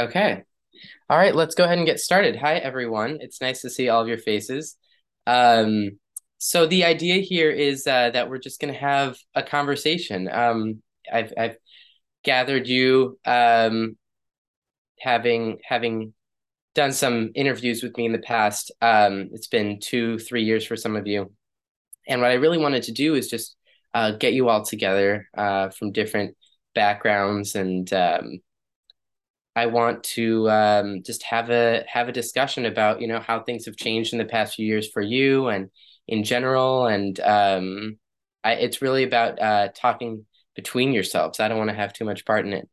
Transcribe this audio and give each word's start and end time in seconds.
Okay. 0.00 0.44
All 1.10 1.18
right, 1.18 1.34
let's 1.34 1.56
go 1.56 1.64
ahead 1.64 1.78
and 1.78 1.86
get 1.86 1.98
started. 1.98 2.36
Hi, 2.36 2.54
everyone. 2.54 3.18
It's 3.20 3.40
nice 3.40 3.62
to 3.62 3.70
see 3.70 3.88
all 3.88 4.00
of 4.00 4.06
your 4.06 4.18
faces. 4.18 4.76
Um, 5.26 5.98
so 6.38 6.66
the 6.66 6.84
idea 6.84 7.16
here 7.16 7.50
is 7.50 7.84
uh, 7.84 8.10
that 8.10 8.30
we're 8.30 8.38
just 8.38 8.60
going 8.60 8.72
to 8.72 8.78
have 8.78 9.16
a 9.34 9.42
conversation. 9.42 10.28
Um, 10.30 10.82
I've, 11.12 11.32
I've 11.36 11.56
gathered 12.22 12.68
you, 12.68 13.18
um, 13.24 13.96
having 15.00 15.58
having 15.64 16.14
done 16.76 16.92
some 16.92 17.30
interviews 17.34 17.82
with 17.82 17.96
me 17.96 18.06
in 18.06 18.12
the 18.12 18.18
past. 18.18 18.70
Um, 18.80 19.30
it's 19.32 19.48
been 19.48 19.80
two, 19.80 20.20
three 20.20 20.44
years 20.44 20.64
for 20.64 20.76
some 20.76 20.94
of 20.94 21.08
you, 21.08 21.32
and 22.06 22.20
what 22.20 22.30
I 22.30 22.34
really 22.34 22.58
wanted 22.58 22.84
to 22.84 22.92
do 22.92 23.16
is 23.16 23.28
just 23.28 23.56
uh, 23.94 24.12
get 24.12 24.32
you 24.32 24.48
all 24.48 24.64
together 24.64 25.28
uh, 25.36 25.70
from 25.70 25.90
different 25.90 26.36
backgrounds 26.74 27.56
and 27.56 27.92
um, 27.92 28.40
I 29.58 29.66
want 29.66 30.04
to 30.14 30.48
um, 30.48 31.02
just 31.04 31.24
have 31.24 31.50
a 31.50 31.84
have 31.88 32.08
a 32.08 32.12
discussion 32.12 32.64
about 32.64 33.00
you 33.00 33.08
know 33.08 33.18
how 33.18 33.40
things 33.40 33.66
have 33.66 33.76
changed 33.76 34.12
in 34.12 34.20
the 34.20 34.24
past 34.24 34.54
few 34.54 34.64
years 34.64 34.88
for 34.88 35.02
you 35.02 35.48
and 35.48 35.68
in 36.06 36.22
general, 36.22 36.86
and 36.86 37.18
um, 37.18 37.98
I, 38.44 38.52
it's 38.52 38.80
really 38.80 39.02
about 39.02 39.42
uh, 39.42 39.68
talking 39.74 40.24
between 40.54 40.92
yourselves. 40.92 41.40
I 41.40 41.48
don't 41.48 41.58
want 41.58 41.70
to 41.70 41.76
have 41.76 41.92
too 41.92 42.04
much 42.04 42.24
part 42.24 42.46
in 42.46 42.52
it. 42.52 42.68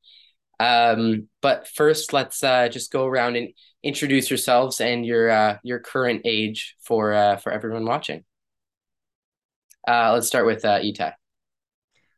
Um, 0.60 1.28
but 1.42 1.68
first, 1.68 2.14
let's 2.14 2.44
uh, 2.44 2.70
just 2.70 2.92
go 2.92 3.08
around 3.08 3.36
and 3.36 3.50
introduce 3.82 4.30
yourselves 4.30 4.80
and 4.80 5.04
your 5.04 5.32
uh, 5.32 5.58
your 5.64 5.80
current 5.80 6.22
age 6.24 6.76
for 6.84 7.14
uh, 7.14 7.38
for 7.38 7.52
everyone 7.52 7.86
watching. 7.86 8.24
Uh, 9.88 10.14
let's 10.14 10.28
start 10.28 10.46
with 10.46 10.64
uh, 10.64 10.80
Itai. 10.80 11.14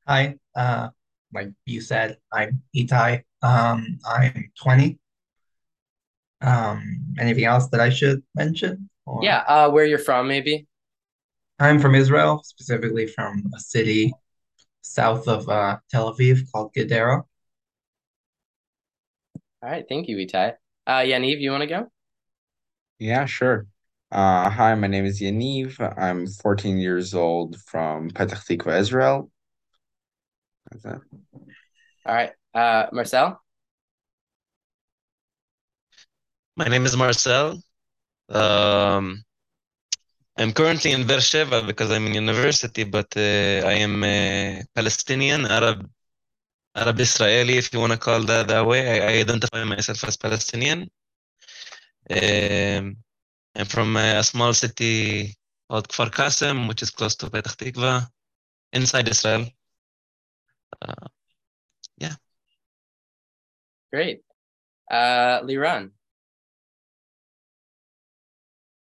Hi, 0.06 0.36
uh, 0.54 0.90
like 1.34 1.52
you 1.66 1.80
said, 1.80 2.18
I'm 2.34 2.64
Itai. 2.76 3.24
Um, 3.42 4.00
I'm 4.08 4.52
20. 4.62 5.00
Um, 6.42 7.16
anything 7.20 7.46
else 7.46 7.68
that 7.70 7.80
I 7.80 7.90
should 7.90 8.24
mention? 8.36 8.90
Or... 9.06 9.20
Yeah, 9.24 9.44
uh, 9.48 9.70
where 9.70 9.86
you're 9.86 10.00
from, 10.00 10.28
maybe. 10.28 10.68
I'm 11.60 11.80
from 11.80 11.96
Israel, 11.96 12.42
specifically 12.44 13.08
from 13.08 13.44
a 13.56 13.60
city 13.60 14.14
south 14.82 15.28
of 15.28 15.50
uh, 15.50 15.78
Tel 15.90 16.14
Aviv 16.14 16.52
called 16.52 16.74
Gedera. 16.74 17.24
All 19.64 19.70
right, 19.70 19.86
thank 19.90 20.08
you, 20.08 20.18
Itai. 20.18 20.54
Uh, 20.86 21.00
Yaniv, 21.00 21.40
you 21.40 21.52
want 21.52 21.62
to 21.62 21.68
go? 21.68 21.88
Yeah, 23.00 23.26
sure. 23.26 23.66
Uh, 24.12 24.50
hi, 24.50 24.74
my 24.76 24.88
name 24.88 25.06
is 25.06 25.20
Yaniv. 25.20 25.80
I'm 25.98 26.28
14 26.28 26.78
years 26.78 27.14
old 27.14 27.60
from 27.62 28.10
Petah 28.12 28.36
Tikva, 28.36 28.80
Israel. 28.80 29.30
That's 30.72 30.86
it. 30.86 31.02
All 32.06 32.16
right. 32.16 32.32
Uh, 32.58 32.88
Marsel? 32.92 33.38
My 36.56 36.68
name 36.68 36.86
is 36.88 36.96
Marsel. 36.96 37.62
Um, 38.30 39.24
I'm 40.36 40.52
currently 40.54 40.92
in 40.92 41.06
Beersheba 41.06 41.62
because 41.62 41.92
I'm 41.92 42.08
in 42.08 42.16
university, 42.16 42.84
but 42.84 43.16
uh, 43.16 43.62
I 43.74 43.74
am 43.86 44.04
a 44.04 44.64
Palestinian, 44.74 45.46
Arab, 45.46 45.88
Arab 46.76 47.00
Israeli, 47.00 47.60
if 47.60 47.72
you 47.72 47.80
want 47.80 47.94
to 47.94 48.00
call 48.00 48.24
that 48.24 48.48
that 48.48 48.66
way. 48.66 48.82
I, 48.90 49.08
I 49.08 49.14
identify 49.20 49.64
myself 49.64 50.04
as 50.06 50.18
Palestinian. 50.18 50.90
Um, 52.10 52.98
I'm 53.56 53.66
from 53.66 53.96
a 53.98 54.24
small 54.24 54.54
city 54.56 55.36
called 55.70 55.90
Kfar 55.90 56.10
Qasim, 56.10 56.68
which 56.68 56.82
is 56.82 56.90
close 56.90 57.16
to 57.18 57.30
Petah 57.30 57.56
Tikva, 57.56 58.08
inside 58.74 59.08
Israel. 59.10 59.46
Uh, 60.82 61.08
yeah. 62.00 62.16
Great. 63.92 64.22
Uh, 64.92 65.42
Liran. 65.44 65.92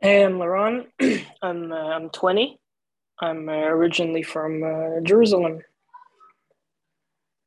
Hey, 0.01 0.25
I'm 0.25 0.33
Liran. 0.33 0.87
I'm 1.41 1.71
uh, 1.71 1.75
I'm 1.75 2.09
20. 2.09 2.59
I'm 3.21 3.47
uh, 3.47 3.51
originally 3.51 4.23
from 4.23 4.63
uh, 4.63 4.99
Jerusalem. 5.03 5.61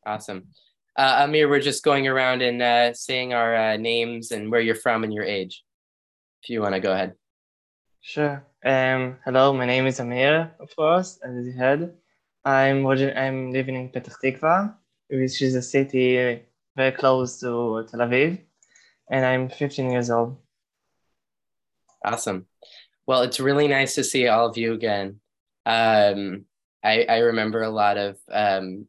Awesome. 0.07 0.49
Uh, 0.97 1.25
Amir, 1.25 1.49
we're 1.49 1.61
just 1.61 1.85
going 1.85 2.09
around 2.09 2.41
and 2.41 2.63
uh, 2.63 2.95
saying 2.95 3.35
our 3.35 3.55
uh, 3.55 3.77
names 3.77 4.31
and 4.31 4.51
where 4.51 4.61
you're 4.61 4.75
from 4.75 5.05
and 5.05 5.13
your 5.13 5.25
age. 5.25 5.63
If 6.43 6.49
you 6.49 6.63
want 6.63 6.75
to 6.75 6.81
go 6.81 6.93
ahead. 6.93 7.15
Sure. 8.01 8.45
Um, 8.65 9.17
hello, 9.25 9.53
my 9.53 9.67
name 9.67 9.87
is 9.87 10.01
Amir, 10.01 10.53
of 10.59 10.75
course, 10.75 11.19
as 11.23 11.47
you 11.47 11.53
heard. 11.53 11.93
I'm 12.45 12.87
I'm 12.87 13.53
living 13.53 13.77
in 13.77 13.91
Petah 13.91 14.17
Tikva, 14.23 14.75
which 15.09 15.41
is 15.43 15.55
a 15.55 15.63
city 15.63 16.43
very 16.77 16.93
close 16.93 17.41
to 17.41 17.87
Tel 17.91 18.01
Aviv, 18.01 18.41
and 19.11 19.25
I'm 19.25 19.49
15 19.49 19.91
years 19.91 20.11
old. 20.11 20.39
Awesome. 22.05 22.47
Well, 23.07 23.23
it's 23.23 23.41
really 23.41 23.69
nice 23.69 23.95
to 23.97 24.05
see 24.05 24.29
all 24.29 24.47
of 24.47 24.57
you 24.57 24.73
again. 24.73 25.21
Um, 25.67 26.45
I, 26.85 27.05
I 27.05 27.19
remember 27.19 27.63
a 27.63 27.71
lot 27.71 27.97
of 27.97 28.19
um, 28.31 28.87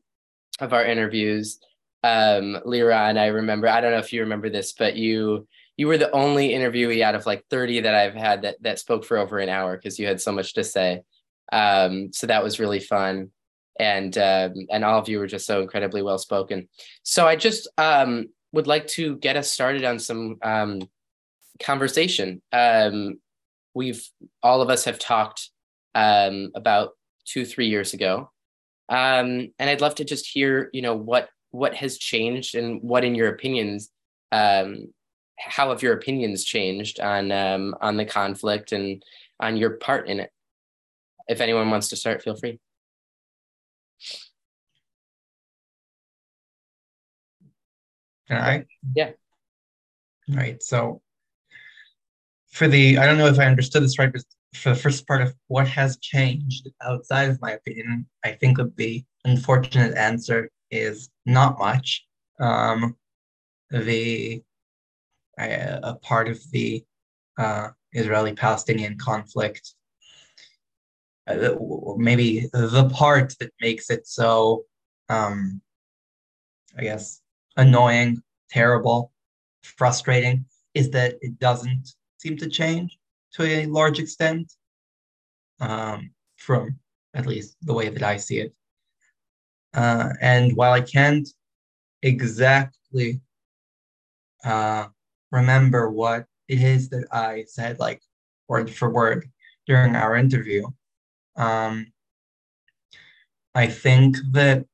of 0.60 0.74
our 0.74 0.86
interviews. 0.86 1.60
Um, 2.04 2.60
Liran, 2.66 3.18
I 3.18 3.28
remember. 3.28 3.68
I 3.68 3.82
don't 3.82 3.92
know 3.92 4.00
if 4.00 4.14
you 4.14 4.22
remember 4.22 4.50
this, 4.50 4.74
but 4.74 4.96
you 4.96 5.48
you 5.78 5.88
were 5.88 5.98
the 5.98 6.12
only 6.12 6.50
interviewee 6.50 7.02
out 7.02 7.16
of 7.16 7.26
like 7.26 7.46
30 7.50 7.82
that 7.82 7.96
I've 7.96 8.14
had 8.14 8.44
that 8.44 8.62
that 8.62 8.80
spoke 8.80 9.06
for 9.06 9.18
over 9.18 9.40
an 9.40 9.50
hour 9.50 9.76
because 9.76 10.00
you 10.00 10.08
had 10.08 10.22
so 10.22 10.32
much 10.32 10.54
to 10.56 10.64
say. 10.64 11.04
Um, 11.52 12.12
so 12.14 12.28
that 12.28 12.44
was 12.44 12.60
really 12.60 12.80
fun 12.80 13.32
and 13.80 14.18
um, 14.18 14.54
and 14.72 14.84
all 14.84 15.00
of 15.00 15.10
you 15.10 15.20
were 15.20 15.28
just 15.28 15.46
so 15.46 15.62
incredibly 15.62 16.02
well 16.02 16.18
spoken. 16.18 16.68
So 17.04 17.28
I 17.28 17.36
just 17.36 17.68
um, 17.78 18.30
would 18.52 18.68
like 18.68 18.88
to 18.88 19.18
get 19.18 19.36
us 19.36 19.52
started 19.52 19.84
on 19.84 20.00
some 20.00 20.38
um, 20.42 20.82
conversation. 21.62 22.42
Um, 22.52 23.20
we've 23.74 24.08
all 24.42 24.62
of 24.62 24.70
us 24.70 24.86
have 24.86 25.00
talked 25.00 25.50
um, 25.96 26.52
about 26.56 26.92
two 27.26 27.46
three 27.46 27.68
years 27.68 27.94
ago, 27.94 28.30
and 28.90 29.52
I'd 29.60 29.82
love 29.82 29.96
to 29.96 30.06
just 30.06 30.28
hear 30.28 30.70
you 30.74 30.82
know 30.82 30.96
what 30.96 31.30
what 31.52 31.76
has 31.76 31.98
changed 31.98 32.56
and 32.56 32.82
what 32.82 33.04
in 33.04 33.16
your 33.16 33.30
opinions 33.30 33.90
how 35.40 35.70
have 35.70 35.82
your 35.84 35.94
opinions 35.94 36.44
changed 36.44 37.00
on 37.00 37.32
on 37.32 37.98
the 37.98 38.06
conflict 38.06 38.72
and 38.72 39.04
on 39.40 39.58
your 39.58 39.72
part 39.72 40.08
in 40.08 40.20
it. 40.20 40.32
If 41.28 41.42
anyone 41.42 41.70
wants 41.70 41.90
to 41.90 41.96
start, 41.96 42.22
feel 42.22 42.36
free. 42.36 42.60
Can 48.28 48.38
I? 48.38 48.66
Yeah. 48.96 49.12
Right. 50.30 50.62
So 50.64 51.02
for 52.52 52.68
the, 52.68 52.98
I 52.98 53.06
don't 53.06 53.18
know 53.18 53.28
if 53.28 53.40
I 53.40 53.46
understood 53.46 53.84
this 53.84 54.00
right, 54.00 54.12
but 54.12 54.24
for 54.56 54.70
the 54.70 54.76
first 54.76 55.08
part 55.08 55.22
of 55.22 55.34
what 55.48 55.68
has 55.68 55.98
changed 55.98 56.70
outside 56.82 57.30
of 57.30 57.42
my 57.42 57.52
opinion, 57.52 58.06
I 58.24 58.34
think 58.34 58.58
the 58.78 59.04
unfortunate 59.26 59.98
answer 59.98 60.50
is 60.72 61.10
not 61.26 61.60
much. 61.60 62.06
Um, 62.40 62.96
the 63.70 64.44
a 65.40 65.96
part 66.02 66.28
of 66.28 66.40
the 66.52 66.84
uh, 67.38 67.70
Israeli-Palestinian 67.94 68.98
conflict, 68.98 69.74
uh, 71.28 71.56
maybe 71.98 72.50
the 72.54 72.90
part 72.94 73.36
that 73.40 73.52
makes 73.62 73.90
it 73.90 74.08
so, 74.08 74.66
um, 75.10 75.62
I 76.78 76.84
guess, 76.84 77.22
annoying, 77.56 78.22
terrible, 78.50 79.12
frustrating 79.64 80.46
is 80.74 80.90
that 80.92 81.16
it 81.22 81.40
doesn't 81.40 81.94
seem 82.18 82.38
to 82.38 82.50
change 82.50 82.98
to 83.34 83.44
a 83.44 83.66
large 83.68 84.00
extent 84.00 84.54
um, 85.60 86.12
from 86.38 86.78
at 87.14 87.26
least 87.26 87.56
the 87.62 87.74
way 87.74 87.90
that 87.90 88.04
I 88.04 88.18
see 88.18 88.40
it. 88.40 88.54
Uh, 89.74 90.10
and 90.22 90.56
while 90.56 90.74
I 90.74 90.82
can't 90.82 91.28
exactly 92.02 93.22
uh, 94.44 94.88
remember 95.32 95.90
what 95.90 96.26
it 96.48 96.62
is 96.62 96.90
that 96.90 97.06
I 97.12 97.46
said, 97.48 97.80
like 97.80 98.02
word 98.48 98.70
for 98.70 98.90
word, 98.90 99.30
during 99.66 99.96
our 99.96 100.16
interview, 100.16 100.68
um, 101.36 101.92
I 103.56 103.68
think 103.68 104.18
that 104.32 104.66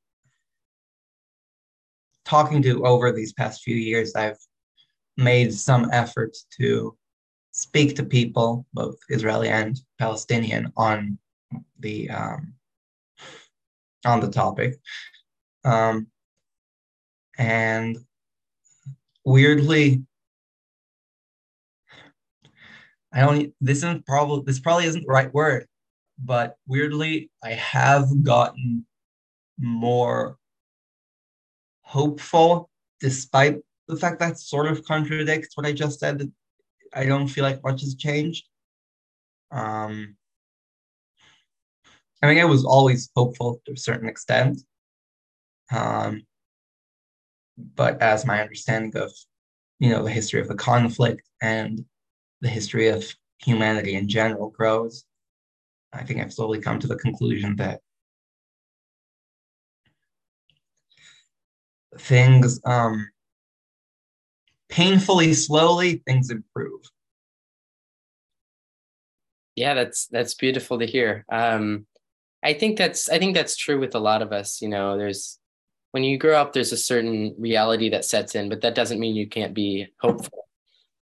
talking 2.26 2.62
to 2.62 2.86
over 2.86 3.12
these 3.12 3.34
past 3.34 3.64
few 3.64 3.76
years, 3.76 4.16
I've 4.16 4.38
made 5.18 5.54
some 5.54 5.90
efforts 5.92 6.46
to 6.60 6.96
speak 7.52 7.96
to 7.96 8.04
people, 8.04 8.66
both 8.74 8.96
Israeli 9.10 9.50
and 9.50 9.80
Palestinian, 9.98 10.72
on 10.78 11.18
the 11.80 12.10
um, 12.10 12.54
on 14.06 14.20
the 14.22 14.30
topic. 14.30 14.80
Um, 15.66 16.08
and 17.38 17.98
weirdly, 19.26 20.04
I 23.12 23.22
don't. 23.22 23.54
This 23.60 23.80
isn't 23.80 24.06
probably 24.06 24.44
this 24.46 24.60
probably 24.60 24.86
isn't 24.86 25.06
the 25.06 25.12
right 25.12 25.34
word, 25.34 25.68
but 26.24 26.56
weirdly, 26.68 27.32
I 27.44 27.52
have 27.52 28.24
gotten 28.24 28.86
more 29.58 30.38
hopeful 31.82 32.70
despite 33.00 33.58
the 33.88 33.96
fact 33.96 34.20
that 34.20 34.38
sort 34.38 34.68
of 34.68 34.84
contradicts 34.84 35.56
what 35.56 35.66
I 35.66 35.72
just 35.72 36.00
said. 36.00 36.32
I 36.94 37.06
don't 37.06 37.28
feel 37.28 37.44
like 37.44 37.64
much 37.64 37.82
has 37.82 37.96
changed. 37.96 38.46
Um, 39.52 40.16
I 42.22 42.28
mean, 42.28 42.40
I 42.40 42.46
was 42.46 42.66
always 42.66 43.10
hopeful 43.16 43.62
to 43.66 43.74
a 43.74 43.78
certain 43.78 44.10
extent. 44.10 44.62
Um, 45.72 46.24
but 47.76 48.02
as 48.02 48.26
my 48.26 48.42
understanding 48.42 48.96
of, 48.96 49.12
you 49.80 49.90
know, 49.90 50.04
the 50.04 50.12
history 50.12 50.42
of 50.42 50.48
the 50.48 50.56
conflict 50.56 51.24
and 51.42 51.86
the 52.42 52.50
history 52.50 52.90
of 52.90 53.06
humanity 53.40 53.96
in 53.96 54.08
general 54.08 54.50
grows, 54.50 55.06
I 55.94 56.04
think 56.04 56.20
I've 56.20 56.34
slowly 56.34 56.62
come 56.62 56.80
to 56.80 56.88
the 56.88 56.98
conclusion 56.98 57.56
that 57.58 57.82
things 61.98 62.60
um, 62.66 63.10
painfully 64.70 65.34
slowly 65.34 66.04
things 66.06 66.30
improve. 66.30 66.82
Yeah, 69.56 69.74
that's 69.74 70.08
that's 70.08 70.36
beautiful 70.36 70.80
to 70.80 70.86
hear. 70.86 71.26
Um, 71.30 71.86
I 72.44 72.54
think 72.54 72.78
that's 72.78 73.10
I 73.10 73.20
think 73.20 73.36
that's 73.36 73.58
true 73.58 73.80
with 73.80 73.96
a 73.96 74.00
lot 74.00 74.22
of 74.22 74.32
us. 74.32 74.62
You 74.62 74.70
know, 74.70 74.98
there's 74.98 75.38
when 75.92 76.04
you 76.04 76.18
grow 76.18 76.40
up, 76.40 76.54
there's 76.54 76.72
a 76.72 76.78
certain 76.78 77.36
reality 77.38 77.90
that 77.90 78.06
sets 78.06 78.36
in, 78.36 78.48
but 78.48 78.62
that 78.62 78.76
doesn't 78.76 79.00
mean 79.00 79.16
you 79.16 79.28
can't 79.28 79.54
be 79.54 79.88
hopeful 80.00 80.48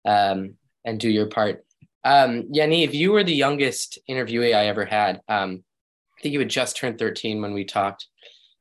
um, 0.07 0.55
and 0.85 1.01
do 1.01 1.11
your 1.11 1.27
part. 1.27 1.66
Um, 2.07 2.45
if 2.53 2.95
you 2.95 3.11
were 3.11 3.25
the 3.25 3.35
youngest 3.35 3.99
interviewee 4.09 4.55
I 4.55 4.67
ever 4.69 4.85
had. 4.85 5.21
Um, 5.29 5.65
I 6.17 6.23
think 6.23 6.33
you 6.33 6.39
had 6.39 6.49
just 6.49 6.77
turned 6.77 6.99
13 6.99 7.43
when 7.43 7.53
we 7.53 7.65
talked, 7.65 8.07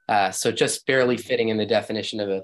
uh, 0.09 0.31
so 0.31 0.51
just 0.51 0.85
barely 0.85 1.15
fitting 1.15 1.49
in 1.49 1.57
the 1.57 1.65
definition 1.65 2.19
of 2.19 2.29
a 2.29 2.43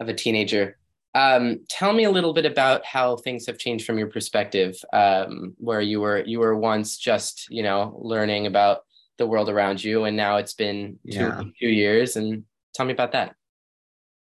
of 0.00 0.08
a 0.08 0.14
teenager. 0.14 0.78
Um, 1.14 1.60
tell 1.68 1.92
me 1.92 2.04
a 2.04 2.10
little 2.10 2.32
bit 2.32 2.46
about 2.46 2.84
how 2.84 3.16
things 3.16 3.46
have 3.46 3.58
changed 3.58 3.84
from 3.86 3.98
your 3.98 4.08
perspective, 4.08 4.74
um, 4.92 5.54
where 5.58 5.80
you 5.80 6.00
were 6.00 6.24
you 6.24 6.40
were 6.40 6.56
once 6.56 6.96
just 6.96 7.46
you 7.50 7.62
know 7.62 7.98
learning 8.02 8.46
about 8.46 8.78
the 9.18 9.26
world 9.26 9.48
around 9.48 9.84
you, 9.84 10.04
and 10.04 10.16
now 10.16 10.38
it's 10.38 10.54
been 10.54 10.98
two, 11.10 11.18
Yeah. 11.18 11.42
two 11.60 11.68
years. 11.68 12.16
And 12.16 12.44
tell 12.74 12.86
me 12.86 12.92
about 12.92 13.12
that. 13.12 13.34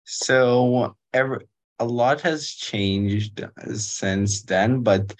So 0.05 0.95
every 1.13 1.45
a 1.79 1.85
lot 1.85 2.21
has 2.21 2.49
changed 2.49 3.43
since 3.75 4.43
then, 4.43 4.81
but 4.81 5.13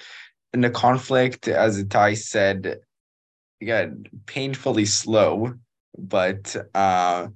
in 0.55 0.61
the 0.61 0.69
conflict, 0.69 1.49
as 1.49 1.83
Itai 1.83 2.17
said, 2.17 2.79
yeah, 3.59 3.87
painfully 4.25 4.85
slow, 4.85 5.53
but 5.97 6.55
uh 6.73 7.27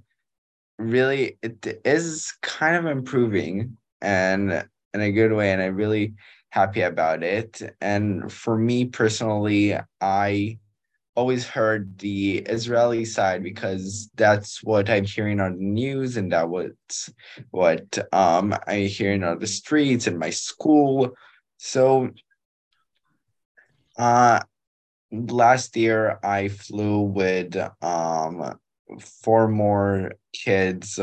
really 0.77 1.37
it 1.41 1.81
is 1.83 2.33
kind 2.41 2.77
of 2.77 2.85
improving 2.85 3.75
and 4.01 4.65
in 4.93 5.01
a 5.01 5.11
good 5.11 5.33
way, 5.33 5.51
and 5.51 5.61
I'm 5.61 5.75
really 5.75 6.13
happy 6.49 6.81
about 6.81 7.21
it. 7.21 7.61
And 7.81 8.31
for 8.31 8.57
me 8.57 8.85
personally, 8.85 9.77
I 9.99 10.57
always 11.15 11.45
heard 11.45 11.99
the 11.99 12.37
Israeli 12.37 13.03
side 13.03 13.43
because 13.43 14.09
that's 14.15 14.63
what 14.63 14.89
I'm 14.89 15.03
hearing 15.03 15.41
on 15.41 15.57
the 15.57 15.65
news 15.81 16.15
and 16.15 16.31
that 16.31 16.47
was 16.47 16.71
what 17.51 17.97
um 18.13 18.55
I 18.65 18.75
hearing 18.97 19.25
on 19.25 19.39
the 19.39 19.47
streets 19.47 20.07
in 20.07 20.17
my 20.17 20.29
school. 20.29 21.11
So 21.57 22.11
uh 23.99 24.39
last 25.11 25.75
year 25.75 26.19
I 26.23 26.47
flew 26.47 27.01
with 27.01 27.55
um 27.81 28.59
four 29.23 29.47
more 29.47 30.13
kids 30.33 30.99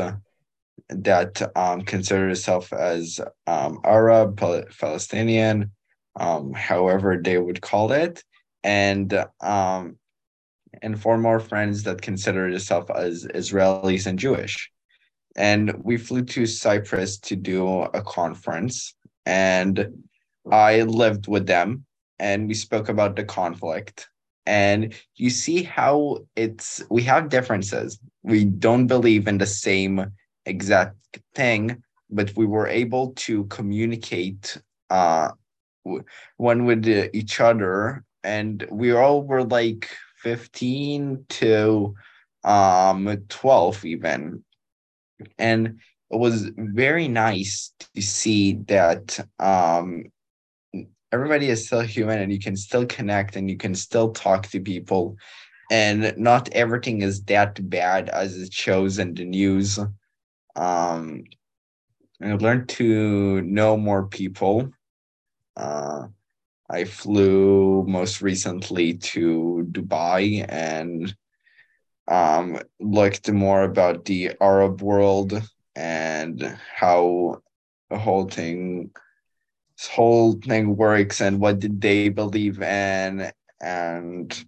that 0.89 1.51
um 1.55 1.81
consider 1.83 2.25
themselves 2.27 2.71
as 2.73 3.19
um 3.45 3.79
Arab, 3.85 4.37
Pal- 4.37 4.65
Palestinian, 4.79 5.71
um 6.19 6.53
however 6.53 7.19
they 7.23 7.37
would 7.37 7.61
call 7.61 7.91
it. 7.91 8.23
And 8.63 9.13
um 9.41 9.97
and 10.81 10.99
four 11.01 11.17
more 11.17 11.39
friends 11.39 11.83
that 11.83 12.01
consider 12.01 12.49
themselves 12.49 12.91
as 12.95 13.25
Israelis 13.25 14.07
and 14.07 14.19
Jewish. 14.19 14.71
And 15.35 15.83
we 15.83 15.97
flew 15.97 16.23
to 16.25 16.45
Cyprus 16.45 17.19
to 17.19 17.35
do 17.35 17.81
a 17.81 18.01
conference, 18.01 18.95
and 19.25 20.03
I 20.51 20.81
lived 20.81 21.27
with 21.27 21.45
them, 21.45 21.85
and 22.19 22.47
we 22.47 22.53
spoke 22.53 22.89
about 22.89 23.15
the 23.15 23.23
conflict. 23.23 24.09
And 24.45 24.93
you 25.15 25.29
see 25.29 25.63
how 25.63 26.19
it's 26.35 26.81
we 26.89 27.03
have 27.03 27.29
differences. 27.29 27.99
We 28.23 28.45
don't 28.45 28.87
believe 28.87 29.27
in 29.27 29.37
the 29.37 29.45
same 29.45 30.05
exact 30.45 30.95
thing, 31.35 31.83
but 32.09 32.33
we 32.37 32.45
were 32.45 32.67
able 32.67 33.11
to 33.27 33.43
communicate 33.45 34.57
uh, 34.89 35.31
one 36.37 36.65
with 36.65 36.87
uh, 36.87 37.09
each 37.13 37.39
other, 37.39 38.03
and 38.23 38.65
we 38.71 38.93
all 38.93 39.23
were 39.23 39.43
like 39.43 39.89
15 40.23 41.25
to 41.29 41.95
um 42.43 43.17
12 43.29 43.85
even 43.85 44.43
and 45.37 45.79
it 46.09 46.17
was 46.17 46.49
very 46.55 47.07
nice 47.07 47.73
to 47.93 48.01
see 48.01 48.53
that 48.67 49.19
um 49.39 50.05
everybody 51.11 51.49
is 51.49 51.65
still 51.65 51.81
human 51.81 52.19
and 52.19 52.31
you 52.31 52.39
can 52.39 52.55
still 52.55 52.85
connect 52.85 53.35
and 53.35 53.49
you 53.49 53.57
can 53.57 53.75
still 53.75 54.11
talk 54.11 54.47
to 54.47 54.59
people. 54.59 55.17
And 55.69 56.13
not 56.17 56.49
everything 56.53 57.01
is 57.01 57.23
that 57.25 57.69
bad 57.69 58.09
as 58.09 58.37
it 58.37 58.53
shows 58.53 58.99
in 58.99 59.13
the 59.13 59.25
news. 59.25 59.79
Um 60.55 61.23
and 62.19 62.33
I 62.33 62.35
learned 62.35 62.69
to 62.69 63.41
know 63.41 63.77
more 63.77 64.07
people. 64.07 64.71
Uh 65.55 66.07
I 66.69 66.83
flew 66.83 67.85
most 67.87 68.21
recently 68.21 68.95
to 68.95 69.67
Dubai 69.71 70.45
and 70.49 71.15
um, 72.07 72.59
looked 72.79 73.31
more 73.31 73.63
about 73.63 74.05
the 74.05 74.31
Arab 74.41 74.81
world 74.81 75.41
and 75.75 76.57
how 76.75 77.41
the 77.89 77.97
whole 77.97 78.25
thing, 78.25 78.91
this 79.77 79.87
whole 79.87 80.33
thing 80.33 80.75
works 80.75 81.21
and 81.21 81.39
what 81.39 81.59
did 81.59 81.81
they 81.81 82.09
believe 82.09 82.61
in, 82.61 83.31
and 83.61 84.45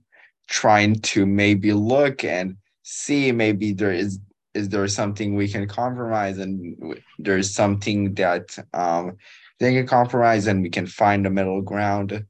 trying 0.48 0.96
to 0.96 1.26
maybe 1.26 1.74
look 1.74 2.24
and 2.24 2.58
see 2.84 3.32
maybe 3.32 3.72
there 3.74 3.92
is 3.92 4.20
is 4.56 4.70
there 4.70 4.88
something 4.88 5.36
we 5.36 5.48
can 5.48 5.68
compromise 5.68 6.40
and 6.40 6.76
there's 7.20 7.54
something 7.54 8.16
that 8.16 8.58
um 8.74 9.16
they 9.60 9.74
can 9.74 9.86
compromise 9.88 10.48
and 10.48 10.62
we 10.64 10.70
can 10.70 10.88
find 10.88 11.26
a 11.26 11.30
middle 11.30 11.62
ground. 11.62 12.26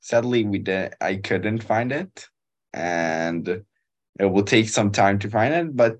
Sadly, 0.00 0.44
we 0.44 0.58
did. 0.58 0.94
I 1.00 1.16
couldn't 1.16 1.62
find 1.62 1.90
it, 1.92 2.28
and 2.74 3.64
it 4.20 4.24
will 4.24 4.42
take 4.42 4.68
some 4.68 4.92
time 4.92 5.18
to 5.20 5.30
find 5.30 5.54
it. 5.54 5.74
But 5.74 5.98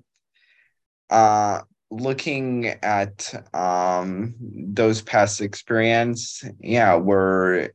uh, 1.09 1.61
looking 1.91 2.67
at 2.67 3.33
um 3.53 4.35
those 4.39 5.01
past 5.01 5.41
experience, 5.41 6.43
yeah, 6.59 6.95
we're 6.95 7.69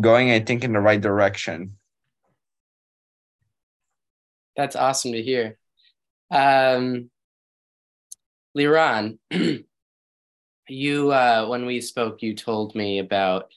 going, 0.00 0.30
I 0.30 0.40
think, 0.40 0.64
in 0.64 0.72
the 0.72 0.80
right 0.80 1.00
direction. 1.00 1.76
That's 4.56 4.76
awesome 4.76 5.12
to 5.12 5.22
hear. 5.22 5.58
Um, 6.30 7.10
Liran, 8.56 9.18
you 10.68 11.12
uh, 11.12 11.46
when 11.46 11.66
we 11.66 11.80
spoke, 11.80 12.22
you 12.22 12.34
told 12.34 12.74
me 12.74 12.98
about 12.98 13.50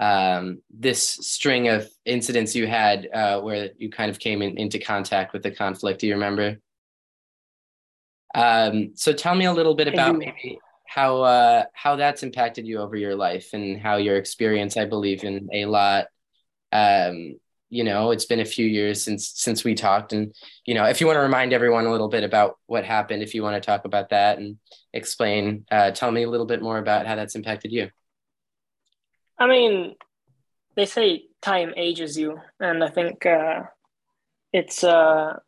um, 0.00 0.60
this 0.70 1.02
string 1.02 1.68
of 1.68 1.88
incidents 2.04 2.54
you 2.54 2.66
had 2.66 3.08
uh, 3.12 3.40
where 3.40 3.70
you 3.78 3.90
kind 3.90 4.10
of 4.10 4.18
came 4.18 4.42
in, 4.42 4.58
into 4.58 4.78
contact 4.78 5.32
with 5.32 5.42
the 5.42 5.50
conflict. 5.50 6.00
Do 6.00 6.06
you 6.06 6.14
remember? 6.14 6.58
Um, 8.34 8.92
so 8.94 9.12
tell 9.12 9.34
me 9.34 9.44
a 9.44 9.52
little 9.52 9.74
bit 9.74 9.88
about 9.88 10.16
maybe 10.16 10.58
how 10.86 11.22
uh, 11.22 11.64
how 11.72 11.96
that's 11.96 12.22
impacted 12.22 12.66
you 12.66 12.78
over 12.78 12.96
your 12.96 13.14
life 13.14 13.50
and 13.52 13.80
how 13.80 13.96
your 13.96 14.16
experience, 14.16 14.76
I 14.76 14.84
believe, 14.84 15.24
in 15.24 15.48
a 15.52 15.66
lot. 15.66 16.06
Um, 16.72 17.36
you 17.70 17.82
know, 17.82 18.10
it's 18.10 18.26
been 18.26 18.40
a 18.40 18.44
few 18.44 18.66
years 18.66 19.02
since 19.02 19.28
since 19.34 19.64
we 19.64 19.74
talked, 19.74 20.12
and 20.12 20.34
you 20.64 20.74
know, 20.74 20.84
if 20.84 21.00
you 21.00 21.06
want 21.06 21.16
to 21.16 21.22
remind 21.22 21.52
everyone 21.52 21.86
a 21.86 21.90
little 21.90 22.08
bit 22.08 22.24
about 22.24 22.58
what 22.66 22.84
happened, 22.84 23.22
if 23.22 23.34
you 23.34 23.42
want 23.42 23.60
to 23.60 23.66
talk 23.66 23.84
about 23.84 24.10
that 24.10 24.38
and 24.38 24.58
explain, 24.92 25.64
uh, 25.70 25.90
tell 25.90 26.10
me 26.10 26.22
a 26.22 26.30
little 26.30 26.46
bit 26.46 26.62
more 26.62 26.78
about 26.78 27.06
how 27.06 27.16
that's 27.16 27.34
impacted 27.34 27.72
you. 27.72 27.90
I 29.38 29.48
mean, 29.48 29.96
they 30.76 30.86
say 30.86 31.24
time 31.42 31.72
ages 31.76 32.16
you, 32.16 32.40
and 32.60 32.84
I 32.84 32.90
think 32.90 33.26
uh, 33.26 33.62
it's 34.52 34.84
uh, 34.84 35.38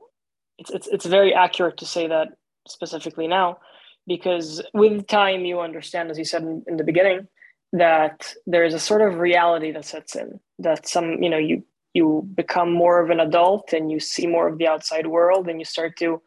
it's 0.59 0.71
it's 0.71 0.89
it's 0.89 1.07
very 1.07 1.35
accurate 1.35 1.77
to 1.79 1.87
say 1.87 2.09
that 2.09 2.29
specifically 2.71 3.27
now, 3.27 3.59
because 4.07 4.63
with 4.75 5.07
time 5.07 5.45
you 5.45 5.61
understand, 5.61 6.11
as 6.11 6.19
you 6.19 6.25
said 6.25 6.43
in, 6.43 6.65
in 6.67 6.77
the 6.77 6.85
beginning, 6.85 7.29
that 7.73 8.35
there 8.47 8.65
is 8.65 8.75
a 8.75 8.79
sort 8.79 9.03
of 9.03 9.19
reality 9.19 9.73
that 9.73 9.85
sets 9.85 10.15
in. 10.17 10.41
That 10.59 10.89
some 10.89 11.23
you 11.23 11.31
know 11.31 11.39
you 11.39 11.65
you 11.95 12.29
become 12.35 12.73
more 12.73 13.01
of 13.03 13.11
an 13.11 13.21
adult 13.21 13.73
and 13.73 13.91
you 13.91 14.01
see 14.01 14.27
more 14.27 14.49
of 14.49 14.59
the 14.59 14.69
outside 14.69 15.07
world 15.07 15.49
and 15.49 15.59
you 15.59 15.65
start 15.65 15.97
to 15.97 16.21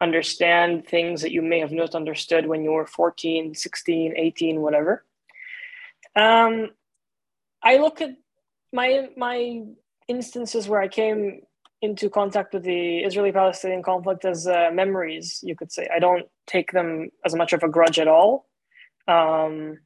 understand 0.00 0.86
things 0.86 1.20
that 1.20 1.30
you 1.30 1.42
may 1.42 1.60
have 1.60 1.72
not 1.72 1.94
understood 1.94 2.46
when 2.46 2.64
you 2.64 2.72
were 2.72 2.86
14, 2.86 3.54
16, 3.54 4.14
18, 4.16 4.60
whatever. 4.62 5.04
Um, 6.16 6.70
I 7.62 7.76
look 7.76 8.00
at 8.00 8.16
my 8.72 9.08
my 9.16 9.62
instances 10.08 10.68
where 10.68 10.80
I 10.80 10.88
came 10.88 11.42
into 11.82 12.10
contact 12.10 12.52
with 12.52 12.62
the 12.62 12.98
Israeli-Palestinian 12.98 13.82
conflict 13.82 14.24
as 14.24 14.46
uh, 14.46 14.70
memories, 14.72 15.40
you 15.42 15.56
could 15.56 15.72
say. 15.72 15.88
I 15.94 15.98
don't 15.98 16.26
take 16.46 16.72
them 16.72 17.10
as 17.24 17.34
much 17.34 17.52
of 17.52 17.62
a 17.62 17.68
grudge 17.68 17.98
at 17.98 18.08
all. 18.08 18.46
Um, 19.08 19.78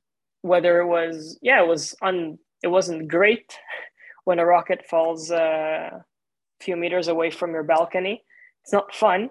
whether 0.42 0.80
it 0.80 0.86
was, 0.86 1.38
yeah, 1.40 1.62
it 1.62 1.68
was 1.68 1.94
un, 2.02 2.38
it 2.62 2.68
wasn't 2.68 3.08
great 3.08 3.56
when 4.24 4.38
a 4.38 4.46
rocket 4.46 4.84
falls 4.86 5.30
uh, 5.30 5.90
a 5.92 6.04
few 6.60 6.76
meters 6.76 7.08
away 7.08 7.30
from 7.30 7.52
your 7.52 7.62
balcony. 7.62 8.24
It's 8.62 8.72
not 8.72 8.94
fun, 8.94 9.30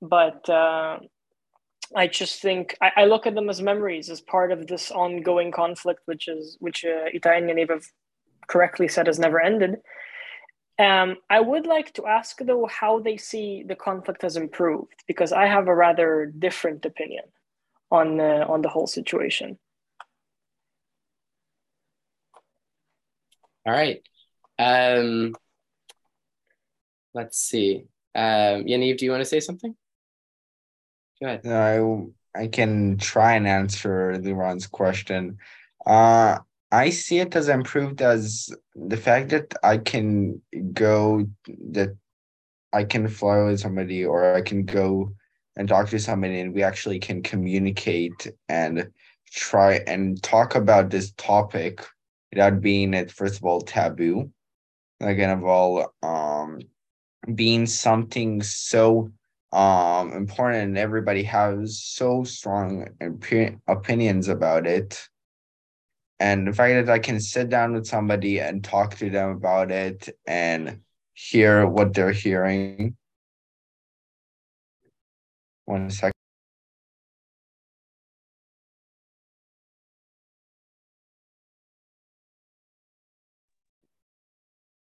but 0.00 0.48
uh, 0.48 0.98
I 1.96 2.06
just 2.06 2.40
think 2.40 2.76
I, 2.80 2.90
I, 2.96 3.04
look 3.06 3.26
at 3.26 3.34
them 3.34 3.48
as 3.48 3.62
memories, 3.62 4.10
as 4.10 4.20
part 4.20 4.52
of 4.52 4.66
this 4.66 4.90
ongoing 4.90 5.50
conflict, 5.50 6.00
which 6.04 6.28
is 6.28 6.56
which 6.60 6.84
uh, 6.84 7.08
Itai 7.14 7.38
and 7.38 7.50
Yaniv 7.50 7.70
have 7.70 7.84
correctly 8.46 8.88
said 8.88 9.06
has 9.06 9.18
never 9.18 9.42
ended. 9.42 9.76
Um, 10.78 11.16
I 11.28 11.40
would 11.40 11.66
like 11.66 11.92
to 11.94 12.06
ask 12.06 12.38
though 12.38 12.66
how 12.66 13.00
they 13.00 13.16
see 13.16 13.64
the 13.66 13.74
conflict 13.74 14.22
has 14.22 14.36
improved 14.36 15.02
because 15.08 15.32
I 15.32 15.46
have 15.46 15.66
a 15.66 15.74
rather 15.74 16.26
different 16.26 16.84
opinion 16.84 17.24
on 17.90 18.20
uh, 18.20 18.46
on 18.48 18.62
the 18.62 18.68
whole 18.68 18.86
situation. 18.86 19.58
All 23.66 23.72
right. 23.72 24.00
Um, 24.58 25.34
let's 27.12 27.38
see. 27.38 27.84
Um, 28.14 28.64
Yaniv, 28.64 28.98
do 28.98 29.04
you 29.04 29.10
want 29.10 29.20
to 29.20 29.28
say 29.28 29.40
something? 29.40 29.74
Go 31.20 31.26
ahead. 31.26 31.44
No, 31.44 32.12
I 32.36 32.42
I 32.42 32.46
can 32.46 32.98
try 32.98 33.34
and 33.34 33.48
answer 33.48 34.16
Liran's 34.18 34.68
question. 34.68 35.38
Uh, 35.84 36.38
I 36.70 36.90
see 36.90 37.18
it 37.20 37.34
as 37.34 37.48
improved 37.48 38.02
as 38.02 38.50
the 38.74 38.96
fact 38.96 39.30
that 39.30 39.54
I 39.62 39.78
can 39.78 40.42
go 40.72 41.26
that 41.70 41.96
I 42.72 42.84
can 42.84 43.08
fly 43.08 43.42
with 43.42 43.60
somebody 43.60 44.04
or 44.04 44.34
I 44.34 44.42
can 44.42 44.64
go 44.64 45.12
and 45.56 45.68
talk 45.68 45.88
to 45.88 45.98
somebody 45.98 46.40
and 46.40 46.54
we 46.54 46.62
actually 46.62 46.98
can 46.98 47.22
communicate 47.22 48.30
and 48.48 48.90
try 49.30 49.80
and 49.86 50.22
talk 50.22 50.54
about 50.54 50.90
this 50.90 51.12
topic 51.16 51.84
without 52.32 52.60
being 52.60 52.94
at 52.94 53.10
first 53.10 53.38
of 53.38 53.44
all 53.44 53.62
taboo. 53.62 54.30
Again 55.00 55.30
of 55.30 55.44
all 55.44 55.94
um 56.02 56.60
being 57.34 57.66
something 57.66 58.42
so 58.42 59.10
um 59.52 60.12
important 60.12 60.64
and 60.64 60.78
everybody 60.78 61.22
has 61.22 61.80
so 61.82 62.24
strong 62.24 62.86
opinions 63.66 64.28
about 64.28 64.66
it 64.66 65.08
and 66.20 66.46
the 66.46 66.52
fact 66.52 66.86
that 66.86 66.92
i 66.92 66.98
can 66.98 67.20
sit 67.20 67.48
down 67.48 67.72
with 67.72 67.86
somebody 67.86 68.40
and 68.40 68.64
talk 68.64 68.96
to 68.96 69.10
them 69.10 69.30
about 69.30 69.70
it 69.70 70.08
and 70.26 70.80
hear 71.14 71.66
what 71.66 71.94
they're 71.94 72.12
hearing 72.12 72.96
one 75.64 75.90
second 75.90 76.12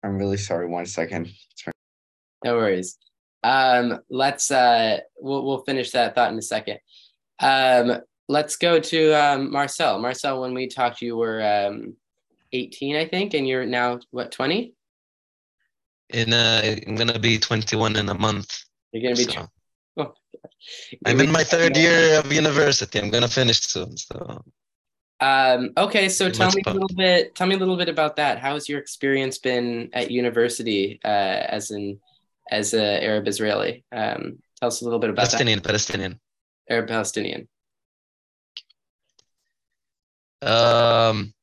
i'm 0.03 0.19
really 0.19 0.37
sorry 0.37 0.67
one 0.67 0.87
second 0.87 1.29
sorry. 1.57 1.73
no 2.45 2.57
worries 2.57 2.99
um, 3.43 4.01
let's 4.11 4.51
uh, 4.51 4.99
we'll 5.19 5.45
we'll 5.45 5.65
finish 5.65 5.93
that 5.93 6.15
thought 6.15 6.33
in 6.33 6.39
a 6.39 6.43
second. 6.43 6.79
Um, 7.41 8.01
let's 8.29 8.57
go 8.57 8.79
to 8.79 9.13
um, 9.13 9.51
Marsel. 9.51 10.01
Marsel, 10.01 10.41
when 10.41 10.55
we 10.55 10.67
talked, 10.67 11.03
you 11.03 11.17
were 11.17 11.43
um, 11.43 11.97
18, 12.53 12.97
I 12.97 13.07
think, 13.07 13.35
and 13.35 13.47
you're 13.47 13.67
now 13.67 14.01
what 14.11 14.33
20? 14.33 14.75
In 16.11 16.33
uh, 16.33 16.77
I'm 16.87 16.95
gonna 16.95 17.19
be 17.19 17.39
21 17.39 17.97
in 17.97 18.09
a 18.09 18.15
month. 18.15 18.65
You're 18.93 19.03
gonna 19.03 19.17
be. 19.17 19.31
So. 19.31 19.47
Oh, 19.99 20.15
I'm 21.05 21.21
in 21.21 21.31
my 21.31 21.45
third 21.45 21.77
year 21.77 22.19
of 22.19 22.33
university. 22.33 22.99
I'm 22.99 23.11
gonna 23.11 23.29
finish 23.29 23.61
soon. 23.61 23.97
So. 23.97 24.43
Um, 25.21 25.71
okay, 25.77 26.09
so 26.09 26.31
tell 26.31 26.51
me 26.53 26.63
a 26.65 26.73
little 26.73 26.89
bit. 26.97 27.35
Tell 27.35 27.47
me 27.47 27.57
a 27.57 27.59
little 27.59 27.77
bit 27.77 27.91
about 27.91 28.17
that. 28.17 28.39
How 28.39 28.55
has 28.55 28.69
your 28.69 28.79
experience 28.79 29.37
been 29.37 29.91
at 29.93 30.11
university, 30.11 30.99
uh, 31.05 31.09
as 31.09 31.73
in 31.73 31.99
as 32.51 32.75
an 32.75 32.81
Arab 32.81 33.29
Israeli. 33.29 33.85
Um, 33.93 34.39
tell 34.59 34.69
us 34.69 34.81
a 34.81 34.85
little 34.85 34.99
bit 34.99 35.11
about 35.11 35.23
Palestinian, 35.23 35.59
that. 35.59 35.67
Palestinian. 35.67 36.21
Arab 36.69 36.89
Palestinian. 36.89 37.49
Um, 40.43 41.35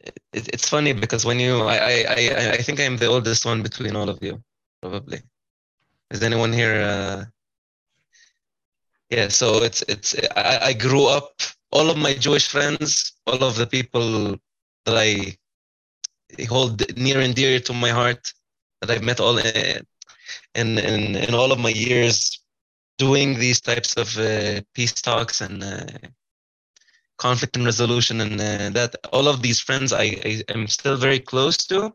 it, 0.00 0.18
it's 0.32 0.68
funny 0.68 0.92
because 0.92 1.24
when 1.24 1.38
you, 1.40 1.62
I, 1.62 2.04
I, 2.08 2.50
I 2.52 2.56
think 2.58 2.80
I'm 2.80 2.96
the 2.96 3.06
oldest 3.06 3.44
one 3.44 3.62
between 3.62 3.96
all 3.96 4.08
of 4.08 4.18
you, 4.22 4.42
probably. 4.80 5.20
Is 6.10 6.22
anyone 6.22 6.52
here? 6.52 6.80
Uh, 6.82 7.24
yeah, 9.10 9.28
so 9.28 9.62
it's 9.62 9.82
it's. 9.82 10.14
I, 10.36 10.58
I 10.62 10.72
grew 10.72 11.06
up. 11.06 11.40
All 11.72 11.90
of 11.90 11.98
my 11.98 12.14
Jewish 12.14 12.48
friends, 12.48 13.12
all 13.26 13.42
of 13.42 13.56
the 13.56 13.66
people 13.66 14.36
that 14.84 14.96
I 14.96 15.36
hold 16.48 16.96
near 16.96 17.20
and 17.20 17.34
dear 17.34 17.58
to 17.60 17.72
my 17.72 17.90
heart, 17.90 18.32
that 18.80 18.90
I've 18.90 19.02
met 19.02 19.20
all 19.20 19.38
in 19.38 19.84
in 20.54 21.16
in 21.16 21.34
all 21.34 21.52
of 21.52 21.58
my 21.58 21.70
years 21.70 22.40
doing 22.98 23.38
these 23.38 23.60
types 23.60 23.96
of 23.96 24.16
uh, 24.18 24.60
peace 24.74 24.94
talks 24.94 25.40
and 25.40 25.62
uh, 25.62 25.86
conflict 27.18 27.56
and 27.56 27.64
resolution 27.64 28.20
and 28.20 28.40
uh, 28.40 28.70
that 28.70 28.94
all 29.12 29.28
of 29.28 29.42
these 29.42 29.60
friends 29.60 29.92
I, 29.92 30.04
I 30.24 30.42
am 30.48 30.66
still 30.66 30.96
very 30.96 31.18
close 31.18 31.56
to. 31.68 31.92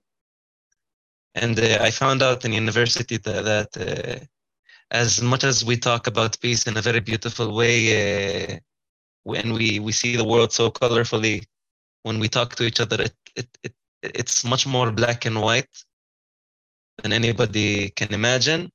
And 1.36 1.60
uh, 1.60 1.80
I 1.82 1.92
found 1.92 2.22
out 2.22 2.44
in 2.44 2.54
university 2.54 3.18
that, 3.18 3.46
that 3.46 3.72
uh, 3.78 4.26
as 4.92 5.22
much 5.22 5.44
as 5.44 5.64
we 5.64 5.78
talk 5.78 6.08
about 6.08 6.40
peace 6.42 6.68
in 6.68 6.76
a 6.76 6.82
very 6.82 7.00
beautiful 7.00 7.56
way 7.56 8.54
uh, 8.54 8.60
when 9.24 9.54
we 9.54 9.80
we 9.80 9.92
see 9.92 10.16
the 10.16 10.24
world 10.24 10.52
so 10.52 10.70
colorfully 10.70 11.46
when 12.04 12.20
we 12.20 12.28
talk 12.28 12.56
to 12.56 12.64
each 12.64 12.80
other 12.80 13.00
it, 13.02 13.16
it, 13.36 13.48
it 13.64 13.76
it's 14.02 14.44
much 14.44 14.66
more 14.66 14.92
black 14.92 15.26
and 15.26 15.40
white 15.40 15.70
than 17.02 17.14
anybody 17.14 17.90
can 17.90 18.14
imagine, 18.14 18.72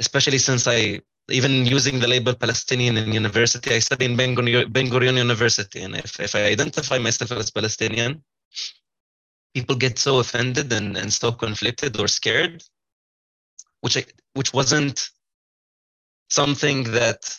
especially 0.00 0.38
since 0.38 0.66
I, 0.66 1.00
even 1.30 1.66
using 1.66 2.00
the 2.00 2.08
label 2.08 2.34
Palestinian 2.34 2.96
in 2.96 3.12
university, 3.12 3.74
I 3.74 3.80
study 3.80 4.06
in 4.06 4.16
Ben 4.16 4.34
Gurion 4.34 5.16
University. 5.16 5.82
And 5.82 5.94
if, 5.94 6.18
if 6.20 6.34
I 6.34 6.44
identify 6.44 6.98
myself 6.98 7.32
as 7.32 7.50
Palestinian, 7.50 8.22
people 9.54 9.76
get 9.76 9.98
so 9.98 10.18
offended 10.20 10.72
and, 10.72 10.96
and 10.96 11.12
so 11.12 11.32
conflicted 11.32 11.98
or 12.00 12.08
scared, 12.08 12.62
which, 13.82 13.96
I, 13.96 14.04
which 14.34 14.54
wasn't 14.54 15.10
something 16.30 16.84
that 16.92 17.34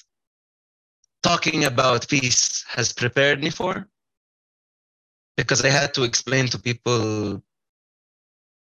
talking 1.24 1.65
about 1.65 2.08
peace 2.08 2.63
has 2.67 2.93
prepared 2.93 3.41
me 3.43 3.50
for 3.50 3.88
because 5.36 5.63
I 5.63 5.69
had 5.69 5.93
to 5.96 6.03
explain 6.03 6.48
to 6.48 6.60
people 6.60 7.41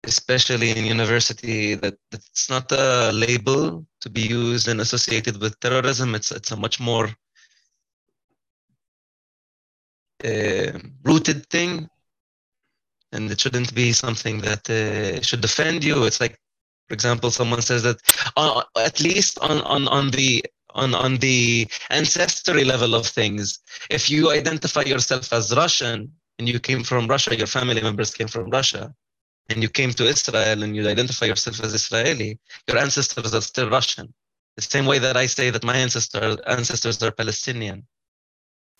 especially 0.03 0.71
in 0.71 0.85
university, 0.85 1.75
that 1.75 1.95
it's 2.11 2.49
not 2.49 2.71
a 2.71 3.11
label 3.13 3.85
to 4.01 4.09
be 4.09 4.21
used 4.21 4.67
and 4.67 4.81
associated 4.81 5.39
with 5.39 5.59
terrorism. 5.59 6.15
It's 6.15 6.31
it's 6.31 6.51
a 6.51 6.55
much 6.55 6.79
more 6.79 7.09
uh, 10.25 10.79
rooted 11.03 11.47
thing, 11.49 11.87
and 13.11 13.31
it 13.31 13.39
shouldn't 13.39 13.73
be 13.75 13.93
something 13.93 14.39
that 14.41 14.69
uh, 14.69 15.21
should 15.21 15.41
defend 15.41 15.83
you. 15.83 16.05
It's 16.05 16.19
like, 16.19 16.39
for 16.87 16.93
example, 16.95 17.29
someone 17.29 17.61
says 17.61 17.83
that 17.83 17.99
uh, 18.37 18.63
at 18.77 18.99
least 18.99 19.37
on 19.39 19.61
on 19.61 19.87
on 19.87 20.09
the 20.11 20.43
on 20.73 20.95
on 20.95 21.17
the 21.17 21.67
ancestry 21.91 22.63
level 22.63 22.95
of 22.95 23.05
things, 23.05 23.59
if 23.91 24.09
you 24.09 24.31
identify 24.31 24.81
yourself 24.81 25.31
as 25.31 25.55
Russian 25.55 26.11
and 26.39 26.49
you 26.49 26.59
came 26.59 26.83
from 26.83 27.07
Russia, 27.07 27.37
your 27.37 27.47
family 27.47 27.81
members 27.81 28.11
came 28.13 28.27
from 28.27 28.49
Russia 28.49 28.95
and 29.51 29.61
you 29.61 29.69
came 29.69 29.91
to 29.91 30.05
Israel 30.05 30.63
and 30.63 30.75
you 30.75 30.87
identify 30.87 31.25
yourself 31.25 31.59
as 31.61 31.73
Israeli, 31.73 32.39
your 32.67 32.77
ancestors 32.77 33.33
are 33.33 33.41
still 33.41 33.69
Russian. 33.69 34.13
The 34.55 34.61
same 34.61 34.85
way 34.85 34.99
that 34.99 35.17
I 35.17 35.25
say 35.27 35.49
that 35.49 35.63
my 35.63 35.75
ancestor, 35.75 36.37
ancestors 36.47 37.01
are 37.03 37.11
Palestinian. 37.11 37.85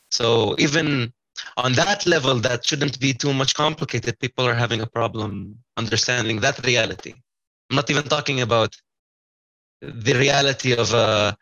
So 0.10 0.56
even 0.60 1.14
on 1.58 1.74
that 1.74 2.06
level, 2.06 2.36
that 2.36 2.66
shouldn't 2.66 3.00
be 3.00 3.14
too 3.14 3.34
much 3.34 3.54
complicated. 3.56 4.20
People 4.20 4.46
are 4.46 4.54
having 4.54 4.82
a 4.82 4.88
problem 4.88 5.58
understanding 5.78 6.40
that 6.42 6.66
reality. 6.66 7.14
I'm 7.70 7.78
not 7.78 7.90
even 7.90 8.04
talking 8.04 8.42
about 8.42 8.76
the 9.82 10.14
reality 10.14 10.74
of 10.74 10.94
a 10.94 11.38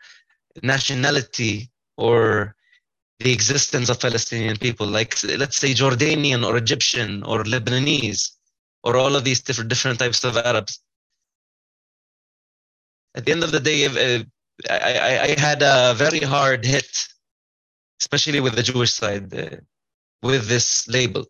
nationality 0.62 1.70
or 1.96 2.54
the 3.18 3.32
existence 3.32 3.90
of 3.90 4.00
Palestinian 4.00 4.56
people, 4.56 4.86
like 4.86 5.14
let's 5.24 5.58
say 5.58 5.74
Jordanian 5.74 6.46
or 6.46 6.56
Egyptian 6.56 7.22
or 7.24 7.44
Lebanese 7.44 8.30
or 8.82 8.96
all 8.96 9.16
of 9.16 9.24
these 9.24 9.40
different 9.40 9.70
different 9.70 9.98
types 9.98 10.24
of 10.24 10.36
Arabs. 10.36 10.80
at 13.14 13.24
the 13.24 13.32
end 13.32 13.42
of 13.44 13.52
the 13.52 13.60
day, 13.60 13.86
uh, 13.86 14.22
I, 14.68 14.98
I, 14.98 15.22
I 15.24 15.40
had 15.40 15.62
a 15.62 15.94
very 15.94 16.20
hard 16.20 16.64
hit, 16.64 16.90
especially 18.00 18.40
with 18.40 18.54
the 18.54 18.62
Jewish 18.62 18.92
side, 18.92 19.34
uh, 19.34 19.56
with 20.22 20.48
this 20.48 20.86
label. 20.88 21.26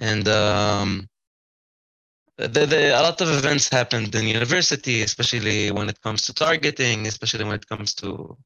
And 0.00 0.26
um, 0.28 1.08
the, 2.36 2.48
the, 2.48 2.98
a 2.98 3.02
lot 3.02 3.20
of 3.20 3.28
events 3.30 3.68
happened 3.68 4.14
in 4.14 4.26
university, 4.26 5.02
especially 5.02 5.70
when 5.70 5.88
it 5.88 6.00
comes 6.02 6.22
to 6.26 6.34
targeting, 6.34 7.06
especially 7.06 7.44
when 7.44 7.54
it 7.54 7.68
comes 7.68 7.94
to. 7.96 8.36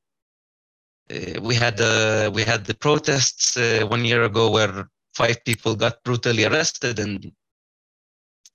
Uh, 1.10 1.40
we 1.42 1.54
had 1.54 1.76
the 1.76 2.30
we 2.34 2.42
had 2.42 2.64
the 2.64 2.74
protests 2.74 3.56
uh, 3.56 3.84
one 3.88 4.04
year 4.04 4.22
ago 4.24 4.50
where 4.50 4.88
five 5.14 5.44
people 5.44 5.74
got 5.74 6.02
brutally 6.04 6.44
arrested 6.44 6.98
and 6.98 7.32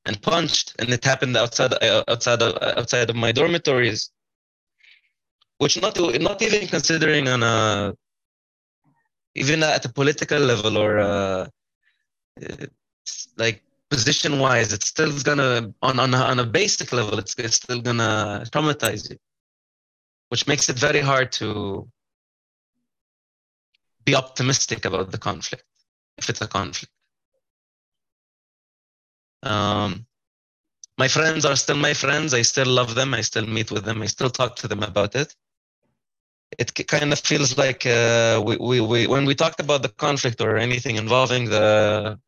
and 0.06 0.22
punched, 0.22 0.74
and 0.80 0.90
it 0.90 1.04
happened 1.04 1.36
outside 1.36 1.74
uh, 1.84 2.04
outside 2.08 2.42
of, 2.42 2.58
outside 2.78 3.10
of 3.10 3.16
my 3.16 3.32
dormitories, 3.32 4.12
which 5.58 5.80
not 5.82 6.00
not 6.22 6.42
even 6.42 6.68
considering 6.68 7.28
on 7.28 7.44
a 7.44 7.94
even 9.36 9.62
at 9.64 9.86
a 9.86 9.90
political 9.90 10.40
level 10.40 10.78
or 10.78 11.00
uh, 11.00 11.48
like 13.38 13.64
position 13.90 14.40
wise, 14.40 14.74
it's 14.74 14.88
still 14.88 15.12
gonna 15.20 15.74
on 15.82 16.00
on 16.00 16.14
a, 16.14 16.18
on 16.18 16.40
a 16.40 16.46
basic 16.46 16.92
level, 16.94 17.20
it's 17.20 17.36
it's 17.38 17.58
still 17.58 17.82
gonna 17.82 18.44
traumatize 18.52 19.10
you, 19.10 19.18
which 20.30 20.48
makes 20.48 20.70
it 20.70 20.80
very 20.80 21.02
hard 21.02 21.32
to 21.34 21.88
be 24.06 24.16
optimistic 24.16 24.86
about 24.86 25.12
the 25.12 25.18
conflict 25.18 25.66
if 26.18 26.30
it's 26.30 26.42
a 26.42 26.48
conflict. 26.48 26.92
Um, 29.44 30.06
my 30.98 31.08
friends 31.08 31.46
are 31.46 31.56
still 31.56 31.78
my 31.78 31.94
friends. 31.94 32.34
I 32.34 32.42
still 32.42 32.68
love 32.68 32.96
them. 32.96 33.14
I 33.14 33.22
still 33.22 33.46
meet 33.46 33.72
with 33.72 33.86
them. 33.86 34.02
I 34.02 34.08
still 34.08 34.30
talk 34.30 34.56
to 34.58 34.68
them 34.68 34.84
about 34.84 35.16
it. 35.16 35.36
It 36.58 36.74
kind 36.88 37.14
of 37.14 37.20
feels 37.20 37.58
like 37.58 37.86
uh, 37.86 38.42
we, 38.44 38.58
we, 38.58 38.82
we, 38.82 39.08
when 39.08 39.26
we 39.26 39.36
talk 39.36 39.60
about 39.60 39.84
the 39.84 39.90
conflict 39.90 40.42
or 40.42 40.58
anything 40.58 40.96
involving 40.96 41.46
the 41.46 42.20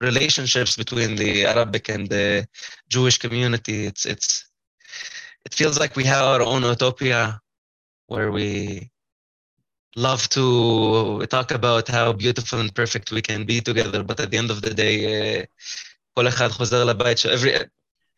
relationships 0.00 0.76
between 0.76 1.16
the 1.16 1.46
Arabic 1.46 1.88
and 1.88 2.08
the 2.08 2.48
Jewish 2.88 3.18
community, 3.18 3.86
it's 3.86 4.04
it's 4.06 4.48
it 5.44 5.54
feels 5.54 5.78
like 5.78 5.94
we 5.94 6.04
have 6.04 6.24
our 6.24 6.42
own 6.42 6.62
utopia 6.62 7.40
where 8.08 8.32
we 8.32 8.90
love 9.95 10.27
to 10.29 11.25
talk 11.27 11.51
about 11.51 11.87
how 11.87 12.13
beautiful 12.13 12.59
and 12.59 12.73
perfect 12.73 13.11
we 13.11 13.21
can 13.21 13.45
be 13.45 13.59
together, 13.61 14.03
but 14.03 14.19
at 14.19 14.31
the 14.31 14.37
end 14.37 14.51
of 14.51 14.61
the 14.61 14.73
day, 14.73 15.45
כל 16.13 16.27
אחד 16.27 16.49
חוזר 16.49 16.83
לבית, 16.83 17.17
every, 17.25 17.51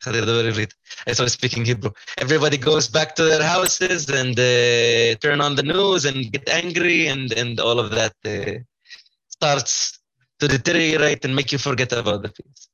I 0.06 1.14
started 1.14 1.30
speaking 1.30 1.64
Hebrew. 1.64 1.92
Everybody 2.18 2.58
goes 2.58 2.90
back 2.90 3.16
to 3.16 3.24
their 3.24 3.44
houses 3.44 4.10
and 4.10 4.38
uh, 4.38 5.16
turn 5.20 5.40
on 5.40 5.56
the 5.56 5.64
news 5.64 6.04
and 6.04 6.30
get 6.30 6.50
angry, 6.50 7.08
and, 7.08 7.32
and 7.32 7.60
all 7.60 7.80
of 7.80 7.92
that 7.92 8.16
uh, 8.26 8.60
starts 9.30 10.00
to 10.40 10.48
deteriorate 10.50 11.24
and 11.24 11.34
make 11.34 11.54
you 11.54 11.58
forget 11.58 11.94
about 11.94 12.22
the 12.22 12.30
peace, 12.30 12.68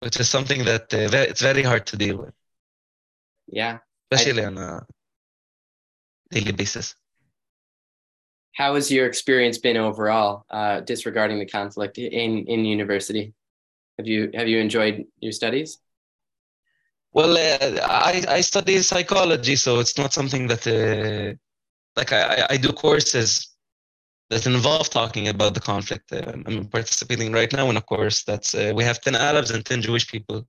which 0.00 0.20
is 0.20 0.28
something 0.28 0.64
that 0.64 0.92
uh, 0.92 1.08
very, 1.08 1.26
it's 1.28 1.40
very 1.40 1.62
hard 1.62 1.86
to 1.86 1.96
deal 1.96 2.18
with. 2.18 2.34
Yeah, 3.46 3.78
especially 4.10 4.42
I, 4.42 4.46
on 4.48 4.58
a 4.58 4.86
daily 6.30 6.52
basis. 6.52 6.94
How 8.53 8.75
has 8.75 8.91
your 8.91 9.05
experience 9.05 9.57
been 9.57 9.77
overall, 9.77 10.45
uh, 10.49 10.81
disregarding 10.81 11.39
the 11.39 11.45
conflict 11.45 11.97
in 11.97 12.45
in 12.47 12.65
university? 12.65 13.33
Have 13.97 14.07
you 14.07 14.29
have 14.33 14.47
you 14.47 14.59
enjoyed 14.59 15.05
your 15.19 15.31
studies? 15.31 15.79
Well, 17.13 17.37
uh, 17.37 17.79
I 17.87 18.23
I 18.37 18.41
study 18.41 18.81
psychology, 18.81 19.55
so 19.55 19.79
it's 19.79 19.97
not 19.97 20.13
something 20.13 20.47
that 20.47 20.67
uh, 20.67 21.35
like 21.95 22.11
I 22.13 22.47
I 22.49 22.57
do 22.57 22.71
courses 22.73 23.51
that 24.29 24.45
involve 24.45 24.89
talking 24.89 25.27
about 25.27 25.53
the 25.53 25.59
conflict. 25.59 26.11
I'm 26.13 26.67
participating 26.67 27.33
right 27.33 27.51
now 27.51 27.69
in 27.69 27.77
a 27.77 27.81
course 27.81 28.23
that's 28.23 28.55
uh, 28.55 28.71
we 28.75 28.83
have 28.83 29.01
ten 29.01 29.15
Arabs 29.15 29.51
and 29.51 29.65
ten 29.65 29.81
Jewish 29.81 30.07
people 30.07 30.47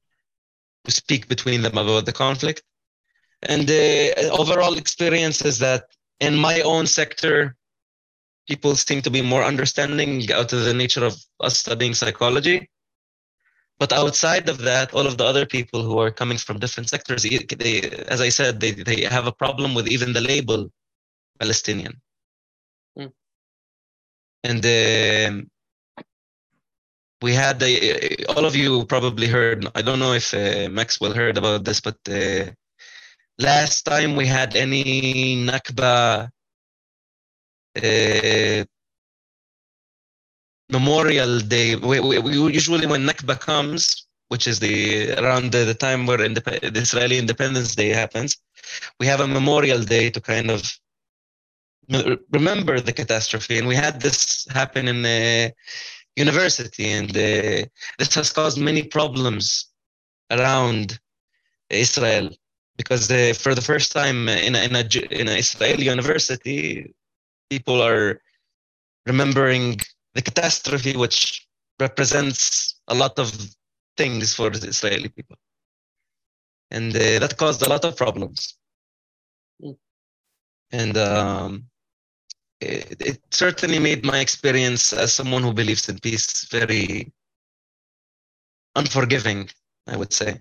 who 0.85 0.91
speak 0.91 1.29
between 1.29 1.63
them 1.63 1.79
about 1.79 2.07
the 2.07 2.13
conflict. 2.13 2.63
And 3.43 3.67
the 3.67 4.15
uh, 4.17 4.41
overall 4.41 4.75
experience 4.77 5.43
is 5.43 5.59
that 5.59 5.85
in 6.21 6.37
my 6.37 6.61
own 6.61 6.87
sector, 6.87 7.57
people 8.49 8.75
seem 8.75 9.03
to 9.03 9.11
be 9.11 9.23
more 9.23 9.43
understanding 9.43 10.31
out 10.33 10.53
of 10.53 10.65
the 10.65 10.75
nature 10.75 11.05
of 11.05 11.17
us 11.41 11.59
studying 11.59 11.95
psychology. 11.95 12.69
But 13.79 13.93
outside 13.93 14.49
of 14.49 14.59
that, 14.59 14.95
all 14.95 15.07
of 15.07 15.19
the 15.19 15.25
other 15.25 15.47
people 15.47 15.83
who 15.83 15.99
are 15.99 16.11
coming 16.11 16.39
from 16.39 16.59
different 16.59 16.89
sectors, 16.89 17.23
they, 17.23 17.81
as 18.07 18.21
I 18.21 18.29
said, 18.29 18.61
they, 18.61 18.73
they 18.73 19.03
have 19.03 19.27
a 19.27 19.33
problem 19.33 19.75
with 19.75 19.89
even 19.89 20.13
the 20.13 20.21
label 20.21 20.71
Palestinian. 21.41 22.01
Mm. 22.99 23.13
And 24.45 24.65
um, 24.65 25.51
we 27.23 27.35
had 27.35 27.59
the, 27.59 28.25
all 28.29 28.45
of 28.45 28.55
you 28.55 28.85
probably 28.87 29.27
heard, 29.27 29.67
I 29.75 29.83
don't 29.83 29.99
know 29.99 30.13
if 30.13 30.33
uh, 30.35 30.69
Maxwell 30.69 31.13
heard 31.13 31.37
about 31.39 31.65
this, 31.65 31.81
but 31.81 31.97
uh, 32.09 32.51
last 33.39 33.83
time 33.83 34.15
we 34.15 34.27
had 34.27 34.55
any 34.55 35.45
Nakba 35.45 36.31
Memorial 40.73 41.41
Day. 41.41 41.77
We, 41.77 42.01
we, 42.01 42.19
we, 42.19 42.33
usually 42.53 42.87
when 42.87 43.07
Nakba 43.07 43.39
comes, 43.39 44.07
which 44.29 44.47
is 44.47 44.59
the 44.59 45.13
around 45.19 45.53
the, 45.53 45.65
the 45.65 45.75
time 45.75 46.07
where 46.07 46.19
indep- 46.19 46.73
the 46.73 46.81
Israeli 46.81 47.19
Independence 47.19 47.75
Day 47.75 47.91
happens, 47.91 48.37
we 48.99 49.07
have 49.07 49.21
a 49.21 49.27
Memorial 49.29 49.83
Day 49.83 50.11
to 50.11 50.21
kind 50.21 50.51
of 50.51 50.63
remember 52.31 52.81
the 52.81 52.93
catastrophe. 52.93 53.59
And 53.59 53.69
we 53.69 53.75
had 53.75 54.01
this 54.01 54.47
happen 54.51 54.89
in 54.89 55.03
the 55.03 55.53
university, 56.17 56.91
and 56.91 57.11
uh, 57.11 57.67
this 57.99 58.15
has 58.15 58.33
caused 58.33 58.59
many 58.59 58.83
problems 58.83 59.67
around 60.31 60.99
Israel 61.71 62.31
because 62.77 63.11
uh, 63.11 63.35
for 63.37 63.55
the 63.55 63.61
first 63.61 63.93
time 63.93 64.29
in 64.29 64.55
a, 64.55 64.65
in 64.65 64.75
a 64.77 64.85
in 65.21 65.29
an 65.29 65.39
Israeli 65.39 65.85
university, 65.85 66.95
people 67.55 67.83
are 67.83 68.21
remembering 69.07 69.79
the 70.15 70.23
catastrophe, 70.29 70.95
which 70.97 71.47
represents 71.87 72.81
a 72.89 72.95
lot 73.03 73.15
of 73.19 73.29
things 74.01 74.35
for 74.39 74.49
the 74.51 74.69
Israeli 74.75 75.11
people. 75.17 75.37
And 76.71 76.91
uh, 76.97 77.19
that 77.23 77.37
caused 77.37 77.61
a 77.63 77.69
lot 77.69 77.85
of 77.85 77.97
problems. 77.97 78.57
Mm. 79.63 79.77
And 80.81 80.97
um, 80.97 81.65
it, 82.61 83.01
it, 83.11 83.19
certainly 83.31 83.79
made 83.79 84.03
my 84.13 84.21
experience 84.21 84.85
as 84.95 85.13
someone 85.13 85.43
who 85.43 85.53
believes 85.53 85.89
in 85.91 85.99
peace 85.99 86.47
very 86.59 87.13
unforgiving, 88.75 89.51
I 89.93 89.97
would 89.99 90.13
say. 90.21 90.41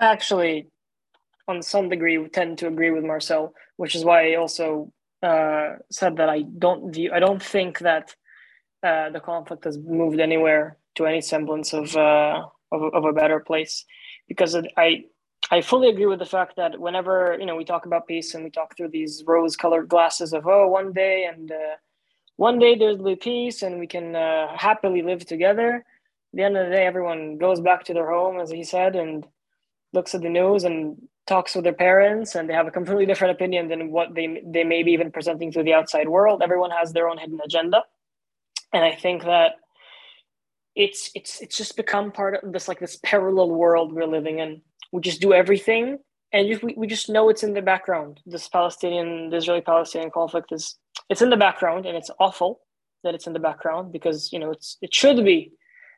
Actually, 0.00 0.68
on 1.48 1.62
some 1.62 1.88
degree, 1.88 2.18
we 2.18 2.28
tend 2.28 2.58
to 2.58 2.66
agree 2.68 2.90
with 2.90 3.04
Marsel, 3.04 3.52
which 3.76 3.94
is 3.94 4.04
why 4.04 4.32
I 4.32 4.34
also 4.36 4.92
uh, 5.22 5.76
said 5.90 6.16
that 6.16 6.28
I 6.28 6.42
don't 6.42 6.92
view, 6.92 7.10
I 7.12 7.20
don't 7.20 7.42
think 7.42 7.80
that 7.80 8.14
uh, 8.82 9.10
the 9.10 9.20
conflict 9.20 9.64
has 9.64 9.78
moved 9.78 10.20
anywhere 10.20 10.78
to 10.96 11.06
any 11.06 11.20
semblance 11.20 11.72
of, 11.72 11.96
uh, 11.96 12.44
of, 12.72 12.82
of 12.94 13.04
a 13.04 13.12
better 13.12 13.40
place, 13.40 13.84
because 14.28 14.56
I 14.76 15.04
I 15.50 15.60
fully 15.60 15.88
agree 15.88 16.06
with 16.06 16.20
the 16.20 16.24
fact 16.24 16.56
that 16.56 16.80
whenever 16.80 17.36
you 17.38 17.46
know 17.46 17.56
we 17.56 17.64
talk 17.64 17.84
about 17.86 18.06
peace 18.06 18.34
and 18.34 18.44
we 18.44 18.50
talk 18.50 18.76
through 18.76 18.88
these 18.88 19.22
rose-colored 19.26 19.88
glasses 19.88 20.32
of 20.32 20.46
oh 20.46 20.68
one 20.68 20.92
day 20.92 21.28
and 21.30 21.52
uh, 21.52 21.76
one 22.36 22.58
day 22.58 22.76
there'll 22.76 23.02
be 23.02 23.16
peace 23.16 23.62
and 23.62 23.78
we 23.78 23.86
can 23.86 24.16
uh, 24.16 24.48
happily 24.56 25.02
live 25.02 25.24
together. 25.26 25.84
At 26.32 26.36
the 26.36 26.42
end 26.42 26.56
of 26.56 26.66
the 26.66 26.72
day, 26.72 26.86
everyone 26.86 27.38
goes 27.38 27.60
back 27.60 27.84
to 27.84 27.94
their 27.94 28.10
home, 28.10 28.40
as 28.40 28.50
he 28.50 28.64
said, 28.64 28.96
and 28.96 29.26
looks 29.92 30.14
at 30.14 30.22
the 30.22 30.28
news 30.28 30.64
and 30.64 30.96
talks 31.26 31.54
with 31.54 31.64
their 31.64 31.72
parents 31.72 32.34
and 32.34 32.48
they 32.48 32.54
have 32.54 32.66
a 32.66 32.70
completely 32.70 33.06
different 33.06 33.32
opinion 33.32 33.68
than 33.68 33.90
what 33.90 34.14
they 34.14 34.42
they 34.46 34.64
may 34.64 34.82
be 34.82 34.92
even 34.92 35.10
presenting 35.10 35.50
to 35.52 35.62
the 35.62 35.72
outside 35.72 36.08
world. 36.08 36.42
Everyone 36.42 36.70
has 36.70 36.92
their 36.92 37.08
own 37.08 37.18
hidden 37.18 37.40
agenda. 37.44 37.82
And 38.72 38.84
i 38.84 38.94
think 38.94 39.22
that 39.22 39.52
it's 40.74 41.10
it's 41.14 41.40
it's 41.40 41.56
just 41.56 41.76
become 41.76 42.10
part 42.10 42.34
of 42.42 42.52
this 42.52 42.68
like 42.68 42.80
this 42.80 42.98
parallel 43.02 43.50
world 43.50 43.92
we're 43.92 44.06
living 44.06 44.38
in. 44.40 44.60
We 44.92 45.00
just 45.00 45.20
do 45.20 45.32
everything 45.32 45.98
and 46.32 46.48
just, 46.48 46.62
we, 46.62 46.74
we 46.76 46.86
just 46.86 47.08
know 47.08 47.28
it's 47.28 47.44
in 47.44 47.54
the 47.54 47.62
background. 47.62 48.20
This 48.26 48.48
palestinian 48.48 49.30
the 49.30 49.36
israeli 49.36 49.62
palestinian 49.62 50.10
conflict 50.10 50.52
is 50.52 50.76
it's 51.08 51.22
in 51.22 51.30
the 51.30 51.36
background 51.36 51.86
and 51.86 51.96
it's 51.96 52.10
awful 52.18 52.60
that 53.02 53.14
it's 53.14 53.26
in 53.26 53.32
the 53.32 53.38
background 53.38 53.92
because 53.92 54.32
you 54.32 54.38
know 54.38 54.50
it's 54.50 54.76
it 54.82 54.92
should 54.92 55.24
be 55.24 55.52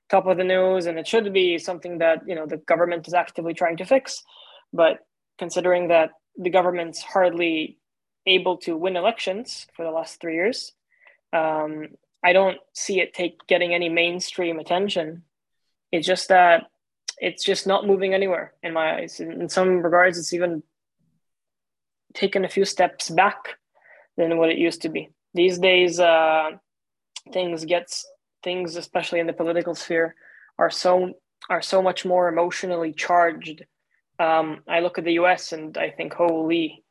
top 0.09 0.27
of 0.27 0.37
the 0.37 0.45
news 0.45 0.87
and 0.87 0.99
it 0.99 1.07
should 1.07 1.33
be 1.33 1.59
something 1.59 1.99
that 1.99 2.21
you 2.27 2.35
know 2.35 2.47
the 2.47 2.59
government 2.59 3.09
is 3.09 3.15
actively 3.15 3.55
trying 3.55 3.77
to 3.79 3.85
fix. 3.85 4.23
But 4.73 5.01
considering 5.39 5.89
that 5.89 6.11
the 6.37 6.51
government's 6.51 7.03
hardly 7.03 7.79
able 8.27 8.59
to 8.59 8.77
win 8.77 8.97
elections 8.97 9.67
for 9.75 9.85
the 9.85 9.91
last 9.91 10.21
three 10.21 10.35
years. 10.35 10.73
Um, 11.33 11.89
I 12.23 12.33
don't 12.33 12.59
see 12.73 13.01
it 13.01 13.15
take 13.15 13.47
getting 13.47 13.75
any 13.75 13.89
mainstream 13.89 14.59
attention. 14.59 15.23
It's 15.93 16.07
just 16.07 16.29
that 16.29 16.65
it's 17.19 17.45
just 17.45 17.67
not 17.67 17.87
moving 17.87 18.15
anywhere 18.15 18.53
in 18.63 18.73
my 18.73 18.97
eyes. 18.97 19.21
In, 19.21 19.41
in 19.41 19.49
some 19.49 19.81
regards, 19.83 20.19
it's 20.19 20.33
even 20.33 20.63
taken 22.15 22.45
a 22.45 22.49
few 22.49 22.65
steps 22.65 23.11
back 23.11 23.57
than 24.17 24.39
what 24.39 24.51
it 24.51 24.59
used 24.59 24.83
to 24.83 24.89
be. 24.89 25.11
These 25.35 25.59
days, 25.59 26.01
uh, 26.01 26.51
things 27.33 27.65
gets 27.65 28.07
things, 28.43 28.77
especially 28.77 29.21
in 29.21 29.27
the 29.27 29.33
political 29.33 29.75
sphere, 29.75 30.15
are 30.59 30.71
so 30.71 31.13
are 31.49 31.63
so 31.63 31.83
much 31.83 32.05
more 32.05 32.29
emotionally 32.29 32.93
charged. 32.93 33.65
Um, 34.19 34.63
I 34.69 34.81
look 34.81 34.99
at 34.99 35.05
the 35.05 35.15
U.S. 35.15 35.53
and 35.53 35.77
I 35.77 35.91
think, 35.91 36.15
holy, 36.15 36.85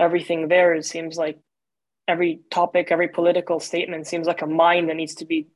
everything 0.00 0.48
there 0.48 0.80
seems 0.82 1.16
like 1.16 1.38
every 2.08 2.40
topic, 2.50 2.88
every 2.90 3.08
political 3.08 3.60
statement 3.60 4.06
seems 4.06 4.26
like 4.26 4.42
a 4.42 4.46
mine 4.46 4.86
that 4.86 4.96
needs 4.96 5.14
to 5.16 5.24
be 5.24 5.48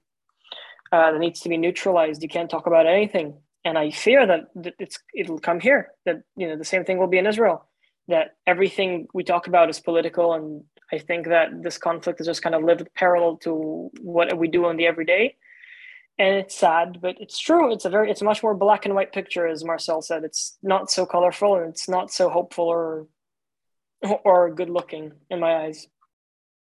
uh, 0.92 1.12
that 1.12 1.18
needs 1.18 1.40
to 1.40 1.48
be 1.48 1.56
neutralized. 1.56 2.22
You 2.22 2.28
can't 2.28 2.50
talk 2.50 2.66
about 2.66 2.86
anything, 2.86 3.38
and 3.64 3.76
I 3.76 3.90
fear 3.90 4.26
that 4.26 4.74
it's 4.78 4.98
it'll 5.14 5.38
come 5.38 5.60
here. 5.60 5.88
That 6.04 6.22
you 6.36 6.48
know 6.48 6.56
the 6.56 6.64
same 6.64 6.84
thing 6.84 6.98
will 6.98 7.08
be 7.08 7.18
in 7.18 7.26
Israel. 7.26 7.66
That 8.08 8.36
everything 8.46 9.08
we 9.12 9.24
talk 9.24 9.48
about 9.48 9.68
is 9.68 9.80
political, 9.80 10.34
and 10.34 10.62
I 10.92 10.98
think 10.98 11.28
that 11.28 11.48
this 11.62 11.78
conflict 11.78 12.20
is 12.20 12.26
just 12.26 12.42
kind 12.42 12.54
of 12.54 12.62
lived 12.62 12.88
parallel 12.94 13.38
to 13.38 13.90
what 14.00 14.36
we 14.38 14.48
do 14.48 14.66
on 14.66 14.76
the 14.76 14.86
everyday. 14.86 15.36
And 16.18 16.34
it's 16.34 16.56
sad, 16.56 17.00
but 17.02 17.20
it's 17.20 17.38
true. 17.38 17.72
It's 17.72 17.84
a 17.84 17.90
very, 17.90 18.10
it's 18.10 18.22
a 18.22 18.24
much 18.24 18.42
more 18.42 18.54
black 18.54 18.86
and 18.86 18.94
white 18.94 19.12
picture, 19.12 19.46
as 19.46 19.64
Marsel 19.64 20.02
said. 20.02 20.24
It's 20.24 20.56
not 20.62 20.90
so 20.90 21.04
colorful 21.04 21.56
and 21.56 21.68
it's 21.68 21.88
not 21.88 22.10
so 22.10 22.30
hopeful 22.30 22.64
or, 22.64 23.06
or 24.24 24.50
good 24.50 24.70
looking 24.70 25.12
in 25.30 25.40
my 25.40 25.64
eyes 25.64 25.88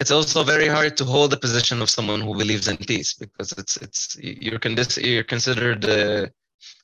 it's 0.03 0.12
also 0.12 0.43
very 0.43 0.67
hard 0.67 0.97
to 0.97 1.06
hold 1.06 1.32
the 1.32 1.38
position 1.38 1.82
of 1.82 1.89
someone 1.89 2.19
who 2.19 2.38
believes 2.38 2.67
in 2.67 2.75
peace 2.75 3.13
because 3.13 3.49
it's 3.53 3.77
it's 3.77 4.17
you're 4.19 4.60
con- 4.60 4.75
you're 4.97 5.23
considered 5.36 5.86
uh, 5.86 6.23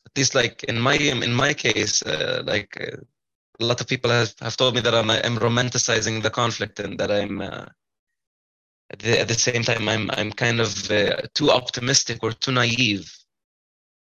at 0.07 0.13
least 0.15 0.35
like 0.35 0.63
in 0.71 0.79
my 0.79 0.95
in 0.95 1.33
my 1.33 1.53
case 1.53 2.01
uh, 2.03 2.41
like 2.45 2.71
uh, 2.79 2.97
a 3.59 3.65
lot 3.69 3.81
of 3.81 3.87
people 3.87 4.09
have, 4.09 4.33
have 4.39 4.55
told 4.55 4.73
me 4.75 4.81
that 4.81 4.95
I'm 4.95 5.09
I'm 5.09 5.37
romanticizing 5.47 6.23
the 6.23 6.29
conflict 6.41 6.79
and 6.79 6.97
that 6.99 7.11
I'm 7.11 7.41
uh, 7.41 7.65
at, 8.91 8.99
the, 8.99 9.19
at 9.19 9.27
the 9.27 9.33
same 9.33 9.63
time 9.63 9.87
I'm 9.87 10.09
I'm 10.11 10.31
kind 10.31 10.59
of 10.59 10.89
uh, 10.91 11.21
too 11.33 11.51
optimistic 11.51 12.23
or 12.23 12.31
too 12.31 12.51
naive 12.51 13.11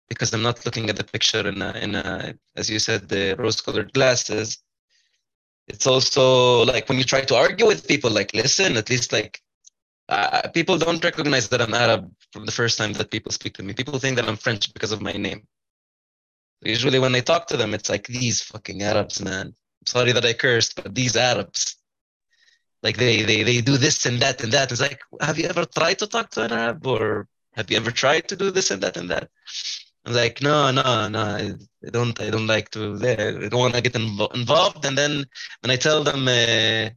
because 0.10 0.34
I'm 0.34 0.41
not 0.41 0.65
looking 0.65 0.89
at 0.89 0.95
the 0.95 1.04
picture 1.04 1.47
in 1.47 1.62
a, 1.62 1.71
in 1.73 1.95
a, 1.95 2.34
as 2.56 2.69
you 2.69 2.80
said 2.80 3.10
the 3.10 3.36
rose-colored 3.38 3.93
glasses. 3.93 4.60
It's 5.67 5.86
also 5.86 6.63
like 6.63 6.88
when 6.88 6.97
you 6.97 7.04
try 7.04 7.21
to 7.21 7.36
argue 7.36 7.67
with 7.67 7.88
people 7.88 8.10
like 8.10 8.34
listen 8.34 8.78
at 8.78 8.89
least 8.89 9.12
like 9.12 9.41
uh, 10.08 10.47
people 10.54 10.78
don't 10.78 11.04
recognize 11.04 11.50
that 11.50 11.62
i'm 11.62 11.73
arab 11.73 12.10
from 12.32 12.45
the 12.45 12.52
first 12.54 12.78
time 12.78 12.93
that 12.93 13.12
people 13.12 13.32
speak 13.34 13.54
to 13.56 13.63
me. 13.63 13.73
People 13.73 14.00
think 14.00 14.15
that 14.15 14.30
i'm 14.30 14.38
french 14.38 14.73
because 14.73 14.93
of 14.93 15.02
my 15.02 15.12
name. 15.12 15.45
Usually 16.62 17.00
when 17.00 17.13
i 17.15 17.19
talk 17.19 17.47
to 17.47 17.58
them 17.58 17.73
it's 17.73 17.89
like 17.89 18.08
these 18.08 18.41
fucking 18.41 18.82
arabs 18.82 19.21
man. 19.21 19.47
I'm 19.47 19.86
sorry 19.86 20.13
that 20.13 20.23
i 20.23 20.32
cursed 20.32 20.82
but 20.82 20.95
these 20.95 21.17
arabs 21.17 21.76
like 22.84 22.98
they 22.98 23.24
they 23.24 23.44
they 23.44 23.62
do 23.62 23.78
this 23.78 24.06
and 24.06 24.20
that 24.22 24.44
and 24.44 24.54
that 24.54 24.72
it's 24.72 24.82
like 24.82 25.00
have 25.22 25.38
you 25.38 25.46
ever 25.48 25.66
tried 25.66 26.00
to 26.00 26.08
talk 26.08 26.30
to 26.32 26.44
an 26.44 26.52
arab 26.52 26.86
or 26.86 27.28
have 27.56 27.70
you 27.72 27.78
ever 27.78 27.92
tried 27.92 28.28
to 28.28 28.36
do 28.36 28.52
this 28.52 28.72
and 28.72 28.82
that 28.84 28.98
and 28.98 29.10
that 29.10 29.30
I'm 30.08 30.13
like, 30.13 30.42
no, 30.42 30.72
no, 30.72 31.10
no, 31.10 31.20
I, 31.20 31.52
don't, 31.90 32.18
I 32.22 32.30
don't 32.30 32.48
like 32.48 32.70
to, 32.72 32.96
I 32.96 33.50
don't 33.50 33.60
want 33.60 33.74
to 33.76 33.82
get 33.82 33.92
inv- 33.92 34.34
involved. 34.34 34.86
And 34.86 34.98
then 34.98 35.26
when 35.60 35.70
I 35.70 35.76
tell 35.76 36.02
them, 36.02 36.26
uh, 36.30 36.90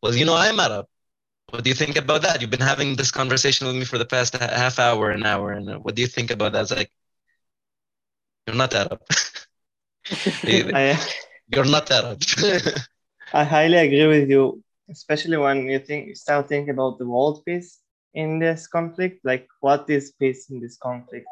well, 0.00 0.14
you 0.14 0.24
know, 0.24 0.36
I'm 0.36 0.60
Arab. 0.60 0.86
What 1.50 1.64
do 1.64 1.70
you 1.70 1.74
think 1.74 1.96
about 1.96 2.22
that? 2.22 2.40
You've 2.40 2.50
been 2.50 2.60
having 2.60 2.94
this 2.94 3.10
conversation 3.10 3.66
with 3.66 3.74
me 3.74 3.84
for 3.84 3.98
the 3.98 4.04
past 4.06 4.36
half 4.36 4.78
hour, 4.78 5.10
an 5.10 5.26
hour, 5.26 5.50
and 5.50 5.82
what 5.82 5.96
do 5.96 6.02
you 6.02 6.08
think 6.08 6.30
about 6.30 6.52
that? 6.52 6.62
It's 6.62 6.70
like, 6.70 6.92
you're 8.46 8.54
not 8.54 8.72
Arab. 8.74 9.02
You're 11.52 11.64
not 11.64 11.90
Arab. 11.90 12.22
I 13.32 13.44
highly 13.44 13.76
agree 13.76 14.06
with 14.06 14.30
you, 14.30 14.62
especially 14.90 15.36
when 15.36 15.66
you 15.66 15.78
think 15.78 16.08
you 16.08 16.14
start 16.14 16.48
thinking 16.48 16.70
about 16.70 16.98
the 16.98 17.06
world 17.06 17.44
peace 17.44 17.78
in 18.14 18.38
this 18.38 18.66
conflict. 18.66 19.24
Like, 19.24 19.46
what 19.60 19.88
is 19.88 20.12
peace 20.18 20.50
in 20.50 20.60
this 20.60 20.76
conflict? 20.76 21.26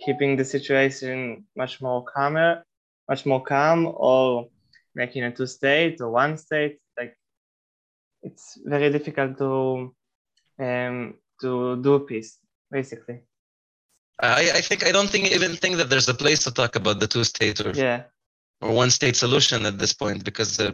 keeping 0.00 0.36
the 0.36 0.44
situation 0.44 1.44
much 1.56 1.80
more 1.80 2.04
calmer, 2.04 2.62
much 3.08 3.26
more 3.26 3.42
calm, 3.42 3.92
or 3.96 4.48
making 4.94 5.24
a 5.24 5.30
two 5.30 5.46
state 5.46 6.00
or 6.00 6.10
one 6.10 6.36
state. 6.36 6.78
Like 6.96 7.16
it's 8.22 8.58
very 8.64 8.90
difficult 8.90 9.38
to 9.38 9.94
um, 10.58 11.14
to 11.40 11.82
do 11.82 12.00
peace, 12.00 12.38
basically. 12.70 13.20
I, 14.20 14.52
I 14.54 14.60
think 14.60 14.86
I 14.86 14.92
don't 14.92 15.10
think 15.10 15.32
even 15.32 15.56
think 15.56 15.76
that 15.76 15.90
there's 15.90 16.08
a 16.08 16.14
place 16.14 16.44
to 16.44 16.52
talk 16.52 16.76
about 16.76 17.00
the 17.00 17.08
two 17.08 17.24
state 17.24 17.60
or 17.60 17.72
yeah 17.72 18.04
or 18.60 18.70
one 18.72 18.90
state 18.90 19.16
solution 19.16 19.66
at 19.66 19.78
this 19.78 19.92
point 19.92 20.24
because 20.24 20.60
uh, 20.60 20.70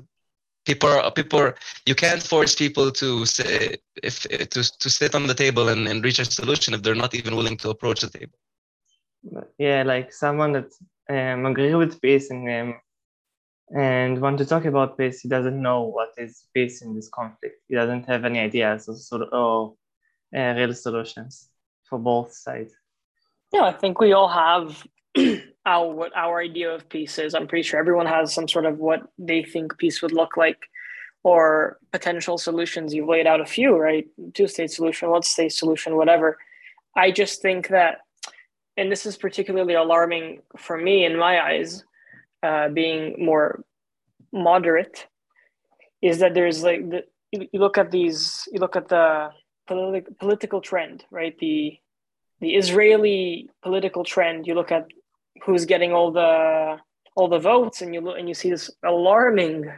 people 0.67 0.89
are 0.89 1.11
people 1.11 1.53
you 1.87 1.95
can't 1.95 2.23
force 2.23 2.55
people 2.55 2.91
to 2.91 3.25
say 3.27 3.77
if 4.03 4.23
to 4.23 4.79
to 4.83 4.91
sit 4.91 5.15
on 5.15 5.27
the 5.27 5.35
table 5.35 5.69
and, 5.69 5.89
and 5.89 6.05
reach 6.05 6.19
a 6.19 6.25
solution 6.25 6.75
if 6.75 6.83
they're 6.83 6.95
not 6.95 7.15
even 7.15 7.35
willing 7.37 7.57
to 7.57 7.71
approach 7.71 8.01
the 8.01 8.11
table 8.11 8.39
yeah, 9.59 9.83
like 9.83 10.13
someone 10.13 10.53
that 10.53 10.73
um, 11.09 11.47
agree 11.47 11.75
with 11.75 12.01
peace 12.01 12.31
and 12.31 12.49
um, 12.49 12.81
and 13.73 14.21
want 14.21 14.39
to 14.39 14.47
talk 14.47 14.65
about 14.65 14.99
peace, 14.99 15.21
he 15.21 15.29
doesn't 15.29 15.61
know 15.61 15.83
what 15.83 16.11
is 16.19 16.47
peace 16.53 16.83
in 16.83 16.95
this 16.95 17.09
conflict. 17.09 17.57
He 17.69 17.77
doesn't 17.77 18.05
have 18.07 18.25
any 18.25 18.41
ideas 18.41 18.89
or, 18.89 18.97
sort 18.97 19.23
of, 19.23 19.29
or 19.33 19.75
uh, 20.37 20.55
real 20.57 20.75
solutions 20.75 21.49
for 21.89 21.99
both 21.99 22.33
sides. 22.33 22.73
Yeah, 23.53 23.63
I 23.63 23.73
think 23.73 24.01
we 24.01 24.13
all 24.13 24.29
have 24.29 24.85
our 25.67 25.93
what 25.93 26.17
our 26.17 26.41
idea 26.41 26.71
of 26.71 26.89
peace 26.89 27.19
is. 27.19 27.35
I'm 27.35 27.47
pretty 27.47 27.63
sure 27.63 27.79
everyone 27.81 28.07
has 28.07 28.33
some 28.33 28.49
sort 28.49 28.67
of 28.67 28.79
what 28.79 29.03
they 29.19 29.43
think 29.43 29.77
peace 29.79 30.03
would 30.03 30.13
look 30.13 30.37
like 30.37 30.59
or 31.23 31.79
potential 31.93 32.39
solutions. 32.39 32.95
You've 32.95 33.09
laid 33.09 33.27
out 33.27 33.41
a 33.41 33.47
few, 33.47 33.77
right? 33.77 34.07
Two 34.33 34.49
state 34.49 34.71
solution, 34.71 35.11
one 35.11 35.23
state 35.23 35.53
solution, 35.53 35.97
whatever. 35.97 36.39
I 36.97 37.11
just 37.11 37.43
think 37.43 37.69
that 37.69 37.99
and 38.77 38.91
this 38.91 39.05
is 39.05 39.17
particularly 39.17 39.75
alarming 39.75 40.41
for 40.57 40.77
me 40.79 41.05
in 41.05 41.19
my 41.19 41.41
eyes, 41.41 41.85
uh, 42.43 42.69
being 42.69 43.23
more 43.23 43.63
moderate, 44.33 45.07
is 46.01 46.21
that 46.21 46.33
there's 46.33 46.63
like 46.63 46.89
the, 46.89 47.05
you 47.31 47.61
look 47.61 47.77
at 47.77 47.91
these, 47.91 48.49
you 48.53 48.59
look 48.59 48.77
at 48.77 48.89
the 48.89 49.31
politi- 49.69 50.19
political 50.19 50.61
trend, 50.61 51.05
right? 51.11 51.37
The 51.39 51.77
the 52.41 52.55
Israeli 52.55 53.51
political 53.63 54.03
trend. 54.03 54.47
You 54.47 54.55
look 54.55 54.73
at 54.73 54.87
who's 55.45 55.65
getting 55.65 55.93
all 55.93 56.13
the 56.13 56.77
all 57.17 57.29
the 57.29 57.39
votes, 57.39 57.83
and 57.83 57.95
you 57.95 58.01
look 58.01 58.19
and 58.19 58.29
you 58.29 58.35
see 58.35 58.51
this 58.51 58.71
alarming 58.85 59.71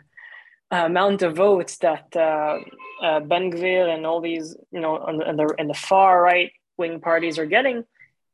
amount 0.70 1.22
of 1.22 1.36
votes 1.36 1.78
that 1.78 2.06
uh, 2.16 2.58
uh, 3.02 3.20
Ben 3.20 3.50
Gvir 3.52 3.94
and 3.94 4.06
all 4.06 4.20
these, 4.20 4.56
you 4.70 4.80
know, 4.80 4.96
on 4.96 5.18
the, 5.18 5.28
on 5.28 5.36
the, 5.36 5.54
on 5.58 5.66
the 5.68 5.74
far 5.74 6.22
right 6.22 6.50
wing 6.78 6.98
parties 7.00 7.38
are 7.38 7.46
getting. 7.46 7.84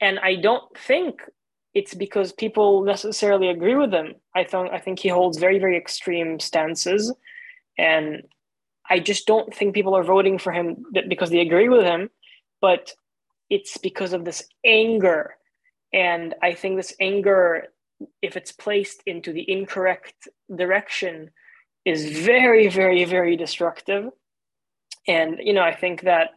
And 0.00 0.18
I 0.20 0.36
don't 0.36 0.64
think 0.78 1.20
it's 1.74 1.94
because 1.94 2.32
people 2.32 2.84
necessarily 2.84 3.48
agree 3.48 3.74
with 3.74 3.92
him. 3.92 4.14
I 4.34 4.44
think 4.44 4.72
I 4.72 4.78
think 4.78 4.98
he 5.00 5.08
holds 5.08 5.38
very 5.38 5.58
very 5.58 5.76
extreme 5.76 6.40
stances, 6.40 7.12
and 7.76 8.22
I 8.88 9.00
just 9.00 9.26
don't 9.26 9.54
think 9.54 9.74
people 9.74 9.96
are 9.96 10.04
voting 10.04 10.38
for 10.38 10.52
him 10.52 10.84
because 11.08 11.30
they 11.30 11.40
agree 11.40 11.68
with 11.68 11.84
him, 11.84 12.10
but 12.60 12.94
it's 13.50 13.76
because 13.78 14.12
of 14.12 14.24
this 14.24 14.42
anger, 14.64 15.36
and 15.92 16.34
I 16.42 16.54
think 16.54 16.76
this 16.76 16.94
anger, 17.00 17.68
if 18.22 18.36
it's 18.36 18.52
placed 18.52 19.02
into 19.06 19.32
the 19.32 19.50
incorrect 19.50 20.28
direction, 20.54 21.30
is 21.84 22.18
very 22.20 22.68
very 22.68 23.04
very 23.04 23.36
destructive, 23.36 24.10
and 25.06 25.38
you 25.40 25.52
know 25.52 25.62
I 25.62 25.74
think 25.74 26.02
that 26.02 26.30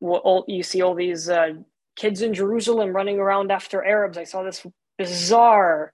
all, 0.00 0.44
you 0.48 0.62
see 0.62 0.82
all 0.82 0.94
these 0.94 1.28
uh, 1.28 1.52
kids 1.96 2.22
in 2.22 2.34
Jerusalem 2.34 2.94
running 2.94 3.18
around 3.18 3.52
after 3.52 3.84
Arabs. 3.84 4.18
I 4.18 4.24
saw 4.24 4.42
this 4.42 4.66
bizarre 4.98 5.92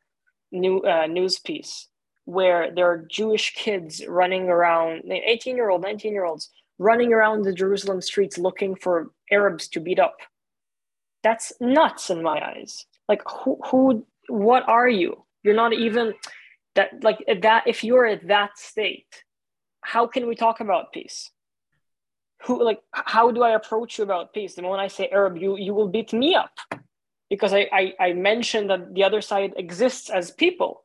new 0.50 0.80
uh, 0.80 1.06
news 1.06 1.38
piece 1.38 1.88
where 2.24 2.70
there 2.74 2.90
are 2.90 3.06
Jewish 3.10 3.54
kids 3.54 4.04
running 4.06 4.48
around, 4.48 5.10
18 5.10 5.56
year 5.56 5.70
old, 5.70 5.82
19 5.82 6.12
year 6.12 6.24
olds 6.24 6.50
running 6.78 7.12
around 7.12 7.42
the 7.42 7.52
Jerusalem 7.52 8.00
streets 8.00 8.38
looking 8.38 8.74
for 8.76 9.10
Arabs 9.32 9.66
to 9.68 9.80
beat 9.80 9.98
up. 9.98 10.16
That's 11.22 11.52
nuts 11.60 12.10
in 12.10 12.22
my 12.22 12.40
eyes. 12.40 12.86
Like 13.08 13.22
who, 13.28 13.58
who, 13.66 14.06
what 14.28 14.68
are 14.68 14.88
you? 14.88 15.24
You're 15.42 15.54
not 15.54 15.72
even 15.72 16.14
that, 16.74 17.02
like 17.02 17.18
that. 17.42 17.64
If 17.66 17.84
you're 17.84 18.06
at 18.06 18.28
that 18.28 18.58
state, 18.58 19.24
how 19.82 20.06
can 20.06 20.26
we 20.26 20.34
talk 20.34 20.60
about 20.60 20.92
peace? 20.92 21.30
who 22.42 22.64
like 22.64 22.80
how 22.92 23.30
do 23.30 23.42
I 23.42 23.50
approach 23.50 23.98
you 23.98 24.04
about 24.04 24.32
peace? 24.32 24.54
The 24.54 24.62
moment 24.62 24.80
I 24.80 24.88
say 24.88 25.08
Arab, 25.08 25.36
you 25.36 25.56
you 25.56 25.74
will 25.74 25.88
beat 25.88 26.12
me 26.12 26.34
up 26.34 26.52
because 27.30 27.52
I, 27.52 27.68
I, 27.72 27.94
I 28.00 28.12
mentioned 28.12 28.70
that 28.70 28.94
the 28.94 29.04
other 29.04 29.20
side 29.20 29.54
exists 29.56 30.08
as 30.08 30.30
people. 30.30 30.82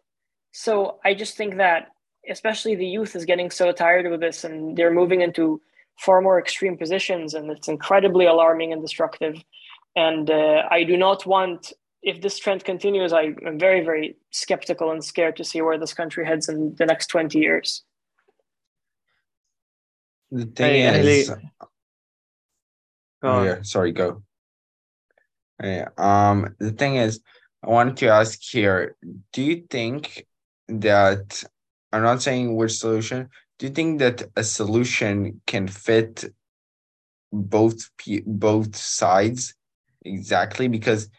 So 0.52 1.00
I 1.06 1.14
just 1.14 1.38
think 1.38 1.58
that 1.58 1.90
especially 2.30 2.76
the 2.76 2.86
youth 2.86 3.16
is 3.16 3.26
getting 3.26 3.50
so 3.50 3.72
tired 3.72 4.06
of 4.06 4.20
this 4.20 4.44
and 4.44 4.76
they're 4.78 4.94
moving 4.94 5.22
into 5.22 5.62
far 6.00 6.22
more 6.22 6.40
extreme 6.40 6.78
positions 6.78 7.34
and 7.34 7.50
it's 7.52 7.68
incredibly 7.68 8.26
alarming 8.26 8.74
and 8.74 8.82
destructive. 8.82 9.36
And 9.96 10.30
uh, 10.30 10.64
I 10.70 10.84
do 10.84 10.98
not 10.98 11.26
want 11.26 11.74
if 12.04 12.22
this 12.22 12.38
trend 12.38 12.66
continues, 12.66 13.14
I 13.14 13.34
am 13.46 13.58
very, 13.58 13.84
very 13.84 14.18
skeptical 14.30 14.92
and 14.92 15.04
scared 15.04 15.38
to 15.38 15.44
see 15.44 15.62
where 15.62 15.80
this 15.80 15.94
country 15.94 16.26
heads 16.26 16.50
in 16.50 16.76
the 16.76 16.86
next 16.86 17.08
20 17.08 17.40
years. 17.40 17.84
The 20.30 20.46
thing 20.46 20.86
I 20.86 20.98
is, 20.98 21.30
really- 21.30 21.50
Go 23.22 23.30
oh, 23.30 23.40
on. 23.40 23.46
yeah, 23.46 23.62
sorry, 23.62 23.94
go. 23.94 24.22
Yeah, 25.64 25.88
um, 25.98 26.56
the 26.60 26.72
thing 26.72 26.98
is, 26.98 27.22
I 27.64 27.70
wanted 27.70 27.96
to 27.98 28.08
ask 28.10 28.42
here, 28.42 28.98
do 29.32 29.42
you 29.42 29.64
think 29.70 30.26
that, 30.68 31.42
I'm 31.94 32.04
not 32.04 32.22
saying 32.22 32.54
which 32.54 32.74
solution, 32.74 33.30
do 33.60 33.68
you 33.68 33.72
think 33.72 34.00
that 34.00 34.24
a 34.36 34.44
solution 34.44 35.40
can 35.48 35.70
fit 35.70 36.26
both 37.32 37.90
both 38.26 38.76
sides 38.76 39.56
exactly? 40.06 40.68
Because 40.68 41.10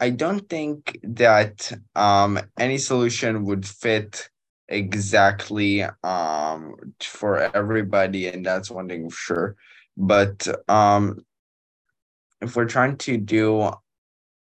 I 0.00 0.10
don't 0.10 0.48
think 0.48 0.98
that 1.02 1.72
um 1.94 2.38
any 2.58 2.78
solution 2.78 3.44
would 3.44 3.66
fit 3.66 4.28
exactly 4.68 5.82
um 6.02 6.74
for 7.00 7.38
everybody, 7.56 8.28
and 8.28 8.44
that's 8.44 8.70
one 8.70 8.88
thing 8.88 9.10
for 9.10 9.16
sure. 9.16 9.56
But 9.96 10.48
um 10.68 11.24
if 12.40 12.54
we're 12.54 12.66
trying 12.66 12.96
to 12.98 13.16
do 13.16 13.70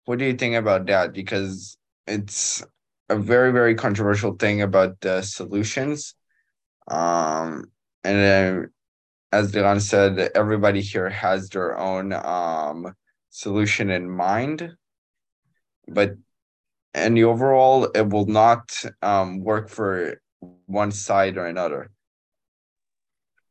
what 0.04 0.18
do 0.18 0.24
you 0.24 0.34
think 0.34 0.54
about 0.54 0.86
that? 0.86 1.12
Because 1.12 1.76
it's 2.06 2.62
a 3.08 3.16
very, 3.16 3.52
very 3.52 3.74
controversial 3.74 4.34
thing 4.34 4.62
about 4.62 5.00
the 5.00 5.22
solutions. 5.22 6.14
Um, 6.88 7.70
and 8.02 8.18
then, 8.18 8.70
as 9.32 9.52
Dylan 9.52 9.80
said, 9.80 10.30
everybody 10.34 10.80
here 10.80 11.08
has 11.08 11.48
their 11.48 11.78
own 11.78 12.12
um, 12.12 12.94
solution 13.34 13.90
in 13.90 14.08
mind. 14.08 14.76
But 15.88 16.12
and 16.94 17.16
the 17.16 17.24
overall, 17.24 17.84
it 17.86 18.08
will 18.08 18.26
not 18.26 18.72
um, 19.02 19.40
work 19.40 19.68
for 19.68 20.20
one 20.66 20.92
side 20.92 21.36
or 21.36 21.46
another. 21.46 21.90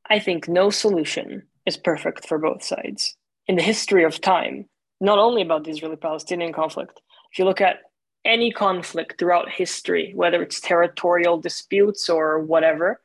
I 0.10 0.20
think 0.20 0.48
no 0.48 0.70
solution 0.70 1.44
is 1.66 1.76
perfect 1.76 2.26
for 2.28 2.38
both 2.40 2.64
sides. 2.64 3.18
In 3.48 3.58
the 3.58 3.62
history 3.62 4.06
of 4.06 4.22
time, 4.22 4.70
not 5.02 5.20
only 5.20 5.42
about 5.42 5.66
the 5.66 5.72
Israeli 5.72 5.98
Palestinian 5.98 6.54
conflict, 6.54 7.02
if 7.32 7.38
you 7.38 7.44
look 7.44 7.60
at 7.60 7.80
any 8.24 8.52
conflict 8.52 9.20
throughout 9.20 9.50
history, 9.50 10.14
whether 10.16 10.42
it's 10.42 10.62
territorial 10.62 11.38
disputes 11.38 12.10
or 12.10 12.40
whatever, 12.40 13.02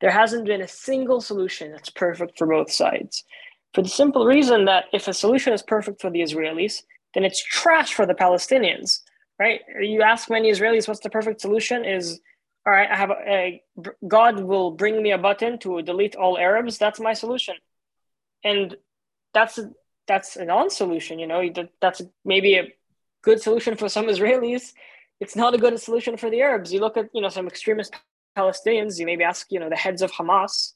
there 0.00 0.12
hasn't 0.12 0.46
been 0.46 0.60
a 0.60 0.68
single 0.68 1.20
solution 1.20 1.72
that's 1.72 1.90
perfect 1.90 2.38
for 2.38 2.46
both 2.46 2.70
sides. 2.70 3.24
For 3.74 3.82
the 3.82 3.88
simple 3.88 4.26
reason 4.26 4.64
that 4.64 4.84
if 4.92 5.06
a 5.06 5.14
solution 5.14 5.52
is 5.52 5.62
perfect 5.62 6.00
for 6.00 6.10
the 6.10 6.20
Israelis, 6.20 6.82
then 7.14 7.24
it's 7.24 7.42
trash 7.42 7.94
for 7.94 8.06
the 8.06 8.14
Palestinians, 8.14 9.00
right? 9.38 9.60
You 9.80 10.02
ask 10.02 10.28
many 10.28 10.50
Israelis 10.50 10.88
what's 10.88 11.00
the 11.00 11.10
perfect 11.10 11.40
solution 11.40 11.84
is 11.84 12.20
all 12.66 12.72
right, 12.72 12.90
I 12.90 12.96
have 12.96 13.10
a, 13.10 13.14
a 13.28 13.62
God 14.06 14.40
will 14.40 14.70
bring 14.70 15.02
me 15.02 15.12
a 15.12 15.18
button 15.18 15.58
to 15.60 15.80
delete 15.80 16.14
all 16.14 16.36
Arabs. 16.36 16.76
That's 16.76 17.00
my 17.00 17.14
solution, 17.14 17.54
and 18.44 18.76
that's 19.32 19.56
a, 19.58 19.70
that's 20.06 20.36
a 20.36 20.44
non-solution. 20.44 21.18
You 21.18 21.26
know, 21.26 21.50
that, 21.54 21.70
that's 21.80 22.02
maybe 22.22 22.56
a 22.56 22.68
good 23.22 23.40
solution 23.40 23.76
for 23.76 23.88
some 23.88 24.06
Israelis. 24.14 24.72
It's 25.20 25.36
not 25.36 25.54
a 25.54 25.58
good 25.58 25.80
solution 25.80 26.18
for 26.18 26.28
the 26.28 26.42
Arabs. 26.42 26.72
You 26.72 26.80
look 26.80 26.98
at 26.98 27.08
you 27.14 27.22
know 27.22 27.30
some 27.30 27.46
extremist 27.46 27.94
Palestinians. 28.36 28.98
You 28.98 29.06
maybe 29.06 29.24
ask 29.24 29.46
you 29.50 29.58
know 29.58 29.70
the 29.70 29.76
heads 29.76 30.02
of 30.02 30.12
Hamas 30.12 30.72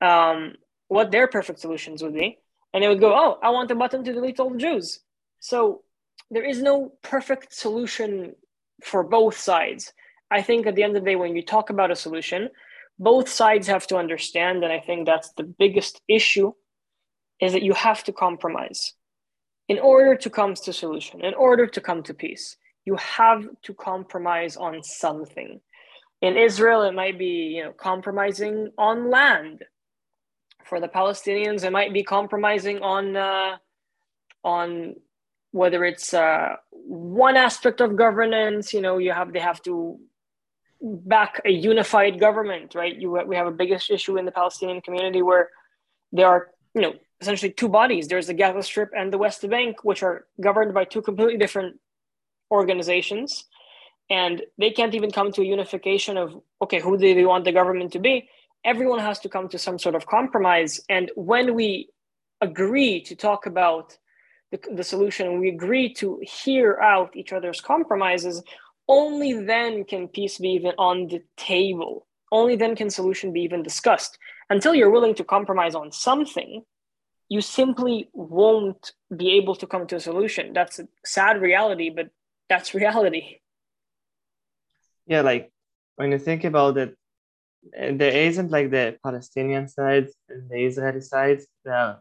um, 0.00 0.54
what 0.88 1.10
their 1.10 1.26
perfect 1.26 1.60
solutions 1.60 2.02
would 2.02 2.14
be, 2.14 2.38
and 2.72 2.82
they 2.82 2.88
would 2.88 3.00
go, 3.00 3.14
"Oh, 3.14 3.38
I 3.42 3.50
want 3.50 3.70
a 3.70 3.74
button 3.74 4.04
to 4.04 4.12
delete 4.12 4.40
all 4.40 4.50
the 4.50 4.58
Jews." 4.58 5.00
So 5.40 5.82
there 6.30 6.44
is 6.44 6.62
no 6.62 6.92
perfect 7.02 7.52
solution 7.54 8.34
for 8.82 9.02
both 9.02 9.36
sides. 9.36 9.92
I 10.30 10.42
think 10.42 10.66
at 10.66 10.74
the 10.74 10.82
end 10.82 10.96
of 10.96 11.04
the 11.04 11.10
day, 11.10 11.16
when 11.16 11.36
you 11.36 11.44
talk 11.44 11.70
about 11.70 11.90
a 11.90 11.96
solution, 11.96 12.50
both 12.98 13.28
sides 13.28 13.66
have 13.66 13.86
to 13.88 13.96
understand, 13.96 14.64
and 14.64 14.72
I 14.72 14.80
think 14.80 15.06
that's 15.06 15.32
the 15.32 15.44
biggest 15.44 16.00
issue, 16.08 16.52
is 17.40 17.52
that 17.52 17.62
you 17.62 17.72
have 17.74 18.04
to 18.04 18.12
compromise. 18.12 18.94
In 19.68 19.78
order 19.78 20.14
to 20.16 20.30
come 20.30 20.54
to 20.54 20.72
solution, 20.72 21.24
in 21.24 21.34
order 21.34 21.66
to 21.66 21.80
come 21.80 22.02
to 22.04 22.14
peace, 22.14 22.56
you 22.84 22.96
have 22.96 23.46
to 23.62 23.74
compromise 23.74 24.56
on 24.56 24.82
something. 24.82 25.60
In 26.20 26.36
Israel, 26.36 26.82
it 26.82 26.94
might 26.94 27.18
be 27.18 27.54
you 27.56 27.64
know 27.64 27.72
compromising 27.72 28.70
on 28.78 29.10
land. 29.10 29.64
For 30.64 30.80
the 30.80 30.88
Palestinians, 30.88 31.64
it 31.64 31.72
might 31.72 31.92
be 31.92 32.02
compromising 32.02 32.80
on 32.80 33.16
uh, 33.16 33.56
on 34.42 34.96
whether 35.52 35.84
it's 35.84 36.12
uh, 36.12 36.56
one 36.70 37.36
aspect 37.36 37.80
of 37.80 37.96
governance. 37.96 38.72
You 38.72 38.80
know, 38.80 38.98
you 38.98 39.12
have 39.12 39.32
they 39.32 39.40
have 39.40 39.62
to 39.62 39.98
back 40.80 41.40
a 41.44 41.50
unified 41.50 42.20
government, 42.20 42.74
right? 42.74 42.94
You 42.94 43.10
we 43.26 43.36
have 43.36 43.46
a 43.46 43.52
biggest 43.52 43.90
issue 43.90 44.16
in 44.16 44.24
the 44.24 44.32
Palestinian 44.32 44.80
community 44.80 45.22
where 45.22 45.50
there 46.12 46.28
are 46.28 46.50
you 46.74 46.82
know 46.82 46.94
essentially 47.20 47.52
two 47.52 47.68
bodies. 47.68 48.08
There's 48.08 48.26
the 48.26 48.34
Gaza 48.34 48.62
Strip 48.62 48.90
and 48.96 49.12
the 49.12 49.18
West 49.18 49.48
Bank, 49.48 49.84
which 49.84 50.02
are 50.02 50.26
governed 50.40 50.74
by 50.74 50.84
two 50.84 51.02
completely 51.02 51.38
different 51.38 51.80
organizations, 52.50 53.44
and 54.10 54.42
they 54.58 54.70
can't 54.70 54.94
even 54.94 55.10
come 55.10 55.32
to 55.32 55.42
a 55.42 55.44
unification 55.44 56.16
of 56.16 56.40
okay, 56.62 56.80
who 56.80 56.98
do 56.98 57.14
they 57.14 57.24
want 57.24 57.44
the 57.44 57.52
government 57.52 57.92
to 57.92 57.98
be? 57.98 58.28
Everyone 58.64 58.98
has 58.98 59.18
to 59.20 59.28
come 59.28 59.48
to 59.48 59.58
some 59.58 59.78
sort 59.78 59.94
of 59.94 60.06
compromise, 60.06 60.80
and 60.88 61.10
when 61.14 61.54
we 61.54 61.88
agree 62.40 63.00
to 63.02 63.14
talk 63.14 63.46
about 63.46 63.96
the, 64.50 64.60
the 64.74 64.84
solution, 64.84 65.40
we 65.40 65.48
agree 65.48 65.92
to 65.94 66.20
hear 66.22 66.78
out 66.80 67.16
each 67.16 67.32
other's 67.32 67.60
compromises 67.60 68.42
only 68.88 69.32
then 69.32 69.84
can 69.84 70.08
peace 70.08 70.38
be 70.38 70.50
even 70.50 70.72
on 70.78 71.08
the 71.08 71.22
table. 71.36 72.06
Only 72.30 72.56
then 72.56 72.76
can 72.76 72.90
solution 72.90 73.32
be 73.32 73.40
even 73.40 73.62
discussed. 73.62 74.18
Until 74.50 74.74
you're 74.74 74.90
willing 74.90 75.14
to 75.16 75.24
compromise 75.24 75.74
on 75.74 75.92
something, 75.92 76.62
you 77.28 77.40
simply 77.40 78.10
won't 78.12 78.92
be 79.16 79.32
able 79.32 79.54
to 79.56 79.66
come 79.66 79.86
to 79.86 79.96
a 79.96 80.00
solution. 80.00 80.52
That's 80.52 80.78
a 80.78 80.88
sad 81.04 81.40
reality, 81.40 81.90
but 81.90 82.10
that's 82.48 82.74
reality. 82.82 83.38
Yeah, 85.06 85.22
like 85.22 85.50
when 85.96 86.12
you 86.12 86.18
think 86.18 86.44
about 86.44 86.76
it, 86.76 86.96
there 87.72 88.12
isn't 88.12 88.50
like 88.50 88.70
the 88.70 88.98
Palestinian 89.02 89.68
side 89.68 90.08
and 90.28 90.48
the 90.50 90.64
Israeli 90.64 91.00
side. 91.00 91.40
There, 91.64 91.98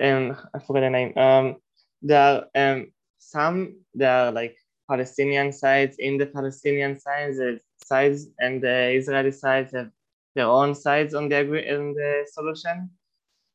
um, 0.00 0.36
I 0.54 0.58
forgot 0.58 0.80
the 0.80 0.90
name. 0.90 1.16
Um, 1.16 1.56
there 2.02 2.20
are 2.20 2.46
um 2.54 2.92
some 3.18 3.76
there 3.94 4.12
are 4.12 4.32
like 4.32 4.56
Palestinian 4.88 5.52
sides 5.52 5.96
in 5.98 6.18
the 6.18 6.26
Palestinian 6.26 6.98
sides, 6.98 7.38
the 7.38 7.60
sides 7.84 8.28
and 8.38 8.62
the 8.62 8.92
Israeli 8.92 9.32
sides 9.32 9.72
have 9.72 9.90
their 10.34 10.46
own 10.46 10.74
sides 10.74 11.14
on 11.14 11.28
the 11.28 11.36
agree 11.36 11.68
on 11.70 11.94
the 11.94 12.26
solution, 12.32 12.90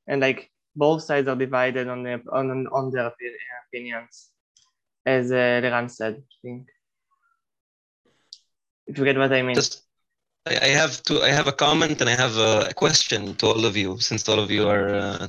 and 0.08 0.21
like 0.21 0.50
both 0.76 1.04
sides 1.04 1.28
are 1.28 1.36
divided 1.36 1.88
on 1.88 2.04
their 2.04 2.21
on 2.32 2.67
on 2.67 2.91
their 2.91 3.12
opinions, 3.67 4.32
as 5.06 5.32
uh, 5.32 5.62
Liran 5.63 5.89
said. 5.89 6.15
I 6.15 6.36
think. 6.41 6.67
If 8.88 8.97
you 8.97 9.06
get 9.06 9.17
what 9.17 9.32
I 9.32 9.41
mean. 9.41 9.56
Just, 9.56 9.84
I 10.47 10.69
have 10.69 11.04
to. 11.04 11.21
I 11.21 11.30
have 11.30 11.47
a 11.47 11.51
comment 11.51 12.01
and 12.01 12.10
I 12.10 12.15
have 12.15 12.36
a 12.38 12.73
question 12.73 13.36
to 13.36 13.47
all 13.47 13.65
of 13.65 13.77
you, 13.77 13.99
since 13.99 14.27
all 14.27 14.39
of 14.39 14.49
you 14.49 14.67
are 14.67 14.89
uh, 14.89 15.27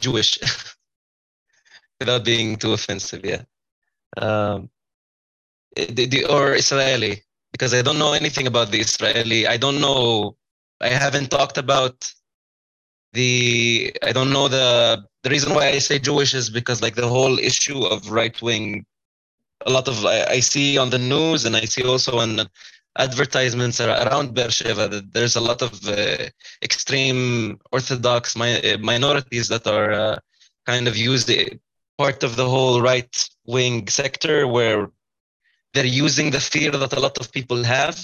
Jewish, 0.00 0.38
without 2.00 2.24
being 2.24 2.56
too 2.56 2.72
offensive. 2.72 3.24
Yeah, 3.24 3.42
um, 4.16 4.70
the, 5.76 6.26
or 6.28 6.54
Israeli, 6.54 7.22
because 7.52 7.74
I 7.74 7.82
don't 7.82 7.98
know 7.98 8.12
anything 8.12 8.48
about 8.48 8.72
the 8.72 8.80
Israeli. 8.80 9.46
I 9.46 9.56
don't 9.56 9.80
know. 9.80 10.36
I 10.80 10.88
haven't 10.88 11.30
talked 11.30 11.58
about 11.58 12.12
the. 13.12 13.96
I 14.02 14.10
don't 14.10 14.32
know 14.32 14.48
the 14.48 15.04
the 15.22 15.30
reason 15.30 15.54
why 15.54 15.68
I 15.68 15.78
say 15.78 16.00
Jewish 16.00 16.34
is 16.34 16.50
because 16.50 16.82
like 16.82 16.96
the 16.96 17.08
whole 17.08 17.38
issue 17.38 17.84
of 17.84 18.10
right 18.10 18.40
wing 18.42 18.84
a 19.66 19.70
lot 19.70 19.88
of 19.88 20.04
I, 20.04 20.24
I 20.36 20.40
see 20.40 20.78
on 20.78 20.90
the 20.90 20.98
news 20.98 21.44
and 21.44 21.56
I 21.56 21.64
see 21.64 21.84
also 21.84 22.18
on 22.18 22.48
advertisements 22.98 23.80
ar- 23.80 24.06
around 24.06 24.34
Beersheba 24.34 24.88
that 24.88 25.12
there's 25.12 25.36
a 25.36 25.40
lot 25.40 25.62
of 25.62 25.72
uh, 25.86 26.28
extreme 26.62 27.58
Orthodox 27.72 28.36
mi- 28.36 28.72
uh, 28.72 28.78
minorities 28.78 29.48
that 29.48 29.66
are 29.66 29.92
uh, 29.92 30.18
kind 30.66 30.86
of 30.88 30.96
used 30.96 31.30
part 31.98 32.22
of 32.22 32.36
the 32.36 32.48
whole 32.48 32.80
right 32.80 33.28
wing 33.46 33.86
sector 33.88 34.46
where 34.46 34.90
they're 35.72 35.84
using 35.84 36.30
the 36.30 36.40
fear 36.40 36.70
that 36.70 36.92
a 36.92 37.00
lot 37.00 37.18
of 37.18 37.32
people 37.32 37.62
have 37.64 37.98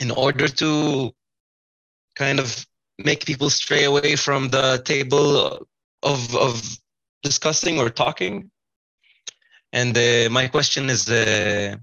in 0.00 0.10
order 0.10 0.48
to 0.48 1.12
kind 2.16 2.38
of 2.40 2.66
make 2.98 3.24
people 3.24 3.50
stray 3.50 3.84
away 3.84 4.16
from 4.16 4.48
the 4.48 4.82
table 4.84 5.66
of 6.02 6.36
of 6.36 6.78
discussing 7.22 7.78
or 7.78 7.88
talking 7.88 8.50
and 9.72 9.96
uh, 9.96 10.28
my 10.30 10.48
question 10.48 10.90
is, 10.90 11.08
uh, 11.08 11.76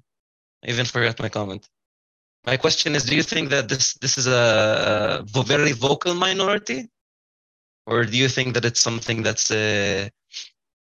I 0.64 0.70
even 0.70 0.86
forgot 0.86 1.20
my 1.20 1.30
comment. 1.30 1.68
My 2.46 2.58
question 2.58 2.96
is, 2.96 3.04
do 3.04 3.16
you 3.16 3.24
think 3.24 3.50
that 3.50 3.68
this 3.70 3.96
this 3.96 4.18
is 4.18 4.28
a, 4.28 5.26
very 5.46 5.72
vocal 5.74 6.14
minority, 6.14 6.90
or 7.86 8.06
do 8.06 8.18
you 8.18 8.30
think 8.30 8.54
that 8.54 8.66
it's 8.66 8.82
something 8.82 9.24
that's 9.24 9.52
uh, 9.52 10.10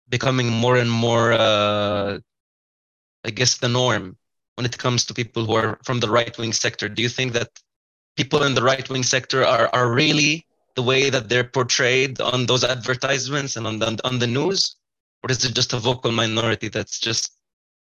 becoming 0.09 0.49
more 0.51 0.77
and 0.77 0.91
more, 0.91 1.33
uh, 1.33 2.19
I 3.25 3.31
guess, 3.31 3.59
the 3.59 3.69
norm 3.69 4.17
when 4.57 4.67
it 4.67 4.79
comes 4.79 5.05
to 5.05 5.15
people 5.15 5.45
who 5.45 5.55
are 5.55 5.79
from 5.85 6.01
the 6.01 6.11
right 6.11 6.37
wing 6.39 6.53
sector? 6.53 6.89
Do 6.89 7.03
you 7.03 7.09
think 7.09 7.33
that 7.35 7.51
people 8.17 8.43
in 8.43 8.55
the 8.55 8.63
right 8.63 8.89
wing 8.89 9.03
sector 9.03 9.45
are, 9.45 9.69
are 9.73 9.93
really 9.93 10.47
the 10.75 10.83
way 10.83 11.11
that 11.11 11.29
they're 11.29 11.45
portrayed 11.45 12.21
on 12.21 12.47
those 12.47 12.65
advertisements 12.65 13.57
and 13.57 13.67
on 13.67 13.79
the, 13.79 14.01
on 14.05 14.19
the 14.19 14.27
news? 14.27 14.76
Or 15.27 15.33
is 15.33 15.45
it 15.45 15.55
just 15.57 15.73
a 15.73 15.79
vocal 15.79 16.13
minority 16.13 16.69
that's 16.69 17.01
just 17.01 17.33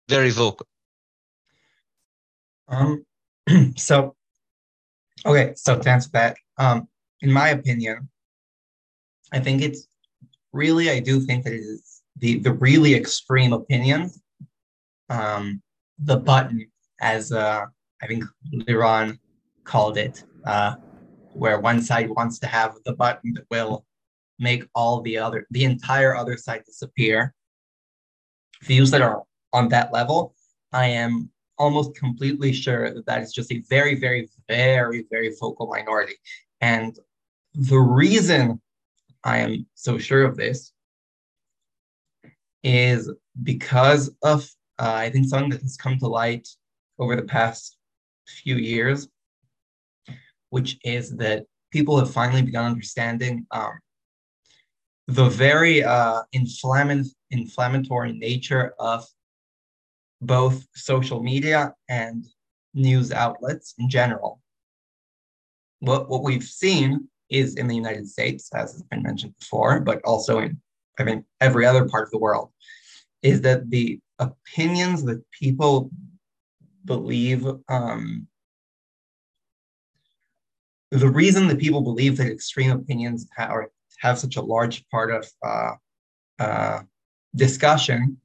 very 0.09 0.31
vocal? 0.31 0.67
Um, 2.67 3.05
so, 3.77 4.17
okay, 5.25 5.53
so 5.55 5.79
to 5.79 5.89
answer 5.89 6.09
that, 6.11 6.35
um, 6.57 6.89
in 7.21 7.31
my 7.31 7.49
opinion, 7.49 8.09
I 9.31 9.39
think 9.39 9.61
it's 9.61 9.87
really, 10.51 10.89
I 10.89 10.99
do 10.99 11.21
think 11.21 11.45
that 11.45 11.53
it 11.53 11.61
is 11.61 12.01
the, 12.17 12.39
the 12.39 12.51
really 12.51 12.95
extreme 12.95 13.53
opinions, 13.53 14.19
um, 15.09 15.61
the 15.99 16.17
button, 16.17 16.69
as 16.99 17.31
uh, 17.31 17.63
I 18.01 18.07
think 18.07 18.25
Liran 18.53 19.19
called 19.63 19.97
it, 19.97 20.25
uh, 20.45 20.75
where 21.31 21.61
one 21.61 21.81
side 21.81 22.09
wants 22.09 22.39
to 22.39 22.47
have 22.47 22.75
the 22.83 22.91
button 22.91 23.35
that 23.35 23.45
will 23.49 23.85
make 24.41 24.65
all 24.75 25.01
the 25.01 25.17
other, 25.17 25.47
the 25.51 25.63
entire 25.63 26.15
other 26.15 26.35
side 26.35 26.63
disappear. 26.65 27.33
Views 28.63 28.91
that 28.91 29.01
are 29.01 29.23
on 29.53 29.69
that 29.69 29.93
level, 29.93 30.35
I 30.73 30.87
am 30.87 31.29
almost 31.57 31.95
completely 31.95 32.51
sure 32.51 32.91
that 32.93 33.05
that 33.05 33.21
is 33.21 33.31
just 33.31 33.51
a 33.51 33.63
very, 33.69 33.95
very, 33.95 34.27
very, 34.49 35.05
very 35.09 35.33
vocal 35.39 35.67
minority. 35.67 36.15
And 36.59 36.97
the 37.53 37.79
reason 37.79 38.59
I 39.23 39.37
am 39.37 39.67
so 39.75 39.99
sure 39.99 40.23
of 40.23 40.35
this 40.37 40.73
is 42.63 43.11
because 43.43 44.09
of, 44.23 44.49
uh, 44.79 44.93
I 44.93 45.11
think, 45.11 45.27
something 45.27 45.51
that 45.51 45.61
has 45.61 45.77
come 45.77 45.99
to 45.99 46.07
light 46.07 46.47
over 46.97 47.15
the 47.15 47.23
past 47.23 47.77
few 48.27 48.55
years, 48.55 49.07
which 50.49 50.79
is 50.83 51.15
that 51.17 51.45
people 51.71 51.99
have 51.99 52.11
finally 52.11 52.41
begun 52.41 52.65
understanding 52.65 53.45
um, 53.51 53.79
the 55.11 55.27
very 55.27 55.83
uh, 55.83 56.21
inflammatory 56.31 58.13
nature 58.13 58.73
of 58.79 59.05
both 60.21 60.65
social 60.73 61.21
media 61.21 61.73
and 61.89 62.25
news 62.73 63.11
outlets 63.11 63.73
in 63.77 63.89
general. 63.89 64.41
What, 65.79 66.09
what 66.09 66.23
we've 66.23 66.43
seen 66.43 67.09
is 67.29 67.55
in 67.55 67.67
the 67.67 67.75
United 67.75 68.07
States, 68.07 68.49
as 68.53 68.71
has 68.71 68.83
been 68.83 69.03
mentioned 69.03 69.33
before, 69.37 69.81
but 69.81 70.01
also 70.05 70.39
in, 70.39 70.61
I 70.97 71.03
mean, 71.03 71.25
every 71.41 71.65
other 71.65 71.89
part 71.89 72.05
of 72.05 72.11
the 72.11 72.19
world, 72.19 72.51
is 73.21 73.41
that 73.41 73.69
the 73.69 73.99
opinions 74.19 75.03
that 75.03 75.21
people 75.31 75.91
believe, 76.85 77.45
um, 77.67 78.27
the 80.89 81.09
reason 81.09 81.49
that 81.49 81.59
people 81.59 81.81
believe 81.81 82.15
that 82.17 82.31
extreme 82.31 82.71
opinions 82.71 83.27
have, 83.35 83.51
have 84.01 84.19
such 84.19 84.35
a 84.35 84.41
large 84.41 84.87
part 84.89 85.11
of 85.11 85.27
uh, 85.45 85.71
uh, 86.39 86.81
discussion 87.35 88.17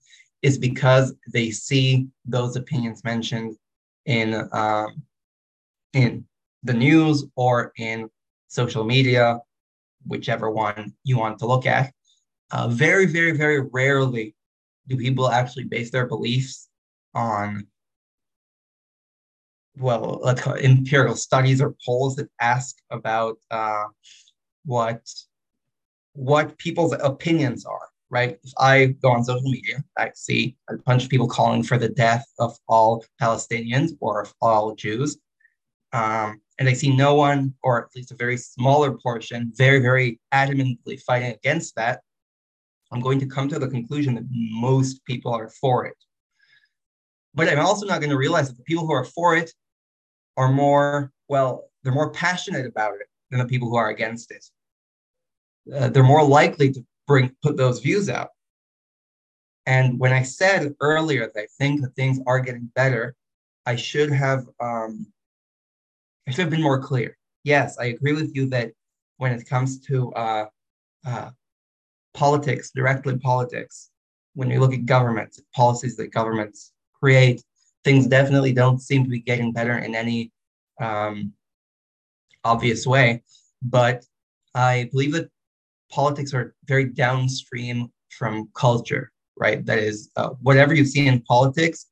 is 0.42 0.58
because 0.58 1.14
they 1.32 1.50
see 1.50 2.08
those 2.24 2.56
opinions 2.56 3.04
mentioned 3.04 3.56
in 4.06 4.48
um, 4.52 5.02
in 5.92 6.24
the 6.62 6.74
news 6.74 7.24
or 7.36 7.72
in 7.76 8.08
social 8.48 8.84
media, 8.84 9.38
whichever 10.06 10.50
one 10.50 10.92
you 11.04 11.18
want 11.18 11.38
to 11.38 11.46
look 11.46 11.66
at. 11.66 11.92
Uh, 12.50 12.68
very, 12.68 13.06
very, 13.06 13.32
very 13.32 13.60
rarely 13.60 14.34
do 14.88 14.96
people 14.96 15.28
actually 15.28 15.64
base 15.64 15.90
their 15.90 16.06
beliefs 16.06 16.68
on 17.14 17.66
well, 19.78 20.20
let's 20.22 20.40
call 20.40 20.54
it 20.54 20.64
empirical 20.64 21.16
studies 21.16 21.60
or 21.60 21.74
polls 21.84 22.16
that 22.16 22.30
ask 22.40 22.76
about 22.90 23.36
uh, 23.50 23.84
what 24.64 25.02
what 26.16 26.58
people's 26.58 26.94
opinions 27.00 27.64
are 27.64 27.88
right? 28.10 28.38
If 28.42 28.52
I 28.58 28.86
go 29.02 29.10
on 29.10 29.24
social 29.24 29.50
media, 29.50 29.82
I 29.98 30.10
see 30.14 30.56
a 30.70 30.76
bunch 30.76 31.04
of 31.04 31.10
people 31.10 31.28
calling 31.28 31.62
for 31.62 31.78
the 31.78 31.88
death 31.88 32.24
of 32.38 32.56
all 32.68 33.04
Palestinians 33.20 33.90
or 34.00 34.22
of 34.22 34.34
all 34.40 34.74
Jews. 34.74 35.18
Um, 35.92 36.40
and 36.58 36.68
I 36.68 36.72
see 36.72 36.94
no 36.94 37.14
one, 37.14 37.54
or 37.62 37.84
at 37.84 37.94
least 37.94 38.12
a 38.12 38.16
very 38.16 38.36
smaller 38.36 38.96
portion, 38.98 39.52
very, 39.56 39.80
very 39.80 40.20
adamantly 40.32 41.00
fighting 41.02 41.32
against 41.32 41.74
that. 41.76 42.00
I'm 42.92 43.00
going 43.00 43.18
to 43.20 43.26
come 43.26 43.48
to 43.48 43.58
the 43.58 43.68
conclusion 43.68 44.14
that 44.14 44.24
most 44.30 45.04
people 45.04 45.34
are 45.34 45.48
for 45.48 45.86
it. 45.86 45.96
But 47.34 47.48
I'm 47.48 47.58
also 47.58 47.86
not 47.86 48.00
going 48.00 48.10
to 48.10 48.16
realize 48.16 48.48
that 48.48 48.56
the 48.56 48.62
people 48.62 48.86
who 48.86 48.92
are 48.92 49.04
for 49.04 49.36
it 49.36 49.52
are 50.36 50.50
more, 50.50 51.12
well, 51.28 51.64
they're 51.82 51.92
more 51.92 52.10
passionate 52.12 52.66
about 52.66 52.94
it 52.94 53.08
than 53.30 53.40
the 53.40 53.46
people 53.46 53.68
who 53.68 53.76
are 53.76 53.90
against 53.90 54.30
it. 54.30 54.44
Uh, 55.72 55.88
they're 55.88 56.02
more 56.02 56.24
likely 56.24 56.72
to 56.72 56.84
bring 57.06 57.34
put 57.42 57.56
those 57.56 57.80
views 57.80 58.08
out. 58.08 58.30
And 59.66 59.98
when 59.98 60.12
I 60.12 60.22
said 60.22 60.74
earlier 60.80 61.30
that 61.34 61.40
I 61.40 61.46
think 61.58 61.82
that 61.82 61.94
things 61.96 62.20
are 62.26 62.40
getting 62.40 62.70
better, 62.74 63.16
I 63.64 63.74
should 63.76 64.12
have 64.12 64.46
um, 64.60 65.06
I 66.26 66.30
should 66.30 66.42
have 66.42 66.50
been 66.50 66.62
more 66.62 66.80
clear. 66.80 67.16
Yes, 67.44 67.78
I 67.78 67.86
agree 67.86 68.12
with 68.12 68.34
you 68.34 68.48
that 68.50 68.72
when 69.18 69.32
it 69.32 69.48
comes 69.48 69.80
to 69.86 70.12
uh, 70.12 70.46
uh, 71.04 71.30
politics, 72.14 72.70
directly 72.70 73.18
politics, 73.18 73.90
when 74.34 74.50
you 74.50 74.60
look 74.60 74.74
at 74.74 74.86
governments, 74.86 75.40
policies 75.54 75.96
that 75.96 76.12
governments 76.12 76.72
create, 77.00 77.42
things 77.84 78.06
definitely 78.06 78.52
don't 78.52 78.80
seem 78.80 79.04
to 79.04 79.10
be 79.10 79.20
getting 79.20 79.52
better 79.52 79.78
in 79.78 79.94
any 79.94 80.32
um, 80.80 81.32
obvious 82.44 82.86
way. 82.86 83.22
But 83.62 84.04
I 84.54 84.88
believe 84.92 85.12
that 85.12 85.30
politics 85.90 86.34
are 86.34 86.54
very 86.66 86.84
downstream 86.84 87.92
from 88.10 88.48
culture, 88.54 89.12
right? 89.36 89.64
That 89.66 89.78
is, 89.78 90.10
uh, 90.16 90.30
whatever 90.42 90.74
you 90.74 90.84
see 90.84 91.06
in 91.06 91.22
politics 91.22 91.86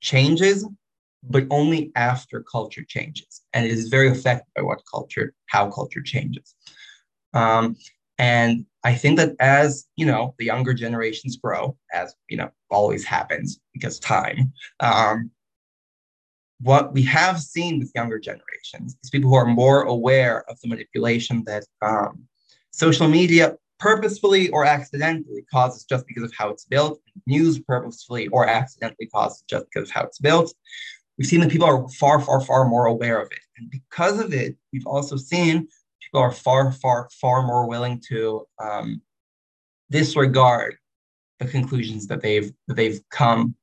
changes, 0.00 0.66
but 1.22 1.46
only 1.50 1.90
after 1.96 2.42
culture 2.42 2.84
changes. 2.86 3.42
And 3.52 3.64
it 3.64 3.72
is 3.72 3.88
very 3.88 4.08
affected 4.08 4.50
by 4.54 4.62
what 4.62 4.82
culture, 4.90 5.34
how 5.46 5.70
culture 5.70 6.02
changes. 6.02 6.54
Um, 7.32 7.76
and 8.18 8.66
I 8.84 8.94
think 8.94 9.16
that 9.16 9.34
as, 9.40 9.86
you 9.96 10.06
know, 10.06 10.34
the 10.38 10.44
younger 10.44 10.74
generations 10.74 11.36
grow, 11.36 11.76
as, 11.92 12.14
you 12.28 12.36
know, 12.36 12.50
always 12.70 13.04
happens 13.04 13.58
because 13.72 13.98
time, 13.98 14.52
um, 14.80 15.30
what 16.60 16.92
we 16.92 17.02
have 17.02 17.40
seen 17.40 17.78
with 17.78 17.90
younger 17.94 18.18
generations 18.18 18.96
is 19.02 19.10
people 19.10 19.28
who 19.28 19.36
are 19.36 19.46
more 19.46 19.82
aware 19.82 20.48
of 20.48 20.58
the 20.60 20.68
manipulation 20.68 21.42
that 21.46 21.64
um, 21.82 22.24
Social 22.76 23.06
media 23.06 23.56
purposefully 23.78 24.48
or 24.50 24.64
accidentally 24.64 25.42
causes 25.52 25.84
just 25.84 26.06
because 26.08 26.24
of 26.24 26.32
how 26.36 26.48
it's 26.48 26.64
built. 26.64 27.00
News 27.26 27.60
purposefully 27.60 28.26
or 28.28 28.48
accidentally 28.48 29.06
causes 29.06 29.44
just 29.48 29.66
because 29.66 29.88
of 29.88 29.94
how 29.94 30.02
it's 30.02 30.18
built. 30.18 30.52
We've 31.16 31.26
seen 31.28 31.38
that 31.40 31.50
people 31.50 31.68
are 31.68 31.88
far, 31.90 32.20
far, 32.20 32.40
far 32.40 32.64
more 32.64 32.86
aware 32.86 33.20
of 33.20 33.30
it. 33.30 33.38
And 33.58 33.70
because 33.70 34.18
of 34.18 34.34
it, 34.34 34.56
we've 34.72 34.86
also 34.86 35.16
seen 35.16 35.68
people 36.02 36.20
are 36.20 36.32
far, 36.32 36.72
far, 36.72 37.08
far 37.20 37.46
more 37.46 37.68
willing 37.68 38.02
to 38.08 38.44
um, 38.60 39.00
disregard 39.90 40.76
the 41.38 41.46
conclusions 41.46 42.08
that 42.08 42.22
they've 42.22 42.52
that 42.66 42.74
they've 42.74 43.00
come 43.10 43.54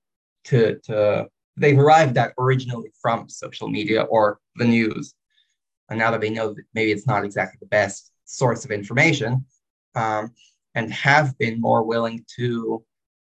to 0.45 0.79
to 0.85 1.27
they've 1.57 1.77
arrived 1.77 2.17
at 2.17 2.33
originally 2.37 2.91
from 3.01 3.27
social 3.27 3.67
media 3.67 4.03
or 4.03 4.39
the 4.55 4.65
news. 4.65 5.13
And 5.89 5.99
now 5.99 6.11
that 6.11 6.21
they 6.21 6.29
know 6.29 6.53
that 6.53 6.63
maybe 6.73 6.93
it's 6.93 7.07
not 7.07 7.25
exactly 7.25 7.57
the 7.59 7.67
best 7.67 8.10
source 8.31 8.63
of 8.63 8.71
information 8.71 9.45
um, 9.95 10.31
and 10.73 10.91
have 10.93 11.37
been 11.37 11.59
more 11.59 11.83
willing 11.83 12.25
to 12.37 12.83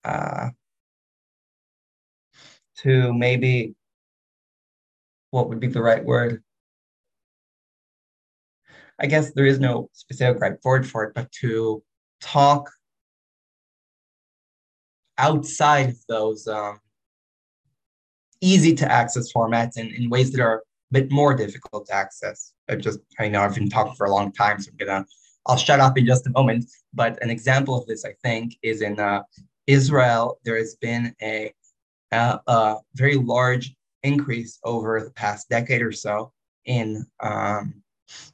uh, 0.05 0.49
to 2.77 3.13
maybe 3.13 3.75
what 5.31 5.49
would 5.49 5.59
be 5.59 5.67
the 5.67 5.81
right 5.81 6.03
word? 6.03 6.41
I 8.99 9.07
guess 9.07 9.31
there 9.33 9.45
is 9.45 9.59
no 9.59 9.89
specific 9.91 10.41
right 10.41 10.53
word 10.63 10.87
for 10.87 11.03
it 11.03 11.13
but 11.13 11.29
to 11.41 11.83
talk 12.21 12.71
outside 15.17 15.89
of 15.89 15.97
those 16.07 16.47
um, 16.47 16.79
easy 18.39 18.73
to 18.75 18.89
access 18.89 19.33
formats 19.33 19.77
in, 19.77 19.87
in 19.87 20.09
ways 20.09 20.31
that 20.31 20.41
are 20.41 20.59
a 20.59 20.61
bit 20.91 21.11
more 21.11 21.33
difficult 21.33 21.87
to 21.87 21.93
access 21.93 22.53
I 22.69 22.75
just 22.75 22.99
I 23.19 23.29
know 23.29 23.41
I've 23.41 23.55
been 23.55 23.69
talking 23.69 23.95
for 23.95 24.05
a 24.05 24.11
long 24.11 24.31
time, 24.31 24.59
so 24.59 24.71
I'm 24.71 24.77
gonna 24.87 25.05
I'll 25.47 25.57
shut 25.57 25.79
up 25.79 25.97
in 25.97 26.05
just 26.05 26.27
a 26.27 26.31
moment. 26.31 26.65
But 26.93 27.21
an 27.23 27.29
example 27.29 27.77
of 27.77 27.87
this, 27.87 28.05
I 28.05 28.13
think, 28.23 28.57
is 28.63 28.81
in 28.81 28.99
uh, 28.99 29.23
Israel. 29.67 30.39
There 30.45 30.57
has 30.57 30.75
been 30.75 31.15
a, 31.21 31.53
a, 32.11 32.39
a 32.47 32.77
very 32.95 33.15
large 33.15 33.75
increase 34.03 34.59
over 34.63 35.03
the 35.03 35.11
past 35.11 35.49
decade 35.49 35.81
or 35.81 35.91
so 35.91 36.31
in 36.65 37.05
um, 37.21 37.83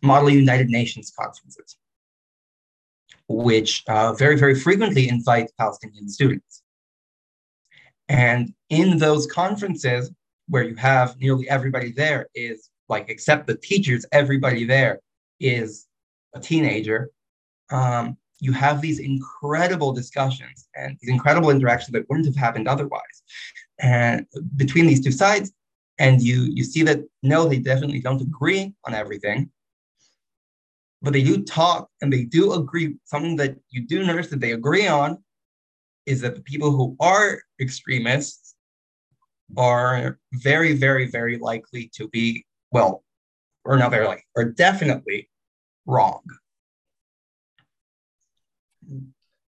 Model 0.02 0.30
United 0.30 0.70
Nations 0.70 1.12
conferences. 1.18 1.78
which 3.28 3.84
uh, 3.88 4.14
very, 4.14 4.38
very 4.38 4.56
frequently 4.56 5.10
invite 5.10 5.52
Palestinian 5.58 6.10
students. 6.10 6.64
And 8.10 8.54
in 8.70 8.98
those 8.98 9.28
conferences, 9.28 10.12
where 10.50 10.64
you 10.64 10.76
have 10.76 11.18
nearly 11.18 11.50
everybody 11.50 11.92
there 11.94 12.28
is 12.36 12.71
like, 12.92 13.10
except 13.10 13.48
the 13.48 13.56
teachers, 13.56 14.06
everybody 14.12 14.66
there 14.66 15.00
is 15.40 15.88
a 16.36 16.40
teenager. 16.40 17.10
Um, 17.72 18.18
you 18.40 18.52
have 18.52 18.82
these 18.82 19.00
incredible 19.00 19.94
discussions 19.94 20.68
and 20.76 20.98
these 21.00 21.10
incredible 21.10 21.50
interactions 21.50 21.94
that 21.94 22.08
wouldn't 22.10 22.28
have 22.28 22.36
happened 22.36 22.68
otherwise. 22.68 23.18
And 23.80 24.26
between 24.58 24.86
these 24.88 25.04
two 25.04 25.12
sides, 25.12 25.52
and 26.00 26.22
you 26.22 26.38
you 26.58 26.64
see 26.64 26.84
that 26.84 27.00
no, 27.24 27.48
they 27.48 27.60
definitely 27.60 28.00
don't 28.00 28.22
agree 28.22 28.74
on 28.86 28.94
everything, 28.94 29.50
but 31.02 31.14
they 31.14 31.24
do 31.24 31.44
talk 31.44 31.90
and 32.02 32.12
they 32.12 32.24
do 32.24 32.54
agree. 32.54 32.96
Something 33.06 33.36
that 33.38 33.56
you 33.70 33.82
do 33.86 34.04
notice 34.04 34.30
that 34.30 34.40
they 34.40 34.54
agree 34.54 34.88
on 34.88 35.24
is 36.06 36.22
that 36.22 36.36
the 36.36 36.42
people 36.42 36.72
who 36.72 36.96
are 37.00 37.42
extremists 37.60 38.56
are 39.58 40.20
very, 40.34 40.74
very, 40.74 41.06
very 41.10 41.38
likely 41.38 41.92
to 41.96 42.08
be, 42.10 42.46
well, 42.72 43.04
or 43.64 43.78
not 43.78 43.92
very 43.92 44.06
likely, 44.06 44.24
are 44.36 44.46
definitely 44.46 45.30
wrong. 45.86 46.22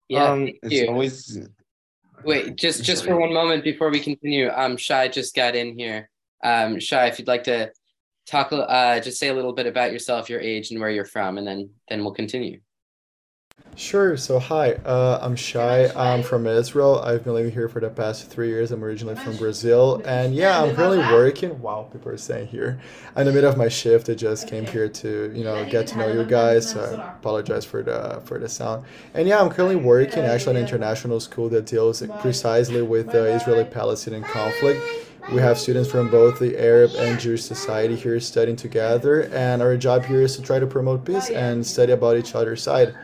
Yeah, 0.08 0.32
um, 0.32 0.48
it's 0.62 0.72
you. 0.72 0.88
always 0.88 1.48
Wait, 2.24 2.56
just 2.56 2.82
just 2.84 3.04
for 3.04 3.16
one 3.16 3.32
moment 3.32 3.64
before 3.64 3.90
we 3.90 4.00
continue, 4.00 4.50
um, 4.50 4.76
Shai 4.76 5.08
just 5.08 5.34
got 5.34 5.54
in 5.54 5.78
here. 5.78 6.10
Um, 6.42 6.80
Shai, 6.80 7.06
if 7.06 7.18
you'd 7.18 7.28
like 7.28 7.44
to 7.44 7.70
talk, 8.26 8.50
uh, 8.50 9.00
just 9.00 9.18
say 9.18 9.28
a 9.28 9.34
little 9.34 9.52
bit 9.52 9.66
about 9.66 9.92
yourself, 9.92 10.30
your 10.30 10.40
age, 10.40 10.70
and 10.70 10.80
where 10.80 10.90
you're 10.90 11.04
from, 11.04 11.36
and 11.36 11.46
then 11.46 11.70
then 11.88 12.02
we'll 12.02 12.14
continue. 12.14 12.60
Sure. 13.76 14.16
So, 14.16 14.38
hi, 14.38 14.74
uh, 14.84 15.18
I'm 15.20 15.34
Shai. 15.34 15.88
I'm 15.96 16.22
from 16.22 16.46
Israel. 16.46 17.00
I've 17.00 17.24
been 17.24 17.34
living 17.34 17.50
here 17.50 17.68
for 17.68 17.80
the 17.80 17.90
past 17.90 18.30
three 18.30 18.48
years. 18.48 18.70
I'm 18.70 18.84
originally 18.84 19.16
from 19.16 19.36
Brazil. 19.36 20.00
And 20.04 20.32
yeah, 20.32 20.62
I'm 20.62 20.76
currently 20.76 20.98
working. 20.98 21.60
Wow, 21.60 21.88
people 21.92 22.12
are 22.12 22.16
saying 22.16 22.46
here. 22.46 22.78
I'm 23.16 23.22
in 23.22 23.26
the 23.26 23.32
middle 23.32 23.50
of 23.50 23.56
my 23.56 23.68
shift. 23.68 24.08
I 24.08 24.14
just 24.14 24.46
came 24.46 24.64
here 24.64 24.88
to, 24.88 25.32
you 25.34 25.42
know, 25.42 25.64
get 25.68 25.88
to 25.88 25.98
know 25.98 26.06
you 26.06 26.24
guys. 26.24 26.70
So 26.70 26.84
I 26.84 27.14
apologize 27.14 27.64
for 27.64 27.82
the 27.82 28.22
for 28.24 28.38
the 28.38 28.48
sound. 28.48 28.84
And 29.12 29.26
yeah, 29.26 29.40
I'm 29.40 29.50
currently 29.50 29.76
working 29.76 30.22
actually 30.22 30.54
at 30.54 30.56
an 30.56 30.62
international 30.62 31.18
school 31.18 31.48
that 31.48 31.66
deals 31.66 32.00
precisely 32.20 32.82
with 32.82 33.10
the 33.10 33.24
Israeli-Palestinian 33.34 34.22
conflict. 34.22 34.80
We 35.32 35.40
have 35.40 35.58
students 35.58 35.90
from 35.90 36.10
both 36.10 36.38
the 36.38 36.56
Arab 36.62 36.92
and 36.96 37.18
Jewish 37.18 37.42
society 37.42 37.96
here 37.96 38.20
studying 38.20 38.56
together, 38.56 39.22
and 39.32 39.62
our 39.62 39.76
job 39.76 40.04
here 40.04 40.20
is 40.20 40.36
to 40.36 40.42
try 40.42 40.60
to 40.60 40.66
promote 40.66 41.04
peace 41.04 41.30
and 41.30 41.66
study 41.66 41.92
about 41.92 42.18
each 42.18 42.36
other's 42.36 42.62
side. 42.62 42.94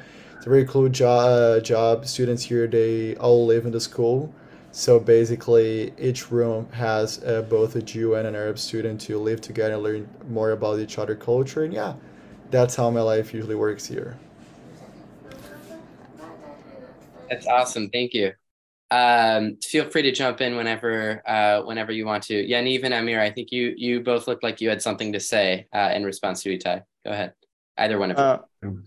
It's 0.41 0.47
a 0.47 0.49
very 0.49 0.64
cool 0.64 0.88
job. 0.88 1.28
Uh, 1.28 1.61
job. 1.61 2.07
Students 2.07 2.43
here 2.43 2.66
they 2.66 3.14
all 3.16 3.45
live 3.45 3.66
in 3.66 3.72
the 3.72 3.80
school, 3.80 4.34
so 4.72 4.99
basically 4.99 5.93
each 5.99 6.30
room 6.30 6.66
has 6.72 7.22
uh, 7.24 7.43
both 7.43 7.76
a 7.76 7.82
Jew 7.82 8.14
and 8.14 8.26
an 8.26 8.34
Arab 8.34 8.59
student 8.59 9.03
to 9.03 9.18
live 9.18 9.43
together 9.43 9.74
and 9.74 9.82
learn 9.82 10.09
more 10.30 10.53
about 10.53 10.78
each 10.78 10.97
other 10.97 11.14
culture. 11.14 11.64
And 11.64 11.74
yeah, 11.74 11.93
that's 12.51 12.74
how 12.74 12.88
my 12.88 13.03
life 13.03 13.34
usually 13.34 13.55
works 13.55 13.84
here. 13.84 14.18
That's 17.28 17.47
awesome. 17.47 17.91
Thank 17.91 18.14
you. 18.14 18.32
Um, 18.91 19.59
feel 19.62 19.91
free 19.91 20.01
to 20.01 20.11
jump 20.11 20.41
in 20.41 20.57
whenever 20.57 21.20
uh, 21.28 21.61
whenever 21.64 21.93
you 21.93 22.07
want 22.07 22.22
to. 22.24 22.49
Yaniv 22.49 22.82
and 22.84 22.95
Amir, 22.95 23.20
I 23.20 23.30
think 23.30 23.53
you 23.53 23.74
you 23.76 24.01
both 24.01 24.26
looked 24.26 24.43
like 24.43 24.62
you 24.62 24.70
had 24.70 24.80
something 24.80 25.12
to 25.12 25.20
say 25.20 25.66
uh, 25.74 25.93
in 25.95 26.03
response 26.03 26.43
to 26.45 26.57
Itai. 26.57 26.82
Go 27.05 27.12
ahead. 27.12 27.34
Either 27.76 27.99
one 27.99 28.12
of 28.12 28.43
you. 28.62 28.82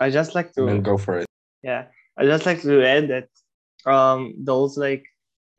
I 0.00 0.10
just 0.10 0.34
like 0.34 0.52
to 0.52 0.64
We'll 0.64 0.80
go 0.80 0.96
for 0.96 1.18
it. 1.18 1.26
Yeah, 1.62 1.86
I 2.16 2.24
just 2.24 2.46
like 2.46 2.62
to 2.62 2.84
add 2.84 3.08
that 3.08 3.28
um, 3.90 4.34
those 4.38 4.76
like 4.76 5.04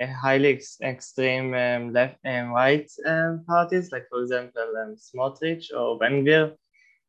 uh, 0.02 0.08
highly 0.08 0.54
ex- 0.54 0.80
extreme 0.82 1.54
um, 1.54 1.94
left 1.94 2.18
and 2.24 2.54
right 2.54 2.90
um, 3.06 3.44
parties, 3.48 3.92
like 3.92 4.06
for 4.10 4.22
example 4.22 4.74
um, 4.82 4.96
Smotrich 4.96 5.74
or 5.76 5.98
Ben 5.98 6.24
Gvir, 6.26 6.56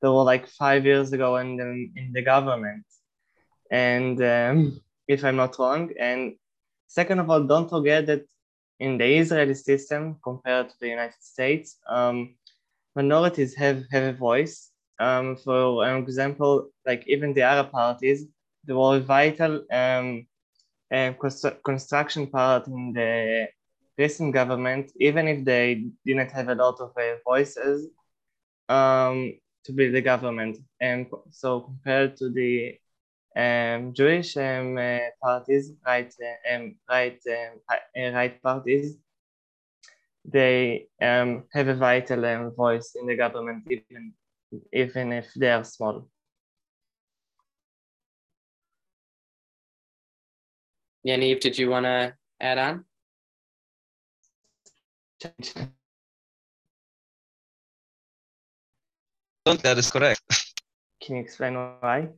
they 0.03 0.09
were 0.09 0.25
like 0.25 0.47
five 0.49 0.85
years 0.85 1.13
ago 1.13 1.37
in 1.37 1.57
the, 1.57 1.91
in 1.97 2.13
the 2.13 2.23
government, 2.23 2.85
and 3.71 4.21
um, 4.23 4.81
if 5.07 5.25
I'm 5.25 5.37
not 5.37 5.59
wrong, 5.59 5.91
and 5.99 6.35
second 6.89 7.21
of 7.21 7.31
all, 7.31 7.45
don't 7.45 7.69
forget 7.69 8.07
that 8.07 8.25
in 8.81 8.99
the 8.99 9.19
Israeli 9.19 9.55
system 9.55 10.17
compared 10.25 10.71
to 10.71 10.75
the 10.81 10.89
United 10.89 11.21
States, 11.21 11.77
um, 11.89 12.35
minorities 12.97 13.55
have 13.55 13.85
have 13.93 14.03
a 14.03 14.13
voice. 14.13 14.70
Um, 15.01 15.37
for 15.37 15.85
an 15.87 15.97
example, 16.03 16.69
like 16.87 17.05
even 17.07 17.33
the 17.33 17.43
Arab 17.43 17.71
parties, 17.73 18.27
they 18.65 18.75
were 18.75 19.01
vital 19.01 19.65
um, 19.73 20.27
um, 20.93 21.15
constru- 21.15 21.63
construction 21.65 22.27
part 22.27 22.67
in 22.67 22.93
the 22.93 23.49
recent 23.97 24.35
government, 24.35 24.93
even 25.01 25.27
if 25.27 25.45
they 25.45 25.87
didn't 26.05 26.31
have 26.33 26.49
a 26.49 26.55
lot 26.55 26.77
of 26.81 26.91
uh, 26.97 27.17
voices 27.25 27.89
um, 28.69 29.33
to 29.65 29.73
build 29.73 29.95
the 29.95 30.03
government. 30.03 30.59
And 30.81 31.07
so 31.31 31.61
compared 31.61 32.17
to 32.19 32.29
the 32.29 32.79
um, 33.35 33.95
Jewish 33.95 34.37
um, 34.37 34.77
uh, 34.77 34.99
parties, 35.23 35.73
right, 35.87 36.13
uh, 36.23 36.55
um, 36.55 36.75
right, 36.89 37.19
um, 37.27 37.61
uh, 37.73 38.11
right 38.13 38.43
parties, 38.43 38.97
they 40.25 40.89
um, 41.01 41.45
have 41.53 41.69
a 41.69 41.75
vital 41.75 42.25
um, 42.27 42.55
voice 42.55 42.95
in 43.01 43.07
the 43.07 43.17
government, 43.17 43.65
even 43.71 44.13
even 44.73 45.13
if 45.13 45.33
they 45.35 45.51
are 45.51 45.65
small. 45.65 46.09
Yaniv, 51.07 51.41
did 51.41 51.59
you 51.59 51.71
want 51.71 51.87
to 51.87 52.15
add 52.41 52.59
on? 52.59 52.85
don't 59.47 59.63
that 59.63 59.79
is 59.79 59.91
correct. 59.91 60.23
Can 61.01 61.17
you 61.17 61.23
explain 61.23 61.55
why? 61.55 62.09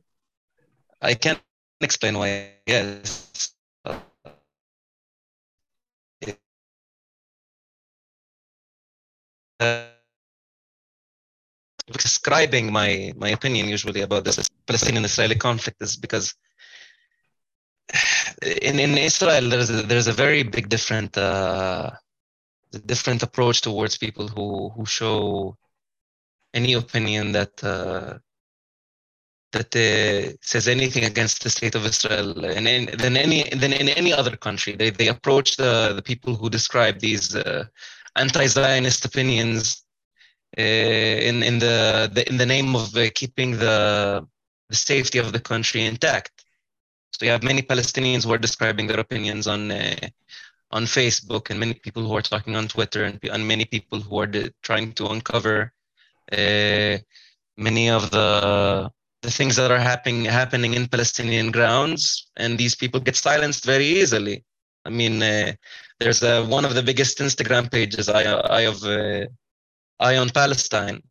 I 1.01 1.13
can't 1.15 1.39
explain 1.81 2.17
why. 2.17 2.51
Yes. 2.67 3.53
Uh, 9.59 9.92
describing 11.91 12.71
my 12.71 13.13
my 13.17 13.29
opinion 13.29 13.67
usually 13.67 14.01
about 14.01 14.23
this 14.23 14.49
Palestinian-Israeli 14.67 15.35
conflict 15.35 15.81
is 15.81 15.97
because 15.97 16.33
in 18.61 18.79
in 18.79 18.97
Israel 18.97 19.49
there's 19.49 19.69
a, 19.69 19.83
there's 19.83 20.07
a 20.07 20.13
very 20.13 20.43
big 20.43 20.69
different 20.69 21.17
uh, 21.17 21.91
different 22.85 23.21
approach 23.21 23.61
towards 23.61 23.97
people 23.97 24.27
who 24.27 24.69
who 24.69 24.85
show 24.85 25.57
any 26.53 26.73
opinion 26.73 27.31
that 27.33 27.63
uh, 27.63 28.17
that 29.51 29.75
uh, 29.75 30.35
says 30.41 30.67
anything 30.67 31.03
against 31.03 31.43
the 31.43 31.49
state 31.49 31.75
of 31.75 31.85
Israel 31.85 32.45
and 32.45 32.65
than 32.87 33.17
any 33.17 33.43
than 33.49 33.73
in 33.73 33.89
any 33.89 34.13
other 34.13 34.37
country. 34.37 34.73
They 34.75 34.89
they 34.89 35.09
approach 35.09 35.57
the 35.57 35.93
the 35.93 36.01
people 36.01 36.35
who 36.35 36.49
describe 36.49 36.99
these 36.99 37.35
uh, 37.35 37.65
anti-Zionist 38.15 39.05
opinions 39.05 39.82
in 40.57 41.43
in 41.43 41.59
the, 41.59 42.09
the 42.13 42.27
in 42.29 42.37
the 42.37 42.45
name 42.45 42.75
of 42.75 42.95
uh, 42.95 43.09
keeping 43.13 43.51
the 43.57 44.25
the 44.69 44.75
safety 44.75 45.19
of 45.19 45.31
the 45.31 45.39
country 45.39 45.85
intact. 45.85 46.45
So 47.11 47.25
you 47.25 47.31
have 47.31 47.43
many 47.43 47.61
Palestinians 47.61 48.23
who 48.23 48.33
are 48.33 48.37
describing 48.37 48.87
their 48.87 48.99
opinions 48.99 49.47
on 49.47 49.71
uh, 49.71 50.07
on 50.71 50.85
Facebook, 50.85 51.49
and 51.49 51.59
many 51.59 51.75
people 51.75 52.03
who 52.03 52.15
are 52.15 52.21
talking 52.21 52.55
on 52.55 52.67
Twitter, 52.67 53.03
and, 53.03 53.19
and 53.23 53.47
many 53.47 53.65
people 53.65 53.99
who 53.99 54.19
are 54.19 54.27
de- 54.27 54.51
trying 54.63 54.93
to 54.93 55.07
uncover 55.07 55.71
uh, 56.31 56.97
many 57.57 57.89
of 57.89 58.09
the 58.11 58.89
the 59.21 59.31
things 59.31 59.55
that 59.55 59.71
are 59.71 59.79
happening 59.79 60.25
happening 60.25 60.73
in 60.73 60.87
Palestinian 60.87 61.51
grounds, 61.51 62.27
and 62.37 62.57
these 62.57 62.75
people 62.75 62.99
get 62.99 63.15
silenced 63.15 63.65
very 63.65 63.85
easily. 63.85 64.43
I 64.85 64.89
mean, 64.89 65.23
uh, 65.23 65.53
there's 65.99 66.23
uh, 66.23 66.45
one 66.45 66.65
of 66.65 66.75
the 66.75 66.83
biggest 66.83 67.19
Instagram 67.19 67.71
pages, 67.71 68.09
I, 68.09 68.23
I 68.23 68.61
of 68.61 68.83
uh, 68.83 69.27
Eye 70.07 70.17
on 70.17 70.29
Palestine, 70.29 71.01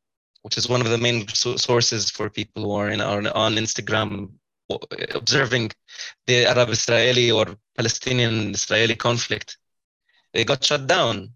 which 0.42 0.56
is 0.58 0.68
one 0.68 0.82
of 0.82 0.90
the 0.90 0.98
main 1.06 1.18
so- 1.28 1.56
sources 1.56 2.10
for 2.10 2.28
people 2.30 2.60
who 2.64 2.72
are 2.80 2.90
in 2.90 3.00
on, 3.00 3.26
on 3.28 3.52
Instagram 3.54 4.30
observing 5.14 5.70
the 6.26 6.46
Arab-Israeli 6.46 7.30
or 7.30 7.46
Palestinian-Israeli 7.76 8.96
conflict. 8.96 9.58
They 10.32 10.44
got 10.44 10.64
shut 10.64 10.86
down 10.86 11.30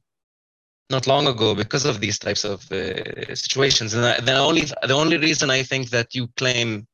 not 0.90 1.06
long 1.06 1.26
ago 1.26 1.54
because 1.54 1.84
of 1.84 2.00
these 2.00 2.18
types 2.18 2.44
of 2.44 2.70
uh, 2.72 3.34
situations. 3.34 3.94
And 3.94 4.04
the 4.26 4.36
only 4.36 4.62
the 4.62 4.94
only 5.02 5.18
reason 5.18 5.50
I 5.50 5.62
think 5.62 5.90
that 5.90 6.14
you 6.14 6.28
claim 6.36 6.86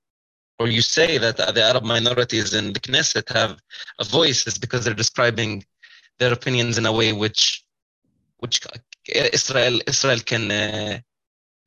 or 0.58 0.68
you 0.68 0.82
say 0.82 1.18
that 1.18 1.36
the 1.36 1.62
Arab 1.62 1.84
minorities 1.84 2.54
in 2.54 2.72
the 2.72 2.80
Knesset 2.80 3.28
have 3.32 3.58
a 3.98 4.04
voice 4.04 4.46
is 4.46 4.58
because 4.58 4.84
they're 4.84 5.02
describing 5.04 5.64
their 6.18 6.32
opinions 6.32 6.78
in 6.78 6.86
a 6.86 6.92
way 6.92 7.12
which 7.12 7.64
which 8.38 8.60
Israel 9.08 9.80
Israel 9.86 10.20
can 10.20 10.50
uh, 10.50 11.00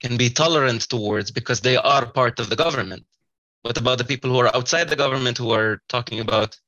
can 0.01 0.17
be 0.17 0.29
tolerant 0.29 0.81
towards 0.89 1.31
because 1.31 1.61
they 1.61 1.77
are 1.77 2.05
part 2.05 2.39
of 2.39 2.49
the 2.49 2.55
government. 2.55 3.05
What 3.63 3.77
about 3.77 3.97
the 3.97 4.03
people 4.05 4.29
who 4.29 4.39
are 4.39 4.55
outside 4.55 4.89
the 4.89 4.95
government 4.95 5.37
who 5.37 5.51
are 5.51 5.81
talking 5.89 6.19
about 6.19 6.59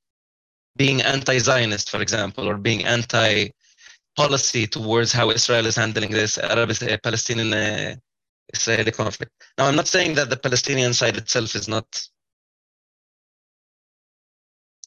being 0.75 1.01
anti-Zionist, 1.01 1.89
for 1.89 2.01
example, 2.01 2.47
or 2.49 2.57
being 2.57 2.83
anti-policy 2.85 4.67
towards 4.67 5.11
how 5.11 5.29
Israel 5.29 5.65
is 5.67 5.75
handling 5.75 6.11
this 6.11 6.37
Arab-Palestinian 6.37 7.53
uh, 7.53 7.95
Israeli 8.53 8.91
conflict? 8.91 9.31
Now, 9.57 9.67
I'm 9.67 9.75
not 9.75 9.87
saying 9.87 10.15
that 10.15 10.29
the 10.29 10.37
Palestinian 10.37 10.93
side 10.93 11.17
itself 11.17 11.55
is 11.55 11.67
not 11.67 11.87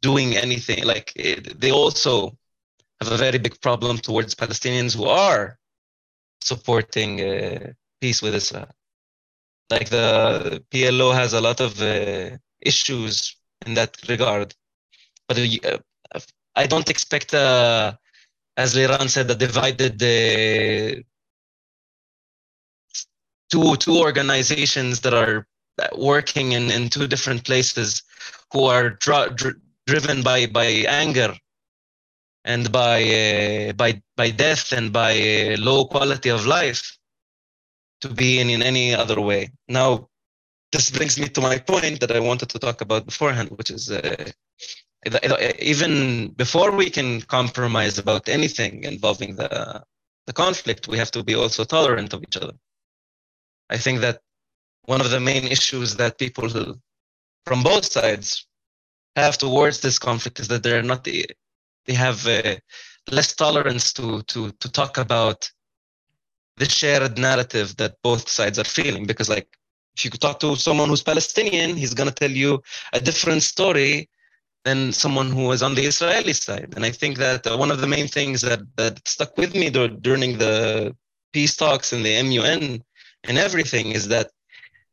doing 0.03 0.37
anything. 0.37 0.85
Like 0.85 1.12
it, 1.14 1.61
they 1.61 1.70
also 1.70 2.37
have 3.01 3.12
a 3.12 3.16
very 3.16 3.39
big 3.39 3.61
problem 3.61 3.99
towards 3.99 4.35
Palestinians 4.35 4.97
who 4.97 5.05
are 5.05 5.59
supporting 6.43 7.20
uh, 7.20 7.72
peace 8.01 8.22
with 8.22 8.34
Israel. 8.34 8.68
Like 9.70 9.88
the 9.88 10.64
PLO 10.70 11.14
has 11.14 11.32
a 11.32 11.41
lot 11.41 11.61
of 11.61 11.80
uh, 11.80 12.36
issues 12.61 13.36
in 13.66 13.74
that 13.74 13.97
regard, 14.09 14.55
but 15.28 15.38
uh, 15.38 15.78
I 16.57 16.66
don't 16.66 16.91
expect, 16.91 17.34
uh, 17.34 17.93
as 18.57 18.74
Liran 18.74 19.09
said, 19.09 19.30
a 19.30 19.34
divided 19.34 20.03
uh, 20.03 21.01
two 23.51 23.76
two 23.76 23.99
organizations 23.99 25.01
that 25.01 25.14
are 25.14 25.47
working 25.97 26.53
in, 26.53 26.70
in 26.70 26.88
two 26.88 27.07
different 27.07 27.45
places 27.45 28.03
who 28.53 28.64
are 28.64 28.91
dr- 28.91 29.36
dr- 29.36 29.61
driven 29.86 30.22
by 30.22 30.47
by 30.47 30.66
anger 30.88 31.34
and 32.45 32.72
by 32.72 33.03
uh, 33.03 33.72
by 33.72 34.01
by 34.16 34.30
death 34.30 34.72
and 34.72 34.93
by 34.93 35.12
uh, 35.12 35.57
low 35.59 35.84
quality 35.84 36.30
of 36.30 36.47
life 36.47 36.99
to 38.01 38.09
be 38.09 38.41
in, 38.41 38.49
in 38.51 38.62
any 38.62 38.95
other 38.95 39.20
way. 39.20 39.51
Now, 39.68 40.09
this 40.72 40.91
brings 40.91 41.18
me 41.18 41.28
to 41.28 41.41
my 41.41 41.59
point 41.59 42.01
that 42.01 42.12
I 42.12 42.20
wanted 42.20 42.49
to 42.51 42.59
talk 42.59 42.80
about 42.80 43.05
beforehand, 43.05 43.51
which 43.51 43.70
is 43.70 43.91
uh, 43.91 44.30
even 45.59 46.28
before 46.28 46.70
we 46.70 46.91
can 46.91 47.20
compromise 47.22 47.99
about 47.99 48.28
anything 48.28 48.84
involving 48.84 49.36
the 49.36 49.82
the 50.26 50.32
conflict, 50.32 50.88
we 50.88 50.99
have 50.99 51.11
to 51.11 51.24
be 51.24 51.34
also 51.34 51.64
tolerant 51.64 52.12
of 52.12 52.22
each 52.22 52.36
other. 52.36 52.55
I 53.68 53.78
think 53.78 54.01
that 54.01 54.20
one 54.84 55.01
of 55.01 55.11
the 55.11 55.20
main 55.20 55.45
issues 55.45 55.97
that 55.97 56.18
people 56.18 56.49
from 57.47 57.62
both 57.62 57.91
sides 57.91 58.47
have 59.16 59.38
towards 59.38 59.80
this 59.80 59.99
conflict 59.99 60.41
is 60.41 60.49
that 60.49 60.62
they're 60.62 60.82
not 60.82 61.07
they 61.91 61.97
have 61.97 62.24
uh, 62.28 62.55
less 63.11 63.34
tolerance 63.34 63.93
to 63.93 64.22
to 64.32 64.53
to 64.62 64.68
talk 64.80 64.97
about 65.07 65.51
the 66.61 66.68
shared 66.78 67.18
narrative 67.18 67.68
that 67.80 67.97
both 68.09 68.28
sides 68.28 68.59
are 68.61 68.70
feeling. 68.78 69.05
Because 69.07 69.28
like 69.28 69.49
if 69.97 70.05
you 70.05 70.11
talk 70.11 70.38
to 70.41 70.55
someone 70.66 70.88
who's 70.88 71.03
palestinian 71.03 71.70
he's 71.80 71.95
going 71.99 72.11
to 72.12 72.20
tell 72.22 72.34
you 72.43 72.62
a 72.99 73.01
different 73.09 73.43
story 73.43 74.09
than 74.66 74.93
someone 74.93 75.30
who 75.36 75.51
is 75.55 75.62
on 75.62 75.74
the 75.74 75.84
israeli 75.93 76.34
side. 76.47 76.70
And 76.76 76.84
i 76.91 76.93
think 77.01 77.14
that 77.26 77.41
uh, 77.47 77.57
one 77.62 77.72
of 77.74 77.80
the 77.80 77.91
main 77.97 78.09
things 78.18 78.38
that 78.49 78.61
that 78.80 78.95
stuck 79.14 79.32
with 79.43 79.53
me 79.61 79.66
during 80.09 80.32
the 80.45 80.55
peace 81.34 81.57
talks 81.64 81.93
and 81.95 82.03
the 82.07 82.14
MUN 82.28 82.62
and 83.26 83.36
everything 83.47 83.86
is 83.99 84.05
that 84.14 84.28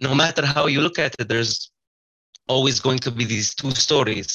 no 0.08 0.14
matter 0.24 0.44
how 0.56 0.66
you 0.74 0.82
look 0.82 0.98
at 1.06 1.14
it 1.22 1.28
there's 1.32 1.54
always 2.56 2.78
going 2.80 3.02
to 3.06 3.12
be 3.20 3.26
these 3.34 3.50
two 3.62 3.72
stories 3.86 4.30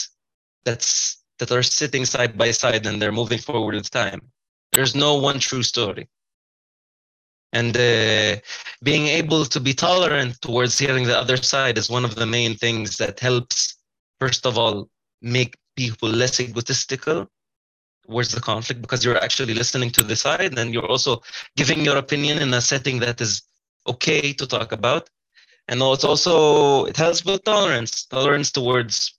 that's 0.67 1.22
that 1.43 1.51
are 1.51 1.65
sitting 1.65 2.05
side 2.05 2.39
by 2.39 2.53
side 2.53 2.87
and 2.87 3.03
they're 3.03 3.21
moving 3.21 3.39
forward 3.39 3.75
with 3.75 3.91
time. 3.91 4.21
There's 4.71 4.95
no 4.95 5.17
one 5.17 5.41
true 5.41 5.65
story. 5.65 6.09
And 7.53 7.77
uh, 7.77 8.37
being 8.85 9.09
able 9.09 9.45
to 9.47 9.59
be 9.59 9.75
tolerant 9.75 10.41
towards 10.41 10.79
hearing 10.79 11.05
the 11.05 11.19
other 11.19 11.37
side 11.37 11.79
is 11.79 11.91
one 11.91 12.05
of 12.05 12.15
the 12.15 12.27
main 12.27 12.55
things 12.55 12.97
that 12.99 13.19
helps, 13.19 13.75
first 14.21 14.47
of 14.47 14.57
all, 14.57 14.89
make 15.21 15.57
people 15.75 16.09
less 16.09 16.39
egotistical 16.39 17.29
towards 18.07 18.31
the 18.31 18.41
conflict 18.41 18.81
because 18.81 19.05
you're 19.05 19.23
actually 19.27 19.55
listening 19.55 19.91
to 19.91 20.05
the 20.05 20.15
side 20.15 20.57
and 20.57 20.73
you're 20.73 20.93
also 20.95 21.23
giving 21.57 21.85
your 21.85 21.97
opinion 21.97 22.39
in 22.39 22.55
a 22.55 22.61
setting 22.61 23.01
that 23.01 23.21
is 23.21 23.43
okay 23.89 24.33
to 24.33 24.47
talk 24.47 24.71
about 24.71 25.11
and 25.69 25.81
it's 25.81 26.05
also 26.05 26.85
it 26.85 26.97
helps 26.97 27.25
with 27.25 27.43
tolerance 27.45 28.05
tolerance 28.07 28.51
towards 28.51 29.15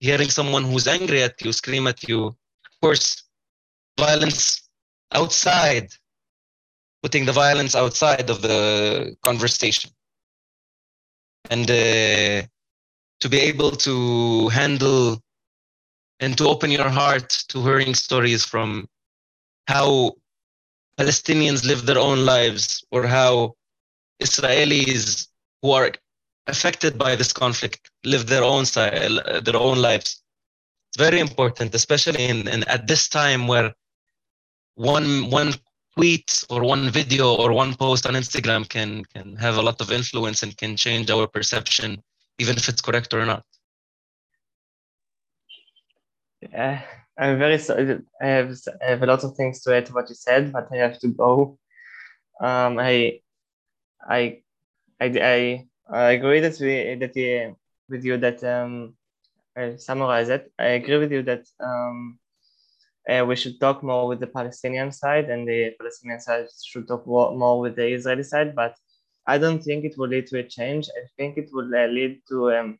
hearing 0.00 0.30
someone 0.30 0.64
who's 0.64 0.86
angry 0.86 1.22
at 1.22 1.40
you 1.42 1.52
scream 1.52 1.86
at 1.86 2.08
you 2.08 2.26
of 2.26 2.74
course 2.80 3.24
violence 3.98 4.68
outside 5.12 5.88
putting 7.02 7.24
the 7.24 7.32
violence 7.32 7.74
outside 7.74 8.28
of 8.30 8.42
the 8.42 9.16
conversation. 9.22 9.90
And 11.50 11.68
uh, 11.70 12.46
to 13.20 13.28
be 13.28 13.38
able 13.40 13.72
to 13.72 14.48
handle 14.48 15.20
and 16.20 16.36
to 16.38 16.48
open 16.48 16.70
your 16.70 16.88
heart 16.88 17.30
to 17.48 17.62
hearing 17.62 17.94
stories 17.94 18.44
from 18.44 18.86
how 19.66 20.12
Palestinians 20.98 21.64
live 21.64 21.86
their 21.86 21.98
own 21.98 22.26
lives 22.26 22.84
or 22.90 23.06
how 23.06 23.54
Israelis 24.22 25.28
who 25.62 25.70
are 25.72 25.92
affected 26.50 26.98
by 26.98 27.16
this 27.16 27.32
conflict 27.32 27.90
live 28.04 28.26
their 28.26 28.44
own 28.44 28.64
style, 28.64 29.14
their 29.42 29.56
own 29.56 29.78
lives. 29.78 30.22
It's 30.88 30.98
very 30.98 31.20
important, 31.20 31.74
especially 31.74 32.24
in, 32.24 32.48
in 32.48 32.64
at 32.64 32.86
this 32.86 33.08
time 33.08 33.46
where 33.46 33.72
one 34.74 35.30
one 35.30 35.54
tweet 35.94 36.44
or 36.50 36.64
one 36.64 36.90
video 36.90 37.34
or 37.34 37.52
one 37.52 37.74
post 37.74 38.06
on 38.06 38.14
Instagram 38.14 38.68
can 38.68 39.04
can 39.14 39.36
have 39.36 39.56
a 39.56 39.62
lot 39.62 39.80
of 39.80 39.92
influence 39.92 40.42
and 40.42 40.56
can 40.56 40.76
change 40.76 41.10
our 41.10 41.26
perception, 41.26 42.02
even 42.38 42.56
if 42.56 42.68
it's 42.68 42.82
correct 42.82 43.14
or 43.14 43.24
not. 43.24 43.44
Yeah, 46.40 46.82
I'm 47.18 47.38
very 47.38 47.58
sorry. 47.58 48.00
I 48.20 48.26
have 48.26 48.56
I 48.82 48.90
have 48.90 49.02
a 49.02 49.06
lot 49.06 49.24
of 49.24 49.36
things 49.36 49.62
to 49.62 49.76
add 49.76 49.86
to 49.86 49.92
what 49.92 50.08
you 50.08 50.14
said, 50.14 50.52
but 50.52 50.68
I 50.72 50.76
have 50.76 50.98
to 51.00 51.08
go. 51.08 51.58
Um, 52.40 52.78
I 52.78 53.20
I 54.08 54.42
I, 55.00 55.06
I, 55.06 55.66
I 55.92 56.12
agree 56.12 56.40
that 56.40 56.58
we 56.60 56.94
that 56.94 57.56
with 57.88 58.04
you 58.04 58.16
that 58.18 58.44
um, 58.44 58.94
I 59.56 59.76
summarize 59.76 60.28
it. 60.28 60.52
I 60.58 60.78
agree 60.78 60.98
with 60.98 61.10
you 61.10 61.22
that 61.24 61.44
um, 61.58 62.18
uh, 63.08 63.24
we 63.26 63.34
should 63.34 63.58
talk 63.58 63.82
more 63.82 64.06
with 64.06 64.20
the 64.20 64.28
Palestinian 64.28 64.92
side, 64.92 65.28
and 65.30 65.48
the 65.48 65.74
Palestinian 65.78 66.20
side 66.20 66.46
should 66.64 66.86
talk 66.86 67.06
more 67.06 67.60
with 67.60 67.74
the 67.74 67.88
Israeli 67.88 68.22
side. 68.22 68.54
But 68.54 68.76
I 69.26 69.38
don't 69.38 69.62
think 69.62 69.84
it 69.84 69.98
will 69.98 70.08
lead 70.08 70.28
to 70.28 70.38
a 70.38 70.44
change. 70.44 70.88
I 70.96 71.06
think 71.16 71.36
it 71.38 71.48
will 71.52 71.74
uh, 71.74 71.88
lead 71.88 72.22
to. 72.28 72.52
Um, 72.52 72.78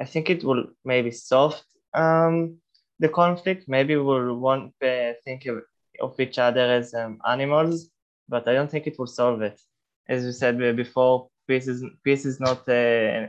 I 0.00 0.04
think 0.04 0.30
it 0.30 0.42
will 0.42 0.64
maybe 0.84 1.10
soft 1.10 1.64
um, 1.92 2.58
the 2.98 3.08
conflict. 3.10 3.68
Maybe 3.68 3.96
we'll 3.96 4.36
want 4.36 4.72
uh, 4.82 5.12
think 5.24 5.44
of, 5.46 5.62
of 6.00 6.18
each 6.18 6.38
other 6.38 6.64
as 6.72 6.94
um, 6.94 7.18
animals, 7.28 7.90
but 8.28 8.48
I 8.48 8.54
don't 8.54 8.70
think 8.70 8.86
it 8.86 8.98
will 8.98 9.06
solve 9.06 9.42
it. 9.42 9.60
As 10.08 10.24
we 10.24 10.32
said 10.32 10.56
before, 10.76 11.28
peace 11.48 11.66
is 11.66 11.82
is 12.06 12.38
not 12.38 12.60
uh, 12.68 13.26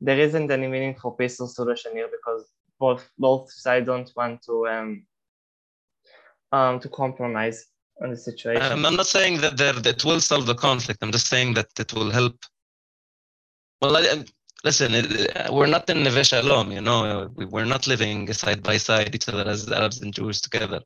there 0.00 0.20
isn't 0.26 0.50
any 0.50 0.68
meaningful 0.68 1.12
peaceful 1.12 1.48
solution 1.48 1.92
here 1.92 2.08
because 2.16 2.42
both 2.78 3.10
both 3.18 3.50
sides 3.50 3.86
don't 3.86 4.10
want 4.16 4.42
to 4.42 4.68
um 4.68 4.90
um 6.52 6.78
to 6.80 6.88
compromise 6.88 7.66
on 8.02 8.10
the 8.10 8.16
situation. 8.16 8.72
Um, 8.72 8.86
I'm 8.86 8.96
not 8.96 9.06
saying 9.06 9.40
that 9.40 9.56
there 9.56 9.72
that 9.72 10.04
will 10.04 10.20
solve 10.20 10.46
the 10.46 10.54
conflict. 10.54 11.02
I'm 11.02 11.10
just 11.10 11.26
saying 11.26 11.54
that 11.54 11.68
it 11.78 11.92
will 11.92 12.10
help. 12.10 12.36
Well, 13.82 13.96
I, 13.96 14.24
listen, 14.62 14.94
it, 14.94 15.52
we're 15.52 15.66
not 15.66 15.90
in 15.90 16.04
Neve 16.04 16.24
Shalom, 16.24 16.70
you 16.70 16.80
know. 16.80 17.30
We, 17.34 17.44
we're 17.46 17.64
not 17.64 17.88
living 17.88 18.32
side 18.32 18.62
by 18.62 18.76
side 18.76 19.14
each 19.16 19.28
other 19.28 19.48
as 19.48 19.68
Arabs 19.70 20.00
and 20.00 20.14
Jews 20.14 20.40
together 20.40 20.80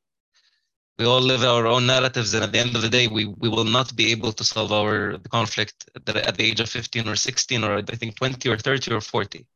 we 0.98 1.04
all 1.06 1.20
live 1.20 1.42
our 1.42 1.66
own 1.66 1.86
narratives 1.86 2.34
and 2.34 2.44
at 2.44 2.52
the 2.52 2.58
end 2.58 2.76
of 2.76 2.82
the 2.82 2.88
day 2.88 3.06
we, 3.08 3.26
we 3.26 3.48
will 3.48 3.64
not 3.64 3.94
be 3.96 4.10
able 4.10 4.32
to 4.32 4.44
solve 4.44 4.72
our 4.72 5.18
conflict 5.30 5.88
at 5.96 6.04
the, 6.06 6.26
at 6.26 6.36
the 6.36 6.44
age 6.44 6.60
of 6.60 6.68
15 6.68 7.08
or 7.08 7.16
16 7.16 7.64
or 7.64 7.78
i 7.78 7.82
think 7.82 8.16
20 8.16 8.48
or 8.48 8.58
30 8.58 8.92
or 8.92 9.00
40 9.00 9.46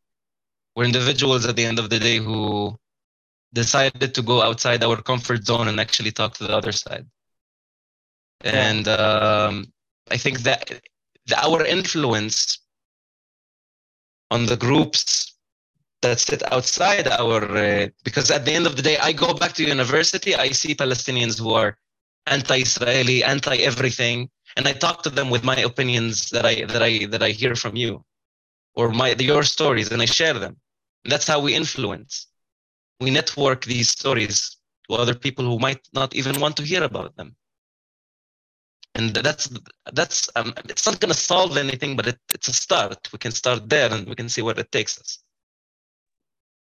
we're 0.75 0.85
individuals 0.85 1.47
at 1.47 1.57
the 1.57 1.65
end 1.65 1.79
of 1.79 1.89
the 1.91 1.99
day 1.99 2.19
who 2.19 2.79
decided 3.53 4.15
to 4.15 4.23
go 4.23 4.43
outside 4.43 4.85
our 4.85 5.01
comfort 5.01 5.47
zone 5.47 5.69
and 5.69 5.81
actually 5.81 6.13
talk 6.13 6.35
to 6.35 6.45
the 6.45 6.55
other 6.55 6.73
side. 6.73 7.07
And 8.43 8.87
um, 8.87 9.73
i 10.11 10.17
think 10.17 10.41
that 10.41 10.71
our 11.37 11.65
influence 11.65 12.59
on 14.31 14.47
the 14.47 14.57
groups 14.57 15.36
that 16.09 16.21
sit 16.21 16.43
outside 16.53 17.07
our 17.09 17.41
uh, 17.57 17.87
because 18.05 18.31
at 18.31 18.45
the 18.45 18.53
end 18.53 18.67
of 18.67 18.77
the 18.77 18.83
day 18.83 18.97
i 18.99 19.13
go 19.13 19.35
back 19.35 19.53
to 19.55 19.63
university 19.77 20.35
i 20.35 20.49
see 20.51 20.75
palestinians 20.75 21.39
who 21.39 21.51
are 21.61 21.71
anti-israeli 22.27 23.23
anti-everything 23.25 24.29
and 24.57 24.67
i 24.69 24.73
talk 24.73 25.03
to 25.03 25.11
them 25.11 25.29
with 25.31 25.45
my 25.45 25.59
opinions 25.71 26.31
that 26.31 26.45
i 26.47 26.55
that 26.73 26.83
i 26.83 26.93
that 27.13 27.23
i 27.23 27.31
hear 27.31 27.55
from 27.55 27.77
you 27.77 28.05
or 28.77 28.91
my 28.91 29.17
your 29.19 29.43
stories 29.43 29.91
and 29.91 30.01
i 30.01 30.05
share 30.05 30.35
them. 30.35 30.57
And 31.05 31.13
that's 31.13 31.27
how 31.27 31.41
we 31.41 31.55
influence. 31.55 32.27
We 33.01 33.11
network 33.11 33.65
these 33.65 33.89
stories 33.89 34.57
to 34.89 34.97
other 34.97 35.15
people 35.15 35.45
who 35.45 35.59
might 35.59 35.81
not 35.93 36.15
even 36.15 36.41
want 36.41 36.57
to 36.59 36.63
hear 36.63 36.85
about 36.85 37.17
them. 37.17 37.35
And 38.95 39.11
that's 39.11 39.51
that's 39.93 40.29
um, 40.37 40.55
it's 40.69 40.87
not 40.87 41.01
going 41.01 41.13
to 41.13 41.19
solve 41.19 41.57
anything 41.57 41.97
but 41.97 42.07
it, 42.07 42.19
it's 42.33 42.49
a 42.49 42.53
start. 42.53 43.09
We 43.13 43.19
can 43.19 43.33
start 43.33 43.69
there 43.69 43.93
and 43.93 44.07
we 44.09 44.15
can 44.15 44.29
see 44.29 44.43
where 44.43 44.59
it 44.59 44.73
takes 44.73 44.99
us 44.99 45.19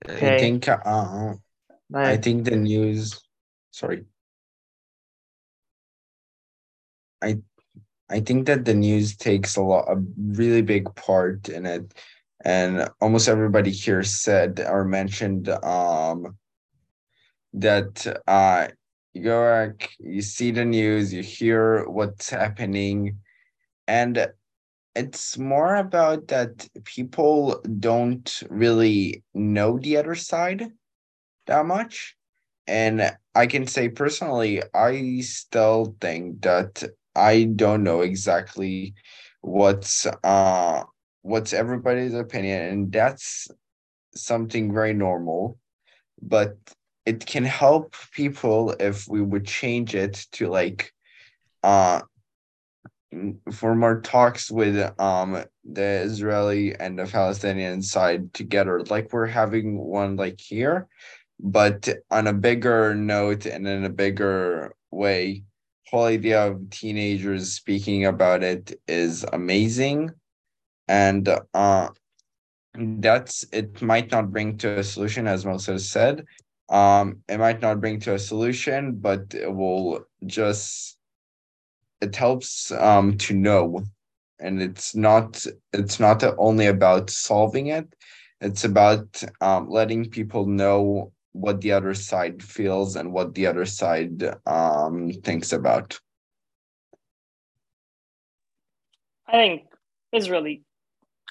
Okay. 0.07 0.35
I 0.35 0.39
think 0.39 0.67
uh, 0.67 1.33
I 1.93 2.17
think 2.17 2.45
the 2.45 2.55
news. 2.55 3.19
Sorry. 3.71 4.05
I 7.21 7.39
I 8.09 8.21
think 8.21 8.47
that 8.47 8.65
the 8.65 8.73
news 8.73 9.15
takes 9.15 9.55
a 9.55 9.61
lot, 9.61 9.85
a 9.89 10.01
really 10.17 10.61
big 10.61 10.93
part 10.95 11.49
in 11.49 11.65
it, 11.65 11.93
and 12.43 12.89
almost 13.01 13.27
everybody 13.27 13.71
here 13.71 14.03
said 14.03 14.59
or 14.59 14.85
mentioned 14.85 15.49
um 15.49 16.37
that 17.53 18.05
uh 18.27 18.67
you 19.13 19.23
go 19.23 19.41
back, 19.41 19.89
you 19.99 20.21
see 20.21 20.51
the 20.51 20.65
news, 20.65 21.11
you 21.13 21.23
hear 21.23 21.85
what's 21.89 22.29
happening, 22.29 23.19
and 23.87 24.31
it's 24.95 25.37
more 25.37 25.75
about 25.75 26.27
that 26.27 26.67
people 26.83 27.61
don't 27.79 28.43
really 28.49 29.23
know 29.33 29.79
the 29.79 29.97
other 29.97 30.15
side 30.15 30.71
that 31.47 31.65
much. 31.65 32.15
And 32.67 33.15
I 33.35 33.47
can 33.47 33.65
say 33.67 33.89
personally, 33.89 34.61
I 34.73 35.21
still 35.21 35.95
think 35.99 36.41
that 36.41 36.83
I 37.15 37.45
don't 37.45 37.83
know 37.83 38.01
exactly 38.01 38.93
what's 39.41 40.05
uh 40.23 40.83
what's 41.21 41.53
everybody's 41.53 42.13
opinion, 42.13 42.61
and 42.61 42.91
that's 42.91 43.47
something 44.15 44.73
very 44.73 44.93
normal. 44.93 45.57
But 46.21 46.57
it 47.05 47.25
can 47.25 47.45
help 47.45 47.95
people 48.13 48.71
if 48.79 49.07
we 49.07 49.21
would 49.21 49.45
change 49.45 49.95
it 49.95 50.27
to 50.33 50.47
like 50.47 50.93
uh 51.63 52.01
for 53.51 53.75
more 53.75 54.01
talks 54.01 54.51
with 54.51 54.77
um 54.99 55.43
the 55.63 56.01
Israeli 56.03 56.75
and 56.75 56.97
the 56.97 57.05
Palestinian 57.05 57.81
side 57.81 58.33
together, 58.33 58.83
like 58.89 59.11
we're 59.11 59.25
having 59.25 59.77
one 59.77 60.15
like 60.15 60.39
here, 60.39 60.87
but 61.39 61.89
on 62.11 62.27
a 62.27 62.33
bigger 62.33 62.95
note 62.95 63.45
and 63.45 63.67
in 63.67 63.83
a 63.85 63.89
bigger 63.89 64.73
way. 64.91 65.43
Whole 65.89 66.05
idea 66.05 66.45
of 66.45 66.69
teenagers 66.69 67.53
speaking 67.53 68.05
about 68.05 68.43
it 68.43 68.79
is 68.87 69.25
amazing, 69.33 70.11
and 70.87 71.27
uh, 71.55 71.89
that's 72.75 73.43
it. 73.51 73.81
Might 73.81 74.11
not 74.11 74.31
bring 74.31 74.57
to 74.59 74.77
a 74.79 74.83
solution, 74.83 75.25
as 75.25 75.47
Moses 75.47 75.89
said. 75.89 76.25
Um, 76.69 77.23
it 77.27 77.39
might 77.39 77.59
not 77.59 77.81
bring 77.81 77.99
to 78.01 78.13
a 78.13 78.19
solution, 78.19 78.97
but 78.97 79.33
it 79.33 79.51
will 79.51 80.05
just 80.27 80.98
it 82.01 82.15
helps 82.15 82.71
um 82.71 83.17
to 83.17 83.33
know 83.33 83.83
and 84.39 84.61
it's 84.61 84.95
not 84.95 85.45
it's 85.73 85.99
not 85.99 86.23
only 86.37 86.67
about 86.67 87.09
solving 87.09 87.67
it 87.67 87.93
it's 88.41 88.63
about 88.63 89.21
um, 89.41 89.69
letting 89.69 90.09
people 90.09 90.45
know 90.45 91.11
what 91.33 91.59
the 91.61 91.71
other 91.71 91.93
side 91.93 92.41
feels 92.41 92.95
and 92.95 93.11
what 93.11 93.35
the 93.35 93.45
other 93.45 93.65
side 93.65 94.23
um 94.45 95.11
thinks 95.23 95.51
about 95.51 95.99
I 99.27 99.33
think 99.33 99.63
Israeli. 100.11 100.63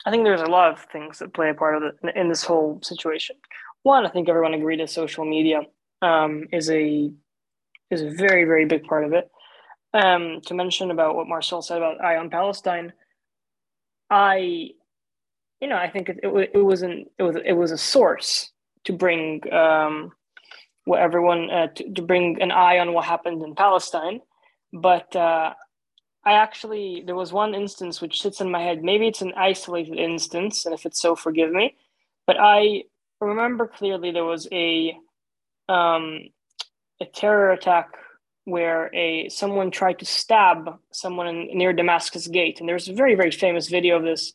I 0.06 0.10
think 0.10 0.24
there's 0.24 0.40
a 0.40 0.46
lot 0.46 0.70
of 0.70 0.80
things 0.92 1.18
that 1.18 1.34
play 1.34 1.50
a 1.50 1.54
part 1.54 1.76
of 1.76 1.82
it 1.82 2.16
in 2.16 2.28
this 2.28 2.44
whole 2.44 2.80
situation. 2.82 3.36
One, 3.82 4.06
I 4.06 4.10
think 4.10 4.28
everyone 4.28 4.54
agreed 4.54 4.80
that 4.80 4.90
social 4.90 5.24
media 5.24 5.62
um, 6.02 6.44
is 6.52 6.70
a 6.70 7.10
is 7.90 8.02
a 8.02 8.10
very 8.10 8.44
very 8.44 8.66
big 8.66 8.84
part 8.84 9.04
of 9.04 9.12
it. 9.12 9.30
Um, 9.94 10.40
to 10.44 10.54
mention 10.54 10.90
about 10.90 11.16
what 11.16 11.28
Marsel 11.28 11.62
said 11.62 11.78
about 11.78 12.04
Eye 12.04 12.18
on 12.18 12.28
Palestine, 12.28 12.92
I, 14.10 14.70
you 15.60 15.68
know, 15.68 15.76
I 15.76 15.88
think 15.88 16.10
it, 16.10 16.20
it, 16.22 16.50
it 16.54 16.62
was 16.62 16.82
an 16.82 17.06
it 17.18 17.22
was 17.22 17.36
it 17.44 17.52
was 17.52 17.70
a 17.70 17.78
source 17.78 18.52
to 18.84 18.92
bring 18.92 19.40
um, 19.52 20.12
what 20.84 21.00
everyone 21.00 21.50
uh, 21.50 21.68
to, 21.68 21.90
to 21.92 22.02
bring 22.02 22.40
an 22.42 22.50
eye 22.50 22.78
on 22.78 22.92
what 22.92 23.06
happened 23.06 23.42
in 23.42 23.54
Palestine, 23.54 24.20
but 24.72 25.14
uh, 25.16 25.54
I 26.24 26.32
actually 26.32 27.02
there 27.06 27.14
was 27.14 27.32
one 27.32 27.54
instance 27.54 28.00
which 28.00 28.20
sits 28.20 28.40
in 28.40 28.50
my 28.50 28.62
head. 28.62 28.82
Maybe 28.82 29.06
it's 29.06 29.22
an 29.22 29.32
isolated 29.36 29.98
instance, 29.98 30.66
and 30.66 30.74
if 30.74 30.84
it's 30.84 31.00
so, 31.00 31.16
forgive 31.16 31.50
me. 31.50 31.76
But 32.26 32.36
I 32.38 32.84
remember 33.20 33.66
clearly 33.66 34.10
there 34.10 34.24
was 34.24 34.48
a 34.52 34.94
um, 35.68 36.28
a 37.00 37.06
terror 37.06 37.52
attack 37.52 37.94
where 38.48 38.90
a 38.94 39.28
someone 39.28 39.70
tried 39.70 39.98
to 39.98 40.04
stab 40.04 40.78
someone 40.90 41.26
in, 41.26 41.58
near 41.58 41.72
Damascus 41.72 42.26
Gate, 42.28 42.60
and 42.60 42.68
there's 42.68 42.88
a 42.88 42.92
very 42.92 43.14
very 43.14 43.30
famous 43.30 43.68
video 43.68 43.96
of 43.96 44.04
this 44.04 44.32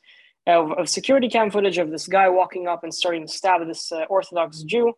of, 0.48 0.72
of 0.74 0.90
security 0.90 1.30
cam 1.30 1.50
footage 1.50 1.78
of 1.78 1.90
this 1.90 2.08
guy 2.08 2.30
walking 2.30 2.68
up 2.68 2.84
and 2.84 2.94
starting 2.94 3.26
to 3.26 3.32
stab 3.32 3.66
this 3.68 3.92
uh, 3.92 4.06
Orthodox 4.10 4.62
Jew. 4.64 4.94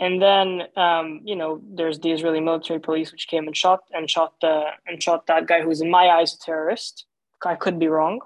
And 0.00 0.20
then, 0.20 0.62
um, 0.76 1.20
you 1.24 1.36
know, 1.36 1.60
there's 1.64 2.00
the 2.00 2.10
Israeli 2.10 2.40
military 2.40 2.80
police 2.80 3.12
which 3.12 3.28
came 3.28 3.46
and 3.46 3.56
shot 3.56 3.80
and 3.92 4.10
shot 4.10 4.34
uh, 4.42 4.70
and 4.86 5.00
shot 5.00 5.26
that 5.28 5.46
guy 5.46 5.62
who's 5.62 5.80
in 5.80 5.90
my 5.90 6.08
eyes 6.08 6.34
a 6.34 6.38
terrorist. 6.38 7.06
I 7.44 7.54
could 7.54 7.78
be 7.78 7.88
wrong. 7.88 8.20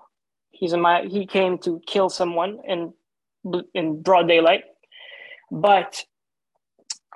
He's 0.51 0.73
in 0.73 0.81
my 0.81 1.03
he 1.03 1.27
came 1.27 1.59
to 1.59 1.81
kill 1.87 2.09
someone 2.09 2.61
in 2.67 2.95
in 3.75 4.01
broad 4.01 4.29
daylight. 4.29 4.65
But 5.51 6.05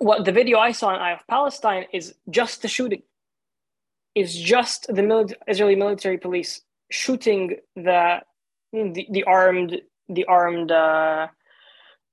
what 0.02 0.24
the 0.24 0.32
video 0.32 0.58
I 0.58 0.72
saw 0.72 0.94
in 0.94 1.00
Eye 1.00 1.12
of 1.12 1.26
Palestine 1.28 1.86
is 1.92 2.14
just 2.30 2.62
the 2.62 2.68
shooting. 2.68 3.02
Is 4.14 4.36
just 4.36 4.86
the 4.88 5.02
mili- 5.02 5.34
Israeli 5.48 5.76
military 5.76 6.18
police 6.18 6.60
shooting 6.90 7.56
the 7.76 8.20
the, 8.72 9.06
the 9.10 9.24
armed 9.24 9.80
the 10.08 10.24
armed 10.26 10.70
uh, 10.70 11.28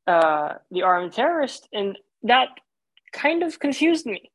uh, 0.08 0.54
the 0.72 0.84
armed 0.84 1.14
terrorist, 1.14 1.68
and 1.74 1.98
that 2.24 2.50
kind 3.12 3.44
of 3.44 3.60
confused 3.60 4.06
me 4.06 4.32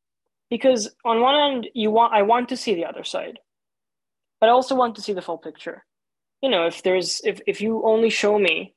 because 0.51 0.95
on 1.05 1.21
one 1.21 1.37
end 1.37 1.69
you 1.75 1.91
want 1.91 2.13
I 2.13 2.23
want 2.23 2.49
to 2.51 2.57
see 2.57 2.75
the 2.75 2.85
other 2.85 3.05
side, 3.05 3.39
but 4.41 4.49
I 4.49 4.53
also 4.53 4.75
want 4.75 4.97
to 4.97 5.03
see 5.03 5.15
the 5.15 5.23
full 5.23 5.39
picture. 5.39 5.85
You 6.43 6.51
know, 6.51 6.67
if 6.67 6.83
there's 6.83 7.21
if 7.25 7.41
if 7.47 7.61
you 7.61 7.83
only 7.85 8.11
show 8.11 8.39
me 8.39 8.75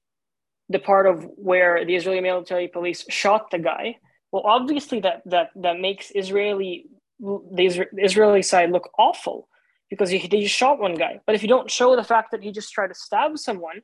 the 0.69 0.79
part 0.79 1.07
of 1.07 1.25
where 1.35 1.85
the 1.85 1.95
Israeli 1.95 2.21
military 2.21 2.67
police 2.67 3.05
shot 3.09 3.51
the 3.51 3.59
guy, 3.59 3.97
well, 4.31 4.43
obviously 4.45 4.99
that 5.01 5.21
that 5.25 5.49
that 5.55 5.79
makes 5.79 6.11
Israeli 6.11 6.85
the 7.19 7.87
Israeli 7.97 8.41
side 8.41 8.71
look 8.71 8.89
awful 8.97 9.47
because 9.89 10.09
he, 10.09 10.19
just 10.19 10.53
shot 10.53 10.79
one 10.79 10.95
guy. 10.95 11.19
But 11.25 11.35
if 11.35 11.41
you 11.41 11.47
don't 11.47 11.71
show 11.71 11.95
the 11.95 12.03
fact 12.03 12.31
that 12.31 12.43
he 12.43 12.51
just 12.51 12.71
tried 12.71 12.87
to 12.87 12.93
stab 12.93 13.37
someone, 13.37 13.81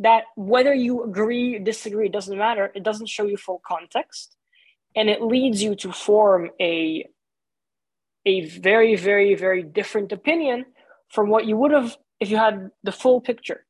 that 0.00 0.24
whether 0.36 0.74
you 0.74 1.04
agree 1.04 1.58
disagree 1.58 2.06
it 2.06 2.12
doesn't 2.12 2.36
matter. 2.36 2.72
It 2.74 2.82
doesn't 2.82 3.08
show 3.08 3.24
you 3.24 3.36
full 3.36 3.62
context, 3.66 4.36
and 4.96 5.08
it 5.08 5.22
leads 5.22 5.62
you 5.62 5.74
to 5.76 5.92
form 5.92 6.50
a 6.60 7.06
a 8.26 8.46
very 8.46 8.96
very 8.96 9.34
very 9.34 9.62
different 9.62 10.12
opinion 10.12 10.64
from 11.08 11.28
what 11.28 11.46
you 11.46 11.56
would 11.56 11.72
have 11.72 11.96
if 12.20 12.30
you 12.30 12.36
had 12.36 12.70
the 12.82 12.92
full 12.92 13.20
picture. 13.20 13.64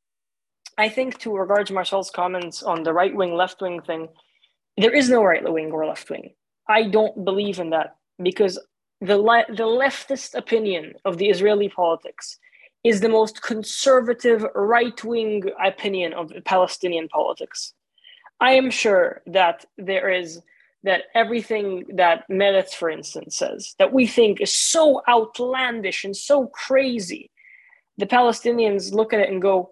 I 0.78 0.88
think 0.88 1.18
to 1.18 1.36
regards 1.36 1.70
Marsel's 1.70 2.10
comments 2.10 2.62
on 2.62 2.82
the 2.82 2.94
right 2.94 3.14
wing 3.14 3.34
left 3.34 3.60
wing 3.60 3.82
thing, 3.82 4.08
there 4.76 4.94
is 4.94 5.08
no 5.08 5.22
right 5.22 5.42
wing 5.50 5.70
or 5.70 5.86
left 5.86 6.08
wing. 6.10 6.34
I 6.68 6.84
don't 6.84 7.24
believe 7.24 7.58
in 7.58 7.70
that 7.70 7.96
because 8.22 8.58
the 9.00 9.18
le- 9.18 9.46
the 9.48 9.64
leftist 9.64 10.34
opinion 10.34 10.94
of 11.04 11.18
the 11.18 11.28
Israeli 11.28 11.68
politics 11.68 12.38
is 12.84 13.00
the 13.00 13.08
most 13.08 13.42
conservative 13.42 14.44
right 14.54 15.02
wing 15.04 15.44
opinion 15.64 16.12
of 16.14 16.32
Palestinian 16.44 17.08
politics. 17.08 17.74
I 18.40 18.52
am 18.52 18.70
sure 18.70 19.22
that 19.26 19.64
there 19.78 20.10
is 20.10 20.40
that 20.84 21.04
everything 21.14 21.84
that 21.94 22.28
Meretz, 22.28 22.74
for 22.74 22.90
instance, 22.90 23.36
says 23.36 23.74
that 23.78 23.92
we 23.92 24.06
think 24.06 24.40
is 24.40 24.52
so 24.52 25.02
outlandish 25.08 26.04
and 26.04 26.16
so 26.16 26.48
crazy, 26.48 27.30
the 27.98 28.06
Palestinians 28.06 28.92
look 28.92 29.12
at 29.12 29.20
it 29.20 29.30
and 29.30 29.40
go, 29.40 29.70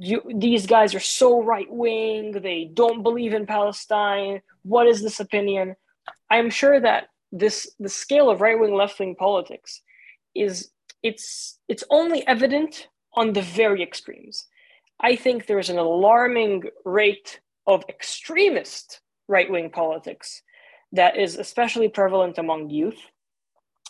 you, 0.00 0.22
these 0.36 0.66
guys 0.66 0.94
are 0.94 1.00
so 1.00 1.42
right 1.42 1.70
wing. 1.70 2.32
They 2.32 2.70
don't 2.72 3.02
believe 3.02 3.34
in 3.34 3.46
Palestine. 3.46 4.40
What 4.62 4.86
is 4.86 5.02
this 5.02 5.20
opinion? 5.20 5.76
I'm 6.30 6.50
sure 6.50 6.80
that 6.80 7.08
this 7.32 7.74
the 7.80 7.88
scale 7.88 8.30
of 8.30 8.40
right 8.40 8.58
wing 8.58 8.74
left 8.74 8.98
wing 8.98 9.16
politics 9.16 9.82
is 10.34 10.70
it's 11.02 11.58
it's 11.68 11.84
only 11.90 12.26
evident 12.26 12.88
on 13.14 13.32
the 13.32 13.42
very 13.42 13.82
extremes. 13.82 14.46
I 15.00 15.16
think 15.16 15.46
there's 15.46 15.70
an 15.70 15.78
alarming 15.78 16.64
rate 16.84 17.40
of 17.66 17.84
extremist 17.88 19.00
right 19.28 19.50
wing 19.50 19.70
politics 19.70 20.42
that 20.92 21.16
is 21.16 21.36
especially 21.36 21.88
prevalent 21.88 22.38
among 22.38 22.70
youth. 22.70 23.00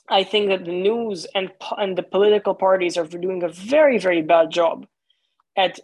I 0.08 0.24
think 0.24 0.48
that 0.48 0.64
the 0.64 0.72
news 0.72 1.26
and 1.34 1.50
and 1.76 1.96
the 1.96 2.02
political 2.02 2.54
parties 2.54 2.96
are 2.96 3.06
doing 3.06 3.42
a 3.42 3.48
very 3.48 3.98
very 3.98 4.22
bad 4.22 4.50
job 4.50 4.86
at 5.56 5.78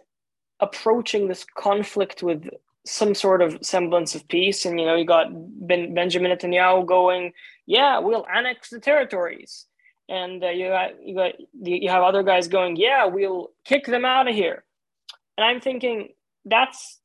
approaching 0.61 1.27
this 1.27 1.45
conflict 1.57 2.23
with 2.23 2.47
some 2.85 3.13
sort 3.13 3.41
of 3.41 3.57
semblance 3.61 4.15
of 4.15 4.27
peace. 4.27 4.65
And 4.65 4.79
you 4.79 4.85
know, 4.85 4.95
you 4.95 5.05
got 5.05 5.27
ben, 5.31 5.93
Benjamin 5.93 6.31
Netanyahu 6.31 6.85
going, 6.85 7.33
"Yeah, 7.65 7.99
we'll 7.99 8.25
annex 8.33 8.69
the 8.69 8.79
territories," 8.79 9.67
and 10.09 10.43
uh, 10.43 10.49
you 10.49 10.67
got 10.69 11.05
you 11.05 11.15
got 11.15 11.33
you 11.61 11.89
have 11.89 12.03
other 12.03 12.23
guys 12.23 12.47
going, 12.47 12.75
yeah, 12.75 13.05
we'll 13.05 13.51
kick 13.65 13.85
them 13.85 14.05
out 14.05 14.27
of 14.27 14.35
here, 14.35 14.63
and 15.37 15.45
I'm 15.45 15.61
thinking 15.61 16.09
that's 16.45 16.99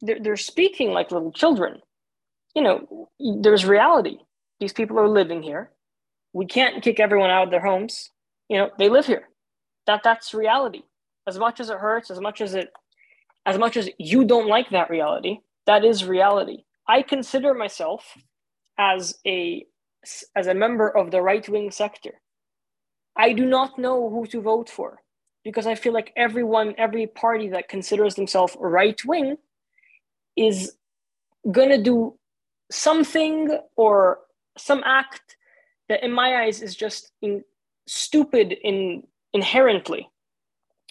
they're, 0.00 0.20
they're 0.20 0.36
speaking 0.36 0.90
like 0.90 1.10
little 1.10 1.32
children. 1.32 1.80
You 2.54 2.62
know, 2.62 3.08
there's 3.40 3.66
reality. 3.66 4.18
These 4.60 4.72
people 4.72 4.98
are 4.98 5.08
living 5.08 5.42
here. 5.42 5.70
We 6.32 6.46
can't 6.46 6.82
kick 6.82 7.00
everyone 7.00 7.30
out 7.30 7.44
of 7.44 7.50
their 7.50 7.64
homes. 7.64 8.10
You 8.48 8.58
know, 8.58 8.70
they 8.78 8.88
live 8.88 9.06
here. 9.06 9.28
That 9.86 10.02
that's 10.04 10.34
reality. 10.34 10.82
As 11.28 11.38
much 11.38 11.60
as 11.60 11.68
it 11.68 11.78
hurts, 11.78 12.10
as 12.10 12.20
much 12.20 12.40
as 12.40 12.54
it, 12.54 12.70
as 13.44 13.58
much 13.58 13.76
as 13.76 13.90
you 13.98 14.24
don't 14.24 14.48
like 14.48 14.70
that 14.70 14.90
reality, 14.90 15.38
that 15.66 15.84
is 15.84 16.04
reality. 16.04 16.64
I 16.88 17.02
consider 17.02 17.52
myself 17.52 18.02
as 18.78 19.18
a 19.26 19.66
as 20.34 20.46
a 20.46 20.54
member 20.54 20.88
of 20.88 21.10
the 21.10 21.20
right 21.20 21.46
wing 21.48 21.70
sector. 21.70 22.14
I 23.16 23.34
do 23.34 23.44
not 23.44 23.78
know 23.78 24.08
who 24.08 24.26
to 24.26 24.40
vote 24.40 24.70
for 24.70 25.02
because 25.44 25.66
I 25.66 25.74
feel 25.74 25.92
like 25.92 26.12
everyone, 26.16 26.74
every 26.78 27.06
party 27.06 27.48
that 27.50 27.68
considers 27.68 28.14
themselves 28.14 28.56
right 28.58 29.00
wing 29.04 29.36
is 30.36 30.72
going 31.50 31.70
to 31.70 31.82
do 31.82 32.16
something 32.70 33.58
or 33.76 34.20
some 34.56 34.82
act 34.86 35.36
that 35.88 36.02
in 36.04 36.12
my 36.12 36.42
eyes 36.42 36.62
is 36.62 36.74
just 36.74 37.12
in, 37.20 37.44
stupid 37.86 38.52
in 38.62 39.02
inherently 39.34 40.08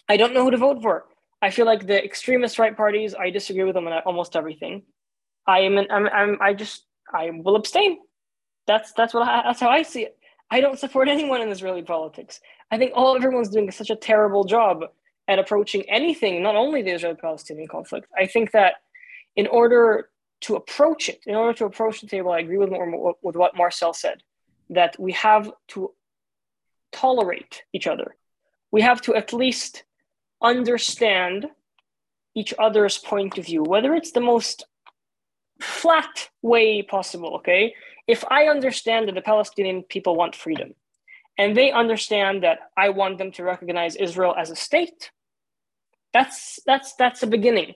i 0.09 0.17
don't 0.17 0.33
know 0.33 0.43
who 0.43 0.51
to 0.51 0.57
vote 0.57 0.81
for. 0.81 1.05
I 1.41 1.51
feel 1.51 1.67
like 1.67 1.85
the 1.85 2.03
extremist 2.03 2.59
right 2.59 2.75
parties 2.75 3.15
i 3.15 3.29
disagree 3.29 3.63
with 3.63 3.75
them 3.75 3.87
on 3.87 4.01
almost 4.05 4.35
everything. 4.35 4.83
I 5.45 5.59
am 5.59 5.77
an, 5.77 5.87
I'm, 5.89 6.07
I'm 6.07 6.37
i 6.41 6.53
just 6.53 6.85
i 7.13 7.29
will 7.29 7.55
abstain. 7.55 7.99
That's 8.65 8.91
that's 8.93 9.13
what 9.13 9.27
I, 9.27 9.43
that's 9.43 9.59
how 9.59 9.69
i 9.69 9.81
see 9.83 10.03
it. 10.03 10.17
I 10.49 10.61
don't 10.61 10.79
support 10.79 11.07
anyone 11.15 11.41
in 11.41 11.49
israeli 11.49 11.83
politics. 11.83 12.39
I 12.71 12.77
think 12.77 12.91
all 12.95 13.15
everyone's 13.15 13.49
doing 13.49 13.71
such 13.71 13.89
a 13.89 13.95
terrible 13.95 14.43
job 14.43 14.83
at 15.27 15.39
approaching 15.39 15.83
anything 15.89 16.41
not 16.41 16.55
only 16.55 16.81
the 16.81 16.91
israeli 16.91 17.17
palestinian 17.17 17.67
conflict. 17.67 18.07
I 18.17 18.27
think 18.27 18.51
that 18.51 18.75
in 19.35 19.47
order 19.47 20.09
to 20.41 20.55
approach 20.55 21.09
it, 21.09 21.21
in 21.25 21.35
order 21.35 21.53
to 21.53 21.65
approach 21.65 22.01
the 22.01 22.07
table, 22.07 22.31
I 22.31 22.39
agree 22.39 22.57
with, 22.57 22.69
with 23.21 23.35
what 23.35 23.55
Marsel 23.55 23.93
said, 23.93 24.21
that 24.69 24.95
we 24.99 25.11
have 25.13 25.51
to 25.69 25.93
tolerate 26.91 27.63
each 27.73 27.87
other. 27.87 28.15
We 28.71 28.81
have 28.81 29.01
to 29.03 29.15
at 29.15 29.33
least 29.33 29.83
understand 30.41 31.47
each 32.35 32.53
other's 32.59 32.97
point 32.97 33.37
of 33.37 33.45
view, 33.45 33.63
whether 33.63 33.95
it's 33.95 34.11
the 34.11 34.21
most 34.21 34.65
flat 35.59 36.29
way 36.41 36.81
possible, 36.81 37.35
okay? 37.35 37.73
If 38.07 38.23
I 38.29 38.45
understand 38.45 39.07
that 39.07 39.15
the 39.15 39.21
Palestinian 39.21 39.83
people 39.83 40.15
want 40.15 40.35
freedom, 40.35 40.73
and 41.37 41.55
they 41.55 41.71
understand 41.71 42.43
that 42.43 42.59
I 42.75 42.89
want 42.89 43.17
them 43.17 43.31
to 43.33 43.43
recognize 43.43 43.95
Israel 43.95 44.33
as 44.37 44.49
a 44.49 44.55
state, 44.55 45.11
that's 46.13 46.59
that's 46.65 46.93
that's 46.95 47.23
a 47.23 47.27
beginning. 47.27 47.75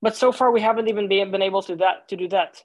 But 0.00 0.16
so 0.16 0.32
far, 0.32 0.50
we 0.50 0.60
haven't 0.60 0.88
even 0.88 1.08
been, 1.08 1.42
able 1.42 1.62
to 1.62 1.76
that 1.76 2.08
to 2.08 2.16
do 2.16 2.28
that. 2.28 2.62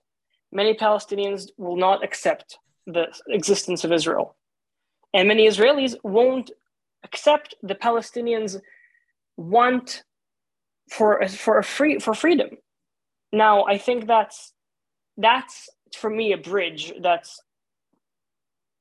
Many 0.51 0.73
Palestinians 0.73 1.49
will 1.57 1.75
not 1.75 2.03
accept 2.03 2.57
the 2.87 3.07
existence 3.27 3.83
of 3.83 3.91
Israel, 3.91 4.35
and 5.13 5.27
many 5.27 5.47
Israelis 5.47 5.95
won't 6.03 6.51
accept 7.03 7.55
the 7.61 7.75
Palestinians' 7.75 8.59
want 9.37 10.03
for 10.91 11.25
for 11.27 11.59
a 11.59 11.63
free 11.63 11.99
for 11.99 12.13
freedom. 12.13 12.49
Now, 13.31 13.65
I 13.65 13.77
think 13.77 14.07
that's 14.07 14.53
that's 15.17 15.69
for 15.95 16.09
me 16.09 16.33
a 16.33 16.37
bridge 16.37 16.93
that's 17.01 17.41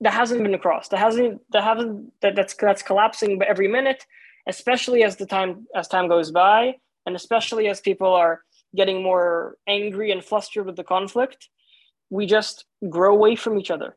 that 0.01 0.13
hasn't 0.13 0.43
been 0.43 0.59
crossed. 0.59 0.91
That 0.91 0.99
hasn't 0.99 1.41
that 1.53 1.65
hasn't 1.65 2.13
that, 2.23 2.35
that's 2.37 2.55
that's 2.55 2.83
collapsing 2.83 3.41
every 3.43 3.69
minute, 3.69 4.05
especially 4.49 5.05
as 5.05 5.17
the 5.17 5.27
time 5.27 5.67
as 5.75 5.89
time 5.89 6.09
goes 6.09 6.31
by, 6.31 6.75
and 7.07 7.17
especially 7.17 7.69
as 7.69 7.81
people 7.81 8.13
are 8.13 8.43
getting 8.75 9.03
more 9.03 9.57
angry 9.69 10.11
and 10.11 10.25
flustered 10.25 10.67
with 10.67 10.77
the 10.77 10.85
conflict, 10.85 11.49
we 12.11 12.27
just 12.27 12.67
grow 12.91 13.15
away 13.15 13.37
from 13.37 13.59
each 13.59 13.71
other. 13.71 13.97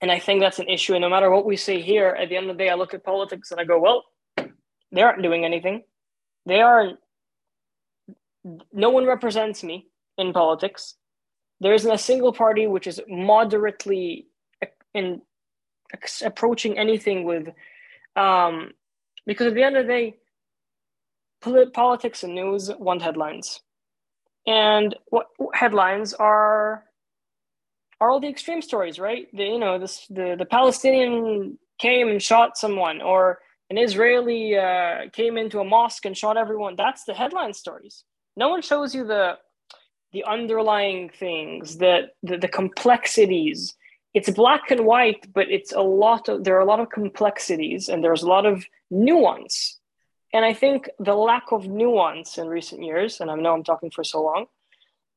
And 0.00 0.10
I 0.10 0.18
think 0.18 0.40
that's 0.40 0.58
an 0.58 0.68
issue. 0.68 0.94
And 0.94 1.02
no 1.02 1.08
matter 1.08 1.30
what 1.30 1.46
we 1.46 1.56
say 1.56 1.80
here, 1.80 2.08
at 2.20 2.28
the 2.28 2.36
end 2.36 2.50
of 2.50 2.56
the 2.56 2.64
day, 2.64 2.70
I 2.70 2.74
look 2.74 2.92
at 2.92 3.04
politics 3.04 3.52
and 3.52 3.60
I 3.60 3.64
go, 3.64 3.78
well, 3.78 4.04
they 4.94 5.02
aren't 5.02 5.22
doing 5.22 5.44
anything. 5.44 5.82
They 6.46 6.60
aren't, 6.60 6.98
no 8.72 8.90
one 8.90 9.06
represents 9.06 9.62
me 9.62 9.88
in 10.16 10.32
politics. 10.32 10.94
There 11.60 11.74
isn't 11.74 11.90
a 11.90 11.98
single 11.98 12.32
party 12.32 12.66
which 12.66 12.86
is 12.86 13.00
moderately 13.08 14.26
in 14.94 15.22
approaching 16.24 16.78
anything 16.78 17.24
with, 17.24 17.48
um, 18.16 18.72
because 19.26 19.48
at 19.48 19.54
the 19.54 19.62
end 19.62 19.76
of 19.76 19.86
the 19.86 19.92
day, 19.92 20.14
politics 21.72 22.22
and 22.22 22.34
news 22.34 22.70
want 22.78 23.02
headlines. 23.02 23.60
And 24.46 24.94
what 25.06 25.26
headlines 25.54 26.12
are 26.14 26.84
are 28.00 28.10
all 28.10 28.20
the 28.20 28.28
extreme 28.28 28.60
stories, 28.60 28.98
right? 28.98 29.26
The, 29.32 29.44
you 29.44 29.58
know, 29.58 29.78
this 29.78 30.06
the 30.08 30.36
the 30.38 30.44
Palestinian 30.44 31.58
came 31.78 32.08
and 32.08 32.22
shot 32.22 32.58
someone, 32.58 33.00
or 33.00 33.38
an 33.70 33.78
Israeli 33.78 34.56
uh, 34.56 35.08
came 35.12 35.36
into 35.36 35.60
a 35.60 35.64
mosque 35.64 36.04
and 36.04 36.16
shot 36.16 36.36
everyone. 36.36 36.76
That's 36.76 37.04
the 37.04 37.14
headline 37.14 37.54
stories. 37.54 38.04
No 38.36 38.48
one 38.48 38.62
shows 38.62 38.94
you 38.94 39.04
the 39.04 39.38
the 40.12 40.24
underlying 40.24 41.10
things, 41.10 41.78
the, 41.78 42.08
the 42.22 42.36
the 42.38 42.48
complexities. 42.48 43.74
It's 44.12 44.30
black 44.30 44.70
and 44.70 44.84
white, 44.86 45.32
but 45.32 45.50
it's 45.50 45.72
a 45.72 45.80
lot 45.80 46.28
of 46.28 46.44
there 46.44 46.56
are 46.56 46.60
a 46.60 46.66
lot 46.66 46.80
of 46.80 46.90
complexities 46.90 47.88
and 47.88 48.02
there's 48.02 48.22
a 48.22 48.28
lot 48.28 48.46
of 48.46 48.64
nuance 48.90 49.80
and 50.34 50.44
I 50.44 50.52
think 50.52 50.90
the 50.98 51.14
lack 51.14 51.52
of 51.52 51.68
nuance 51.68 52.38
in 52.38 52.48
recent 52.48 52.82
years, 52.82 53.20
and 53.20 53.30
I 53.30 53.36
know 53.36 53.54
I'm 53.54 53.62
talking 53.62 53.92
for 53.92 54.02
so 54.02 54.20
long, 54.20 54.46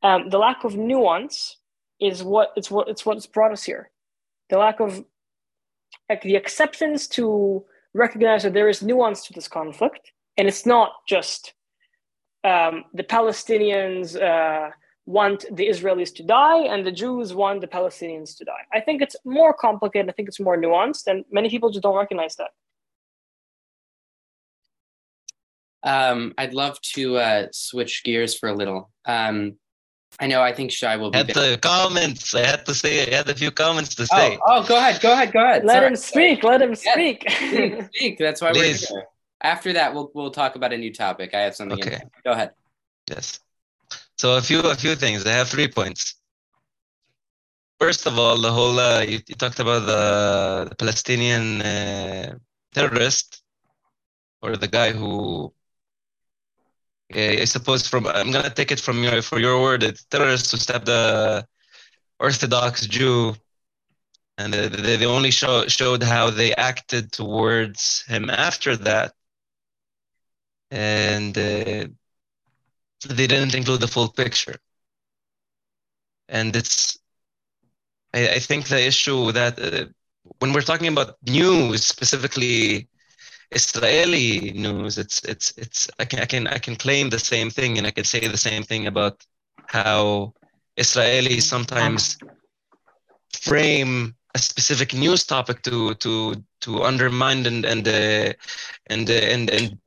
um, 0.03 0.29
the 0.29 0.37
lack 0.37 0.63
of 0.63 0.77
nuance 0.77 1.57
is 1.99 2.23
what 2.23 2.53
it's 2.55 2.69
what 2.69 2.87
it's 2.87 3.03
what's 3.03 3.25
brought 3.25 3.51
us 3.51 3.63
here. 3.63 3.89
The 4.51 4.59
lack 4.59 4.79
of 4.79 5.03
like 6.07 6.21
the 6.21 6.35
acceptance 6.35 7.07
to 7.17 7.65
recognize 7.97 8.43
that 8.43 8.53
there 8.53 8.69
is 8.69 8.81
nuance 8.81 9.25
to 9.27 9.33
this 9.33 9.47
conflict, 9.47 10.11
and 10.37 10.47
it's 10.47 10.65
not 10.65 10.91
just 11.07 11.53
um, 12.43 12.85
the 12.93 13.03
Palestinians 13.03 14.21
uh, 14.21 14.71
want 15.05 15.45
the 15.51 15.67
Israelis 15.67 16.13
to 16.15 16.23
die 16.23 16.59
and 16.59 16.85
the 16.85 16.91
Jews 16.91 17.33
want 17.33 17.61
the 17.61 17.67
Palestinians 17.67 18.37
to 18.37 18.45
die. 18.45 18.63
I 18.73 18.81
think 18.81 19.01
it's 19.01 19.15
more 19.25 19.53
complicated. 19.53 20.09
I 20.09 20.13
think 20.13 20.27
it's 20.27 20.39
more 20.39 20.57
nuanced, 20.57 21.07
and 21.07 21.25
many 21.31 21.49
people 21.49 21.69
just 21.69 21.83
don't 21.83 21.95
recognize 21.95 22.35
that. 22.35 22.51
Um, 25.83 26.33
I'd 26.37 26.53
love 26.53 26.79
to 26.95 27.17
uh, 27.17 27.47
switch 27.51 28.03
gears 28.03 28.37
for 28.37 28.49
a 28.49 28.53
little. 28.53 28.91
Um, 29.05 29.57
I 30.19 30.27
know. 30.27 30.41
I 30.41 30.51
think 30.51 30.71
Shai 30.71 30.95
will 30.97 31.11
be. 31.11 31.17
Had 31.17 31.27
the 31.27 31.59
comments. 31.61 32.33
I 32.33 32.45
had 32.45 32.65
to 32.65 32.73
say. 32.73 33.11
I 33.11 33.17
had 33.17 33.29
a 33.29 33.35
few 33.35 33.51
comments 33.51 33.93
to 33.95 34.05
say. 34.07 34.37
Oh, 34.47 34.63
oh 34.63 34.67
go 34.67 34.77
ahead. 34.77 34.99
Go 35.01 35.13
ahead. 35.13 35.31
Go 35.31 35.43
ahead. 35.43 35.63
Let 35.63 35.75
Sorry. 35.75 35.87
him 35.87 35.95
speak. 35.95 36.43
Let 36.43 36.61
him 36.61 36.75
speak. 36.75 37.29
speak, 37.29 37.83
speak. 37.93 38.17
That's 38.25 38.41
why 38.41 38.51
Please. 38.51 38.87
we're 38.89 39.01
here. 39.01 39.07
After 39.43 39.73
that, 39.73 39.93
we'll 39.93 40.09
we'll 40.15 40.31
talk 40.31 40.55
about 40.55 40.73
a 40.73 40.77
new 40.77 40.91
topic. 40.91 41.35
I 41.35 41.41
have 41.41 41.55
something. 41.55 41.79
Okay. 41.79 42.01
Go 42.23 42.31
ahead. 42.31 42.51
Yes. 43.07 43.39
So 44.17 44.37
a 44.37 44.41
few 44.41 44.61
a 44.61 44.75
few 44.75 44.95
things. 44.95 45.25
I 45.25 45.33
have 45.33 45.49
three 45.49 45.67
points. 45.67 46.15
First 47.79 48.07
of 48.07 48.17
all, 48.17 48.41
the 48.41 48.51
whole 48.51 48.79
uh, 48.79 49.01
you, 49.01 49.19
you 49.27 49.35
talked 49.35 49.59
about 49.59 49.85
the, 49.85 50.69
the 50.69 50.75
Palestinian 50.75 51.61
uh, 51.61 52.35
terrorist 52.73 53.43
or 54.41 54.57
the 54.57 54.67
guy 54.67 54.91
who 54.91 55.53
I 57.13 57.45
suppose 57.45 57.87
from 57.87 58.05
I'm 58.07 58.31
gonna 58.31 58.49
take 58.49 58.71
it 58.71 58.79
from 58.79 59.03
your 59.03 59.21
for 59.21 59.39
your 59.39 59.61
word. 59.61 59.83
It's 59.83 60.03
terrorists 60.05 60.51
who 60.51 60.57
stab 60.57 60.85
the 60.85 61.47
Orthodox 62.19 62.85
Jew, 62.85 63.35
and 64.37 64.53
they, 64.53 64.97
they 64.97 65.05
only 65.05 65.31
show, 65.31 65.67
showed 65.67 66.03
how 66.03 66.29
they 66.29 66.53
acted 66.55 67.11
towards 67.11 68.03
him 68.07 68.29
after 68.29 68.75
that, 68.77 69.13
and 70.71 71.37
uh, 71.37 71.87
they 73.07 73.27
didn't 73.27 73.55
include 73.55 73.81
the 73.81 73.87
full 73.87 74.09
picture. 74.09 74.55
And 76.29 76.55
it's, 76.55 76.97
I, 78.13 78.29
I 78.35 78.39
think 78.39 78.67
the 78.67 78.85
issue 78.85 79.31
that 79.31 79.59
uh, 79.59 79.85
when 80.39 80.51
we're 80.51 80.61
talking 80.61 80.87
about 80.87 81.15
news 81.25 81.85
specifically 81.85 82.89
Israeli 83.51 84.51
news, 84.51 84.97
it's 84.97 85.23
it's 85.23 85.53
it's 85.57 85.89
I 85.99 86.05
can 86.05 86.19
I 86.19 86.25
can 86.25 86.47
I 86.47 86.57
can 86.57 86.75
claim 86.75 87.09
the 87.09 87.19
same 87.19 87.49
thing 87.49 87.77
and 87.77 87.87
I 87.87 87.91
can 87.91 88.03
say 88.03 88.27
the 88.27 88.37
same 88.37 88.63
thing 88.63 88.87
about 88.87 89.25
how 89.67 90.33
Israelis 90.77 91.43
sometimes 91.43 92.17
frame 93.31 94.15
a 94.35 94.39
specific 94.39 94.93
news 94.93 95.25
topic 95.25 95.61
to 95.63 95.93
to 95.95 96.43
to 96.61 96.83
undermine 96.83 97.45
and 97.45 97.65
and 97.65 97.87
uh, 97.87 98.33
and, 98.87 99.09
uh, 99.09 99.13
and 99.13 99.49
and 99.49 99.77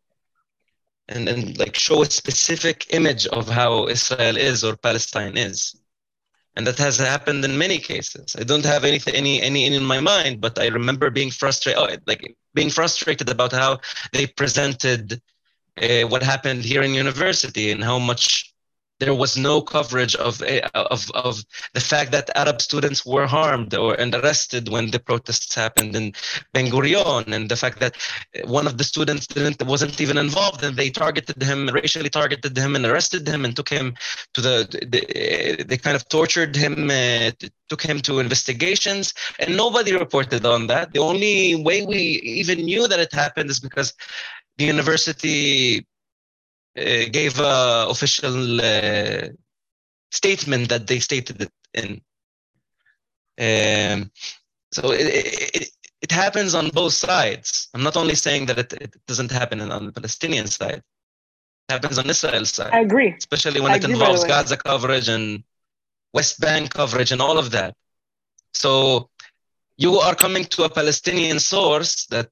and 1.09 1.29
and 1.29 1.59
like 1.59 1.77
show 1.77 2.03
a 2.03 2.07
specific 2.07 2.87
image 2.91 3.27
of 3.27 3.49
how 3.49 3.87
Israel 3.89 4.37
is 4.37 4.65
or 4.65 4.77
Palestine 4.77 5.37
is. 5.37 5.80
And 6.57 6.67
that 6.67 6.79
has 6.79 6.99
happened 6.99 7.45
in 7.45 7.57
many 7.57 7.79
cases. 7.79 8.37
I 8.39 8.43
don't 8.45 8.65
have 8.65 8.85
anything 8.85 9.15
any 9.15 9.41
any 9.43 9.67
in 9.67 9.85
my 9.85 10.01
mind, 10.01 10.41
but 10.41 10.59
I 10.59 10.67
remember 10.69 11.11
being 11.11 11.31
frustrated, 11.31 11.81
oh, 11.81 11.89
like 12.07 12.37
being 12.55 12.71
frustrated 12.71 13.29
about 13.29 13.53
how 13.53 13.79
they 14.13 14.27
presented 14.27 15.21
uh, 15.81 16.03
what 16.03 16.23
happened 16.23 16.65
here 16.65 16.83
in 16.83 16.95
university 16.95 17.71
and 17.71 17.83
how 17.83 17.99
much 17.99 18.50
there 19.01 19.15
was 19.15 19.37
no 19.37 19.61
coverage 19.63 20.15
of, 20.15 20.43
eh, 20.43 20.61
of, 20.75 21.11
of 21.15 21.43
the 21.73 21.81
fact 21.81 22.13
that 22.13 22.31
Arab 22.37 22.61
students 22.61 23.05
were 23.05 23.27
harmed 23.27 23.75
or 23.75 23.95
and 23.95 24.15
arrested 24.15 24.69
when 24.69 24.91
the 24.91 25.01
protests 25.01 25.55
happened 25.55 25.97
in 25.97 26.13
Ben 26.53 26.67
Gurion, 26.67 27.33
and 27.33 27.49
the 27.51 27.57
fact 27.57 27.81
that 27.81 27.97
one 28.45 28.67
of 28.67 28.77
the 28.79 28.85
students 28.85 29.27
didn't 29.27 29.63
wasn't 29.67 30.01
even 30.01 30.19
involved, 30.19 30.63
and 30.63 30.77
they 30.77 30.91
targeted 30.91 31.43
him, 31.43 31.69
racially 31.69 32.11
targeted 32.11 32.57
him, 32.57 32.77
and 32.77 32.85
arrested 32.85 33.27
him, 33.27 33.45
and 33.45 33.57
took 33.57 33.71
him 33.71 33.95
to 34.35 34.41
the, 34.41 34.69
the 34.93 35.65
they 35.65 35.79
kind 35.79 35.97
of 35.97 36.07
tortured 36.09 36.55
him, 36.55 36.91
uh, 36.91 37.31
took 37.71 37.83
him 37.83 38.01
to 38.01 38.21
investigations, 38.21 39.15
and 39.39 39.57
nobody 39.57 39.93
reported 39.97 40.45
on 40.45 40.67
that. 40.67 40.93
The 40.93 41.01
only 41.01 41.57
way 41.57 41.87
we 41.87 42.21
even 42.43 42.59
knew 42.67 42.87
that 42.87 43.01
it 43.01 43.13
happened 43.13 43.49
is 43.51 43.61
because 43.61 43.95
the 44.59 44.67
university 44.67 45.87
gave 46.75 47.39
a 47.41 47.87
official 47.89 48.61
uh, 48.61 49.29
statement 50.11 50.69
that 50.69 50.87
they 50.87 51.01
stated 51.01 51.43
it 51.43 51.53
in. 51.75 52.01
Um, 53.39 54.11
so 54.73 54.93
it, 54.93 55.01
it, 55.55 55.71
it 56.03 56.13
happens 56.13 56.55
on 56.55 56.69
both 56.71 56.93
sides. 56.93 57.69
I'm 57.75 57.83
not 57.83 57.97
only 57.97 58.15
saying 58.15 58.47
that 58.47 58.59
it, 58.59 58.73
it 58.75 58.95
doesn't 59.07 59.31
happen 59.31 59.61
on 59.61 59.87
the 59.87 59.93
Palestinian 59.93 60.47
side. 60.47 60.83
It 61.69 61.73
happens 61.73 61.99
on 61.99 62.09
Israel's 62.09 62.51
side. 62.51 62.71
I 62.73 62.81
agree. 62.81 63.15
Especially 63.17 63.61
when 63.61 63.73
I 63.73 63.77
it 63.77 63.85
agree, 63.85 63.95
involves 63.95 64.23
by 64.23 64.29
the 64.29 64.33
way. 64.35 64.43
Gaza 64.43 64.57
coverage 64.57 65.09
and 65.09 65.45
West 66.13 66.41
Bank 66.41 66.73
coverage 66.73 67.13
and 67.13 67.21
all 67.23 67.39
of 67.39 67.51
that. 67.53 67.75
So 68.53 69.09
you 69.77 69.95
are 69.97 70.15
coming 70.15 70.45
to 70.45 70.65
a 70.65 70.69
Palestinian 70.69 71.39
source 71.39 72.07
that 72.07 72.29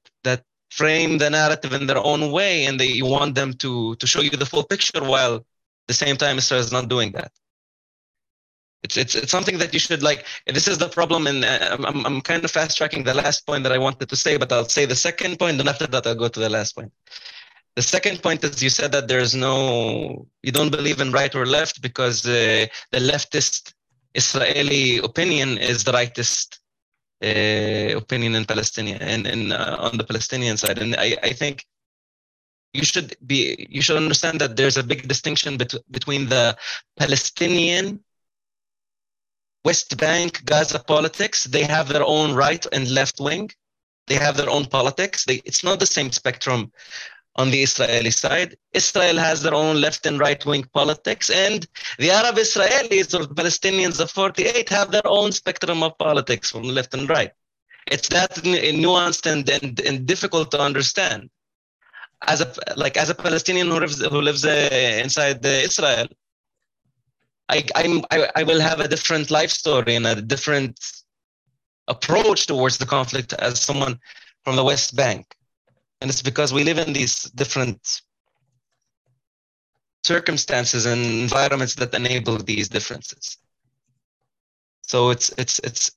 frame 0.71 1.19
the 1.19 1.31
narrative 1.31 1.73
in 1.73 1.87
their 1.87 1.99
own 1.99 2.31
way 2.31 2.67
and 2.67 2.79
they 2.79 3.01
want 3.03 3.35
them 3.35 3.53
to 3.55 3.95
to 3.97 4.07
show 4.07 4.21
you 4.21 4.31
the 4.31 4.47
full 4.47 4.65
picture 4.65 5.03
while 5.03 5.37
at 5.37 5.87
the 5.89 5.95
same 5.95 6.17
time 6.17 6.39
Israel 6.39 6.61
is 6.61 6.73
not 6.73 6.89
doing 6.89 7.13
that. 7.13 7.33
It's, 8.83 8.97
it's, 8.97 9.15
it's 9.17 9.33
something 9.33 9.59
that 9.59 9.75
you 9.75 9.81
should 9.81 10.03
like. 10.03 10.25
This 10.47 10.69
is 10.69 10.79
the 10.79 10.89
problem, 10.89 11.27
and 11.27 11.45
uh, 11.45 11.77
I'm, 11.85 12.07
I'm 12.07 12.21
kind 12.21 12.45
of 12.45 12.51
fast 12.51 12.77
tracking 12.77 13.03
the 13.03 13.15
last 13.15 13.45
point 13.45 13.65
that 13.65 13.73
I 13.73 13.79
wanted 13.79 14.09
to 14.09 14.17
say, 14.17 14.37
but 14.37 14.53
I'll 14.53 14.69
say 14.69 14.85
the 14.87 14.95
second 14.95 15.39
point, 15.39 15.59
and 15.59 15.69
after 15.69 15.87
that, 15.89 16.07
I'll 16.07 16.15
go 16.15 16.29
to 16.29 16.41
the 16.41 16.49
last 16.49 16.77
point. 16.77 16.93
The 17.75 17.83
second 17.83 18.23
point 18.23 18.45
is 18.45 18.63
you 18.63 18.71
said 18.71 18.93
that 18.93 19.09
there's 19.09 19.35
no, 19.35 20.27
you 20.43 20.53
don't 20.53 20.71
believe 20.71 21.01
in 21.01 21.13
right 21.13 21.35
or 21.35 21.45
left 21.45 21.83
because 21.83 22.25
uh, 22.27 22.67
the 22.93 22.99
leftist 22.99 23.73
Israeli 24.15 24.99
opinion 24.99 25.59
is 25.59 25.85
the 25.85 25.93
rightist 25.93 26.58
opinion 27.21 28.35
in 28.35 28.45
Palestinian 28.45 29.01
and, 29.03 29.27
and 29.27 29.53
uh, 29.53 29.77
on 29.81 29.99
the 29.99 30.05
Palestinian 30.05 30.57
side. 30.57 30.79
And 30.79 30.95
I, 30.97 31.17
I 31.23 31.33
think 31.33 31.67
you 32.73 32.85
should 32.85 33.17
be 33.27 33.67
you 33.71 33.83
should 33.83 33.97
understand 33.97 34.41
that 34.41 34.57
there's 34.57 34.77
a 34.77 34.83
big 34.83 35.09
distinction 35.09 35.57
bet- 35.57 35.91
between 35.91 36.29
the 36.29 36.57
Palestinian 36.97 38.01
West 39.65 39.97
Bank 39.97 40.45
Gaza 40.45 40.79
politics. 40.79 41.45
They 41.45 41.65
have 41.65 41.89
their 41.89 42.05
own 42.05 42.35
right 42.35 42.65
and 42.73 42.91
left 42.91 43.21
wing. 43.21 43.51
They 44.07 44.15
have 44.15 44.37
their 44.37 44.49
own 44.49 44.67
politics. 44.67 45.25
They, 45.25 45.43
it's 45.45 45.65
not 45.65 45.81
the 45.81 45.87
same 45.87 46.11
spectrum 46.13 46.73
on 47.39 47.51
the 47.53 47.63
Israeli 47.63 48.11
side. 48.11 48.57
Israel 48.75 49.17
has 49.17 49.43
their 49.43 49.55
own 49.55 49.81
left 49.81 50.05
and 50.07 50.19
right 50.19 50.45
wing 50.45 50.65
politics, 50.75 51.31
and 51.31 51.67
the 51.99 52.11
Arab 52.11 52.37
Israelis 52.37 53.15
or 53.15 53.33
Palestinians 53.33 54.01
of 54.01 54.11
48 54.11 54.69
have 54.69 54.91
their 54.91 55.07
own 55.07 55.31
spectrum 55.31 55.83
of 55.85 55.97
politics 55.99 56.51
from 56.51 56.65
left 56.65 56.93
and 56.95 57.09
right. 57.09 57.31
It's 57.87 58.09
that 58.09 58.35
nuanced 58.35 59.31
and, 59.33 59.49
and, 59.49 59.81
and 59.81 60.05
difficult 60.05 60.51
to 60.51 60.61
understand. 60.61 61.31
As 62.27 62.41
a 62.41 62.53
like 62.77 62.97
as 62.97 63.11
a 63.11 63.15
Palestinian 63.15 63.69
who 63.69 63.79
lives 63.79 64.05
who 64.05 64.21
lives 64.21 64.45
uh, 64.45 65.01
inside 65.05 65.47
uh, 65.47 65.49
Israel, 65.49 66.09
I, 67.49 67.65
I'm 67.77 68.05
I, 68.11 68.29
I 68.35 68.43
will 68.43 68.61
have 68.61 68.81
a 68.81 68.89
different 68.89 69.31
life 69.31 69.53
story 69.53 69.95
and 69.95 70.05
a 70.05 70.21
different 70.21 70.75
approach 71.87 72.49
towards 72.49 72.77
the 72.79 72.87
conflict 72.87 73.33
as 73.35 73.63
someone 73.63 74.01
from 74.43 74.57
the 74.57 74.65
West 74.65 74.97
Bank 74.97 75.38
and 76.01 76.11
it's 76.11 76.23
because 76.23 76.53
we 76.53 76.65
live 76.65 76.79
in 76.79 76.93
these 76.93 77.25
different 77.43 78.03
circumstances 80.05 80.87
and 80.87 81.05
environments 81.05 81.75
that 81.75 81.95
enable 81.95 82.39
these 82.39 82.69
differences 82.69 83.39
so 84.83 85.11
it's 85.11 85.29
it's 85.37 85.59
it's 85.61 85.93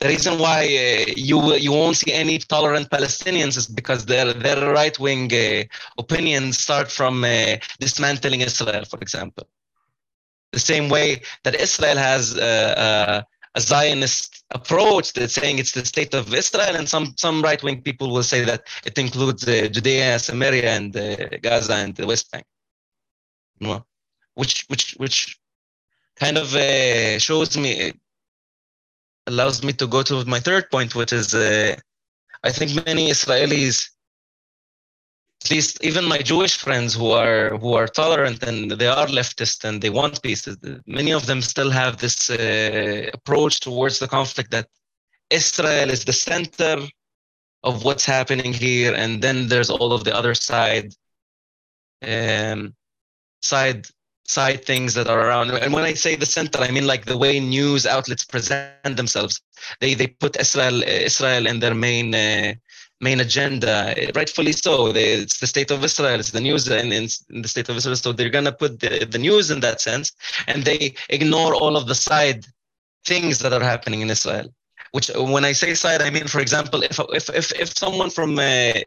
the 0.00 0.08
reason 0.08 0.38
why 0.38 0.60
uh, 0.64 1.12
you 1.16 1.54
you 1.54 1.72
won't 1.72 1.96
see 1.96 2.12
any 2.12 2.38
tolerant 2.38 2.90
Palestinians 2.90 3.56
is 3.56 3.66
because 3.66 4.04
their 4.04 4.32
their 4.32 4.72
right 4.72 4.98
wing 4.98 5.32
uh, 5.32 5.62
opinions 5.98 6.58
start 6.58 6.90
from 6.90 7.24
uh, 7.24 7.56
dismantling 7.78 8.40
Israel, 8.40 8.84
for 8.84 8.98
example. 9.00 9.46
The 10.52 10.58
same 10.58 10.88
way 10.88 11.22
that 11.44 11.54
Israel 11.54 11.96
has 11.96 12.36
a 13.54 13.60
Zionist 13.60 14.44
approach 14.50 15.12
that's 15.12 15.34
saying 15.34 15.58
it's 15.58 15.72
the 15.72 15.84
state 15.84 16.14
of 16.14 16.34
Israel, 16.34 16.76
and 16.76 16.88
some 16.88 17.14
some 17.16 17.42
right 17.42 17.62
wing 17.62 17.82
people 17.82 18.12
will 18.12 18.22
say 18.22 18.44
that 18.44 18.66
it 18.84 18.98
includes 18.98 19.46
uh, 19.46 19.68
Judea, 19.70 20.18
Samaria, 20.18 20.70
and 20.70 20.96
uh, 20.96 21.28
Gaza 21.42 21.74
and 21.74 21.94
the 21.94 22.06
West 22.06 22.30
Bank. 22.32 22.44
Know, 23.60 23.84
which 24.34 24.64
which 24.68 24.94
which 24.98 25.38
kind 26.16 26.36
of 26.36 26.54
uh, 26.54 27.18
shows 27.18 27.56
me 27.56 27.92
allows 29.26 29.62
me 29.62 29.72
to 29.74 29.86
go 29.86 30.02
to 30.02 30.24
my 30.24 30.40
third 30.40 30.70
point, 30.70 30.94
which 30.94 31.12
is 31.12 31.34
uh, 31.34 31.76
I 32.42 32.50
think 32.50 32.84
many 32.84 33.10
Israelis, 33.10 33.90
at 35.44 35.50
least 35.50 35.84
even 35.84 36.04
my 36.06 36.18
Jewish 36.18 36.56
friends 36.56 36.94
who 36.94 37.10
are 37.10 37.58
who 37.58 37.74
are 37.74 37.86
tolerant 37.86 38.42
and 38.42 38.70
they 38.70 38.86
are 38.86 39.06
leftist 39.06 39.64
and 39.64 39.82
they 39.82 39.90
want 39.90 40.22
peace, 40.22 40.48
many 40.86 41.12
of 41.12 41.26
them 41.26 41.42
still 41.42 41.70
have 41.70 41.98
this 41.98 42.30
uh, 42.30 43.10
approach 43.12 43.60
towards 43.60 43.98
the 43.98 44.08
conflict 44.08 44.50
that 44.52 44.68
Israel 45.30 45.90
is 45.90 46.04
the 46.04 46.14
center 46.14 46.76
of 47.62 47.84
what's 47.84 48.06
happening 48.06 48.52
here, 48.52 48.94
and 48.94 49.22
then 49.22 49.48
there's 49.48 49.70
all 49.70 49.92
of 49.92 50.04
the 50.04 50.14
other 50.14 50.34
side 50.34 50.94
um, 52.02 52.74
side 53.42 53.86
side 54.26 54.64
things 54.64 54.94
that 54.94 55.08
are 55.08 55.26
around. 55.26 55.50
And 55.50 55.74
when 55.74 55.84
I 55.84 55.92
say 55.92 56.16
the 56.16 56.26
center, 56.26 56.58
I 56.60 56.70
mean 56.70 56.86
like 56.86 57.04
the 57.04 57.18
way 57.18 57.38
news 57.38 57.84
outlets 57.84 58.24
present 58.24 58.96
themselves. 58.96 59.42
They 59.80 59.92
they 59.92 60.06
put 60.06 60.40
Israel 60.40 60.82
Israel 60.82 61.46
in 61.46 61.60
their 61.60 61.74
main 61.74 62.14
uh, 62.14 62.54
main 63.00 63.20
agenda, 63.20 63.94
rightfully 64.14 64.52
so. 64.52 64.92
It's 64.94 65.38
the 65.38 65.46
state 65.46 65.70
of 65.70 65.84
Israel. 65.84 66.20
It's 66.20 66.30
the 66.30 66.40
news 66.40 66.68
in, 66.68 66.92
in, 66.92 67.08
in 67.30 67.42
the 67.42 67.48
state 67.48 67.68
of 67.68 67.76
Israel. 67.76 67.96
So 67.96 68.12
they're 68.12 68.30
gonna 68.30 68.52
put 68.52 68.80
the, 68.80 69.06
the 69.10 69.18
news 69.18 69.50
in 69.50 69.60
that 69.60 69.80
sense, 69.80 70.12
and 70.46 70.64
they 70.64 70.94
ignore 71.10 71.54
all 71.54 71.76
of 71.76 71.86
the 71.86 71.94
side 71.94 72.46
things 73.04 73.38
that 73.40 73.52
are 73.52 73.62
happening 73.62 74.00
in 74.00 74.10
Israel. 74.10 74.48
Which, 74.92 75.10
when 75.14 75.44
I 75.44 75.52
say 75.52 75.74
side, 75.74 76.02
I 76.02 76.10
mean, 76.10 76.28
for 76.28 76.40
example, 76.40 76.82
if 76.82 76.98
if 77.10 77.28
if, 77.30 77.52
if 77.52 77.76
someone 77.76 78.10
from 78.10 78.38
uh, 78.38 78.80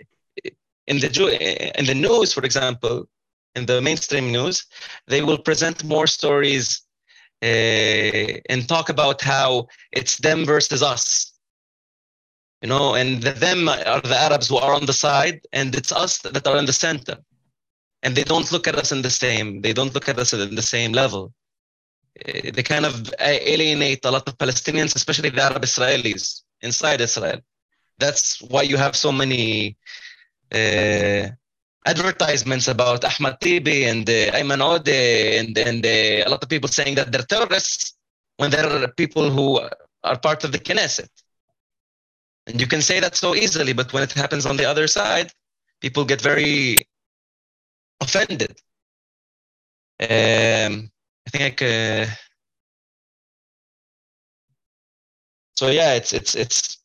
in 0.87 0.99
the 0.99 1.09
Jew, 1.09 1.27
in 1.27 1.85
the 1.85 1.95
news, 1.95 2.33
for 2.33 2.43
example, 2.43 3.07
in 3.55 3.65
the 3.65 3.81
mainstream 3.81 4.31
news, 4.31 4.65
they 5.07 5.21
will 5.21 5.37
present 5.37 5.83
more 5.83 6.07
stories 6.07 6.81
uh, 7.43 7.45
and 8.49 8.67
talk 8.67 8.89
about 8.89 9.21
how 9.21 9.67
it's 9.91 10.17
them 10.17 10.45
versus 10.45 10.81
us. 10.81 11.33
You 12.61 12.69
know, 12.69 12.95
and 12.95 13.21
the 13.21 13.31
them 13.31 13.69
are 13.69 14.01
the 14.01 14.17
Arabs 14.17 14.47
who 14.47 14.57
are 14.57 14.73
on 14.73 14.85
the 14.85 14.93
side, 14.93 15.41
and 15.53 15.75
it's 15.75 15.91
us 15.91 16.17
that 16.19 16.47
are 16.47 16.57
in 16.57 16.65
the 16.65 16.73
center. 16.73 17.17
And 18.03 18.15
they 18.15 18.23
don't 18.23 18.51
look 18.51 18.67
at 18.67 18.75
us 18.75 18.91
in 18.91 19.01
the 19.01 19.09
same. 19.09 19.61
They 19.61 19.73
don't 19.73 19.93
look 19.93 20.09
at 20.09 20.17
us 20.17 20.33
in 20.33 20.55
the 20.55 20.61
same 20.61 20.91
level. 20.91 21.33
Uh, 22.27 22.51
they 22.53 22.63
kind 22.63 22.85
of 22.85 23.13
alienate 23.19 24.03
a 24.05 24.11
lot 24.11 24.27
of 24.27 24.37
Palestinians, 24.37 24.95
especially 24.95 25.29
the 25.29 25.43
Arab 25.43 25.63
Israelis 25.63 26.41
inside 26.61 27.01
Israel. 27.01 27.39
That's 27.99 28.41
why 28.41 28.63
you 28.63 28.77
have 28.77 28.95
so 28.95 29.11
many 29.11 29.77
uh, 30.53 31.27
advertisements 31.85 32.67
about 32.67 33.03
Ahmad 33.03 33.39
Tibi 33.39 33.85
and 33.85 34.07
uh, 34.09 34.37
Ayman 34.37 34.61
Odeh 34.61 35.39
and, 35.39 35.57
and 35.57 35.85
uh, 35.85 36.27
a 36.27 36.29
lot 36.29 36.41
of 36.43 36.49
people 36.49 36.69
saying 36.69 36.95
that 36.95 37.11
they're 37.11 37.23
terrorists 37.23 37.97
when 38.37 38.49
they're 38.51 38.87
people 38.89 39.29
who 39.29 39.59
are 40.03 40.19
part 40.19 40.43
of 40.43 40.51
the 40.51 40.59
Knesset. 40.59 41.09
And 42.47 42.61
you 42.61 42.67
can 42.67 42.81
say 42.81 42.99
that 43.01 43.15
so 43.15 43.35
easily, 43.35 43.73
but 43.73 43.91
when 43.91 44.03
it 44.03 44.13
happens 44.13 44.45
on 44.45 44.55
the 44.55 44.65
other 44.65 44.87
side, 44.87 45.31
people 45.81 46.05
get 46.05 46.21
very 46.21 46.87
offended. 47.99 48.57
Um, 49.99 50.89
I 51.27 51.29
think. 51.29 51.61
Uh, 51.61 52.05
so 55.55 55.67
yeah, 55.67 55.95
it's 55.95 56.13
it's 56.13 56.35
it's 56.35 56.77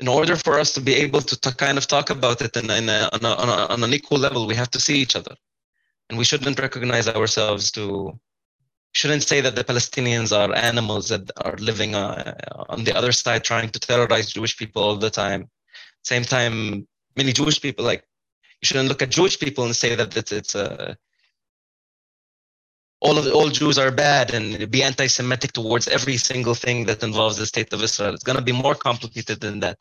in 0.00 0.08
order 0.08 0.34
for 0.34 0.58
us 0.58 0.72
to 0.74 0.80
be 0.80 0.94
able 0.94 1.20
to, 1.20 1.54
kind 1.54 1.78
of 1.78 1.86
talk 1.86 2.10
about 2.10 2.42
it 2.42 2.56
in, 2.56 2.68
in 2.68 2.88
a, 2.88 3.08
on, 3.12 3.24
a, 3.24 3.28
on, 3.28 3.48
a, 3.48 3.72
on 3.72 3.84
an 3.84 3.94
equal 3.94 4.18
level, 4.18 4.44
we 4.44 4.54
have 4.54 4.70
to 4.70 4.80
see 4.80 4.98
each 4.98 5.14
other, 5.14 5.36
and 6.08 6.18
we 6.18 6.24
shouldn't 6.24 6.58
recognize 6.58 7.06
ourselves 7.06 7.70
to 7.70 8.18
shouldn't 8.94 9.24
say 9.24 9.40
that 9.40 9.56
the 9.56 9.64
Palestinians 9.64 10.30
are 10.36 10.54
animals 10.54 11.08
that 11.08 11.28
are 11.44 11.56
living 11.56 11.94
uh, 11.94 12.34
on 12.68 12.84
the 12.84 12.96
other 12.96 13.12
side 13.12 13.42
trying 13.42 13.68
to 13.70 13.80
terrorize 13.80 14.32
Jewish 14.32 14.56
people 14.56 14.82
all 14.82 14.96
the 14.96 15.10
time. 15.10 15.50
Same 16.04 16.22
time, 16.22 16.86
many 17.16 17.32
Jewish 17.32 17.60
people 17.60 17.84
like 17.84 18.04
you 18.62 18.66
shouldn't 18.66 18.88
look 18.88 19.02
at 19.02 19.10
Jewish 19.10 19.38
people 19.38 19.64
and 19.64 19.74
say 19.74 19.94
that 19.96 20.16
it's, 20.16 20.32
it's 20.32 20.54
uh, 20.54 20.94
all 23.00 23.18
of 23.18 23.26
all 23.34 23.48
Jews 23.48 23.78
are 23.78 23.90
bad 23.90 24.32
and 24.32 24.70
be 24.70 24.82
anti-Semitic 24.82 25.52
towards 25.52 25.88
every 25.88 26.16
single 26.16 26.54
thing 26.54 26.86
that 26.86 27.02
involves 27.02 27.36
the 27.36 27.46
state 27.46 27.72
of 27.72 27.82
Israel. 27.82 28.14
It's 28.14 28.24
going 28.24 28.38
to 28.38 28.44
be 28.44 28.52
more 28.52 28.76
complicated 28.76 29.40
than 29.40 29.60
that. 29.60 29.76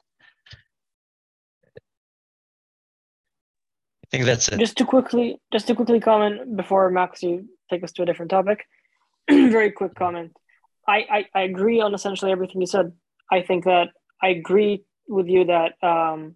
I 4.06 4.08
think 4.12 4.26
that's 4.26 4.50
it. 4.50 4.60
Just 4.60 4.78
to 4.78 4.86
quickly, 4.86 5.40
just 5.52 5.68
to 5.68 5.76
quickly 5.76 6.00
comment 6.00 6.58
before 6.58 6.90
Max, 6.90 7.22
you 7.22 7.48
take 7.70 7.84
us 7.84 7.92
to 7.94 8.02
a 8.02 8.06
different 8.06 8.32
topic. 8.32 8.66
very 9.30 9.72
quick 9.72 9.96
comment. 9.96 10.32
I, 10.88 11.06
I, 11.10 11.26
I 11.34 11.42
agree 11.44 11.82
on 11.82 11.94
essentially 11.94 12.32
everything 12.32 12.62
you 12.62 12.68
said. 12.68 12.92
I 13.32 13.42
think 13.42 13.66
that 13.66 13.90
I 14.22 14.30
agree 14.30 14.84
with 15.08 15.28
you 15.28 15.46
that 15.46 15.74
um, 15.82 16.36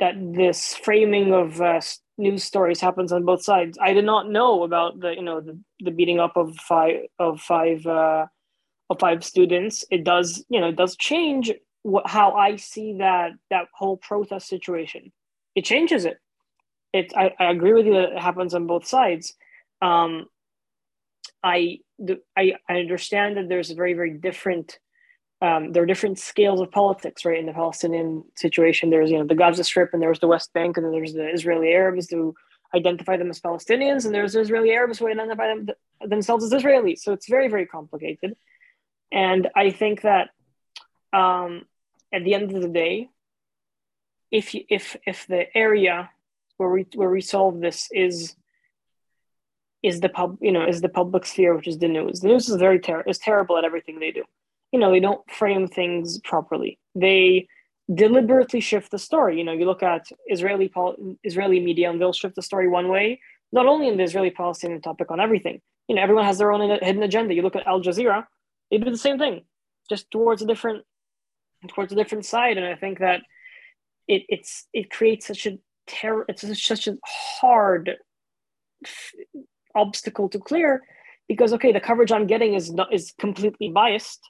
that 0.00 0.14
this 0.18 0.74
framing 0.74 1.32
of 1.32 1.60
uh, 1.60 1.80
news 2.16 2.44
stories 2.44 2.80
happens 2.80 3.12
on 3.12 3.24
both 3.24 3.42
sides. 3.42 3.78
I 3.80 3.92
did 3.92 4.04
not 4.04 4.30
know 4.30 4.62
about 4.64 5.00
the 5.00 5.10
you 5.10 5.22
know 5.22 5.40
the, 5.40 5.58
the 5.80 5.90
beating 5.90 6.20
up 6.20 6.36
of 6.36 6.56
five 6.56 6.96
of 7.18 7.40
five 7.40 7.86
uh, 7.86 8.26
of 8.90 8.98
five 8.98 9.24
students. 9.24 9.84
It 9.90 10.04
does 10.04 10.44
you 10.48 10.60
know 10.60 10.68
it 10.68 10.76
does 10.76 10.96
change 10.96 11.52
how 12.06 12.32
I 12.32 12.56
see 12.56 12.98
that 12.98 13.32
that 13.50 13.66
whole 13.72 13.96
protest 13.96 14.48
situation. 14.48 15.12
It 15.54 15.64
changes 15.64 16.04
it. 16.04 16.18
It 16.92 17.12
I, 17.16 17.34
I 17.38 17.50
agree 17.50 17.72
with 17.72 17.86
you 17.86 17.94
that 17.94 18.12
it 18.12 18.18
happens 18.18 18.54
on 18.54 18.66
both 18.66 18.86
sides. 18.86 19.34
Um, 19.80 20.26
I 21.42 21.78
the, 21.98 22.20
I, 22.36 22.54
I 22.68 22.78
understand 22.78 23.36
that 23.36 23.48
there's 23.48 23.70
a 23.70 23.74
very 23.74 23.94
very 23.94 24.12
different 24.12 24.78
um, 25.40 25.72
there 25.72 25.84
are 25.84 25.86
different 25.86 26.18
scales 26.18 26.60
of 26.60 26.70
politics 26.70 27.24
right 27.24 27.38
in 27.38 27.46
the 27.46 27.52
palestinian 27.52 28.24
situation. 28.36 28.90
There's 28.90 29.10
you 29.10 29.18
know 29.18 29.26
the 29.26 29.34
gaza 29.34 29.64
strip 29.64 29.90
and 29.92 30.02
there's 30.02 30.20
the 30.20 30.26
west 30.26 30.52
bank 30.52 30.76
and 30.76 30.84
then 30.84 30.92
there's 30.92 31.12
the 31.12 31.28
israeli 31.28 31.68
arabs 31.68 32.10
who 32.10 32.34
identify 32.74 33.16
them 33.16 33.30
as 33.30 33.40
palestinians 33.40 34.04
and 34.04 34.14
there's 34.14 34.34
israeli 34.34 34.70
arabs 34.72 34.98
who 34.98 35.08
identify 35.08 35.46
them, 35.46 35.68
themselves 36.06 36.44
as 36.44 36.52
israelis. 36.52 36.98
So 36.98 37.12
it's 37.12 37.28
very 37.28 37.48
very 37.48 37.66
complicated. 37.66 38.36
And 39.12 39.48
i 39.54 39.70
think 39.70 40.02
that 40.02 40.30
um, 41.12 41.62
at 42.12 42.24
the 42.24 42.34
end 42.34 42.52
of 42.52 42.62
the 42.62 42.68
day 42.68 43.08
if 44.30 44.54
if 44.68 44.96
if 45.06 45.26
the 45.26 45.44
area 45.56 46.10
where 46.56 46.68
we 46.68 46.86
where 46.94 47.10
we 47.10 47.20
solve 47.20 47.60
this 47.60 47.88
is 47.92 48.34
is 49.82 50.00
the 50.00 50.08
pub 50.08 50.36
you 50.40 50.50
know 50.50 50.66
is 50.66 50.80
the 50.80 50.88
public 50.88 51.24
sphere 51.24 51.54
which 51.54 51.68
is 51.68 51.78
the 51.78 51.88
news. 51.88 52.20
The 52.20 52.28
news 52.28 52.48
is 52.48 52.56
very 52.56 52.80
ter- 52.80 53.02
is 53.02 53.18
terrible 53.18 53.56
at 53.58 53.64
everything 53.64 53.98
they 53.98 54.10
do. 54.10 54.24
You 54.72 54.78
know 54.80 54.90
they 54.90 55.00
don't 55.00 55.28
frame 55.30 55.68
things 55.68 56.20
properly. 56.20 56.78
They 56.94 57.46
deliberately 57.94 58.60
shift 58.60 58.90
the 58.90 58.98
story. 58.98 59.38
You 59.38 59.44
know 59.44 59.52
you 59.52 59.66
look 59.66 59.82
at 59.82 60.06
israeli 60.28 60.68
pol- 60.68 60.96
israeli 61.24 61.60
media 61.60 61.90
and 61.90 62.00
they'll 62.00 62.12
shift 62.12 62.36
the 62.36 62.42
story 62.42 62.68
one 62.68 62.88
way 62.88 63.20
not 63.52 63.66
only 63.66 63.88
in 63.88 63.96
the 63.96 64.02
israeli 64.02 64.30
palestinian 64.30 64.80
topic 64.80 65.10
on 65.10 65.20
everything. 65.20 65.60
You 65.88 65.94
know 65.94 66.02
everyone 66.02 66.24
has 66.24 66.38
their 66.38 66.52
own 66.52 66.78
hidden 66.82 67.02
agenda. 67.02 67.34
You 67.34 67.42
look 67.42 67.56
at 67.56 67.66
al 67.66 67.80
jazeera 67.80 68.24
they 68.70 68.78
do 68.78 68.90
the 68.90 68.98
same 68.98 69.18
thing 69.18 69.44
just 69.88 70.10
towards 70.10 70.42
a 70.42 70.46
different 70.46 70.84
towards 71.68 71.92
a 71.92 71.96
different 71.96 72.24
side. 72.24 72.56
And 72.58 72.66
i 72.66 72.74
think 72.74 72.98
that 72.98 73.22
it 74.08 74.22
it's 74.28 74.66
it 74.72 74.90
creates 74.90 75.26
such 75.26 75.46
a 75.46 75.58
terror 75.86 76.24
it's 76.28 76.44
such 76.62 76.88
a 76.88 76.96
hard 77.40 77.96
obstacle 79.78 80.28
to 80.30 80.38
clear 80.38 80.82
because 81.28 81.52
okay 81.52 81.72
the 81.72 81.80
coverage 81.88 82.12
i'm 82.12 82.26
getting 82.26 82.54
is 82.54 82.72
not 82.72 82.92
is 82.92 83.12
completely 83.18 83.68
biased. 83.68 84.22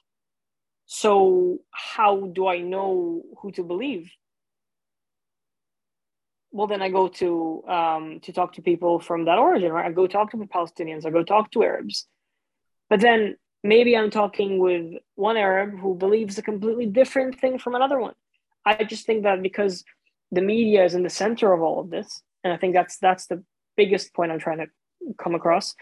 So 0.85 1.59
how 1.71 2.11
do 2.37 2.47
i 2.47 2.59
know 2.59 3.23
who 3.39 3.51
to 3.57 3.63
believe? 3.63 4.11
Well 6.51 6.67
then 6.67 6.81
i 6.81 6.89
go 6.89 7.07
to 7.21 7.29
um, 7.77 8.19
to 8.23 8.33
talk 8.33 8.53
to 8.53 8.61
people 8.61 8.99
from 8.99 9.25
that 9.25 9.37
origin 9.37 9.71
right? 9.71 9.85
I 9.85 9.91
go 9.91 10.07
talk 10.07 10.31
to 10.31 10.37
the 10.37 10.53
palestinians 10.57 11.05
i 11.05 11.09
go 11.09 11.23
talk 11.23 11.51
to 11.51 11.63
arabs. 11.63 12.07
But 12.89 13.01
then 13.01 13.37
maybe 13.63 13.95
i'm 13.95 14.11
talking 14.21 14.51
with 14.59 14.85
one 15.15 15.37
arab 15.37 15.69
who 15.81 15.93
believes 16.05 16.37
a 16.37 16.47
completely 16.51 16.87
different 16.99 17.39
thing 17.39 17.59
from 17.59 17.75
another 17.75 17.99
one. 17.99 18.17
I 18.65 18.83
just 18.83 19.05
think 19.05 19.23
that 19.23 19.41
because 19.41 19.83
the 20.31 20.41
media 20.41 20.83
is 20.85 20.93
in 20.93 21.03
the 21.03 21.09
center 21.09 21.53
of 21.53 21.61
all 21.61 21.79
of 21.79 21.89
this 21.89 22.21
and 22.43 22.53
i 22.53 22.57
think 22.57 22.73
that's 22.73 22.97
that's 22.97 23.27
the 23.27 23.43
biggest 23.75 24.13
point 24.13 24.31
i'm 24.31 24.39
trying 24.39 24.57
to 24.59 24.67
come 25.17 25.35
across, 25.35 25.75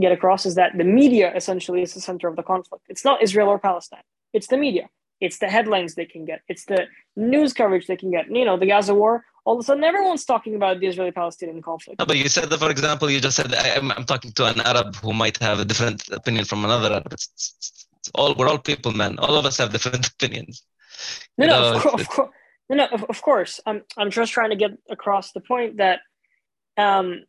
get 0.00 0.12
across, 0.12 0.46
is 0.46 0.54
that 0.54 0.76
the 0.76 0.84
media 0.84 1.32
essentially 1.34 1.82
is 1.82 1.94
the 1.94 2.00
center 2.00 2.28
of 2.28 2.36
the 2.36 2.42
conflict. 2.42 2.84
It's 2.88 3.04
not 3.04 3.22
Israel 3.22 3.48
or 3.48 3.58
Palestine. 3.58 4.02
It's 4.32 4.46
the 4.46 4.56
media. 4.56 4.88
It's 5.20 5.38
the 5.38 5.48
headlines 5.48 5.94
they 5.94 6.06
can 6.06 6.24
get. 6.24 6.40
It's 6.48 6.64
the 6.64 6.86
news 7.16 7.52
coverage 7.52 7.86
they 7.86 7.96
can 7.96 8.10
get. 8.10 8.30
You 8.30 8.44
know, 8.44 8.56
the 8.56 8.66
Gaza 8.66 8.94
war. 8.94 9.24
All 9.44 9.54
of 9.54 9.60
a 9.60 9.62
sudden, 9.62 9.84
everyone's 9.84 10.24
talking 10.24 10.54
about 10.54 10.80
the 10.80 10.86
Israeli-Palestinian 10.86 11.62
conflict. 11.62 11.98
No, 11.98 12.06
but 12.06 12.16
you 12.16 12.28
said 12.28 12.50
that, 12.50 12.58
for 12.58 12.70
example, 12.70 13.10
you 13.10 13.20
just 13.20 13.36
said 13.36 13.52
I, 13.54 13.68
am 13.68 13.90
I'm 13.92 14.04
talking 14.04 14.32
to 14.32 14.46
an 14.46 14.60
Arab 14.60 14.96
who 14.96 15.12
might 15.12 15.38
have 15.38 15.60
a 15.60 15.64
different 15.64 16.08
opinion 16.10 16.44
from 16.44 16.64
another 16.64 16.92
Arab. 16.92 17.12
It's, 17.12 17.28
it's, 17.36 17.86
it's 17.96 18.10
all 18.14 18.34
we're 18.34 18.48
all 18.48 18.58
people, 18.58 18.92
man. 18.92 19.18
All 19.18 19.36
of 19.36 19.44
us 19.44 19.56
have 19.58 19.72
different 19.72 20.06
opinions. 20.14 20.62
No, 21.36 21.44
you 21.44 21.50
no, 21.50 21.60
know, 21.60 21.76
of, 21.76 21.82
co- 21.82 21.90
of 21.90 22.08
course. 22.08 22.30
No, 22.68 22.76
no, 22.76 22.86
of, 22.86 23.04
of 23.04 23.22
course. 23.22 23.60
I'm, 23.66 23.82
I'm 23.98 24.10
just 24.10 24.32
trying 24.32 24.50
to 24.50 24.56
get 24.56 24.70
across 24.88 25.32
the 25.32 25.40
point 25.40 25.78
that 25.78 26.00
um, 26.76 27.24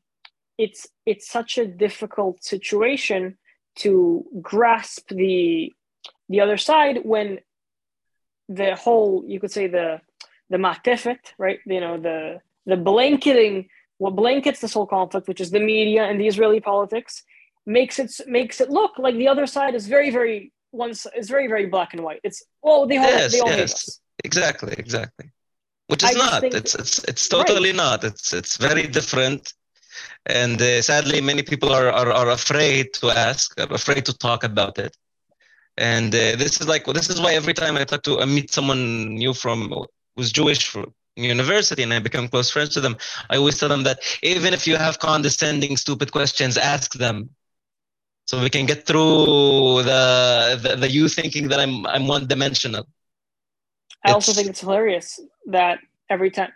it's 0.57 0.87
it's 1.05 1.29
such 1.29 1.57
a 1.57 1.65
difficult 1.65 2.43
situation 2.43 3.37
to 3.77 4.25
grasp 4.41 5.09
the 5.09 5.73
the 6.29 6.41
other 6.41 6.57
side 6.57 6.99
when 7.03 7.39
the 8.49 8.75
whole 8.75 9.23
you 9.27 9.39
could 9.39 9.51
say 9.51 9.67
the 9.67 10.01
the 10.49 10.57
matefet 10.57 11.19
right? 11.37 11.59
You 11.65 11.79
know 11.79 11.97
the 11.97 12.41
the 12.65 12.77
blanketing 12.77 13.69
what 13.97 14.15
blankets 14.15 14.59
this 14.59 14.73
whole 14.73 14.87
conflict 14.87 15.27
which 15.27 15.41
is 15.41 15.51
the 15.51 15.59
media 15.59 16.03
and 16.05 16.19
the 16.19 16.27
israeli 16.27 16.59
politics 16.59 17.23
makes 17.65 17.99
it 17.99 18.11
makes 18.27 18.59
it 18.59 18.69
look 18.69 18.97
like 18.97 19.15
the 19.15 19.27
other 19.27 19.45
side 19.45 19.75
is 19.75 19.87
very 19.87 20.09
very 20.09 20.51
once 20.71 21.05
is 21.15 21.29
very 21.29 21.47
very 21.47 21.65
black 21.67 21.93
and 21.93 22.03
white. 22.03 22.21
It's 22.23 22.43
well 22.61 22.85
they 22.85 22.97
all 22.97 23.03
yes, 23.03 23.31
they 23.33 23.39
all 23.39 23.49
yes. 23.49 23.73
us. 23.73 23.99
Exactly 24.23 24.73
exactly. 24.77 25.31
Which 25.87 26.03
is 26.03 26.11
I 26.11 26.13
not. 26.13 26.43
it's 26.43 26.75
it's 26.75 27.03
it's 27.03 27.27
totally 27.27 27.69
right. 27.69 27.75
not. 27.75 28.03
It's 28.03 28.33
it's 28.33 28.57
very 28.57 28.87
different 28.87 29.53
and 30.25 30.61
uh, 30.61 30.81
sadly 30.81 31.21
many 31.21 31.43
people 31.43 31.69
are, 31.71 31.89
are, 31.89 32.11
are 32.11 32.29
afraid 32.29 32.93
to 32.93 33.09
ask 33.09 33.59
are 33.59 33.73
afraid 33.73 34.05
to 34.05 34.13
talk 34.17 34.43
about 34.43 34.77
it. 34.77 34.95
And 35.77 36.13
uh, 36.13 36.35
this 36.35 36.61
is 36.61 36.67
like 36.67 36.85
this 36.85 37.09
is 37.09 37.19
why 37.19 37.33
every 37.33 37.53
time 37.53 37.77
i 37.77 37.83
talk 37.83 38.03
to 38.03 38.19
i 38.19 38.25
meet 38.25 38.51
someone 38.51 39.15
new 39.15 39.33
from 39.33 39.73
who's 40.15 40.31
jewish 40.31 40.67
from 40.67 40.93
university 41.15 41.81
and 41.83 41.93
i 41.93 41.99
become 41.99 42.27
close 42.27 42.49
friends 42.49 42.73
to 42.73 42.81
them 42.81 42.95
i 43.29 43.37
always 43.37 43.57
tell 43.57 43.69
them 43.69 43.83
that 43.83 43.99
even 44.21 44.53
if 44.53 44.67
you 44.67 44.75
have 44.75 44.99
condescending 44.99 45.77
stupid 45.77 46.11
questions 46.11 46.57
ask 46.57 46.93
them. 46.93 47.29
So 48.25 48.41
we 48.41 48.49
can 48.49 48.65
get 48.65 48.85
through 48.85 49.83
the 49.83 50.59
the, 50.63 50.75
the 50.75 50.89
you 50.89 51.07
thinking 51.09 51.47
that 51.49 51.59
i'm 51.59 51.85
i'm 51.87 52.07
one 52.07 52.27
dimensional 52.27 52.87
i 54.05 54.11
also 54.11 54.31
think 54.33 54.47
it's 54.49 54.61
hilarious 54.61 55.19
that 55.47 55.79
every 56.09 56.31
time 56.31 56.51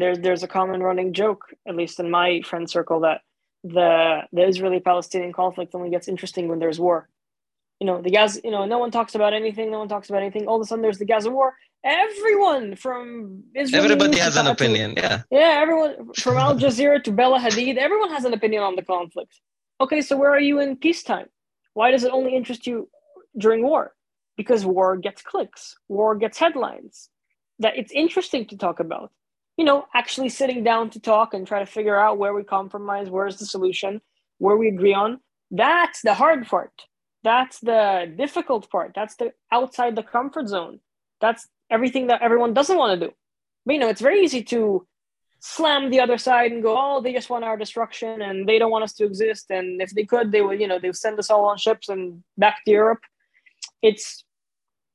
there's 0.00 0.18
there's 0.20 0.42
a 0.42 0.48
common 0.48 0.82
running 0.82 1.12
joke, 1.12 1.42
at 1.66 1.76
least 1.76 2.00
in 2.00 2.10
my 2.10 2.40
friend 2.42 2.68
circle, 2.68 3.00
that 3.00 3.20
the 3.64 4.22
the 4.32 4.46
Israeli 4.46 4.80
Palestinian 4.80 5.32
conflict 5.32 5.74
only 5.74 5.90
gets 5.90 6.08
interesting 6.08 6.48
when 6.48 6.58
there's 6.58 6.80
war. 6.80 7.08
You 7.80 7.86
know, 7.86 8.02
the 8.02 8.10
Gaza, 8.10 8.40
you 8.42 8.50
know, 8.50 8.64
no 8.64 8.78
one 8.78 8.90
talks 8.90 9.14
about 9.14 9.32
anything, 9.32 9.70
no 9.70 9.78
one 9.78 9.88
talks 9.88 10.08
about 10.10 10.22
anything. 10.22 10.46
All 10.46 10.56
of 10.56 10.62
a 10.62 10.64
sudden 10.64 10.82
there's 10.82 10.98
the 10.98 11.04
Gaza 11.04 11.30
war. 11.30 11.54
Everyone 11.84 12.74
from 12.74 13.44
Israel. 13.54 13.84
Everybody 13.84 14.18
has 14.18 14.36
an 14.36 14.48
opinion, 14.48 14.96
to, 14.96 15.00
yeah. 15.00 15.22
Yeah, 15.30 15.58
everyone 15.62 16.12
from 16.14 16.36
Al 16.36 16.56
Jazeera 16.56 17.02
to 17.04 17.12
Bella 17.12 17.38
Hadid, 17.38 17.76
everyone 17.76 18.10
has 18.10 18.24
an 18.24 18.34
opinion 18.34 18.64
on 18.64 18.74
the 18.74 18.82
conflict. 18.82 19.40
Okay, 19.80 20.00
so 20.00 20.16
where 20.16 20.30
are 20.30 20.40
you 20.40 20.58
in 20.58 20.76
peacetime? 20.76 21.26
Why 21.74 21.92
does 21.92 22.02
it 22.02 22.10
only 22.12 22.34
interest 22.34 22.66
you 22.66 22.88
during 23.36 23.62
war? 23.62 23.94
Because 24.36 24.66
war 24.66 24.96
gets 24.96 25.22
clicks, 25.22 25.76
war 25.86 26.16
gets 26.16 26.36
headlines. 26.36 27.10
That 27.60 27.76
it's 27.76 27.92
interesting 27.92 28.46
to 28.48 28.56
talk 28.56 28.80
about 28.80 29.12
you 29.58 29.64
know, 29.64 29.86
actually 29.92 30.28
sitting 30.28 30.62
down 30.62 30.88
to 30.90 31.00
talk 31.00 31.34
and 31.34 31.46
try 31.46 31.58
to 31.58 31.66
figure 31.66 31.98
out 31.98 32.16
where 32.16 32.32
we 32.32 32.44
compromise, 32.44 33.10
where's 33.10 33.36
the 33.38 33.44
solution, 33.44 34.00
where 34.38 34.56
we 34.56 34.68
agree 34.68 34.94
on. 34.94 35.20
That's 35.50 36.00
the 36.02 36.14
hard 36.14 36.46
part. 36.46 36.72
That's 37.24 37.58
the 37.58 38.10
difficult 38.16 38.70
part. 38.70 38.92
That's 38.94 39.16
the 39.16 39.32
outside 39.52 39.96
the 39.96 40.04
comfort 40.04 40.46
zone. 40.46 40.78
That's 41.20 41.48
everything 41.68 42.06
that 42.06 42.22
everyone 42.22 42.54
doesn't 42.54 42.78
want 42.78 43.00
to 43.00 43.08
do. 43.08 43.12
But 43.66 43.72
you 43.72 43.80
know, 43.80 43.88
it's 43.88 44.00
very 44.00 44.20
easy 44.22 44.44
to 44.44 44.86
slam 45.40 45.90
the 45.90 46.00
other 46.00 46.18
side 46.18 46.52
and 46.52 46.62
go, 46.62 46.76
oh, 46.78 47.00
they 47.00 47.12
just 47.12 47.28
want 47.28 47.44
our 47.44 47.56
destruction 47.56 48.22
and 48.22 48.48
they 48.48 48.60
don't 48.60 48.70
want 48.70 48.84
us 48.84 48.92
to 48.94 49.04
exist. 49.04 49.50
And 49.50 49.82
if 49.82 49.90
they 49.90 50.04
could, 50.04 50.30
they 50.30 50.40
would, 50.40 50.60
you 50.60 50.68
know, 50.68 50.78
they 50.78 50.88
would 50.88 50.96
send 50.96 51.18
us 51.18 51.30
all 51.30 51.46
on 51.46 51.58
ships 51.58 51.88
and 51.88 52.22
back 52.36 52.64
to 52.64 52.70
Europe. 52.70 53.00
It's 53.82 54.24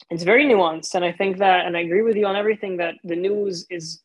it's 0.10 0.24
very 0.24 0.46
nuanced. 0.46 0.96
And 0.96 1.04
I 1.04 1.12
think 1.12 1.40
that 1.40 1.66
and 1.66 1.76
I 1.76 1.82
agree 1.82 2.02
with 2.02 2.16
you 2.16 2.28
on 2.28 2.38
everything 2.38 2.78
that 2.78 2.96
the 3.04 3.18
news 3.18 3.66
is 3.70 4.02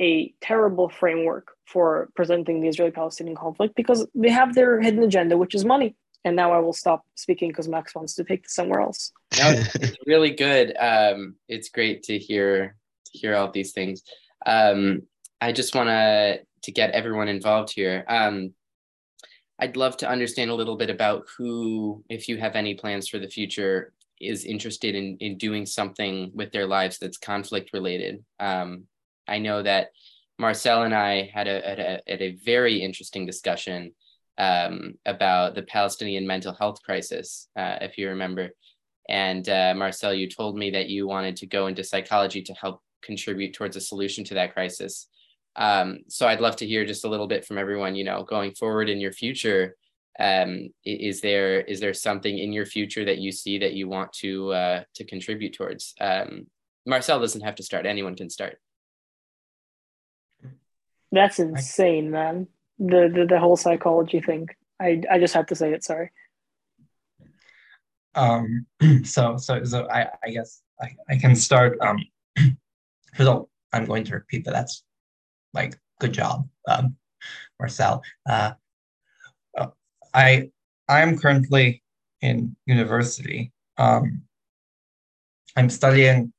a 0.00 0.34
terrible 0.40 0.88
framework 0.88 1.52
for 1.66 2.08
presenting 2.16 2.60
the 2.60 2.68
Israeli 2.68 2.90
Palestinian 2.90 3.36
conflict 3.36 3.76
because 3.76 4.06
they 4.14 4.30
have 4.30 4.54
their 4.54 4.80
hidden 4.80 5.02
agenda, 5.02 5.36
which 5.36 5.54
is 5.54 5.64
money. 5.64 5.94
and 6.24 6.36
now 6.36 6.52
I 6.52 6.58
will 6.58 6.74
stop 6.74 7.04
speaking 7.14 7.48
because 7.48 7.68
Max 7.68 7.94
wants 7.94 8.14
to 8.16 8.24
take 8.24 8.42
this 8.42 8.54
somewhere 8.54 8.80
else. 8.80 9.12
No, 9.38 9.52
it's 9.56 9.96
really 10.06 10.30
good. 10.30 10.76
Um, 10.78 11.36
it's 11.48 11.70
great 11.70 12.02
to 12.04 12.18
hear 12.18 12.76
to 13.06 13.18
hear 13.18 13.34
all 13.36 13.50
these 13.50 13.72
things. 13.72 14.02
Um, 14.44 15.02
I 15.40 15.52
just 15.52 15.74
want 15.74 15.88
to 15.88 16.40
to 16.64 16.72
get 16.72 16.90
everyone 16.90 17.28
involved 17.28 17.72
here. 17.72 18.04
Um, 18.08 18.52
I'd 19.58 19.76
love 19.76 19.96
to 19.98 20.08
understand 20.08 20.50
a 20.50 20.54
little 20.54 20.76
bit 20.76 20.90
about 20.90 21.26
who, 21.36 22.04
if 22.08 22.28
you 22.28 22.36
have 22.38 22.54
any 22.56 22.74
plans 22.74 23.08
for 23.08 23.18
the 23.18 23.28
future, 23.28 23.92
is 24.20 24.44
interested 24.44 24.94
in 24.94 25.16
in 25.20 25.38
doing 25.38 25.64
something 25.64 26.32
with 26.34 26.52
their 26.52 26.66
lives 26.66 26.98
that's 26.98 27.18
conflict 27.18 27.72
related. 27.72 28.22
Um, 28.38 28.84
I 29.30 29.38
know 29.38 29.62
that 29.62 29.90
Marsel 30.38 30.82
and 30.82 30.94
I 30.94 31.30
had 31.32 31.48
a, 31.48 31.60
had 31.60 31.78
a, 31.78 32.00
had 32.06 32.22
a 32.22 32.36
very 32.44 32.82
interesting 32.82 33.26
discussion 33.26 33.92
um, 34.38 34.94
about 35.06 35.54
the 35.54 35.62
Palestinian 35.62 36.26
mental 36.26 36.54
health 36.54 36.82
crisis, 36.82 37.48
uh, 37.56 37.76
if 37.80 37.98
you 37.98 38.08
remember. 38.08 38.50
And 39.08 39.48
uh, 39.48 39.74
Marsel, 39.76 40.14
you 40.14 40.28
told 40.28 40.56
me 40.56 40.70
that 40.70 40.88
you 40.88 41.06
wanted 41.06 41.36
to 41.36 41.46
go 41.46 41.66
into 41.66 41.84
psychology 41.84 42.42
to 42.42 42.54
help 42.54 42.80
contribute 43.02 43.54
towards 43.54 43.76
a 43.76 43.80
solution 43.80 44.24
to 44.24 44.34
that 44.34 44.54
crisis. 44.54 45.08
Um, 45.56 46.00
so 46.08 46.26
I'd 46.26 46.40
love 46.40 46.56
to 46.56 46.66
hear 46.66 46.84
just 46.84 47.04
a 47.04 47.08
little 47.08 47.26
bit 47.26 47.44
from 47.44 47.58
everyone. 47.58 47.94
You 47.94 48.04
know, 48.04 48.22
going 48.22 48.52
forward 48.52 48.88
in 48.88 49.00
your 49.00 49.12
future, 49.12 49.76
um, 50.18 50.68
is 50.84 51.20
there 51.20 51.60
is 51.62 51.80
there 51.80 51.94
something 51.94 52.38
in 52.38 52.52
your 52.52 52.66
future 52.66 53.04
that 53.04 53.18
you 53.18 53.32
see 53.32 53.58
that 53.58 53.72
you 53.72 53.88
want 53.88 54.12
to 54.14 54.52
uh, 54.52 54.82
to 54.94 55.04
contribute 55.04 55.54
towards? 55.54 55.94
Um, 56.00 56.46
Marsel 56.86 57.20
doesn't 57.20 57.42
have 57.42 57.56
to 57.56 57.62
start; 57.62 57.84
anyone 57.84 58.16
can 58.16 58.30
start. 58.30 58.58
That's 61.12 61.38
insane, 61.38 62.10
man. 62.10 62.46
The, 62.78 63.10
the 63.12 63.26
the 63.28 63.38
whole 63.38 63.56
psychology 63.56 64.20
thing. 64.20 64.48
I 64.80 65.02
I 65.10 65.18
just 65.18 65.34
have 65.34 65.46
to 65.46 65.54
say 65.54 65.72
it. 65.72 65.84
Sorry. 65.84 66.10
Um. 68.14 68.66
So 69.04 69.36
so 69.36 69.64
so 69.64 69.88
I 69.90 70.08
I 70.24 70.30
guess 70.30 70.62
I 70.80 70.94
I 71.08 71.16
can 71.16 71.36
start. 71.36 71.78
Um. 71.80 71.98
So 73.16 73.48
I'm 73.72 73.86
going 73.86 74.04
to 74.04 74.14
repeat 74.14 74.44
that. 74.44 74.52
That's 74.52 74.84
like 75.52 75.76
good 76.00 76.12
job, 76.12 76.48
um, 76.68 76.96
Marsel. 77.58 78.02
Uh, 78.28 78.52
uh, 79.58 79.66
I 80.14 80.50
I'm 80.88 81.18
currently 81.18 81.82
in 82.20 82.56
university. 82.66 83.52
Um, 83.78 84.22
I'm 85.56 85.70
studying 85.70 86.32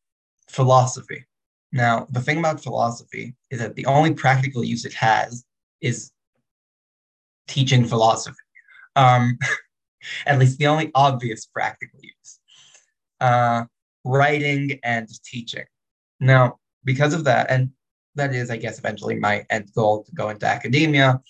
philosophy. 0.50 1.26
Now, 1.72 2.08
the 2.10 2.22
thing 2.22 2.38
about 2.38 2.62
philosophy 2.62 3.36
is 3.50 3.60
that 3.60 3.76
the 3.76 3.86
only 3.86 4.14
practical 4.14 4.64
use 4.64 4.86
it 4.86 4.94
has 4.94 5.46
is 5.80 6.12
teaching 7.48 7.86
philosophy. 7.86 8.38
Um, 8.96 9.38
at 10.26 10.40
least 10.40 10.58
the 10.58 10.68
only 10.68 10.92
obvious 10.96 11.46
practical 11.46 12.00
use. 12.02 12.40
Uh, 13.20 13.66
writing 14.04 14.80
and 14.84 15.08
teaching. 15.24 15.66
Now, 16.20 16.58
because 16.84 17.14
of 17.14 17.24
that, 17.26 17.50
and 17.50 17.72
that 18.16 18.34
is, 18.34 18.50
I 18.50 18.58
guess, 18.58 18.80
eventually 18.80 19.20
my 19.20 19.46
end 19.50 19.70
goal 19.74 20.04
to 20.04 20.12
go 20.14 20.30
into 20.30 20.46
academia, 20.46 21.22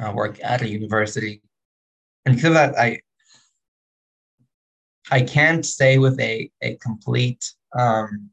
uh, 0.00 0.12
work 0.12 0.38
at 0.42 0.62
a 0.62 0.68
university. 0.68 1.42
And 2.24 2.36
because 2.36 2.48
of 2.48 2.54
that, 2.54 2.78
I 2.78 3.00
I 5.10 5.22
can't 5.22 5.66
say 5.66 5.98
with 5.98 6.18
a 6.20 6.50
a 6.62 6.76
complete, 6.76 7.52
um, 7.76 8.30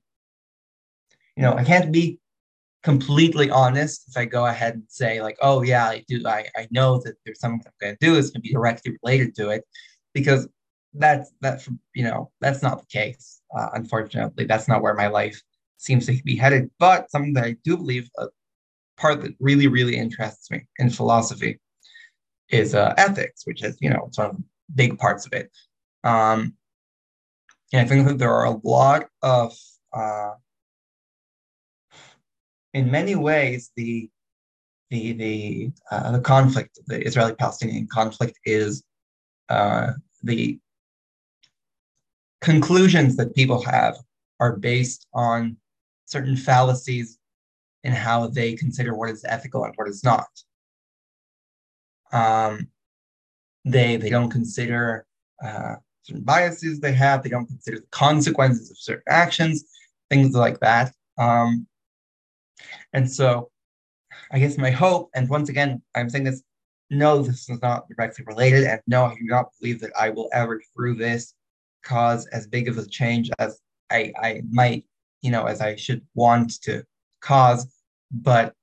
you 1.40 1.46
know, 1.46 1.54
I 1.54 1.64
can't 1.64 1.90
be 1.90 2.20
completely 2.84 3.50
honest 3.50 4.10
if 4.10 4.18
I 4.18 4.26
go 4.26 4.46
ahead 4.46 4.74
and 4.74 4.84
say 4.90 5.22
like, 5.22 5.38
oh 5.42 5.62
yeah, 5.62 5.86
I 5.86 6.04
do, 6.06 6.22
I, 6.28 6.46
I 6.58 6.68
know 6.70 7.00
that 7.06 7.16
there's 7.24 7.40
something 7.40 7.62
I'm 7.66 7.72
going 7.80 7.96
to 7.98 8.06
do 8.06 8.14
that's 8.14 8.30
going 8.30 8.42
to 8.42 8.48
be 8.50 8.52
directly 8.52 8.98
related 9.02 9.36
to 9.36 9.52
it, 9.52 9.64
because 10.14 10.50
that's 10.94 11.32
that's 11.40 11.70
you 11.96 12.04
know 12.04 12.30
that's 12.42 12.62
not 12.62 12.82
the 12.82 12.88
case. 12.88 13.42
Uh, 13.58 13.70
unfortunately, 13.74 14.48
that's 14.48 14.68
not 14.68 14.82
where 14.82 14.96
my 14.96 15.08
life 15.08 15.42
seems 15.78 16.08
to 16.08 16.24
be 16.26 16.36
headed. 16.36 16.70
But 16.78 17.10
something 17.10 17.32
that 17.36 17.46
I 17.46 17.56
do 17.64 17.78
believe 17.78 18.10
a 18.18 18.28
part 18.98 19.22
that 19.22 19.32
really 19.40 19.68
really 19.68 19.96
interests 19.96 20.52
me 20.52 20.68
in 20.78 20.90
philosophy 20.90 21.58
is 22.50 22.76
uh, 22.76 22.94
ethics, 22.98 23.44
which 23.46 23.64
is 23.64 23.78
you 23.80 23.90
know 23.90 24.04
it's 24.08 24.18
one 24.18 24.32
of 24.32 24.36
the 24.36 24.44
big 24.76 25.00
parts 25.00 25.26
of 25.26 25.32
it. 25.32 25.50
Um, 26.04 26.56
and 27.72 27.82
I 27.82 27.86
think 27.86 28.10
that 28.10 28.18
there 28.18 28.34
are 28.34 28.48
a 28.48 28.60
lot 28.66 29.08
of 29.22 29.58
uh, 29.94 30.32
in 32.74 32.92
many 32.92 33.16
ways, 33.16 33.72
the 33.76 34.10
the 34.90 35.14
the 35.14 35.72
uh, 35.92 36.12
the 36.12 36.20
conflict, 36.22 36.80
the 36.88 37.06
Israeli-Palestinian 37.06 37.88
conflict, 37.88 38.38
is 38.46 38.84
uh, 39.50 39.94
the 40.24 40.60
conclusions 42.42 43.16
that 43.18 43.36
people 43.36 43.62
have 43.64 43.98
are 44.40 44.56
based 44.56 45.08
on 45.14 45.58
certain 46.06 46.36
fallacies 46.36 47.18
in 47.84 47.94
how 47.94 48.28
they 48.28 48.56
consider 48.56 48.96
what 48.96 49.10
is 49.10 49.26
ethical 49.28 49.64
and 49.64 49.74
what 49.76 49.88
is 49.88 50.04
not. 50.04 50.28
Um, 52.12 52.68
they 53.66 53.98
they 53.98 54.10
don't 54.10 54.32
consider 54.32 55.06
uh, 55.44 55.76
certain 56.04 56.24
biases 56.24 56.80
they 56.80 56.94
have. 56.94 57.24
They 57.24 57.30
don't 57.30 57.46
consider 57.48 57.78
the 57.78 57.88
consequences 57.92 58.72
of 58.72 58.78
certain 58.78 59.04
actions, 59.08 59.66
things 60.10 60.34
like 60.36 60.60
that. 60.60 60.94
Um, 61.18 61.68
and 62.94 63.10
so 63.10 63.50
I 64.32 64.40
guess 64.40 64.58
my 64.58 64.72
hope, 64.72 65.10
and 65.14 65.30
once 65.30 65.50
again, 65.50 65.82
I'm 65.96 66.10
saying 66.10 66.24
this, 66.24 66.44
no, 66.90 67.22
this 67.22 67.50
is 67.50 67.62
not 67.62 67.88
directly 67.90 68.26
related, 68.26 68.64
and 68.66 68.82
no, 68.88 69.06
I 69.06 69.16
do 69.16 69.22
not 69.24 69.52
believe 69.60 69.80
that 69.82 69.92
I 70.00 70.10
will 70.10 70.30
ever 70.34 70.62
through 70.74 70.96
this 70.96 71.34
cause 71.84 72.28
as 72.28 72.48
big 72.48 72.68
of 72.68 72.78
a 72.78 72.86
change 72.86 73.30
as 73.40 73.60
I, 73.92 74.12
I 74.22 74.42
might, 74.50 74.86
you 75.22 75.32
know, 75.32 75.46
as 75.46 75.62
I 75.62 75.76
should 75.76 76.06
want 76.16 76.62
to 76.64 76.84
cause. 77.22 77.68
But 78.12 78.54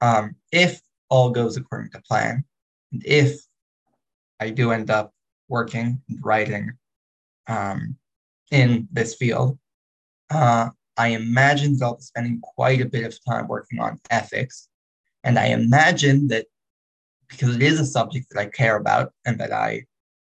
um, 0.00 0.34
if 0.52 0.80
all 1.08 1.30
goes 1.30 1.56
according 1.56 1.90
to 1.92 2.02
plan, 2.02 2.44
and 2.92 3.02
if 3.06 3.40
I 4.40 4.50
do 4.50 4.72
end 4.72 4.90
up 4.90 5.12
working 5.48 6.02
and 6.08 6.18
writing 6.22 6.72
um, 7.46 7.96
in 8.50 8.88
this 8.90 9.14
field, 9.14 9.58
uh, 10.30 10.70
I 10.96 11.08
imagine 11.08 11.76
they'll 11.76 11.96
be 11.96 12.02
spending 12.02 12.40
quite 12.40 12.80
a 12.80 12.86
bit 12.86 13.04
of 13.04 13.18
time 13.24 13.48
working 13.48 13.80
on 13.80 14.00
ethics. 14.10 14.68
And 15.24 15.38
I 15.38 15.46
imagine 15.46 16.28
that 16.28 16.46
because 17.28 17.56
it 17.56 17.62
is 17.62 17.80
a 17.80 17.86
subject 17.86 18.26
that 18.30 18.40
I 18.40 18.46
care 18.46 18.76
about 18.76 19.12
and 19.24 19.38
that 19.40 19.52
I 19.52 19.84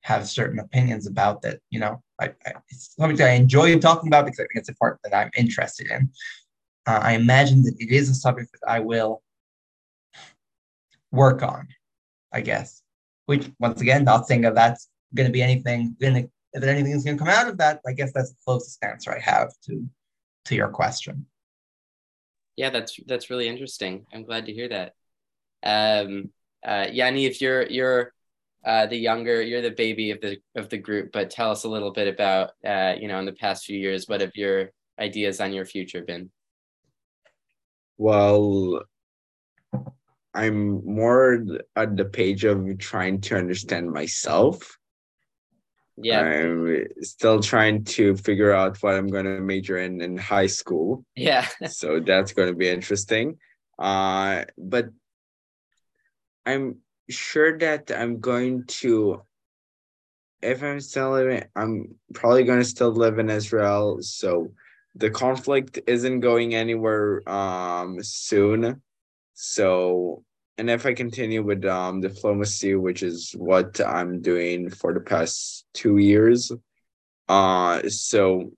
have 0.03 0.29
certain 0.29 0.59
opinions 0.59 1.07
about 1.07 1.43
that, 1.43 1.61
you 1.71 1.81
know, 1.81 2.03
I, 2.21 2.27
I, 2.47 2.53
it's 2.69 2.95
something 2.95 3.17
that 3.17 3.31
I 3.31 3.35
enjoy 3.35 3.79
talking 3.79 4.09
about 4.09 4.27
because 4.27 4.39
I 4.39 4.43
think 4.43 4.57
it's 4.57 4.69
a 4.69 4.75
part 4.75 5.01
that 5.03 5.15
I'm 5.15 5.31
interested 5.37 5.91
in. 5.91 6.11
Uh, 6.87 7.01
I 7.03 7.13
imagine 7.13 7.63
that 7.63 7.75
it 7.79 7.91
is 7.91 8.11
a 8.11 8.15
subject 8.15 8.53
that 8.53 8.71
I 8.71 8.81
will 8.81 9.23
work 11.11 11.43
on, 11.43 11.67
I 12.33 12.43
guess. 12.43 12.83
Which, 13.27 13.51
once 13.59 13.81
again, 13.81 14.05
not 14.05 14.29
saying 14.29 14.43
that 14.43 14.55
that's 14.55 14.89
going 15.15 15.27
to 15.27 15.33
be 15.33 15.43
anything, 15.43 15.97
gonna, 15.99 16.25
if 16.53 16.63
anything 16.63 16.93
is 16.93 17.03
going 17.03 17.17
to 17.17 17.25
come 17.25 17.33
out 17.33 17.49
of 17.49 17.57
that, 17.57 17.81
I 17.87 17.93
guess 17.93 18.13
that's 18.13 18.31
the 18.31 18.37
closest 18.45 18.85
answer 18.85 19.11
I 19.11 19.21
have 19.21 19.53
to 19.65 19.89
to 20.47 20.55
your 20.55 20.69
question. 20.69 21.27
Yeah, 22.57 22.71
that's 22.71 22.99
that's 23.07 23.31
really 23.31 23.49
interesting. 23.49 24.07
I'm 24.13 24.25
glad 24.25 24.47
to 24.47 24.53
hear 24.53 24.69
that. 24.69 24.93
Um, 25.63 26.31
uh, 26.65 26.87
Yanni, 26.91 27.27
if 27.27 27.41
you're 27.41 27.67
you're 27.67 28.13
uh, 28.65 28.87
the 28.87 28.97
younger, 28.97 29.43
you're 29.43 29.63
the 29.63 29.71
baby 29.71 30.11
of 30.11 30.21
the 30.21 30.39
of 30.55 30.69
the 30.69 30.79
group, 30.79 31.11
but 31.13 31.31
tell 31.31 31.51
us 31.51 31.65
a 31.65 31.69
little 31.69 31.93
bit 31.93 32.09
about 32.09 32.51
uh, 32.65 32.95
you 32.99 33.09
know 33.09 33.19
in 33.19 33.27
the 33.27 33.33
past 33.33 33.65
few 33.65 33.79
years, 33.79 34.09
what 34.09 34.21
have 34.21 34.37
your 34.37 34.71
ideas 34.99 35.41
on 35.41 35.53
your 35.53 35.65
future 35.65 36.03
been? 36.03 36.31
Well, 37.97 38.83
I'm 40.35 40.85
more 40.85 41.45
at 41.77 41.97
the 41.97 42.05
page 42.05 42.45
of 42.45 42.79
trying 42.79 43.21
to 43.23 43.37
understand 43.37 43.91
myself 43.91 44.77
yeah. 45.97 46.21
I'm 46.21 46.87
still 47.03 47.41
trying 47.41 47.85
to 47.85 48.17
figure 48.17 48.53
out 48.53 48.83
what 48.83 48.95
i'm 48.95 49.09
going 49.09 49.25
to 49.25 49.41
major 49.41 49.79
in 49.79 50.01
in 50.01 50.17
high 50.17 50.49
school. 50.49 51.05
Yeah. 51.15 51.47
So 51.69 52.01
that's 52.01 52.33
going 52.33 52.49
to 52.49 52.55
be 52.55 52.69
interesting. 52.69 53.39
Uh 53.79 54.45
but 54.59 54.89
i'm 56.47 56.79
sure 57.09 57.59
that 57.59 57.91
i'm 57.91 58.21
going 58.21 58.65
to 58.67 59.23
if 60.43 60.63
i'm 60.63 60.81
still 60.81 61.13
living 61.13 61.45
i'm 61.57 61.95
probably 62.13 62.45
going 62.45 62.61
to 62.61 62.65
still 62.65 62.93
live 62.93 63.19
in 63.19 63.31
israel. 63.31 63.99
So 64.01 64.53
the 64.95 65.11
conflict 65.11 65.81
isn't 65.87 66.21
going 66.21 66.55
anywhere 66.55 67.29
um 67.29 68.03
soon. 68.03 68.83
So 69.35 70.25
and 70.57 70.71
if 70.71 70.87
I 70.87 70.95
continue 70.95 71.43
with 71.43 71.65
um, 71.65 72.01
diplomacy, 72.01 72.75
which 72.75 73.03
is 73.03 73.33
what 73.33 73.81
I'm 73.81 74.23
doing 74.23 74.71
for 74.71 74.95
the 74.95 75.01
past 75.01 75.67
two 75.75 75.99
years, 75.99 76.53
uh, 77.29 77.83
so 77.89 78.53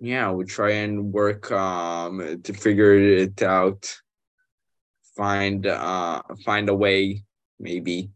yeah, 0.00 0.30
we 0.32 0.44
try 0.44 0.72
and 0.72 1.12
work 1.12 1.50
um 1.50 2.40
to 2.42 2.52
figure 2.52 2.94
it 2.94 3.42
out, 3.42 3.94
find 5.16 5.66
uh 5.66 6.22
find 6.44 6.68
a 6.68 6.74
way 6.74 7.22
maybe, 7.58 8.10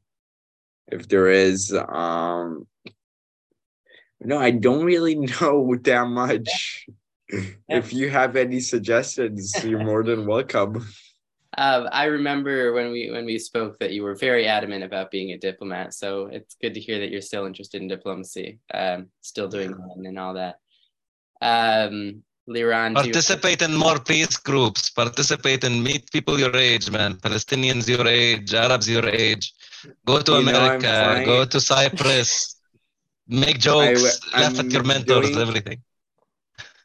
if 0.89 1.09
there 1.09 1.29
is. 1.29 1.73
Um, 1.73 2.67
no, 4.21 4.39
I 4.39 4.51
don't 4.51 4.85
really 4.85 5.15
know 5.41 5.75
that 5.83 6.09
much. 6.09 6.87
If 7.69 7.93
you 7.93 8.09
have 8.11 8.37
any 8.37 8.61
suggestions, 8.61 9.55
you're 9.63 9.85
more 9.85 10.03
than 10.03 10.27
welcome. 10.27 10.87
Um, 11.65 11.83
I 12.03 12.05
remember 12.19 12.73
when 12.77 12.89
we 12.95 13.03
when 13.15 13.25
we 13.31 13.37
spoke 13.51 13.75
that 13.81 13.91
you 13.95 14.03
were 14.07 14.15
very 14.29 14.45
adamant 14.57 14.83
about 14.89 15.11
being 15.17 15.31
a 15.33 15.39
diplomat. 15.49 15.89
So 16.03 16.09
it's 16.37 16.55
good 16.63 16.75
to 16.77 16.81
hear 16.87 16.99
that 17.01 17.11
you're 17.13 17.29
still 17.31 17.47
interested 17.51 17.79
in 17.83 17.89
diplomacy, 17.97 18.49
um, 18.81 18.99
still 19.33 19.49
doing 19.57 19.71
that 19.79 19.97
and 20.09 20.19
all 20.23 20.35
that. 20.43 20.55
Um, 21.53 22.23
Liran, 22.55 22.91
do 22.95 23.01
you- 23.01 23.13
Participate 23.13 23.61
in 23.67 23.73
more 23.87 23.99
peace 24.11 24.37
groups. 24.51 24.83
Participate 25.03 25.63
and 25.69 25.77
meet 25.89 26.03
people 26.17 26.39
your 26.45 26.55
age, 26.69 26.87
man. 26.97 27.13
Palestinians 27.27 27.87
your 27.95 28.07
age, 28.07 28.55
Arabs 28.55 28.89
your 28.97 29.07
age. 29.27 29.53
Go 30.11 30.17
to 30.29 30.33
You 30.33 30.39
America. 30.45 31.23
Go 31.33 31.39
to 31.45 31.59
Cyprus. 31.61 32.31
Make 33.27 33.59
jokes. 33.59 34.05
laugh 34.33 34.59
at 34.63 34.71
your 34.77 34.85
mentors. 34.93 35.31
doing- 35.33 35.43
everything. 35.47 35.79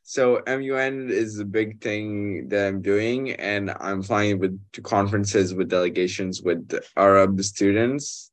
So 0.05 0.41
MUN 0.45 1.09
is 1.09 1.39
a 1.39 1.45
big 1.45 1.81
thing 1.81 2.49
that 2.49 2.67
I'm 2.67 2.81
doing, 2.81 3.31
and 3.31 3.73
I'm 3.79 4.03
flying 4.03 4.37
with 4.37 4.59
to 4.73 4.81
conferences 4.81 5.53
with 5.55 5.69
delegations 5.69 6.41
with 6.41 6.77
Arab 6.97 7.41
students. 7.41 8.29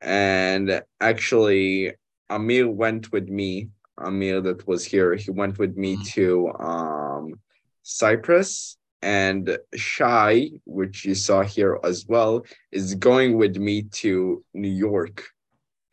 And 0.00 0.82
actually, 1.00 1.94
Amir 2.28 2.68
went 2.68 3.12
with 3.12 3.28
me. 3.28 3.68
Amir 3.98 4.40
that 4.42 4.66
was 4.66 4.84
here, 4.84 5.14
he 5.14 5.30
went 5.30 5.58
with 5.58 5.76
me 5.76 5.96
Mhm. 5.96 6.04
to 6.14 6.48
um 6.58 7.40
Cyprus. 7.82 8.76
And 9.00 9.58
Shai, 9.76 10.50
which 10.64 11.04
you 11.04 11.14
saw 11.14 11.42
here 11.42 11.78
as 11.84 12.04
well, 12.08 12.44
is 12.72 12.96
going 12.96 13.36
with 13.36 13.56
me 13.56 13.82
to 14.02 14.42
New 14.54 14.76
York. 14.88 15.22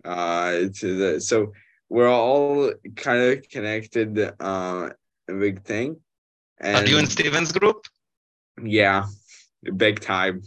Uh 0.04 0.70
to 0.80 0.88
the 0.98 1.22
so 1.22 1.54
we're 1.90 2.10
all 2.10 2.74
kind 2.96 3.22
of 3.22 3.48
connected 3.50 4.12
uh 4.40 4.90
big 5.28 5.64
thing. 5.64 5.98
And 6.60 6.78
Are 6.78 6.90
you 6.90 6.98
in 6.98 7.08
Steven's 7.08 7.52
group? 7.52 7.86
yeah, 8.62 9.06
big 9.78 10.00
time. 10.00 10.44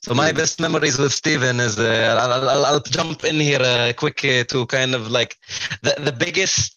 So 0.00 0.14
my 0.14 0.32
best 0.32 0.60
memories 0.60 0.98
with 0.98 1.12
Steven 1.12 1.60
is 1.60 1.78
uh, 1.78 2.18
I'll, 2.20 2.48
I'll, 2.48 2.64
I'll 2.64 2.80
jump 2.80 3.24
in 3.24 3.34
here 3.34 3.60
uh, 3.60 3.92
quick 3.96 4.24
uh, 4.24 4.44
to 4.44 4.64
kind 4.66 4.94
of 4.94 5.10
like 5.10 5.36
the, 5.82 5.94
the 5.98 6.12
biggest 6.12 6.74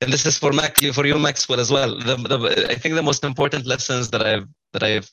and 0.00 0.12
this 0.12 0.26
is 0.26 0.38
for 0.38 0.52
Max 0.52 0.84
for 0.92 1.06
you 1.06 1.18
Maxwell 1.18 1.58
as 1.58 1.70
well 1.70 1.98
the, 1.98 2.16
the, 2.16 2.66
I 2.70 2.74
think 2.74 2.94
the 2.94 3.02
most 3.02 3.24
important 3.24 3.66
lessons 3.66 4.10
that 4.10 4.22
I've 4.22 4.46
that 4.72 4.82
I've 4.82 5.10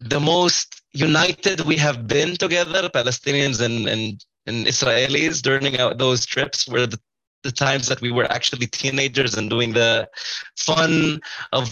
the 0.00 0.18
most 0.18 0.82
united 0.92 1.60
we 1.60 1.76
have 1.76 2.06
been 2.06 2.36
together 2.36 2.88
Palestinians 2.88 3.60
and 3.60 3.86
and, 3.88 4.24
and 4.46 4.66
Israelis 4.66 5.42
during 5.42 5.78
our, 5.78 5.94
those 5.94 6.24
trips 6.24 6.66
were 6.66 6.86
the, 6.86 6.98
the 7.42 7.52
times 7.52 7.88
that 7.88 8.00
we 8.00 8.10
were 8.10 8.30
actually 8.30 8.66
teenagers 8.66 9.34
and 9.34 9.50
doing 9.50 9.72
the 9.72 10.08
fun 10.56 11.20
of 11.52 11.68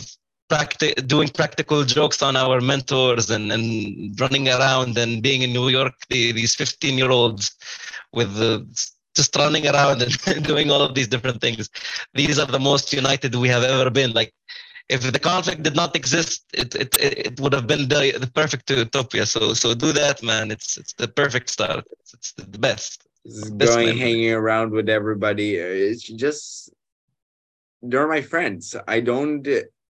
practi- 0.50 1.06
doing 1.06 1.28
practical 1.28 1.84
jokes 1.84 2.22
on 2.22 2.36
our 2.36 2.60
mentors 2.60 3.30
and, 3.30 3.50
and 3.52 4.18
running 4.20 4.48
around 4.48 4.96
and 4.98 5.22
being 5.22 5.42
in 5.42 5.52
New 5.52 5.68
York, 5.68 5.94
the, 6.08 6.32
these 6.32 6.54
15 6.54 6.98
year 6.98 7.10
olds 7.10 7.56
with 8.12 8.34
the, 8.36 8.66
just 9.16 9.34
running 9.36 9.66
around 9.66 10.02
and 10.02 10.44
doing 10.52 10.70
all 10.70 10.82
of 10.82 10.94
these 10.94 11.08
different 11.08 11.40
things. 11.40 11.68
These 12.14 12.38
are 12.38 12.46
the 12.46 12.58
most 12.58 12.92
united 12.92 13.34
we 13.34 13.48
have 13.48 13.62
ever 13.62 13.90
been. 13.90 14.12
Like, 14.12 14.32
if 14.88 15.00
the 15.10 15.18
conflict 15.18 15.62
did 15.62 15.74
not 15.74 15.96
exist, 15.96 16.44
it, 16.52 16.74
it, 16.74 16.96
it 17.00 17.40
would 17.40 17.54
have 17.54 17.66
been 17.66 17.88
the, 17.88 18.16
the 18.18 18.30
perfect 18.34 18.68
utopia. 18.68 19.24
So 19.24 19.54
so 19.54 19.74
do 19.74 19.92
that, 19.92 20.22
man. 20.22 20.50
It's 20.50 20.76
it's 20.76 20.92
the 20.92 21.08
perfect 21.08 21.48
start. 21.48 21.86
It's, 22.00 22.12
it's 22.12 22.32
the 22.32 22.58
best. 22.58 23.02
Just 23.26 23.56
going 23.56 23.96
hanging 23.96 24.32
around 24.32 24.72
with 24.72 24.88
everybody. 24.88 25.56
It's 25.56 26.02
just 26.02 26.72
they're 27.82 28.08
my 28.08 28.20
friends. 28.20 28.76
I 28.86 29.00
don't 29.00 29.46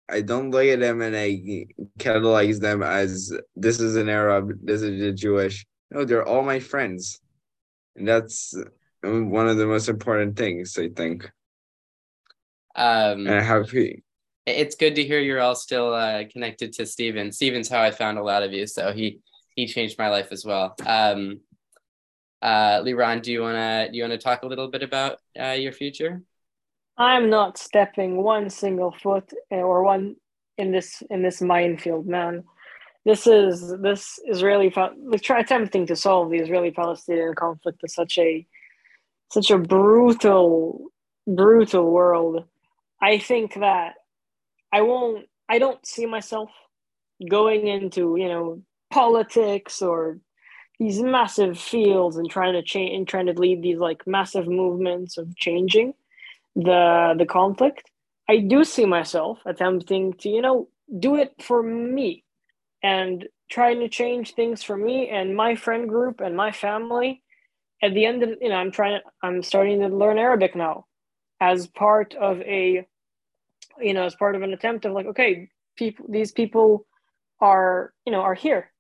I 0.09 0.21
don't 0.21 0.51
look 0.51 0.67
at 0.67 0.81
them 0.81 1.01
and 1.01 1.17
I 1.17 1.67
catalyze 1.99 2.61
them 2.61 2.83
as 2.83 3.33
this 3.57 3.81
is 3.81 3.97
an 3.97 4.09
Arab, 4.09 4.53
this 4.63 4.83
is 4.83 5.01
a 5.01 5.13
Jewish. 5.13 5.65
No, 5.91 6.05
they're 6.05 6.27
all 6.27 6.43
my 6.43 6.61
friends. 6.61 7.21
And 7.97 8.07
that's 8.07 8.55
one 9.03 9.49
of 9.49 9.57
the 9.57 9.67
most 9.67 9.89
important 9.89 10.37
things, 10.37 10.77
I 10.79 10.89
think. 10.89 11.25
um, 12.75 13.27
And 13.27 13.45
have 13.45 13.71
it's 14.47 14.75
good 14.75 14.95
to 14.97 15.05
hear 15.05 15.21
you're 15.21 15.41
all 15.41 15.55
still 15.55 15.95
uh, 15.95 16.25
connected 16.31 16.73
to 16.75 16.87
Steven. 16.87 17.33
Steven's 17.33 17.69
how 17.69 17.81
I 17.81 17.91
found 17.91 18.19
a 18.19 18.23
lot 18.23 18.43
of 18.43 18.53
you, 18.53 18.67
so 18.67 18.93
he 18.93 19.21
he 19.55 19.67
changed 19.67 19.99
my 19.99 20.09
life 20.09 20.29
as 20.33 20.45
well. 20.45 20.75
Um, 20.85 21.41
uh, 22.43 22.81
Liran, 22.83 23.23
do 23.23 23.33
you 23.33 23.43
wanna 23.43 23.89
do 23.91 23.97
you 23.97 24.05
wanna 24.05 24.19
talk 24.19 24.43
a 24.43 24.47
little 24.47 24.69
bit 24.69 24.83
about 24.83 25.19
uh, 25.41 25.53
your 25.53 25.73
future? 25.73 26.23
I'm 26.97 27.29
not 27.29 27.59
stepping 27.59 28.23
one 28.23 28.51
single 28.51 28.93
foot 28.93 29.33
eh, 29.51 29.57
or 29.57 29.83
one 29.83 30.17
in 30.59 30.71
this 30.71 31.03
in 31.11 31.23
this 31.23 31.41
minefield, 31.41 32.07
man. 32.07 32.45
This 33.05 33.27
is 33.27 33.75
this 33.83 34.19
Israeli 34.27 34.73
like 35.05 35.23
try 35.23 35.41
attempting 35.41 35.87
to 35.87 35.97
solve 35.97 36.31
the 36.31 36.39
Israeli-Palestinian 36.39 37.35
conflict 37.35 37.81
is 37.83 37.95
such 37.95 38.19
a 38.19 38.47
such 39.31 39.51
a 39.51 39.59
brutal 39.59 40.91
brutal 41.27 41.91
world. 41.91 42.45
I 43.03 43.19
think 43.19 43.55
that 43.55 43.95
I 44.73 44.83
won't 44.83 45.27
I 45.49 45.59
don't 45.59 45.85
see 45.85 46.07
myself 46.07 46.51
going 47.29 47.67
into, 47.67 48.17
you 48.17 48.29
know, 48.29 48.63
politics 48.91 49.83
or 49.83 50.19
these 50.79 51.01
massive 51.01 51.59
fields 51.59 52.17
and 52.17 52.29
trying 52.31 52.55
to 52.55 52.63
change 52.63 52.95
and 52.95 53.09
trying 53.09 53.27
to 53.27 53.33
lead 53.33 53.63
these 53.63 53.79
like 53.79 54.07
massive 54.07 54.47
movements 54.47 55.17
of 55.19 55.37
changing 55.37 55.95
the 56.57 57.15
the 57.19 57.27
conflict 57.27 57.91
i 58.29 58.39
do 58.39 58.65
see 58.65 58.87
myself 58.87 59.39
attempting 59.47 60.13
to 60.15 60.29
you 60.29 60.43
know 60.43 60.69
do 60.99 61.17
it 61.17 61.33
for 61.41 61.63
me 61.63 62.25
and 62.83 63.27
trying 63.51 63.81
to 63.81 63.89
change 63.89 64.35
things 64.35 64.63
for 64.63 64.77
me 64.77 65.09
and 65.09 65.37
my 65.37 65.55
friend 65.55 65.89
group 65.89 66.21
and 66.21 66.37
my 66.37 66.53
family. 66.53 67.23
At 67.83 67.95
the 67.95 68.07
end 68.07 68.23
of 68.23 68.31
you 68.41 68.49
know 68.49 68.55
i'm 68.55 68.71
trying 68.71 69.01
i'm 69.23 69.43
starting 69.43 69.81
to 69.81 69.89
learn 69.89 70.17
arabic 70.17 70.57
now 70.57 70.87
as 71.39 71.67
part 71.67 72.15
of 72.15 72.41
a 72.41 72.87
you 73.79 73.93
know 73.93 74.05
as 74.05 74.15
part 74.15 74.37
of 74.37 74.43
an 74.43 74.55
attempt 74.55 74.87
of 74.87 74.93
like 74.93 75.05
okay 75.07 75.51
people 75.77 76.07
these 76.09 76.33
people 76.33 76.87
are 77.43 77.93
you 78.07 78.13
know 78.13 78.23
are 78.23 78.33
here 78.35 78.73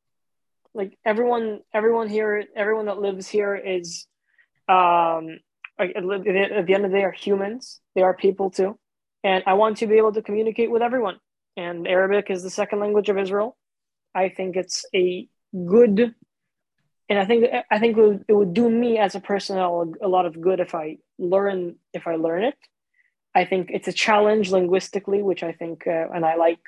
like 0.74 0.98
everyone 1.05 1.60
everyone 1.72 2.09
here 2.09 2.44
everyone 2.56 2.86
that 2.86 2.98
lives 2.98 3.28
here 3.28 3.55
is 3.55 4.06
um 4.68 5.38
at 5.78 5.92
the 5.94 6.74
end 6.74 6.84
of 6.84 6.90
the 6.90 6.96
day 6.96 7.05
are 7.05 7.12
humans. 7.12 7.80
They 7.94 8.02
are 8.02 8.14
people 8.14 8.51
too. 8.51 8.78
And 9.22 9.42
i 9.46 9.55
want 9.55 9.78
to 9.78 9.86
be 9.86 9.96
able 9.96 10.12
to 10.12 10.22
communicate 10.22 10.70
with 10.70 10.82
everyone. 10.82 11.18
And 11.56 11.86
arabic 11.86 12.30
is 12.30 12.42
the 12.42 12.51
second 12.51 12.80
language 12.80 13.09
of 13.09 13.18
israel. 13.18 13.56
I 14.14 14.28
think 14.28 14.56
it's 14.56 14.84
a 14.94 15.28
good 15.66 16.14
and 17.09 17.18
i 17.18 17.24
think 17.24 17.46
i 17.70 17.78
think 17.78 17.96
it 17.96 18.01
would, 18.01 18.24
it 18.28 18.32
would 18.32 18.55
do 18.55 18.68
me 18.68 18.98
as 18.98 19.14
a 19.14 19.20
person 19.20 19.59
a 19.59 20.09
lot 20.09 20.26
of 20.26 20.40
good 20.40 20.59
if 20.59 20.74
i 20.74 20.98
learn 21.18 21.76
if 21.92 22.06
i 22.06 22.16
learn 22.16 22.44
it. 22.44 22.59
I 23.36 23.44
think 23.44 23.70
it's 23.70 23.88
a 23.88 23.92
challenge 23.92 24.51
linguistically 24.51 25.22
which 25.22 25.42
i 25.42 25.52
think 25.52 25.86
uh, 25.86 26.06
and 26.14 26.24
i 26.24 26.34
like 26.36 26.60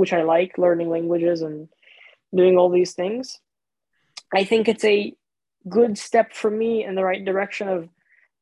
which 0.00 0.12
i 0.12 0.22
like 0.22 0.58
learning 0.58 0.88
languages 0.88 1.42
and 1.42 1.68
doing 2.34 2.56
all 2.56 2.70
these 2.70 2.92
things. 2.92 3.38
I 4.34 4.44
think 4.44 4.68
it's 4.68 4.84
a 4.84 5.14
good 5.68 5.98
step 5.98 6.32
for 6.34 6.50
me 6.50 6.84
in 6.84 6.94
the 6.94 7.04
right 7.04 7.24
direction 7.24 7.68
of 7.68 7.88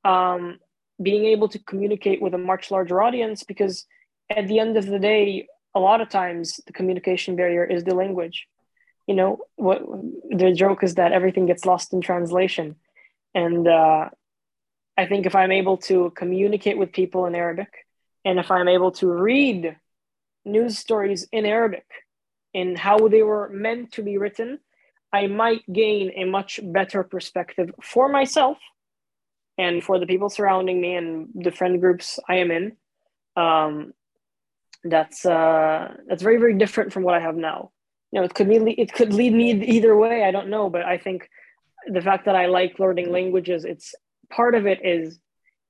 um, 0.05 0.59
being 1.03 1.27
able 1.27 1.49
to 1.49 1.59
communicate 1.59 2.23
with 2.23 2.35
a 2.35 2.39
much 2.39 2.71
larger 2.71 3.03
audience 3.03 3.43
because 3.43 3.87
at 4.31 4.49
the 4.49 4.59
end 4.59 4.77
of 4.77 4.87
the 4.87 4.99
day 4.99 5.47
a 5.75 5.81
lot 5.81 6.01
of 6.01 6.09
times 6.09 6.61
the 6.67 6.73
communication 6.73 7.37
barrier 7.37 7.65
is 7.65 7.85
the 7.85 7.95
language. 7.95 8.47
You 9.07 9.15
know 9.15 9.39
what 9.57 9.83
the 10.31 10.53
joke 10.53 10.85
is 10.85 10.95
that 10.95 11.13
everything 11.13 11.47
gets 11.47 11.65
lost 11.65 11.93
in 11.93 12.01
translation. 12.01 12.77
And 13.35 13.67
uh, 13.67 14.11
i 15.01 15.07
think 15.07 15.27
if 15.27 15.35
i'm 15.35 15.53
able 15.53 15.79
to 15.79 16.13
communicate 16.15 16.79
with 16.79 16.93
people 16.93 17.27
in 17.27 17.35
arabic 17.35 17.73
and 18.25 18.39
if 18.39 18.51
i'm 18.51 18.69
able 18.69 18.93
to 18.93 19.07
read 19.07 19.77
news 20.45 20.79
stories 20.79 21.27
in 21.33 21.47
arabic 21.47 21.87
in 22.53 22.77
how 22.77 23.09
they 23.09 23.23
were 23.23 23.49
meant 23.51 23.93
to 23.93 24.03
be 24.03 24.19
written 24.19 24.59
i 25.13 25.27
might 25.27 25.63
gain 25.73 26.11
a 26.17 26.25
much 26.25 26.61
better 26.63 27.03
perspective 27.03 27.71
for 27.83 28.09
myself 28.09 28.59
and 29.61 29.85
for 29.85 29.99
the 29.99 30.07
people 30.07 30.31
surrounding 30.31 30.81
me 30.81 30.95
and 30.95 31.29
the 31.35 31.51
friend 31.51 31.81
groups 31.81 32.19
I 32.27 32.37
am 32.37 32.51
in, 32.51 32.77
um, 33.37 33.93
that's 34.83 35.27
uh, 35.27 35.95
that's 36.07 36.23
very 36.23 36.39
very 36.39 36.57
different 36.57 36.95
from 36.95 37.03
what 37.03 37.15
I 37.15 37.21
have 37.21 37.37
now. 37.37 37.71
You 38.11 38.21
know, 38.21 38.25
it 38.25 38.35
could 38.35 38.49
lead 38.49 38.79
it 38.79 38.93
could 38.95 39.13
lead 39.13 39.35
me 39.35 39.53
either 39.53 39.95
way. 39.95 40.25
I 40.25 40.31
don't 40.31 40.49
know, 40.49 40.71
but 40.71 40.83
I 40.83 40.97
think 40.97 41.29
the 41.87 42.01
fact 42.01 42.25
that 42.25 42.35
I 42.35 42.47
like 42.47 42.79
learning 42.79 43.13
languages, 43.13 43.67
it's 43.67 43.95
part 44.31 44.55
of 44.55 44.67
it 44.67 44.81
is 44.83 45.21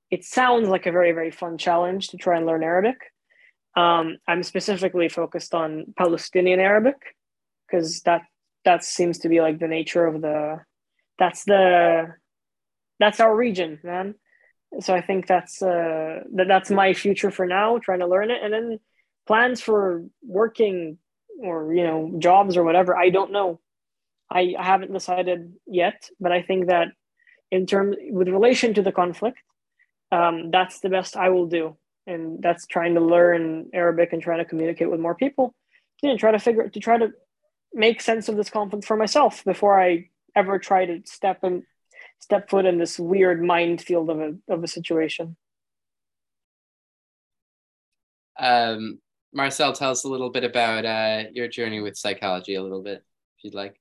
it 0.09 0.23
sounds 0.23 0.69
like 0.69 0.85
a 0.85 0.91
very 0.91 1.11
very 1.11 1.31
fun 1.31 1.57
challenge 1.57 2.09
to 2.09 2.17
try 2.17 2.37
and 2.37 2.45
learn 2.45 2.63
Arabic. 2.63 3.10
Um, 3.75 4.17
I'm 4.27 4.43
specifically 4.43 5.07
focused 5.07 5.53
on 5.53 5.93
Palestinian 5.97 6.59
Arabic 6.59 7.15
because 7.67 8.01
that 8.01 8.23
that 8.65 8.83
seems 8.83 9.19
to 9.19 9.29
be 9.29 9.41
like 9.41 9.59
the 9.59 9.67
nature 9.67 10.05
of 10.05 10.21
the 10.21 10.59
that's 11.17 11.43
the 11.45 12.13
that's 12.99 13.19
our 13.19 13.35
region, 13.35 13.79
man. 13.83 14.15
So 14.79 14.93
I 14.93 15.01
think 15.01 15.27
that's 15.27 15.61
uh 15.61 16.21
that 16.35 16.47
that's 16.47 16.69
my 16.69 16.93
future 16.93 17.31
for 17.31 17.45
now, 17.45 17.77
trying 17.77 17.99
to 17.99 18.07
learn 18.07 18.31
it, 18.31 18.43
and 18.43 18.53
then 18.53 18.79
plans 19.27 19.61
for 19.61 20.03
working 20.21 20.97
or 21.41 21.73
you 21.73 21.83
know 21.83 22.13
jobs 22.19 22.57
or 22.57 22.63
whatever. 22.63 22.97
I 22.97 23.09
don't 23.09 23.31
know. 23.31 23.59
I, 24.29 24.55
I 24.57 24.63
haven't 24.63 24.93
decided 24.93 25.53
yet, 25.67 26.09
but 26.19 26.31
I 26.31 26.41
think 26.41 26.67
that 26.67 26.89
in 27.51 27.65
terms 27.65 27.97
with 28.09 28.29
relation 28.29 28.73
to 28.75 28.81
the 28.81 28.91
conflict, 28.93 29.39
um, 30.11 30.51
that's 30.51 30.79
the 30.79 30.89
best 30.89 31.17
I 31.17 31.29
will 31.29 31.47
do, 31.47 31.75
and 32.07 32.41
that's 32.41 32.65
trying 32.65 32.95
to 32.95 33.01
learn 33.01 33.69
Arabic 33.73 34.13
and 34.13 34.21
trying 34.21 34.39
to 34.39 34.45
communicate 34.45 34.89
with 34.89 34.99
more 34.99 35.15
people. 35.15 35.53
You 36.01 36.09
know, 36.09 36.17
try 36.17 36.31
to 36.31 36.39
figure 36.39 36.67
to 36.67 36.79
try 36.79 36.97
to 36.97 37.11
make 37.73 38.01
sense 38.01 38.27
of 38.27 38.35
this 38.35 38.49
conflict 38.49 38.85
for 38.85 38.97
myself 38.97 39.43
before 39.43 39.79
I 39.79 40.09
ever 40.35 40.59
try 40.59 40.85
to 40.85 41.01
step 41.05 41.43
and 41.43 41.63
step 42.19 42.49
foot 42.49 42.65
in 42.65 42.77
this 42.77 42.99
weird 42.99 43.43
minefield 43.43 44.09
of 44.09 44.19
a 44.19 44.35
of 44.49 44.63
a 44.63 44.67
situation. 44.67 45.35
Um, 48.39 48.99
Marsel, 49.33 49.73
tell 49.73 49.91
us 49.91 50.03
a 50.03 50.09
little 50.09 50.29
bit 50.29 50.43
about 50.43 50.85
uh, 50.85 51.23
your 51.31 51.47
journey 51.47 51.79
with 51.79 51.97
psychology, 51.97 52.55
a 52.55 52.63
little 52.63 52.81
bit, 52.81 53.03
if 53.37 53.43
you'd 53.43 53.53
like. 53.53 53.79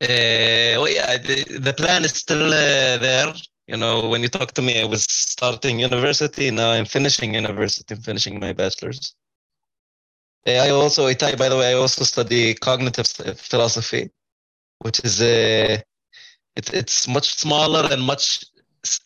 Uh, 0.00 0.78
well, 0.78 0.88
yeah, 0.88 1.16
the, 1.18 1.58
the 1.58 1.74
plan 1.74 2.04
is 2.04 2.12
still 2.12 2.46
uh, 2.46 2.98
there. 2.98 3.32
You 3.66 3.76
know, 3.76 4.08
when 4.08 4.22
you 4.22 4.28
talk 4.28 4.52
to 4.52 4.62
me, 4.62 4.80
I 4.80 4.84
was 4.84 5.04
starting 5.08 5.78
university. 5.78 6.50
Now 6.50 6.72
I'm 6.72 6.84
finishing 6.84 7.34
university. 7.34 7.94
I'm 7.94 8.00
finishing 8.00 8.40
my 8.40 8.52
bachelor's. 8.52 9.14
I 10.46 10.70
also, 10.70 11.06
I, 11.06 11.14
by 11.14 11.48
the 11.48 11.56
way, 11.56 11.70
I 11.70 11.74
also 11.74 12.02
study 12.04 12.54
cognitive 12.54 13.06
philosophy, 13.38 14.10
which 14.78 15.00
is 15.04 15.22
a, 15.22 15.76
uh, 15.76 15.78
it's 16.56 17.06
much 17.06 17.34
smaller 17.36 17.88
and 17.92 18.02
much 18.02 18.44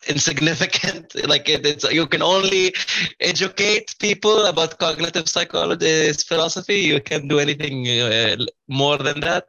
insignificant. 0.07 1.13
Like 1.27 1.47
it, 1.47 1.65
it's 1.65 1.83
you 1.91 2.07
can 2.07 2.23
only 2.23 2.73
educate 3.19 3.95
people 3.99 4.45
about 4.47 4.79
cognitive 4.79 5.29
psychology, 5.29 6.11
philosophy. 6.13 6.79
You 6.79 6.99
can't 6.99 7.29
do 7.29 7.37
anything 7.39 7.87
uh, 7.87 8.37
more 8.67 8.97
than 8.97 9.19
that 9.19 9.45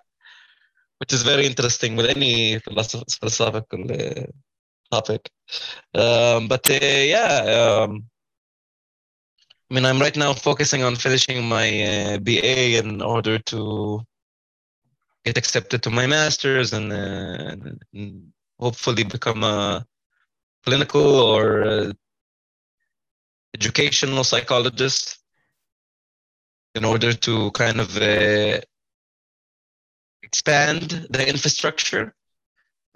which 0.99 1.13
is 1.13 1.23
very 1.23 1.47
interesting 1.47 1.97
with 1.97 2.07
any 2.07 2.59
philosophical 2.59 3.85
uh, 3.91 4.27
topic. 4.91 5.31
Um, 5.95 6.49
but 6.49 6.69
uh, 6.71 6.79
yeah, 6.83 7.85
um, 7.85 8.05
I 9.71 9.75
mean, 9.75 9.85
I'm 9.85 10.01
right 10.01 10.17
now 10.17 10.33
focusing 10.33 10.83
on 10.83 10.97
finishing 10.97 11.47
my 11.47 12.15
uh, 12.15 12.19
BA 12.19 12.79
in 12.79 13.03
order 13.03 13.39
to 13.39 14.01
get 15.25 15.37
accepted 15.37 15.83
to 15.83 15.91
my 15.91 16.07
master's 16.07 16.73
and, 16.73 16.93
uh, 16.93 17.55
and 17.93 18.33
hopefully 18.59 19.05
become 19.05 19.45
a 19.45 19.85
clinical 20.65 21.03
or 21.03 21.93
educational 23.55 24.25
psychologist 24.25 25.19
in 26.75 26.85
order 26.85 27.13
to 27.13 27.51
kind 27.53 27.81
of 27.81 27.97
uh, 27.97 28.61
expand 30.23 31.07
the 31.11 31.29
infrastructure 31.29 32.15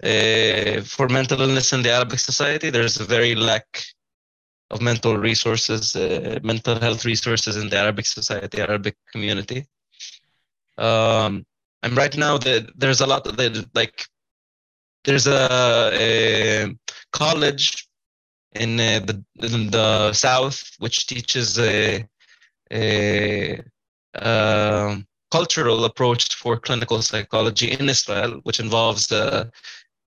uh, 0.03 0.81
for 0.81 1.07
mental 1.09 1.41
illness 1.41 1.73
in 1.73 1.81
the 1.83 1.91
Arabic 1.91 2.19
society. 2.19 2.69
There's 2.69 2.99
a 2.99 3.05
very 3.05 3.35
lack 3.35 3.65
of 4.71 4.81
mental 4.81 5.17
resources, 5.17 5.95
uh, 5.95 6.39
mental 6.43 6.79
health 6.79 7.05
resources 7.05 7.55
in 7.55 7.69
the 7.69 7.77
Arabic 7.77 8.05
society, 8.05 8.59
Arabic 8.59 8.95
community. 9.11 9.67
Um, 10.77 11.45
and 11.83 11.95
right 11.95 12.15
now, 12.17 12.37
the, 12.37 12.67
there's 12.75 13.01
a 13.01 13.05
lot 13.05 13.27
of 13.27 13.37
the, 13.37 13.67
like, 13.73 14.05
there's 15.03 15.27
a, 15.27 15.89
a 15.93 16.75
college 17.11 17.87
in, 18.53 18.79
uh, 18.79 18.99
the, 19.05 19.23
in 19.41 19.69
the 19.69 20.13
south 20.13 20.63
which 20.79 21.07
teaches 21.07 21.59
a, 21.59 22.05
a, 22.71 23.61
um, 24.15 25.05
cultural 25.31 25.85
approach 25.85 26.35
for 26.35 26.59
clinical 26.59 27.01
psychology 27.01 27.71
in 27.71 27.89
Israel, 27.89 28.39
which 28.43 28.59
involves 28.59 29.11
uh, 29.11 29.45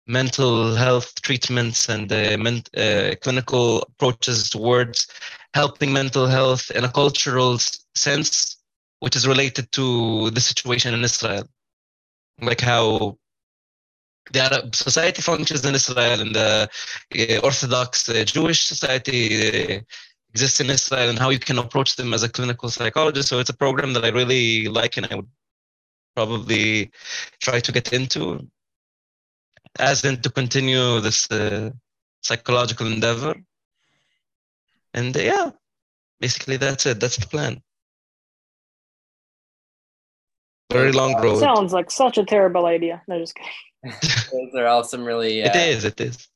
mental 0.06 0.74
health 0.74 1.20
treatments 1.22 1.88
and 1.88 2.12
uh, 2.12 2.36
men- 2.38 2.62
uh, 2.76 3.14
clinical 3.22 3.82
approaches 3.82 4.50
towards 4.50 5.06
helping 5.54 5.92
mental 5.92 6.26
health 6.26 6.70
in 6.72 6.84
a 6.84 6.92
cultural 6.92 7.58
sense, 7.94 8.56
which 9.00 9.16
is 9.16 9.26
related 9.26 9.70
to 9.72 10.30
the 10.30 10.40
situation 10.40 10.94
in 10.94 11.04
Israel, 11.04 11.48
like 12.40 12.60
how 12.60 13.16
the 14.32 14.40
Arab 14.40 14.74
society 14.74 15.22
functions 15.22 15.64
in 15.64 15.74
Israel 15.74 16.20
and 16.20 16.34
the 16.34 16.68
uh, 17.18 17.40
Orthodox 17.44 18.08
uh, 18.08 18.24
Jewish 18.24 18.64
society 18.64 19.76
uh, 19.76 19.80
exist 20.30 20.60
in 20.60 20.70
Israel 20.70 21.10
and 21.10 21.18
how 21.18 21.30
you 21.30 21.38
can 21.38 21.58
approach 21.58 21.96
them 21.96 22.12
as 22.14 22.22
a 22.22 22.28
clinical 22.28 22.68
psychologist. 22.68 23.28
So 23.28 23.38
it's 23.38 23.50
a 23.50 23.56
program 23.56 23.92
that 23.92 24.04
I 24.04 24.08
really 24.08 24.68
like 24.68 24.96
and 24.96 25.06
I 25.10 25.16
would 25.16 25.28
probably 26.16 26.90
try 27.40 27.60
to 27.60 27.72
get 27.72 27.92
into 27.92 28.46
as 29.78 30.04
in 30.04 30.20
to 30.22 30.30
continue 30.30 31.00
this 31.00 31.30
uh, 31.30 31.70
psychological 32.22 32.86
endeavor. 32.86 33.34
And 34.92 35.16
uh, 35.16 35.20
yeah, 35.20 35.50
basically 36.20 36.56
that's 36.56 36.86
it. 36.86 37.00
That's 37.00 37.16
the 37.16 37.26
plan. 37.26 37.60
Very 40.72 40.92
long 40.92 41.20
road. 41.20 41.38
Sounds 41.38 41.72
like 41.72 41.90
such 41.90 42.18
a 42.18 42.24
terrible 42.24 42.66
idea. 42.66 43.02
No, 43.06 43.18
just 43.18 43.34
kidding. 43.34 43.52
Those 44.32 44.60
are 44.60 44.66
all 44.66 44.82
some 44.82 45.04
really. 45.04 45.42
Uh, 45.42 45.50
it 45.50 45.56
is. 45.56 45.84
It 45.84 46.00
is. 46.00 46.28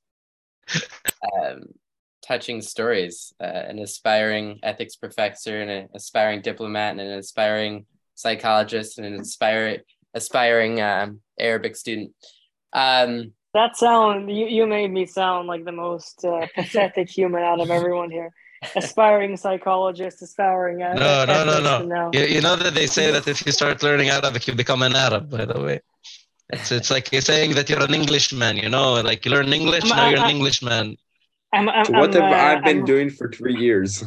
um, 1.32 1.62
touching 2.23 2.60
stories. 2.60 3.32
Uh, 3.40 3.47
an 3.70 3.78
aspiring 3.78 4.60
ethics 4.62 4.97
professor, 4.97 5.60
and 5.60 5.70
an 5.70 5.89
aspiring 5.94 6.43
diplomat, 6.43 6.93
and 6.93 7.01
an 7.01 7.19
aspiring 7.19 7.86
psychologist, 8.15 8.98
and 8.98 9.06
an 9.06 9.20
aspiring 9.20 9.81
aspiring 10.15 10.81
um, 10.81 11.20
Arabic 11.39 11.74
student. 11.74 12.12
Um, 12.78 13.32
that 13.55 13.76
sound 13.76 14.30
you, 14.30 14.46
you 14.46 14.66
made 14.66 14.92
me 14.92 15.05
sound 15.06 15.48
like 15.48 15.64
the 15.64 15.72
most 15.86 16.24
uh, 16.24 16.46
pathetic 16.55 17.09
human 17.09 17.42
out 17.42 17.60
of 17.60 17.70
everyone 17.70 18.10
here. 18.10 18.30
Aspiring 18.74 19.36
psychologist, 19.36 20.20
aspiring. 20.20 20.82
Uh, 20.82 20.94
no, 20.94 21.44
no, 21.44 21.60
no, 21.60 21.76
no. 21.82 22.10
You, 22.12 22.24
you 22.34 22.40
know 22.40 22.56
that 22.56 22.74
they 22.74 22.86
say 22.86 23.10
that 23.10 23.26
if 23.28 23.46
you 23.46 23.52
start 23.52 23.82
learning 23.82 24.09
Arabic, 24.09 24.46
you 24.48 24.55
become 24.55 24.82
an 24.82 24.94
Arab. 24.94 25.30
By 25.30 25.44
the 25.44 25.60
way. 25.60 25.80
It's, 26.50 26.72
it's 26.72 26.90
like 26.90 27.12
you're 27.12 27.28
saying 27.32 27.55
that 27.55 27.68
you're 27.68 27.82
an 27.82 27.94
Englishman, 27.94 28.56
you 28.56 28.70
know, 28.70 28.94
like 29.02 29.24
you 29.26 29.30
learn 29.30 29.52
English, 29.52 29.84
I'm, 29.84 29.96
now 29.96 30.09
you're 30.09 30.24
an 30.24 30.30
Englishman. 30.30 30.96
I'm, 31.52 31.68
I'm, 31.68 31.92
what 31.92 32.16
I'm, 32.16 32.22
have 32.22 32.32
uh, 32.32 32.59
I 32.59 32.60
been 32.60 32.84
doing 32.86 33.10
for 33.10 33.30
three 33.30 33.56
years? 33.56 34.02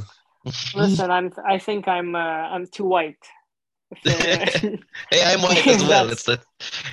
Listen, 0.74 1.12
I'm. 1.12 1.32
I 1.48 1.60
think 1.60 1.88
I'm. 1.88 2.16
Uh, 2.16 2.20
I'm 2.54 2.66
too 2.68 2.86
white. 2.86 3.24
hey, 4.04 4.80
I'm 5.14 5.42
white 5.42 5.68
as 5.68 5.84
well. 5.92 6.10
It's 6.10 6.28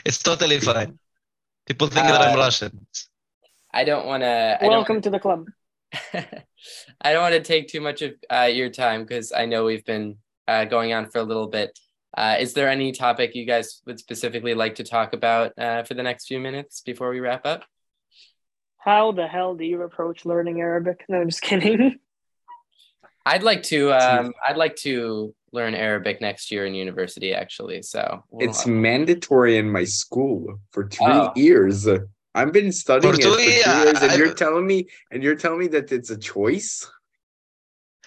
it's 0.05 0.23
totally 0.23 0.61
fine. 0.61 0.99
People 1.69 1.89
think 1.89 2.07
uh, 2.07 2.13
that 2.13 2.23
I'm 2.23 2.35
uh, 2.35 2.43
Russian. 2.43 2.87
I 3.75 3.85
don't 3.85 4.07
want 4.07 4.23
to. 4.23 4.59
Welcome 4.63 5.03
to 5.03 5.11
the 5.11 5.21
club. 5.21 5.49
I 7.03 7.13
don't 7.13 7.23
want 7.23 7.35
to 7.35 7.43
take 7.43 7.69
too 7.69 7.83
much 7.83 8.01
of 8.01 8.15
uh, 8.33 8.49
your 8.51 8.71
time 8.71 9.03
because 9.03 9.33
I 9.33 9.45
know 9.45 9.67
we've 9.67 9.85
been 9.85 10.17
uh, 10.49 10.65
going 10.65 10.95
on 10.95 11.11
for 11.11 11.19
a 11.19 11.23
little 11.23 11.47
bit. 11.47 11.79
Uh, 12.17 12.37
is 12.41 12.55
there 12.55 12.71
any 12.71 12.91
topic 12.93 13.35
you 13.35 13.45
guys 13.45 13.83
would 13.87 14.01
specifically 14.01 14.55
like 14.55 14.77
to 14.77 14.85
talk 14.85 15.13
about 15.13 15.53
for 15.87 15.93
the 15.93 16.03
next 16.03 16.27
few 16.27 16.41
minutes 16.41 16.81
before 16.81 17.11
we 17.11 17.21
wrap 17.21 17.45
up? 17.45 17.65
How 18.79 19.13
the 19.13 19.27
hell 19.27 19.55
do 19.55 19.65
you 19.65 19.83
approach 19.83 20.25
learning 20.25 20.61
Arabic? 20.61 21.05
No, 21.07 21.21
I'm 21.21 21.29
just 21.29 21.43
kidding. 21.43 21.99
I'd 23.27 23.43
like 23.43 23.63
to. 23.65 23.93
Um, 23.93 24.33
I'd 24.47 24.57
like 24.57 24.77
to 24.77 25.35
learn 25.53 25.75
Arabic 25.75 26.21
next 26.21 26.51
year 26.51 26.67
in 26.67 26.75
university. 26.75 27.33
Actually, 27.35 27.83
so 27.83 28.25
we'll 28.31 28.49
it's 28.49 28.67
mandatory 28.67 29.57
in 29.57 29.71
my 29.71 29.85
school 29.85 30.61
for 30.73 30.89
three 30.89 31.07
oh. 31.07 31.33
years. 31.37 31.87
I've 32.35 32.53
been 32.53 32.73
studying 32.73 33.15
for 33.15 33.19
it 33.19 33.25
for 33.25 33.37
two 33.37 33.43
years, 33.43 34.03
and 34.03 34.13
I, 34.13 34.17
you're 34.17 34.35
telling 34.35 34.67
me, 34.67 34.89
and 35.11 35.23
you're 35.23 35.35
telling 35.35 35.59
me 35.59 35.67
that 35.69 35.91
it's 35.91 36.11
a 36.11 36.19
choice. 36.19 36.89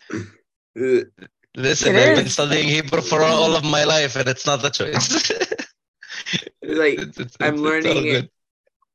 Listen, 0.76 1.96
I've 1.96 2.16
been 2.16 2.30
studying 2.30 2.68
Hebrew 2.68 3.02
for 3.02 3.24
all 3.24 3.56
of 3.56 3.64
my 3.64 3.84
life, 3.84 4.16
and 4.16 4.28
it's 4.28 4.46
not 4.46 4.64
a 4.64 4.70
choice. 4.70 5.32
like 6.62 7.00
it's, 7.00 7.20
it's, 7.20 7.38
I'm 7.42 7.56
it's, 7.56 7.62
learning 7.62 8.30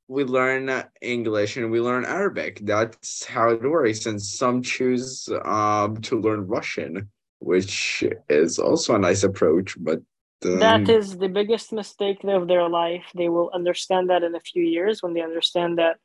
we 0.09 0.25
learn 0.25 0.85
English 1.01 1.57
and 1.57 1.71
we 1.71 1.81
learn 1.81 2.05
Arabic. 2.05 2.61
That's 2.63 3.25
how 3.25 3.51
it 3.51 3.63
works. 3.63 4.07
And 4.07 4.23
some 4.23 4.63
choose 4.63 5.29
um, 5.45 6.01
to 6.03 6.21
learn 6.21 6.47
Russian, 6.47 7.11
which 7.39 8.05
is 8.29 8.59
also 8.59 8.95
a 8.95 8.99
nice 8.99 9.23
approach. 9.23 9.77
But 9.79 10.01
um, 10.45 10.59
that 10.59 10.89
is 10.89 11.17
the 11.17 11.29
biggest 11.29 11.73
mistake 11.73 12.23
of 12.25 12.49
their 12.49 12.69
life. 12.69 13.05
They 13.15 13.29
will 13.29 13.51
understand 13.55 14.11
that 14.11 14.23
in 14.23 14.35
a 14.35 14.41
few 14.41 14.63
years 14.63 15.03
when 15.03 15.15
they 15.15 15.23
understand 15.23 15.79
that 15.79 15.97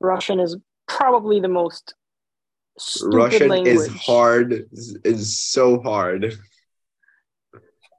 Russian 0.00 0.40
is 0.40 0.56
probably 0.86 1.40
the 1.40 1.48
most 1.48 1.94
Russian 3.02 3.48
language. 3.48 3.76
is 3.76 3.86
hard. 3.88 4.68
is 5.04 5.38
so 5.38 5.80
hard 5.80 6.38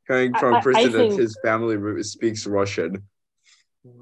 coming 0.07 0.33
from 0.33 0.55
I- 0.55 0.59
a 0.59 0.61
person 0.61 0.81
I 0.81 0.91
that 0.91 0.97
think- 0.97 1.19
his 1.19 1.37
family 1.43 2.03
speaks 2.03 2.45
Russian. 2.47 3.03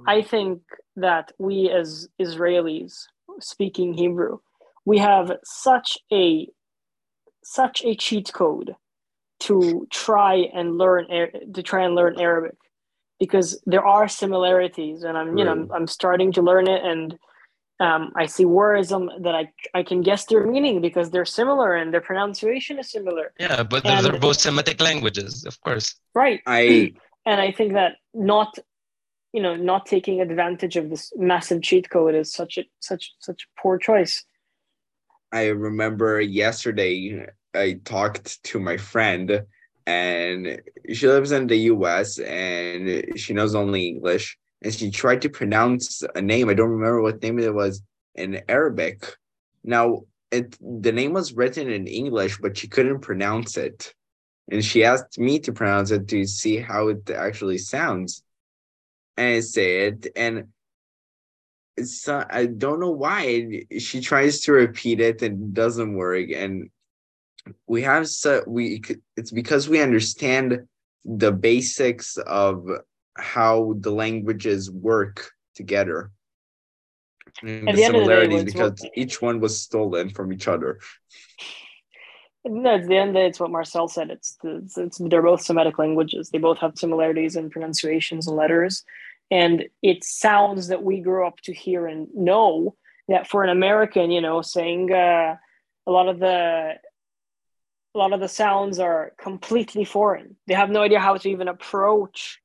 I 0.07 0.21
think 0.21 0.61
that 0.97 1.31
we 1.37 1.69
as 1.69 2.09
Israelis 2.19 3.05
speaking 3.39 3.93
Hebrew, 3.93 4.39
we 4.85 4.97
have 4.97 5.31
such 5.45 5.97
a 6.11 6.49
such 7.49 7.83
a 7.83 7.95
cheat 7.95 8.31
code 8.31 8.75
to 9.41 9.87
try 9.89 10.35
and 10.53 10.77
learn 10.77 11.07
to 11.53 11.63
try 11.63 11.83
and 11.83 11.95
learn 11.95 12.19
Arabic 12.19 12.57
because 13.19 13.59
there 13.65 13.85
are 13.85 14.07
similarities, 14.07 15.03
and 15.03 15.17
I'm 15.17 15.37
you 15.37 15.43
know 15.45 15.51
I'm, 15.51 15.71
I'm 15.71 15.87
starting 15.87 16.31
to 16.33 16.41
learn 16.41 16.67
it, 16.67 16.83
and 16.83 17.17
um, 17.79 18.11
I 18.15 18.25
see 18.27 18.45
words 18.45 18.91
um, 18.91 19.09
that 19.21 19.35
I 19.35 19.51
I 19.73 19.83
can 19.83 20.01
guess 20.01 20.25
their 20.25 20.45
meaning 20.45 20.81
because 20.81 21.09
they're 21.09 21.25
similar 21.25 21.75
and 21.75 21.93
their 21.93 22.01
pronunciation 22.01 22.77
is 22.79 22.91
similar, 22.91 23.33
Yeah, 23.39 23.63
but 23.63 23.83
they're, 23.83 24.01
they're 24.01 24.19
both 24.19 24.39
Semitic 24.39 24.79
languages, 24.81 25.45
of 25.45 25.59
course. 25.61 25.95
right? 26.13 26.41
I 26.45 26.93
and 27.25 27.41
I 27.41 27.51
think 27.51 27.73
that 27.73 27.93
not 28.13 28.59
you 29.33 29.41
know 29.41 29.55
not 29.55 29.85
taking 29.85 30.21
advantage 30.21 30.75
of 30.75 30.89
this 30.89 31.11
massive 31.15 31.61
cheat 31.61 31.89
code 31.89 32.15
is 32.15 32.31
such 32.31 32.57
a 32.57 32.63
such 32.79 33.13
such 33.19 33.47
a 33.47 33.61
poor 33.61 33.77
choice. 33.77 34.23
I 35.31 35.47
remember 35.47 36.19
yesterday 36.21 37.27
I 37.53 37.79
talked 37.83 38.43
to 38.43 38.59
my 38.59 38.77
friend 38.77 39.43
and 39.85 40.61
she 40.91 41.07
lives 41.07 41.31
in 41.31 41.47
the 41.47 41.57
US 41.73 42.19
and 42.19 43.17
she 43.19 43.33
knows 43.33 43.55
only 43.55 43.87
English 43.87 44.37
and 44.61 44.73
she 44.73 44.91
tried 44.91 45.21
to 45.23 45.29
pronounce 45.29 46.03
a 46.15 46.21
name. 46.21 46.49
I 46.49 46.53
don't 46.53 46.69
remember 46.69 47.01
what 47.01 47.21
name 47.21 47.39
it 47.39 47.53
was 47.53 47.81
in 48.15 48.41
Arabic. 48.47 49.05
Now 49.63 50.03
it 50.31 50.57
the 50.61 50.91
name 50.91 51.13
was 51.13 51.33
written 51.33 51.69
in 51.71 51.87
English, 51.87 52.37
but 52.39 52.57
she 52.57 52.67
couldn't 52.67 52.99
pronounce 52.99 53.57
it. 53.57 53.93
And 54.51 54.63
she 54.63 54.83
asked 54.83 55.17
me 55.17 55.39
to 55.39 55.53
pronounce 55.53 55.91
it 55.91 56.07
to 56.09 56.25
see 56.25 56.57
how 56.57 56.89
it 56.89 57.09
actually 57.09 57.57
sounds. 57.57 58.23
And 59.17 59.35
I 59.37 59.39
say 59.39 59.87
it 59.87 60.07
and 60.15 60.49
it's 61.77 62.07
I 62.07 62.45
don't 62.45 62.79
know 62.79 62.91
why 62.91 63.63
she 63.79 64.01
tries 64.01 64.41
to 64.41 64.51
repeat 64.51 64.99
it 64.99 65.21
and 65.21 65.53
doesn't 65.53 65.93
work 65.93 66.29
and 66.29 66.69
we 67.67 67.81
have 67.83 68.07
so 68.07 68.43
we 68.47 68.81
it's 69.15 69.31
because 69.31 69.69
we 69.69 69.81
understand 69.81 70.67
the 71.05 71.31
basics 71.31 72.17
of 72.17 72.67
how 73.17 73.75
the 73.79 73.91
languages 73.91 74.69
work 74.71 75.31
together 75.55 76.11
and 77.41 77.49
the 77.49 77.51
the 77.65 77.69
of 77.69 77.73
the 77.73 77.77
day, 77.77 77.85
similarities 77.85 78.43
because 78.45 78.79
what- 78.81 78.91
each 78.95 79.21
one 79.21 79.39
was 79.39 79.61
stolen 79.61 80.09
from 80.09 80.31
each 80.33 80.47
other 80.47 80.79
No, 82.45 82.75
at 82.75 82.87
the 82.87 82.95
end, 82.97 83.17
it's 83.17 83.39
what 83.39 83.51
Marsel 83.51 83.89
said. 83.89 84.09
It's, 84.09 84.37
the, 84.41 84.57
it's, 84.57 84.77
it's 84.77 84.97
they're 84.97 85.21
both 85.21 85.41
Semitic 85.41 85.77
languages. 85.77 86.29
They 86.29 86.37
both 86.39 86.57
have 86.59 86.77
similarities 86.77 87.35
in 87.35 87.49
pronunciations 87.49 88.27
and 88.27 88.37
letters, 88.37 88.83
and 89.29 89.65
it 89.83 90.03
sounds 90.05 90.69
that 90.69 90.81
we 90.81 91.01
grew 91.01 91.27
up 91.27 91.37
to 91.41 91.53
hear 91.53 91.85
and 91.85 92.07
know 92.15 92.75
that 93.09 93.27
for 93.27 93.43
an 93.43 93.49
American, 93.49 94.09
you 94.09 94.21
know, 94.21 94.41
saying 94.41 94.91
uh, 94.91 95.35
a 95.85 95.91
lot 95.91 96.07
of 96.07 96.19
the 96.19 96.75
a 97.95 97.97
lot 97.97 98.13
of 98.13 98.19
the 98.19 98.27
sounds 98.27 98.79
are 98.79 99.13
completely 99.19 99.83
foreign. 99.85 100.35
They 100.47 100.53
have 100.53 100.69
no 100.69 100.81
idea 100.81 100.99
how 100.99 101.17
to 101.17 101.29
even 101.29 101.47
approach 101.47 102.39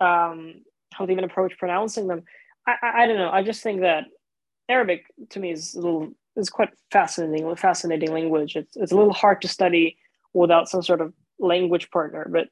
um, 0.00 0.62
how 0.92 1.06
to 1.06 1.12
even 1.12 1.24
approach 1.24 1.56
pronouncing 1.58 2.08
them. 2.08 2.24
I, 2.66 2.74
I, 2.82 3.02
I 3.02 3.06
don't 3.06 3.16
know. 3.16 3.30
I 3.30 3.42
just 3.42 3.62
think 3.62 3.80
that 3.80 4.04
Arabic 4.68 5.06
to 5.30 5.40
me 5.40 5.52
is 5.52 5.74
a 5.74 5.80
little 5.80 6.12
is 6.36 6.50
quite 6.50 6.70
fascinating 6.90 7.54
fascinating 7.56 8.12
language. 8.12 8.56
It's 8.56 8.76
it's 8.76 8.92
a 8.92 8.96
little 8.96 9.12
hard 9.12 9.42
to 9.42 9.48
study 9.48 9.96
without 10.34 10.68
some 10.68 10.82
sort 10.82 11.00
of 11.00 11.12
language 11.38 11.90
partner, 11.90 12.26
but 12.30 12.48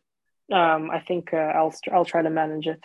um, 0.55 0.91
I 0.91 1.01
think 1.01 1.33
uh, 1.33 1.37
I'll 1.37 1.75
I'll 1.93 2.05
try 2.05 2.23
to 2.23 2.31
manage 2.31 2.67
it. 2.67 2.85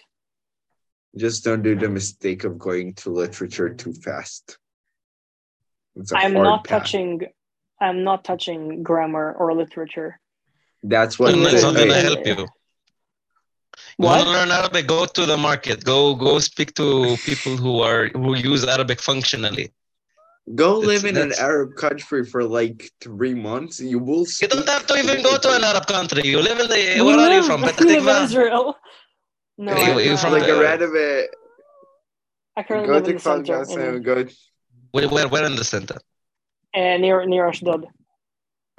just 1.17 1.43
don't 1.43 1.63
do 1.63 1.75
the 1.75 1.89
mistake 1.89 2.43
of 2.43 2.57
going 2.57 2.93
to 2.95 3.09
literature 3.09 3.69
too 3.69 3.93
fast 3.93 4.57
I'm 6.13 6.33
not 6.33 6.65
path. 6.65 6.81
touching 6.81 7.21
I'm 7.81 8.03
not 8.03 8.23
touching 8.23 8.83
grammar 8.83 9.33
or 9.33 9.53
literature. 9.53 10.19
that's 10.83 11.17
what 11.19 11.31
Someone, 11.31 11.53
Wait, 11.53 11.59
someone 11.59 11.87
gonna 11.87 12.01
help 12.09 12.25
you. 12.25 12.45
You 13.99 14.05
want 14.07 14.23
to 14.23 14.29
learn 14.29 14.51
Arabic? 14.51 14.87
Go 14.87 15.05
to 15.05 15.25
the 15.25 15.37
market. 15.37 15.83
Go 15.83 16.15
go 16.15 16.39
speak 16.39 16.73
to 16.75 17.17
people 17.29 17.57
who 17.57 17.73
are 17.81 18.07
who 18.09 18.35
use 18.35 18.63
Arabic 18.75 18.99
functionally. 19.01 19.67
go 20.63 20.69
It's- 20.77 20.87
live 20.91 21.03
in 21.11 21.17
an 21.25 21.33
arab 21.49 21.69
country 21.85 22.21
for 22.31 22.41
like 22.59 22.79
three 23.05 23.33
months 23.49 23.75
you 23.93 23.99
will 24.07 24.25
You 24.41 24.47
don't 24.53 24.69
have 24.75 24.85
to 24.89 24.93
even 25.03 25.17
go 25.27 25.33
to 25.45 25.49
an 25.57 25.63
Arab 25.71 25.85
country. 25.95 26.21
You 26.33 26.39
live 26.49 26.59
in 26.63 26.67
the. 26.73 26.79
We 26.97 27.01
Where 27.07 27.19
are 27.25 27.33
you 27.37 27.43
from? 27.49 27.61
we 27.79 27.85
live 27.93 28.07
in 28.13 28.23
Israel. 28.27 28.65
No, 29.57 29.71
You- 29.75 29.91
I'm, 29.93 29.99
you 30.07 30.13
from 30.23 30.33
like 30.37 30.43
a 30.43 30.53
the- 30.53 30.61
random 30.67 30.91
uh, 30.93 31.23
I 32.57 32.61
currently 32.67 32.87
go 32.87 32.93
live 32.97 33.05
to 33.05 33.11
in 33.13 33.17
the 33.17 33.25
center 33.29 33.57
Kfar 33.65 33.73
in, 33.73 33.95
and 33.95 34.05
go 34.09 34.15
Where, 34.93 35.07
where 35.15 35.27
where 35.33 35.45
in 35.49 35.55
the 35.61 35.67
center? 35.75 35.97
Uh, 36.75 36.97
near 36.97 37.25
near 37.25 37.47
Ashdod. 37.47 37.87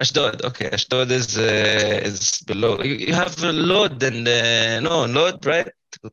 Ashdod. 0.01 0.44
Okay, 0.44 0.68
Ashdod 0.70 1.10
is 1.10 1.39
uh, 1.39 2.01
is 2.09 2.43
below. 2.47 2.82
You, 2.82 2.94
you 2.94 3.14
have 3.14 3.43
a 3.43 3.52
load 3.52 4.02
and 4.02 4.27
uh, 4.28 4.81
no 4.81 5.05
load 5.06 5.44
right 5.47 5.68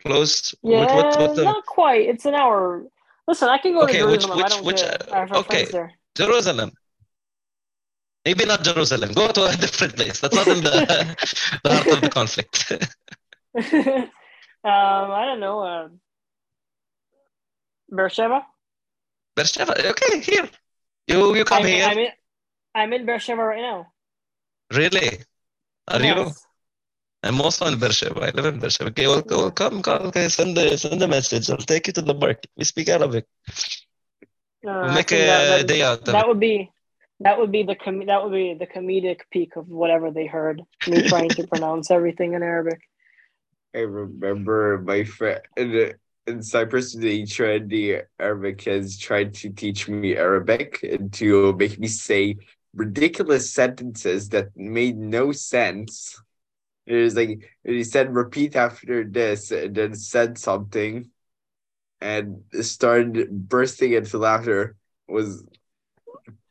close. 0.06 0.56
Yeah, 0.64 0.80
What, 0.86 0.96
what, 0.96 1.20
what 1.20 1.36
the, 1.36 1.44
not 1.44 1.66
quite. 1.66 2.08
It's 2.08 2.26
an 2.26 2.36
hour. 2.36 2.84
Listen, 3.28 3.50
I 3.50 3.58
can 3.58 3.74
go 3.74 3.84
Okay, 3.84 4.00
to 4.00 4.06
which- 4.08 4.22
Jerusalem. 4.22 4.44
I 4.46 4.48
don't 4.50 4.66
which, 4.66 4.82
care. 4.82 4.98
uh, 5.12 5.16
I 5.16 5.20
have 5.20 5.32
okay. 5.44 5.66
there. 5.66 5.92
Jerusalem. 6.16 6.72
Maybe 8.26 8.46
not 8.46 8.64
Jerusalem. 8.64 9.12
Go 9.14 9.28
to 9.32 9.44
a 9.46 9.52
different 9.64 9.96
place. 9.98 10.20
That's 10.22 10.36
not 10.36 10.48
in 10.48 10.64
the, 10.64 11.16
the 11.64 11.70
heart 11.74 11.88
of 11.88 12.02
the 12.02 12.10
conflict. 12.10 12.72
um, 12.72 14.10
I 14.64 15.26
don't 15.26 15.40
know. 15.42 15.60
Uh, 15.60 15.88
Beersheba. 17.90 18.46
Beersheba. 19.36 19.90
Okay, 19.90 20.20
here. 20.22 20.50
You 21.08 21.36
you 21.36 21.46
come 21.46 21.64
I'm, 21.64 21.68
here. 21.68 21.86
I'm 21.86 21.98
in. 21.98 22.12
I'm 22.76 22.94
in 22.94 23.06
Beersheba 23.06 23.44
right 23.44 23.62
now. 23.62 23.92
Really? 24.74 25.20
Are 25.88 26.02
you? 26.02 26.32
I'm 27.24 27.40
also 27.40 27.66
in 27.68 27.80
Beersheba. 27.80 28.22
I 28.22 28.32
live 28.32 28.46
in 28.46 28.60
Beersheba. 28.60 28.90
Okay, 28.90 29.08
well, 29.08 29.24
well 29.30 29.52
come, 29.52 29.82
come, 29.82 30.08
okay, 30.08 30.28
send 30.30 30.58
the 30.58 30.78
send 30.78 31.02
the 31.02 31.08
message. 31.08 31.50
I'll 31.50 31.58
take 31.58 31.88
you 31.88 31.94
to 31.94 32.02
the 32.02 32.14
market. 32.14 32.50
We 32.58 32.64
speak 32.64 32.90
Arabic. 32.90 33.26
Uh, 34.68 34.94
make 34.94 35.12
a 35.12 35.26
that, 35.26 35.58
that, 35.58 35.68
day 35.68 35.82
out 35.82 36.00
of 36.00 36.06
that 36.06 36.28
would 36.28 36.40
be 36.40 36.72
that 37.20 37.38
would 37.38 37.52
be 37.52 37.64
the 37.64 37.76
com- 37.76 38.06
that 38.06 38.24
would 38.24 38.32
be 38.32 38.54
the 38.54 38.68
comedic 38.68 39.22
peak 39.32 39.56
of 39.56 39.68
whatever 39.68 40.12
they 40.12 40.26
heard. 40.26 40.62
Me 40.88 41.08
trying 41.08 41.34
to 41.36 41.44
pronounce 41.48 41.92
everything 41.92 42.34
in 42.34 42.44
Arabic. 42.44 42.82
I 43.76 43.80
remember 43.80 44.82
my 44.86 45.04
friend 45.04 45.42
in, 46.28 46.42
Cyprus, 46.42 46.94
the 46.94 47.24
trendy 47.24 48.02
Arabic 48.20 48.64
has 48.64 48.98
tried 48.98 49.34
to 49.36 49.50
teach 49.50 49.88
me 49.88 50.16
Arabic 50.16 50.82
and 50.84 51.12
to 51.14 51.54
make 51.54 51.80
me 51.80 51.88
say 51.88 52.38
ridiculous 52.76 53.52
sentences 53.52 54.30
that 54.30 54.56
made 54.56 54.98
no 54.98 55.32
sense. 55.32 56.22
It 56.86 56.96
was 56.96 57.16
like 57.16 57.50
he 57.64 57.84
said, 57.84 58.14
"Repeat 58.14 58.56
after 58.56 59.04
this," 59.04 59.52
and 59.52 59.74
then 59.74 59.96
said 59.96 60.38
something, 60.38 61.10
and 62.02 62.44
started 62.62 63.48
bursting 63.48 63.94
into 63.94 64.18
laughter. 64.18 64.76
It 65.08 65.14
was 65.14 65.46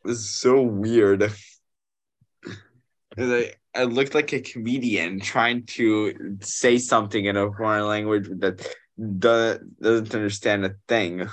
was 0.04 0.28
so 0.28 0.62
weird. 0.62 1.30
I, 3.18 3.52
I 3.74 3.84
looked 3.84 4.14
like 4.14 4.32
a 4.32 4.40
comedian 4.40 5.20
trying 5.20 5.64
to 5.66 6.38
say 6.40 6.78
something 6.78 7.26
in 7.26 7.36
a 7.36 7.52
foreign 7.52 7.86
language 7.86 8.28
that 8.38 8.66
do- 8.98 9.58
doesn't 9.80 10.14
understand 10.14 10.64
a 10.64 10.74
thing 10.88 11.28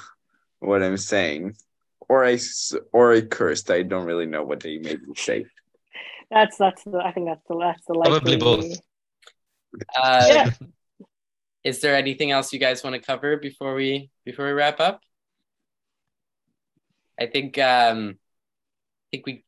what 0.59 0.83
I'm 0.83 0.97
saying. 0.97 1.55
Or 2.07 2.25
I 2.25 2.33
s- 2.33 2.73
or 2.91 3.13
I 3.13 3.21
cursed. 3.21 3.69
I 3.69 3.83
don't 3.83 4.05
really 4.05 4.25
know 4.25 4.43
what 4.43 4.61
they 4.61 4.77
made 4.77 5.07
me 5.07 5.13
say. 5.15 5.45
That's 6.31 6.57
that's 6.57 6.83
the 6.83 6.97
I 6.97 7.11
think 7.11 7.27
that's 7.27 7.45
the 7.47 7.57
that's 7.57 7.85
the 7.85 7.93
likely... 7.93 8.11
Probably 8.11 8.37
both. 8.37 8.79
Uh, 9.95 10.25
Yeah. 10.27 10.49
Is 11.63 11.81
there 11.81 11.95
anything 11.95 12.31
else 12.31 12.53
you 12.53 12.59
guys 12.59 12.83
want 12.83 12.95
to 12.95 13.01
cover 13.01 13.37
before 13.37 13.75
we 13.75 14.09
before 14.25 14.45
we 14.45 14.53
wrap 14.53 14.79
up? 14.79 15.01
I 17.19 17.25
think 17.27 17.57
um, 17.57 18.17
I 18.17 19.05
think 19.11 19.25
we 19.25 19.43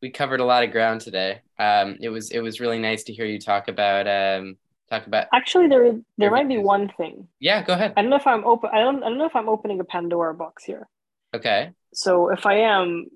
we 0.00 0.10
covered 0.10 0.40
a 0.40 0.44
lot 0.44 0.62
of 0.62 0.70
ground 0.70 1.00
today. 1.00 1.40
Um, 1.58 1.98
it 2.00 2.08
was 2.08 2.30
it 2.30 2.38
was 2.38 2.60
really 2.60 2.78
nice 2.78 3.02
to 3.04 3.12
hear 3.12 3.26
you 3.26 3.40
talk 3.40 3.66
about 3.66 4.06
um, 4.06 4.56
talk 4.90 5.06
about. 5.06 5.26
Actually, 5.32 5.68
there 5.68 5.84
is 5.84 5.96
there 6.18 6.30
might 6.30 6.48
be 6.48 6.58
one 6.58 6.88
thing. 6.96 7.28
Yeah, 7.40 7.62
go 7.62 7.72
ahead. 7.74 7.92
I 7.96 8.02
don't 8.02 8.10
know 8.10 8.16
if 8.16 8.26
I'm 8.26 8.44
open. 8.44 8.70
I 8.72 8.80
don't. 8.80 9.02
I 9.02 9.08
don't 9.08 9.18
know 9.18 9.26
if 9.26 9.36
I'm 9.36 9.48
opening 9.48 9.80
a 9.80 9.84
Pandora 9.84 10.34
box 10.34 10.64
here. 10.64 10.88
Okay, 11.34 11.72
So 11.92 12.30
if 12.30 12.46
I 12.46 12.54
am, 12.60 13.08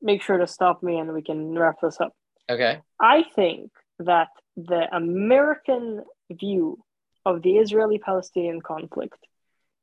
make 0.00 0.22
sure 0.22 0.38
to 0.38 0.46
stop 0.46 0.82
me 0.82 0.98
and 0.98 1.12
we 1.12 1.20
can 1.22 1.58
wrap 1.58 1.76
this 1.82 2.00
up. 2.00 2.12
okay. 2.48 2.80
I 3.00 3.24
think 3.34 3.70
that 3.98 4.28
the 4.56 4.82
American 4.94 6.02
view 6.30 6.78
of 7.26 7.42
the 7.42 7.56
Israeli 7.58 7.98
Palestinian 7.98 8.60
conflict 8.62 9.18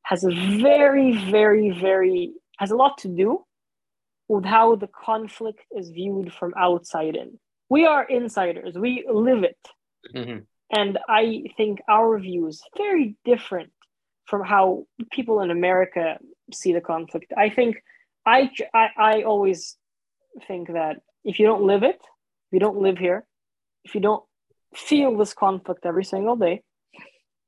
has 0.03 0.24
a 0.24 0.32
very, 0.68 1.10
very, 1.30 1.70
very, 1.70 2.34
has 2.57 2.72
a 2.72 2.76
lot 2.76 2.98
to 2.99 3.10
do 3.10 3.44
with 4.28 4.45
how 4.45 4.76
the 4.76 4.88
conflict 4.88 5.64
is 5.80 5.90
viewed 5.91 6.34
from 6.34 6.53
outside 6.57 7.15
in. 7.15 7.38
We 7.70 7.86
are 7.86 8.03
insiders, 8.03 8.74
we 8.76 8.91
live 9.11 9.44
it. 9.44 9.61
hmm 10.15 10.40
and 10.73 10.97
I 11.07 11.43
think 11.55 11.81
our 11.87 12.17
view 12.19 12.47
is 12.47 12.63
very 12.75 13.15
different 13.23 13.71
from 14.25 14.43
how 14.43 14.87
people 15.11 15.41
in 15.41 15.51
America 15.51 16.17
see 16.51 16.73
the 16.73 16.81
conflict. 16.81 17.31
I 17.37 17.49
think 17.49 17.83
I, 18.25 18.49
I, 18.73 18.87
I 18.97 19.21
always 19.23 19.77
think 20.47 20.69
that 20.73 21.01
if 21.23 21.39
you 21.39 21.45
don't 21.45 21.63
live 21.63 21.83
it, 21.83 21.97
if 22.47 22.51
you 22.53 22.59
don't 22.59 22.79
live 22.79 22.97
here, 22.97 23.23
if 23.83 23.93
you 23.93 24.01
don't 24.01 24.23
feel 24.75 25.15
this 25.15 25.33
conflict 25.33 25.85
every 25.85 26.05
single 26.05 26.35
day, 26.35 26.63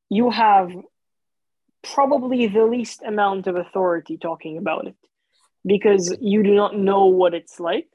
you 0.09 0.29
have 0.29 0.71
probably 1.83 2.45
the 2.47 2.65
least 2.65 3.01
amount 3.01 3.47
of 3.47 3.55
authority 3.55 4.17
talking 4.17 4.57
about 4.57 4.85
it 4.87 4.97
because 5.65 6.15
you 6.21 6.43
do 6.43 6.53
not 6.53 6.77
know 6.77 7.05
what 7.05 7.33
it's 7.33 7.59
like. 7.59 7.89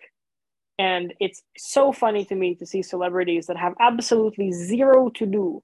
And 0.80 1.12
it's 1.20 1.42
so 1.58 1.92
funny 1.92 2.24
to 2.24 2.34
me 2.34 2.54
to 2.54 2.64
see 2.64 2.80
celebrities 2.80 3.48
that 3.48 3.58
have 3.58 3.74
absolutely 3.78 4.50
zero 4.50 5.10
to 5.10 5.26
do 5.26 5.62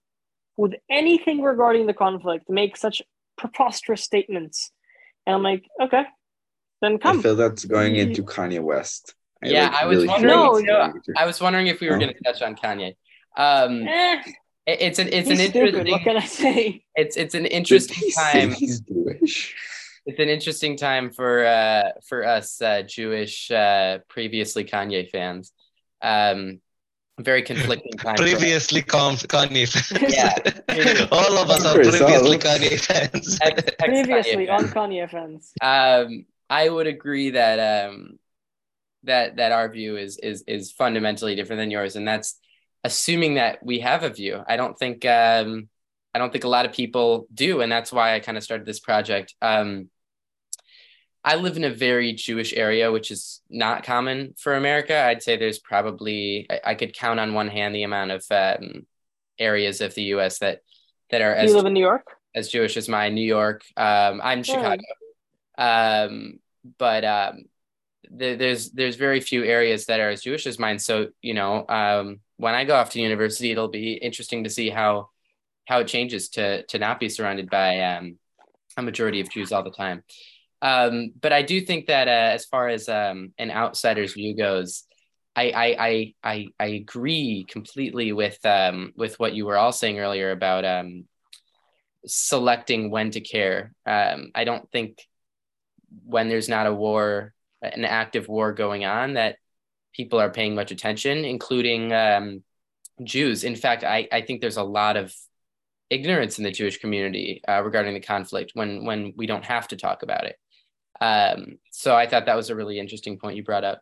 with 0.59 0.74
anything 0.90 1.40
regarding 1.40 1.86
the 1.86 1.94
conflict 1.94 2.51
make 2.51 2.76
such 2.76 3.01
preposterous 3.38 4.02
statements. 4.02 4.70
And 5.26 5.36
I'm 5.36 5.43
like, 5.43 5.64
okay, 5.80 6.02
then 6.82 6.98
come. 6.98 7.20
I 7.20 7.22
feel 7.22 7.34
that's 7.34 7.64
going 7.64 7.97
into 7.97 8.22
Kanye 8.24 8.60
West. 8.60 9.14
I 9.43 9.48
yeah, 9.48 9.68
like, 9.68 9.74
I 9.74 9.86
was 9.86 9.97
really 9.97 10.09
wondering. 10.09 10.66
No, 10.66 10.93
I 11.16 11.24
was 11.24 11.40
wondering 11.40 11.68
if 11.68 11.80
we 11.80 11.88
were 11.88 11.97
oh. 11.97 11.98
going 11.98 12.12
to 12.12 12.22
touch 12.22 12.43
on 12.43 12.55
Kanye. 12.55 12.94
Um, 13.38 13.88
eh, 13.88 14.22
it's 14.66 14.98
an 14.98 15.09
it's 15.10 15.30
an 15.30 15.40
interesting. 15.40 15.70
Stupid. 15.70 15.88
What 15.93 16.02
can 16.02 16.18
I 16.18 16.26
say? 16.26 16.84
It's 16.94 17.16
it's 17.16 17.34
an 17.34 17.47
interesting 17.47 18.10
time. 18.10 18.51
He's 18.59 18.80
Jewish. 18.80 19.55
It's 20.07 20.20
an 20.20 20.28
interesting 20.28 20.77
time 20.77 21.11
for 21.11 21.45
uh, 21.45 21.91
for 22.09 22.24
us 22.24 22.62
uh, 22.62 22.83
Jewish 22.83 23.51
uh, 23.51 23.99
previously 24.09 24.65
Kanye 24.65 25.11
fans. 25.11 25.53
Um, 26.01 26.61
very 27.19 27.43
conflicting 27.43 27.93
time. 27.93 28.15
previously 28.15 28.83
Kanye 28.83 29.66
fans. 29.69 30.15
Yeah, 30.15 31.09
all 31.11 31.39
of 31.39 31.51
us 31.51 31.65
are 31.65 31.74
previously 31.74 32.39
Kanye 32.39 32.78
fans. 32.78 33.39
Ex- 33.43 33.65
ex- 33.66 33.77
previously 33.81 34.47
Kanye 34.47 34.53
on 34.53 34.65
Kanye 34.69 35.11
fans. 35.11 35.53
Um, 35.61 36.27
I 36.49 36.69
would 36.69 36.87
agree 36.87 37.31
that 37.31 37.89
um, 37.89 38.20
that 39.03 39.37
that 39.37 39.51
our 39.51 39.69
view 39.69 39.97
is 39.97 40.19
is 40.19 40.45
is 40.47 40.70
fundamentally 40.70 41.35
different 41.35 41.59
than 41.59 41.73
yours, 41.73 41.97
and 41.97 42.07
that's 42.07 42.39
assuming 42.85 43.35
that 43.35 43.59
we 43.65 43.81
have 43.81 44.05
a 44.05 44.11
view. 44.11 44.45
I 44.47 44.57
don't 44.57 44.78
think 44.78 45.05
um, 45.05 45.69
I 46.15 46.20
don't 46.20 46.31
think 46.31 46.45
a 46.45 46.49
lot 46.49 46.65
of 46.65 46.73
people 46.73 47.27
do, 47.35 47.61
and 47.61 47.73
that's 47.73 47.93
why 47.93 48.15
I 48.15 48.20
kind 48.20 48.39
of 48.39 48.45
started 48.45 48.66
this 48.66 48.78
project. 48.78 49.35
Um, 49.43 49.91
I 51.27 51.35
live 51.35 51.57
in 51.57 51.65
a 51.65 51.70
very 51.70 52.12
Jewish 52.12 52.55
area, 52.55 52.93
which 52.93 53.11
is 53.11 53.43
not 53.51 53.82
common 53.82 54.35
for 54.39 54.55
America. 54.55 54.97
I'd 54.97 55.24
say 55.24 55.36
there's 55.36 55.59
probably 55.59 56.47
I, 56.48 56.61
I 56.66 56.74
could 56.77 56.94
count 56.94 57.19
on 57.19 57.35
one 57.35 57.48
hand 57.48 57.74
the 57.74 57.82
amount 57.82 58.12
of 58.12 58.24
um, 58.31 58.86
areas 59.36 59.81
of 59.81 59.93
the 59.97 60.05
U.S. 60.15 60.39
that 60.39 60.61
that 61.11 61.23
are. 61.23 61.35
as, 61.35 61.51
you 61.51 61.57
live 61.57 61.66
in 61.66 61.73
New 61.73 61.81
York. 61.81 62.07
As 62.32 62.48
Jewish 62.48 62.77
as 62.77 62.89
mine, 62.89 63.16
New 63.16 63.27
York. 63.27 63.65
Um, 63.77 64.20
I'm 64.23 64.44
Chicago, 64.44 64.82
um, 65.59 66.39
but 66.78 67.05
um, 67.05 67.47
the, 68.09 68.36
there's 68.36 68.70
there's 68.70 68.94
very 68.94 69.20
few 69.20 69.43
areas 69.43 69.86
that 69.86 69.98
are 69.98 70.11
as 70.11 70.23
Jewish 70.23 70.47
as 70.47 70.61
mine. 70.61 70.78
So 70.78 71.09
you 71.23 71.35
know, 71.35 71.66
um, 71.69 72.20
when 72.36 72.55
I 72.55 72.65
go 72.65 72.77
off 72.77 72.90
to 72.90 73.01
university, 73.01 73.51
it'll 73.51 73.66
be 73.66 73.94
interesting 73.94 74.44
to 74.44 74.51
see 74.51 74.70
how 74.70 75.11
how 75.65 75.81
it 75.81 75.89
changes 75.89 76.28
to 76.31 76.62
to 76.66 76.78
not 76.78 77.01
be 77.01 77.09
surrounded 77.09 77.51
by 77.51 77.81
um, 77.81 78.16
a 78.77 78.82
majority 78.82 79.20
of 79.20 79.28
Jews 79.28 79.51
all 79.51 79.65
the 79.65 79.73
time. 79.73 80.05
Um, 80.62 81.12
but 81.20 81.33
I 81.33 81.43
do 81.43 81.61
think 81.61 81.87
that 81.87 82.09
uh, 82.09 82.35
as 82.35 82.47
far 82.47 82.69
as 82.69 82.89
um, 82.89 83.33
an 83.39 83.51
outsider's 83.51 84.15
view 84.15 84.37
goes, 84.37 84.85
I 85.35 85.51
I 85.51 85.77
I 85.78 86.15
I, 86.24 86.47
I 86.59 86.66
agree 86.66 87.45
completely 87.49 88.12
with 88.12 88.39
um, 88.45 88.93
with 88.97 89.19
what 89.19 89.35
you 89.35 89.47
were 89.47 89.59
all 89.59 89.73
saying 89.73 89.99
earlier 89.99 90.31
about 90.31 90.65
um, 90.65 91.05
selecting 92.07 92.91
when 92.91 93.11
to 93.11 93.20
care. 93.20 93.73
Um, 93.85 94.31
I 94.35 94.45
don't 94.45 94.70
think 94.70 95.07
when 96.05 96.28
there's 96.28 96.49
not 96.49 96.66
a 96.66 96.74
war, 96.74 97.35
an 97.62 97.85
active 97.85 98.28
war 98.28 98.53
going 98.53 98.85
on, 98.85 99.15
that 99.15 99.37
people 99.93 100.20
are 100.20 100.31
paying 100.31 100.55
much 100.55 100.70
attention, 100.70 101.24
including 101.24 101.93
um, 101.93 102.43
Jews. 103.03 103.45
In 103.45 103.57
fact, 103.57 103.85
I, 103.85 104.09
I 104.11 104.23
think 104.23 104.41
there's 104.41 104.57
a 104.57 104.62
lot 104.62 104.97
of 104.97 105.15
ignorance 105.91 106.39
in 106.39 106.45
the 106.45 106.51
Jewish 106.51 106.78
community 106.78 107.41
uh, 107.49 107.62
regarding 107.62 107.95
the 107.95 108.01
conflict 108.01 108.53
when 108.55 108.85
when 108.85 109.12
we 109.16 109.27
don't 109.27 109.45
have 109.45 109.69
to 109.69 109.77
talk 109.77 110.03
about 110.03 110.24
it. 110.24 110.37
Um, 111.01 111.59
so 111.70 111.94
I 111.94 112.06
thought 112.06 112.27
that 112.27 112.36
was 112.36 112.51
a 112.51 112.56
really 112.56 112.78
interesting 112.78 113.18
point 113.18 113.36
you 113.36 113.44
brought 113.44 113.64
up. 113.64 113.81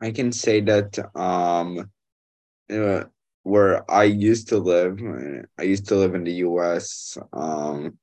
I 0.00 0.10
can 0.12 0.32
say 0.32 0.60
that 0.62 0.98
um, 1.14 1.90
where 3.42 3.90
I 3.90 4.04
used 4.04 4.48
to 4.48 4.58
live, 4.58 4.98
I 5.58 5.62
used 5.62 5.88
to 5.88 5.96
live 5.96 6.14
in 6.14 6.24
the 6.24 6.32
U.S. 6.48 7.18
Um, 7.32 7.98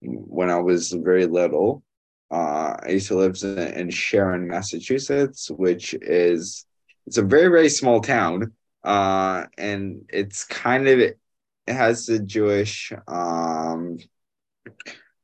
when 0.00 0.50
I 0.50 0.58
was 0.58 0.92
very 0.92 1.26
little. 1.26 1.82
Uh, 2.30 2.76
I 2.82 2.90
used 2.90 3.08
to 3.08 3.16
live 3.16 3.38
in, 3.42 3.58
in 3.58 3.90
Sharon, 3.90 4.46
Massachusetts, 4.46 5.50
which 5.50 5.94
is 5.94 6.66
it's 7.06 7.16
a 7.16 7.22
very 7.22 7.48
very 7.48 7.70
small 7.70 8.02
town, 8.02 8.52
uh, 8.84 9.46
and 9.56 10.02
it's 10.10 10.44
kind 10.44 10.86
of 10.88 10.98
it 10.98 11.18
has 11.66 12.08
a 12.10 12.18
Jewish 12.18 12.92
um, 13.06 13.96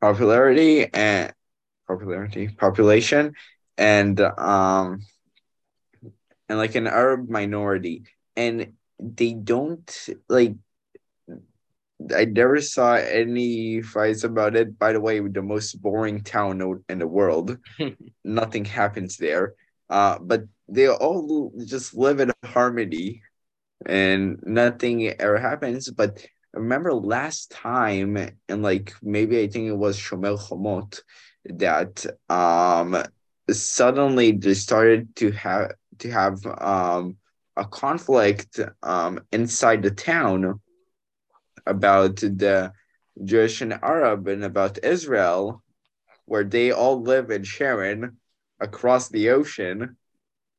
popularity 0.05 0.87
and 0.93 1.33
popularity 1.89 2.49
population 2.49 3.33
and 3.79 4.21
um 4.21 5.01
and 6.49 6.59
like 6.59 6.75
an 6.75 6.87
Arab 6.87 7.29
minority 7.31 8.05
and 8.37 8.73
they 8.99 9.33
don't 9.33 10.09
like 10.29 10.55
I 12.15 12.25
never 12.27 12.61
saw 12.61 12.95
any 12.95 13.81
fights 13.81 14.25
about 14.25 14.57
it. 14.57 14.79
By 14.79 14.93
the 14.93 15.01
way, 15.01 15.21
the 15.21 15.43
most 15.43 15.81
boring 15.81 16.23
town 16.23 16.83
in 16.89 16.99
the 16.99 17.07
world. 17.07 17.57
Nothing 18.25 18.65
happens 18.65 19.17
there. 19.17 19.55
Uh, 19.89 20.19
but 20.21 20.45
they 20.69 20.89
all 20.89 21.53
just 21.65 21.95
live 21.95 22.21
in 22.21 22.33
harmony 22.45 23.23
and 23.87 24.41
nothing 24.45 25.09
ever 25.09 25.39
happens. 25.39 25.91
But 25.91 26.27
remember 26.55 26.95
last 26.95 27.51
time, 27.51 28.17
and 28.49 28.63
like 28.63 28.95
maybe 29.03 29.41
I 29.41 29.49
think 29.49 29.69
it 29.69 29.77
was 29.77 29.99
Shomer 29.99 30.39
Chomot, 30.39 31.01
that 31.47 32.07
um 32.29 33.03
suddenly 33.51 34.33
they 34.33 34.55
started 34.55 35.15
to 35.17 35.31
have 35.33 35.73
to 35.99 36.11
have 36.11 36.45
um 36.47 37.17
a 37.57 37.65
conflict 37.65 38.61
um 38.83 39.21
inside 39.33 39.83
the 39.83 39.91
town 39.91 40.61
about 41.67 42.17
the 42.17 42.73
Jewish 43.23 43.61
and 43.61 43.73
Arab 43.75 44.27
and 44.29 44.45
about 44.45 44.85
Israel, 44.85 45.63
where 46.25 46.45
they 46.45 46.73
all 46.73 47.03
live 47.03 47.31
in 47.31 47.45
Sharon 47.45 48.17
across 48.61 49.09
the 49.09 49.31
ocean. 49.31 49.97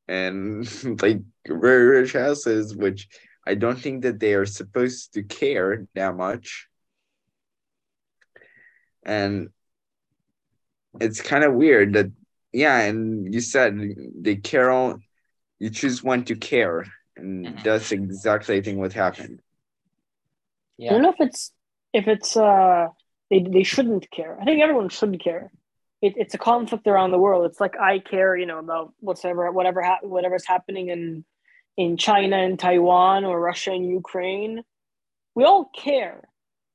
And 0.08 0.68
like 1.02 1.22
very 1.48 1.86
rich 1.86 2.14
houses, 2.14 2.76
which 2.76 3.08
I 3.46 3.56
don't 3.56 3.80
think 3.80 4.04
that 4.04 4.20
they 4.20 4.34
are 4.34 4.46
supposed 4.46 5.14
to 5.14 5.24
care 5.24 5.86
that 5.94 6.16
much. 6.16 6.68
And 9.06 9.50
it's 11.00 11.22
kind 11.22 11.44
of 11.44 11.54
weird 11.54 11.94
that, 11.94 12.12
yeah, 12.52 12.80
and 12.80 13.34
you 13.34 13.42
said 13.42 13.78
they 14.20 14.38
care, 14.38 14.72
all, 14.72 14.98
you 15.60 15.70
choose 15.70 16.04
when 16.04 16.24
to 16.26 16.36
care. 16.36 16.86
And 17.16 17.46
mm-hmm. 17.46 17.64
that's 17.64 17.92
exactly, 17.92 18.58
I 18.58 18.62
think, 18.62 18.80
what 18.80 18.94
happened. 18.94 19.42
Yeah. 20.78 20.90
I 20.90 20.94
don't 20.94 21.04
know 21.04 21.10
if 21.12 21.22
it's, 21.22 21.52
if 21.94 22.08
it's, 22.08 22.36
uh, 22.36 22.88
they, 23.30 23.46
they 23.48 23.64
shouldn't 23.64 24.10
care. 24.10 24.38
I 24.42 24.46
think 24.46 24.62
everyone 24.62 24.90
should 24.90 25.24
care. 25.24 25.52
It, 26.02 26.14
it's 26.18 26.34
a 26.34 26.38
conflict 26.40 26.88
around 26.88 27.12
the 27.12 27.20
world. 27.20 27.46
It's 27.46 27.60
like 27.60 27.78
I 27.80 28.00
care, 28.00 28.36
you 28.36 28.46
know, 28.46 28.60
about 28.60 28.94
whatever, 29.00 29.52
whatever, 29.52 29.82
ha- 29.82 30.00
whatever's 30.02 30.46
happening 30.46 30.90
in 30.90 31.26
in 31.78 31.98
China 31.98 32.38
and 32.38 32.58
Taiwan 32.58 33.26
or 33.26 33.40
Russia 33.40 33.72
and 33.72 33.88
Ukraine, 33.88 34.64
we 35.36 35.44
all 35.44 35.70
care 35.76 36.28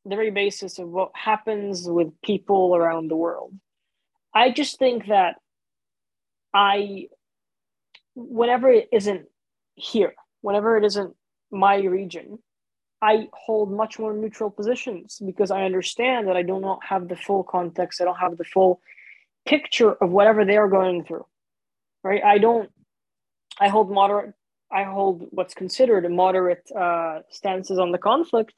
the 0.05 0.17
very 0.17 0.31
basis 0.31 0.79
of 0.79 0.89
what 0.89 1.11
happens 1.15 1.89
with 1.89 2.09
people 2.23 2.75
around 2.75 3.09
the 3.09 3.17
world. 3.17 3.55
I 4.35 4.51
just 4.51 4.79
think 4.79 5.09
that 5.09 5.37
I, 6.55 7.09
whenever 8.15 8.71
it 8.71 8.89
isn't 8.93 9.27
here, 9.75 10.15
whenever 10.41 10.77
it 10.77 10.85
isn't 10.85 11.15
my 11.51 11.77
region, 11.77 12.39
I 13.03 13.29
hold 13.33 13.73
much 13.73 13.99
more 13.99 14.13
neutral 14.13 14.51
positions 14.51 15.21
because 15.25 15.51
I 15.51 15.65
understand 15.65 16.29
that 16.29 16.37
I 16.37 16.43
do 16.43 16.61
not 16.61 16.85
have 16.85 17.09
the 17.09 17.17
full 17.17 17.43
context. 17.43 18.01
I 18.01 18.05
don't 18.05 18.17
have 18.17 18.37
the 18.37 18.45
full 18.45 18.81
picture 19.47 19.93
of 19.93 20.11
whatever 20.11 20.45
they 20.45 20.57
are 20.57 20.69
going 20.69 21.05
through. 21.05 21.27
Right? 22.05 22.23
I 22.23 22.39
don't. 22.39 22.71
I 23.59 23.69
hold 23.69 23.91
moderate 23.91 24.35
I 24.73 24.85
hold 24.85 25.27
what's 25.31 25.55
considered 25.55 26.05
a 26.05 26.09
moderate 26.09 26.71
uh, 26.73 27.21
stances 27.31 27.79
on 27.79 27.93
the 27.93 27.99
conflict 27.99 28.55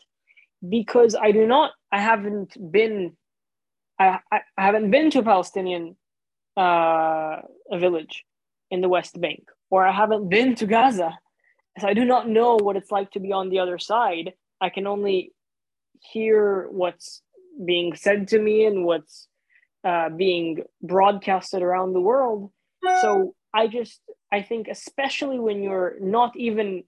because 0.68 1.14
I 1.14 1.32
do 1.32 1.46
not, 1.46 1.72
I 1.90 2.00
haven't 2.00 2.56
been, 2.70 3.16
I, 3.98 4.18
I, 4.30 4.40
haven't 4.56 4.90
been 4.90 5.10
to 5.10 5.20
a 5.20 5.22
Palestinian 5.22 5.96
uh, 6.56 7.40
a 7.70 7.78
village 7.78 8.24
in 8.70 8.80
the 8.80 8.88
West 8.88 9.20
Bank, 9.20 9.44
or 9.70 9.86
I 9.86 9.92
haven't 9.92 10.28
been 10.28 10.54
to 10.56 10.66
Gaza, 10.66 11.18
so 11.78 11.88
I 11.88 11.94
do 11.94 12.04
not 12.04 12.28
know 12.28 12.56
what 12.56 12.76
it's 12.76 12.90
like 12.90 13.10
to 13.12 13.20
be 13.20 13.32
on 13.32 13.48
the 13.48 13.60
other 13.60 13.78
side. 13.78 14.34
I 14.60 14.68
can 14.68 14.86
only 14.86 15.32
hear 16.00 16.68
what's 16.70 17.22
being 17.64 17.94
said 17.96 18.28
to 18.28 18.38
me 18.38 18.66
and 18.66 18.84
what's 18.84 19.28
uh, 19.84 20.10
being 20.10 20.62
broadcasted 20.82 21.62
around 21.62 21.92
the 21.92 22.00
world. 22.00 22.50
So 23.00 23.34
I 23.54 23.68
just 23.68 24.00
I 24.32 24.42
think 24.42 24.66
especially 24.68 25.38
when 25.38 25.62
you're 25.62 25.94
not 26.00 26.34
even 26.36 26.84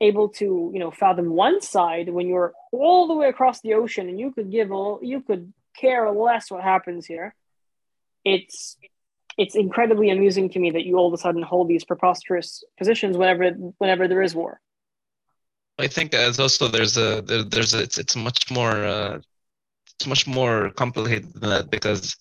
able 0.00 0.28
to 0.28 0.70
you 0.72 0.78
know 0.78 0.92
fathom 0.92 1.30
one 1.30 1.60
side 1.60 2.08
when 2.08 2.28
you're 2.28 2.52
all 2.70 3.08
the 3.08 3.14
way 3.14 3.28
across 3.28 3.60
the 3.62 3.74
ocean 3.74 4.08
and 4.08 4.20
you 4.20 4.30
could 4.30 4.48
give 4.48 4.70
all 4.70 5.00
you 5.02 5.20
could 5.20 5.52
care 5.76 6.08
less 6.12 6.52
what 6.52 6.62
happens 6.62 7.04
here 7.04 7.34
it's 8.24 8.76
it's 9.38 9.54
incredibly 9.54 10.10
amusing 10.10 10.50
to 10.50 10.58
me 10.58 10.72
that 10.72 10.84
you 10.84 10.96
all 10.96 11.06
of 11.06 11.14
a 11.14 11.18
sudden 11.18 11.42
hold 11.42 11.68
these 11.68 11.84
preposterous 11.84 12.64
positions 12.76 13.16
whenever 13.16 13.50
whenever 13.78 14.08
there 14.08 14.22
is 14.22 14.34
war. 14.34 14.60
I 15.78 15.86
think 15.86 16.12
as 16.12 16.40
also 16.40 16.66
there's 16.66 16.96
a 16.96 17.22
there, 17.22 17.44
there's 17.44 17.72
a, 17.72 17.80
it's, 17.82 17.98
it's 17.98 18.16
much 18.16 18.50
more 18.50 18.84
uh, 18.84 19.20
it's 19.94 20.06
much 20.06 20.26
more 20.26 20.70
complicated 20.70 21.32
than 21.34 21.50
that 21.50 21.70
because 21.70 22.16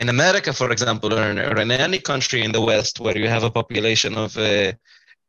in 0.00 0.08
america 0.08 0.52
for 0.52 0.70
example 0.70 1.12
or 1.12 1.30
in, 1.30 1.38
or 1.38 1.58
in 1.60 1.70
any 1.70 1.98
country 1.98 2.42
in 2.42 2.52
the 2.52 2.60
west 2.60 3.00
where 3.00 3.16
you 3.16 3.28
have 3.28 3.44
a 3.44 3.50
population 3.50 4.16
of 4.16 4.36
uh, 4.36 4.72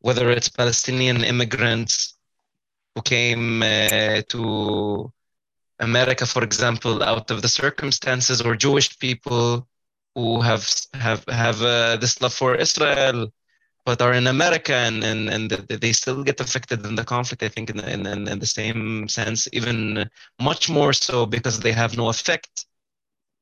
whether 0.04 0.30
it's 0.30 0.50
Palestinian 0.50 1.24
immigrants 1.24 2.18
who 2.94 3.00
came 3.00 3.62
uh, 3.62 4.20
to 4.28 5.10
America, 5.78 6.26
for 6.26 6.44
example, 6.44 7.02
out 7.02 7.30
of 7.30 7.40
the 7.40 7.48
circumstances, 7.48 8.42
or 8.42 8.54
Jewish 8.54 8.98
people 8.98 9.66
who 10.14 10.42
have 10.42 10.68
have 10.92 11.24
have 11.28 11.62
uh, 11.62 11.96
this 11.96 12.20
love 12.20 12.34
for 12.34 12.54
Israel, 12.54 13.32
but 13.86 14.02
are 14.02 14.12
in 14.12 14.26
America 14.26 14.74
and 14.74 15.02
and, 15.02 15.30
and 15.30 15.50
they 15.50 15.92
still 15.92 16.22
get 16.22 16.38
affected 16.38 16.84
in 16.84 16.96
the 16.96 17.04
conflict. 17.04 17.42
I 17.42 17.48
think 17.48 17.70
in, 17.70 17.80
in 17.80 18.28
in 18.28 18.38
the 18.38 18.52
same 18.60 19.08
sense, 19.08 19.48
even 19.54 20.08
much 20.38 20.68
more 20.68 20.92
so 20.92 21.24
because 21.24 21.60
they 21.60 21.72
have 21.72 21.96
no 21.96 22.10
effect 22.10 22.66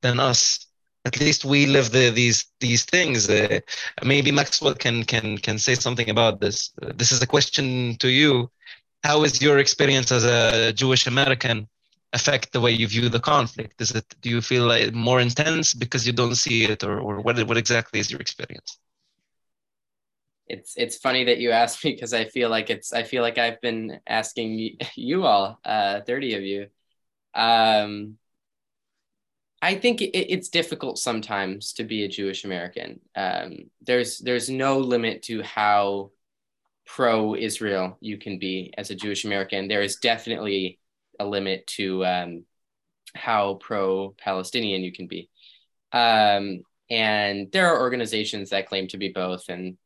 than 0.03 0.20
us 0.20 0.66
at 1.04 1.18
least 1.20 1.44
we 1.44 1.66
live 1.66 1.90
the, 1.90 2.10
these 2.10 2.46
these 2.60 2.84
things. 2.84 3.28
Uh, 3.28 3.60
maybe 4.04 4.30
Maxwell 4.30 4.74
can 4.74 5.04
can 5.04 5.38
can 5.38 5.58
say 5.58 5.74
something 5.74 6.10
about 6.10 6.40
this. 6.40 6.70
Uh, 6.80 6.92
this 6.94 7.12
is 7.12 7.22
a 7.22 7.26
question 7.26 7.96
to 7.98 8.08
you. 8.08 8.50
How 9.02 9.24
is 9.24 9.42
your 9.42 9.58
experience 9.58 10.12
as 10.12 10.24
a 10.24 10.72
Jewish 10.72 11.06
American 11.06 11.68
affect 12.12 12.52
the 12.52 12.60
way 12.60 12.70
you 12.70 12.86
view 12.86 13.08
the 13.08 13.20
conflict? 13.20 13.80
Is 13.80 13.90
it 13.92 14.06
do 14.20 14.30
you 14.30 14.40
feel 14.40 14.66
like 14.66 14.94
more 14.94 15.20
intense 15.20 15.74
because 15.74 16.06
you 16.06 16.12
don't 16.12 16.36
see 16.36 16.64
it, 16.64 16.84
or 16.84 17.00
or 17.00 17.20
what 17.20 17.42
what 17.48 17.56
exactly 17.56 17.98
is 17.98 18.10
your 18.10 18.20
experience? 18.20 18.78
It's 20.46 20.74
it's 20.76 20.98
funny 20.98 21.24
that 21.24 21.38
you 21.38 21.50
asked 21.50 21.84
me 21.84 21.92
because 21.94 22.14
I 22.14 22.26
feel 22.26 22.48
like 22.48 22.70
it's 22.70 22.92
I 22.92 23.02
feel 23.02 23.22
like 23.22 23.38
I've 23.38 23.60
been 23.60 24.00
asking 24.06 24.76
you 24.94 25.24
all, 25.24 25.58
uh, 25.64 26.02
thirty 26.02 26.34
of 26.34 26.42
you. 26.42 26.68
Um, 27.34 28.18
I 29.62 29.76
think 29.76 30.02
it, 30.02 30.10
it's 30.16 30.48
difficult 30.48 30.98
sometimes 30.98 31.72
to 31.74 31.84
be 31.84 32.02
a 32.02 32.09
Jewish 32.09 32.44
American. 32.44 33.01
Um, 33.14 33.70
there's 33.80 34.18
there's 34.18 34.51
no 34.51 34.78
limit 34.78 35.22
to 35.24 35.43
how 35.43 36.10
pro 36.84 37.36
Israel 37.36 37.97
you 38.01 38.18
can 38.18 38.40
be 38.40 38.74
as 38.76 38.90
a 38.90 38.97
Jewish 38.97 39.24
American. 39.24 39.68
There 39.68 39.82
is 39.82 39.97
definitely 39.97 40.80
a 41.20 41.24
limit 41.24 41.66
to 41.78 42.05
um, 42.05 42.44
how 43.14 43.55
pro 43.55 44.14
Palestinian 44.18 44.82
you 44.82 44.93
can 44.93 45.06
be. 45.06 45.30
Um, 45.93 46.62
and 46.90 47.51
there 47.52 47.68
are 47.68 47.80
organizations 47.80 48.51
that 48.51 48.68
claim 48.68 48.89
to 48.89 48.98
be 48.98 49.10
both, 49.10 49.48
and 49.48 49.76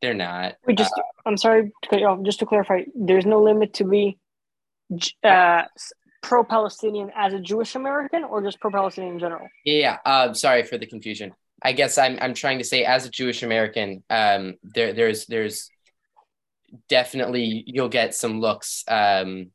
they're 0.00 0.14
not. 0.14 0.56
We 0.66 0.74
just, 0.74 0.92
uh, 0.98 1.02
I'm 1.24 1.36
sorry 1.36 1.72
to 1.82 1.88
cut 1.88 2.00
you 2.00 2.06
off. 2.06 2.22
Just 2.22 2.40
to 2.40 2.46
clarify, 2.46 2.82
there's 2.94 3.24
no 3.24 3.40
limit 3.40 3.74
to 3.74 3.84
be 3.84 4.18
uh, 5.22 5.62
pro-Palestinian 6.22 7.10
as 7.14 7.34
a 7.34 7.40
Jewish 7.40 7.74
American 7.74 8.24
or 8.24 8.42
just 8.42 8.60
pro-Palestinian 8.60 9.14
in 9.14 9.20
general? 9.20 9.48
Yeah, 9.64 9.98
uh, 10.06 10.32
sorry 10.32 10.62
for 10.62 10.78
the 10.78 10.86
confusion. 10.86 11.32
I 11.62 11.72
guess 11.72 11.98
I'm 11.98 12.18
I'm 12.20 12.34
trying 12.34 12.58
to 12.58 12.64
say 12.64 12.84
as 12.84 13.06
a 13.06 13.10
Jewish 13.10 13.42
American, 13.42 14.02
um, 14.10 14.54
there 14.62 14.92
there's 14.92 15.26
there's 15.26 15.70
definitely 16.88 17.64
you'll 17.66 17.88
get 17.88 18.14
some 18.14 18.40
looks 18.40 18.84
um, 18.88 19.50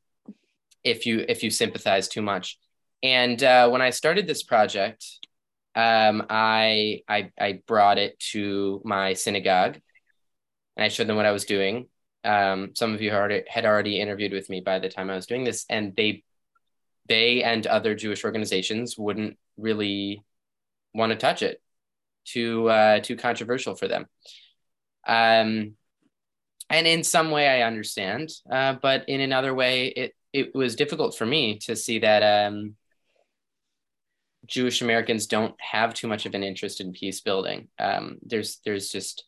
if 0.84 1.06
you 1.06 1.24
if 1.28 1.42
you 1.42 1.50
sympathize 1.50 2.08
too 2.08 2.22
much. 2.22 2.58
And 3.02 3.42
uh, 3.42 3.68
when 3.68 3.82
I 3.82 3.90
started 3.90 4.26
this 4.26 4.42
project, 4.42 5.04
um, 5.74 6.26
I, 6.28 7.02
I 7.08 7.30
I 7.38 7.60
brought 7.66 7.98
it 7.98 8.18
to 8.32 8.80
my 8.84 9.14
synagogue, 9.14 9.78
and 10.76 10.84
I 10.84 10.88
showed 10.88 11.06
them 11.06 11.16
what 11.16 11.26
I 11.26 11.32
was 11.32 11.44
doing. 11.44 11.88
Um, 12.24 12.72
some 12.74 12.94
of 12.94 13.00
you 13.00 13.10
had 13.10 13.18
already, 13.18 13.44
had 13.48 13.64
already 13.64 14.00
interviewed 14.00 14.32
with 14.32 14.50
me 14.50 14.60
by 14.60 14.80
the 14.80 14.88
time 14.88 15.10
I 15.10 15.14
was 15.14 15.26
doing 15.26 15.44
this, 15.44 15.64
and 15.70 15.94
they 15.94 16.24
they 17.08 17.42
and 17.42 17.66
other 17.66 17.94
Jewish 17.94 18.24
organizations 18.24 18.96
wouldn't 18.98 19.38
really 19.56 20.22
want 20.94 21.10
to 21.10 21.16
touch 21.16 21.42
it. 21.42 21.62
Too 22.24 22.68
uh, 22.68 23.00
too 23.00 23.16
controversial 23.16 23.74
for 23.74 23.88
them. 23.88 24.06
Um, 25.06 25.74
and 26.70 26.86
in 26.86 27.02
some 27.02 27.30
way, 27.30 27.48
I 27.48 27.66
understand, 27.66 28.30
uh, 28.50 28.74
but 28.74 29.08
in 29.08 29.20
another 29.20 29.54
way, 29.54 29.86
it 29.88 30.14
it 30.32 30.54
was 30.54 30.76
difficult 30.76 31.16
for 31.16 31.24
me 31.24 31.58
to 31.60 31.74
see 31.74 32.00
that 32.00 32.22
um, 32.22 32.76
Jewish 34.46 34.82
Americans 34.82 35.26
don't 35.26 35.54
have 35.60 35.94
too 35.94 36.08
much 36.08 36.26
of 36.26 36.34
an 36.34 36.42
interest 36.42 36.80
in 36.80 36.92
peace 36.92 37.20
building. 37.22 37.68
Um, 37.78 38.18
there's 38.22 38.60
there's 38.64 38.90
just 38.90 39.24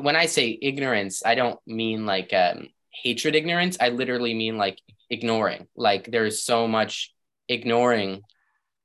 when 0.00 0.16
I 0.16 0.26
say 0.26 0.58
ignorance, 0.60 1.24
I 1.24 1.34
don't 1.34 1.58
mean 1.66 2.06
like 2.06 2.32
um, 2.34 2.68
hatred 2.90 3.34
ignorance. 3.34 3.76
I 3.80 3.90
literally 3.90 4.34
mean 4.34 4.58
like 4.58 4.80
ignoring. 5.10 5.66
Like 5.76 6.10
there's 6.10 6.42
so 6.42 6.66
much 6.68 7.12
ignoring 7.48 8.22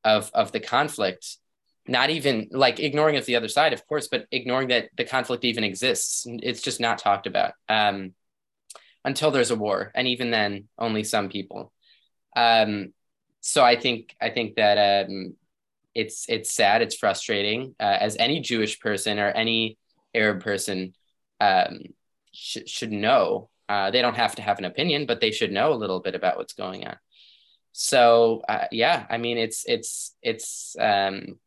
of 0.04 0.32
of 0.34 0.52
the 0.52 0.60
conflict. 0.60 1.38
Not 1.88 2.10
even 2.10 2.48
like 2.52 2.80
ignoring 2.80 3.16
of 3.16 3.26
the 3.26 3.36
other 3.36 3.48
side, 3.48 3.72
of 3.74 3.86
course, 3.86 4.08
but 4.08 4.26
ignoring 4.32 4.70
that 4.70 4.90
the 4.98 5.06
conflict 5.06 5.46
even 5.46 5.64
exists. 5.64 6.26
It's 6.28 6.62
just 6.62 6.80
not 6.80 6.98
talked 6.98 7.28
about 7.28 7.54
um, 7.70 8.14
until 9.04 9.30
there's 9.30 9.52
a 9.52 9.56
war, 9.56 9.92
and 9.94 10.08
even 10.08 10.32
then, 10.32 10.68
only 10.80 11.04
some 11.04 11.30
people. 11.30 11.72
Um, 12.36 12.94
so 13.42 13.64
I 13.64 13.80
think 13.80 14.16
I 14.20 14.32
think 14.32 14.56
that 14.56 15.06
um, 15.06 15.36
it's 15.94 16.26
it's 16.28 16.52
sad, 16.52 16.82
it's 16.82 16.96
frustrating. 16.96 17.76
Uh, 17.80 17.98
as 18.00 18.18
any 18.18 18.40
Jewish 18.40 18.80
person 18.80 19.20
or 19.20 19.30
any 19.30 19.78
Arab 20.16 20.42
person 20.42 20.94
um, 21.40 21.82
sh- 22.34 22.66
should 22.66 22.92
know 22.92 23.50
uh, 23.68 23.92
they 23.92 24.02
don't 24.02 24.16
have 24.16 24.36
to 24.36 24.42
have 24.42 24.60
an 24.60 24.66
opinion, 24.66 25.06
but 25.06 25.22
they 25.22 25.32
should 25.32 25.52
know 25.52 25.74
a 25.74 25.76
little 25.76 26.00
bit 26.00 26.16
about 26.16 26.38
what's 26.38 26.54
going 26.54 26.86
on. 26.86 26.98
So 27.72 28.42
uh, 28.48 28.66
yeah, 28.72 29.06
I 29.10 29.18
mean, 29.18 29.38
it's 29.38 29.66
it's 29.68 30.16
it's 30.22 30.76
um, 30.80 31.40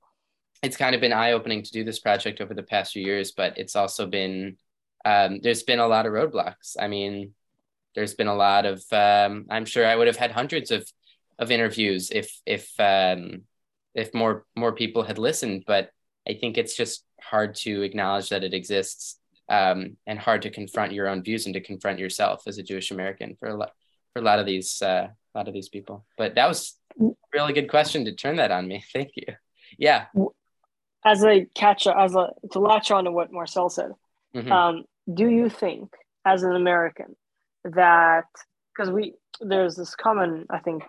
it's 0.62 0.76
kind 0.76 0.94
of 0.94 1.00
been 1.00 1.12
eye 1.12 1.32
opening 1.32 1.62
to 1.62 1.72
do 1.72 1.84
this 1.84 2.00
project 2.00 2.40
over 2.40 2.54
the 2.54 2.62
past 2.62 2.92
few 2.92 3.04
years, 3.04 3.32
but 3.32 3.56
it's 3.56 3.76
also 3.76 4.06
been 4.06 4.56
um, 5.04 5.40
there's 5.42 5.62
been 5.62 5.78
a 5.78 5.86
lot 5.86 6.06
of 6.06 6.12
roadblocks. 6.12 6.76
I 6.78 6.88
mean, 6.88 7.34
there's 7.94 8.14
been 8.14 8.26
a 8.26 8.34
lot 8.34 8.66
of 8.66 8.84
um, 8.92 9.46
I'm 9.48 9.64
sure 9.64 9.86
I 9.86 9.96
would 9.96 10.06
have 10.06 10.16
had 10.16 10.32
hundreds 10.32 10.70
of 10.70 10.90
of 11.38 11.50
interviews 11.50 12.10
if 12.10 12.40
if 12.44 12.78
um, 12.78 13.42
if 13.94 14.12
more 14.12 14.44
more 14.56 14.72
people 14.72 15.04
had 15.04 15.18
listened, 15.18 15.64
but 15.66 15.90
I 16.28 16.34
think 16.34 16.58
it's 16.58 16.76
just 16.76 17.04
hard 17.20 17.54
to 17.56 17.82
acknowledge 17.82 18.28
that 18.28 18.44
it 18.44 18.54
exists 18.54 19.18
um, 19.48 19.96
and 20.06 20.18
hard 20.18 20.42
to 20.42 20.50
confront 20.50 20.92
your 20.92 21.08
own 21.08 21.22
views 21.22 21.46
and 21.46 21.54
to 21.54 21.60
confront 21.60 21.98
yourself 21.98 22.42
as 22.46 22.58
a 22.58 22.62
Jewish 22.62 22.90
American 22.90 23.36
for 23.36 23.48
a 23.48 23.56
lot 23.56 23.72
for 24.12 24.20
a 24.20 24.24
lot 24.24 24.38
of 24.38 24.46
these 24.46 24.82
uh, 24.82 25.08
a 25.34 25.38
lot 25.38 25.48
of 25.48 25.54
these 25.54 25.68
people. 25.68 26.04
But 26.16 26.34
that 26.34 26.48
was 26.48 26.76
a 27.00 27.08
really 27.32 27.52
good 27.52 27.70
question 27.70 28.04
to 28.04 28.14
turn 28.14 28.36
that 28.36 28.50
on 28.50 28.66
me. 28.66 28.84
Thank 28.92 29.12
you. 29.16 29.34
Yeah. 29.78 30.06
As 31.04 31.24
a 31.24 31.46
catch, 31.54 31.86
as 31.86 32.14
a 32.14 32.30
to 32.52 32.58
latch 32.58 32.90
on 32.90 33.04
to 33.04 33.12
what 33.12 33.32
Marsel 33.32 33.70
said, 33.70 33.92
mm-hmm. 34.34 34.52
um, 34.52 34.84
do 35.12 35.28
you 35.28 35.48
think 35.48 35.92
as 36.24 36.42
an 36.42 36.54
American 36.54 37.16
that 37.64 38.26
because 38.74 38.90
we 38.90 39.14
there's 39.40 39.76
this 39.76 39.94
common 39.94 40.46
I 40.50 40.58
think 40.58 40.82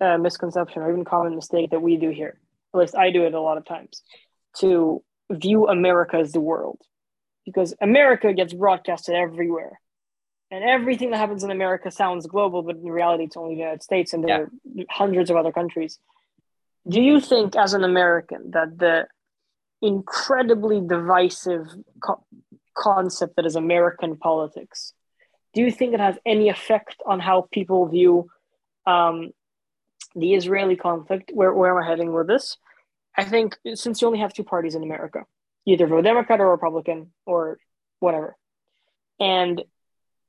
uh, 0.00 0.18
misconception 0.18 0.82
or 0.82 0.90
even 0.90 1.04
common 1.04 1.36
mistake 1.36 1.70
that 1.70 1.80
we 1.80 1.96
do 1.96 2.10
here. 2.10 2.38
At 2.74 2.80
least 2.80 2.96
I 2.96 3.10
do 3.10 3.24
it 3.24 3.34
a 3.34 3.40
lot 3.40 3.58
of 3.58 3.64
times 3.64 4.02
to 4.58 5.02
view 5.30 5.68
America 5.68 6.16
as 6.16 6.32
the 6.32 6.40
world 6.40 6.80
because 7.44 7.74
America 7.80 8.32
gets 8.32 8.52
broadcasted 8.52 9.14
everywhere. 9.14 9.80
And 10.50 10.62
everything 10.64 11.10
that 11.10 11.16
happens 11.16 11.44
in 11.44 11.50
America 11.50 11.90
sounds 11.90 12.26
global, 12.26 12.62
but 12.62 12.76
in 12.76 12.84
reality, 12.84 13.24
it's 13.24 13.36
only 13.36 13.54
the 13.54 13.60
United 13.60 13.82
States 13.82 14.12
and 14.12 14.22
there 14.22 14.50
yeah. 14.74 14.82
are 14.82 14.86
hundreds 14.90 15.30
of 15.30 15.36
other 15.36 15.52
countries. 15.52 15.98
Do 16.86 17.00
you 17.00 17.20
think, 17.20 17.56
as 17.56 17.74
an 17.74 17.84
American, 17.84 18.50
that 18.50 18.78
the 18.78 19.06
incredibly 19.80 20.80
divisive 20.80 21.68
co- 22.02 22.24
concept 22.76 23.36
that 23.36 23.46
is 23.46 23.56
American 23.56 24.16
politics, 24.16 24.92
do 25.54 25.62
you 25.62 25.70
think 25.70 25.94
it 25.94 26.00
has 26.00 26.18
any 26.26 26.48
effect 26.48 26.96
on 27.06 27.20
how 27.20 27.48
people 27.50 27.86
view 27.86 28.28
um, 28.86 29.30
the 30.14 30.34
Israeli 30.34 30.76
conflict? 30.76 31.30
Where, 31.32 31.52
where 31.52 31.76
am 31.76 31.82
I 31.82 31.88
heading 31.88 32.12
with 32.12 32.26
this? 32.26 32.58
I 33.16 33.24
think 33.24 33.56
since 33.74 34.00
you 34.00 34.06
only 34.06 34.20
have 34.20 34.32
two 34.32 34.44
parties 34.44 34.74
in 34.74 34.82
America, 34.82 35.24
either 35.66 35.86
vote 35.86 36.02
Democrat 36.04 36.40
or 36.40 36.50
Republican 36.50 37.12
or 37.26 37.58
whatever. 38.00 38.36
and 39.22 39.62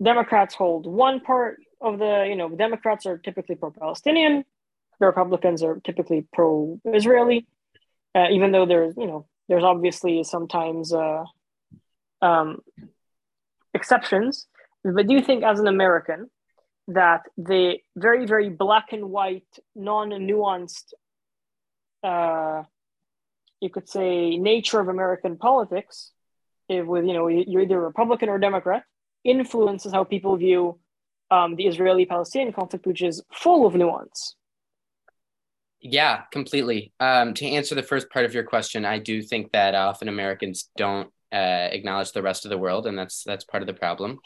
Democrats 0.02 0.54
hold 0.54 0.86
one 0.86 1.20
part 1.20 1.58
of 1.82 1.98
the, 1.98 2.26
you 2.30 2.36
know, 2.36 2.50
Democrats 2.50 3.06
are 3.06 3.18
typically 3.18 3.56
pro-Palestinian, 3.56 4.46
the 5.00 5.06
Republicans 5.06 5.64
are 5.64 5.80
typically 5.84 6.26
pro-Israeli, 6.34 7.48
uh, 8.16 8.28
even 8.32 8.52
though 8.52 8.66
there's, 8.66 8.94
you 8.98 9.08
know, 9.08 9.26
there's 9.50 9.64
obviously 9.64 10.24
sometimes 10.24 10.94
uh, 10.94 11.24
um, 12.22 12.60
exceptions. 13.74 14.48
But 14.84 15.08
do 15.08 15.14
you 15.16 15.22
think, 15.22 15.44
as 15.44 15.60
an 15.60 15.68
American, 15.68 16.30
that 16.90 17.22
the 17.38 17.78
very, 17.96 18.26
very 18.26 18.50
black 18.50 18.92
and 18.92 19.10
white, 19.10 19.48
non-nuanced, 19.76 20.94
uh, 22.04 22.64
you 23.64 23.70
could 23.70 23.90
say, 23.90 24.38
nature 24.38 24.80
of 24.82 24.90
American 24.90 25.38
politics, 25.38 26.12
if 26.68 26.86
with 26.86 27.06
you 27.06 27.14
know 27.14 27.28
you're 27.28 27.62
either 27.62 27.80
Republican 27.80 28.30
or 28.30 28.38
Democrat, 28.38 28.84
influences 29.24 29.94
how 29.94 30.04
people 30.04 30.36
view 30.36 30.80
um, 31.32 31.56
the 31.56 31.66
Israeli-Palestinian 31.66 32.54
conflict, 32.54 32.86
which 32.86 33.02
is 33.02 33.24
full 33.32 33.66
of 33.66 33.74
nuance. 33.74 34.36
Yeah, 35.80 36.24
completely. 36.32 36.94
Um, 37.00 37.34
to 37.36 37.46
answer 37.46 37.74
the 37.74 37.84
first 37.84 38.10
part 38.10 38.26
of 38.26 38.34
your 38.34 38.44
question, 38.44 38.86
I 38.86 39.00
do 39.00 39.22
think 39.22 39.52
that 39.54 39.76
often 39.76 40.08
Americans 40.08 40.70
don't 40.78 41.10
uh, 41.34 41.70
acknowledge 41.72 42.12
the 42.12 42.22
rest 42.22 42.46
of 42.46 42.50
the 42.50 42.58
world, 42.58 42.86
and 42.86 42.98
that's 42.98 43.24
that's 43.24 43.46
part 43.46 43.64
of 43.64 43.68
the 43.68 43.74
problem. 43.74 44.20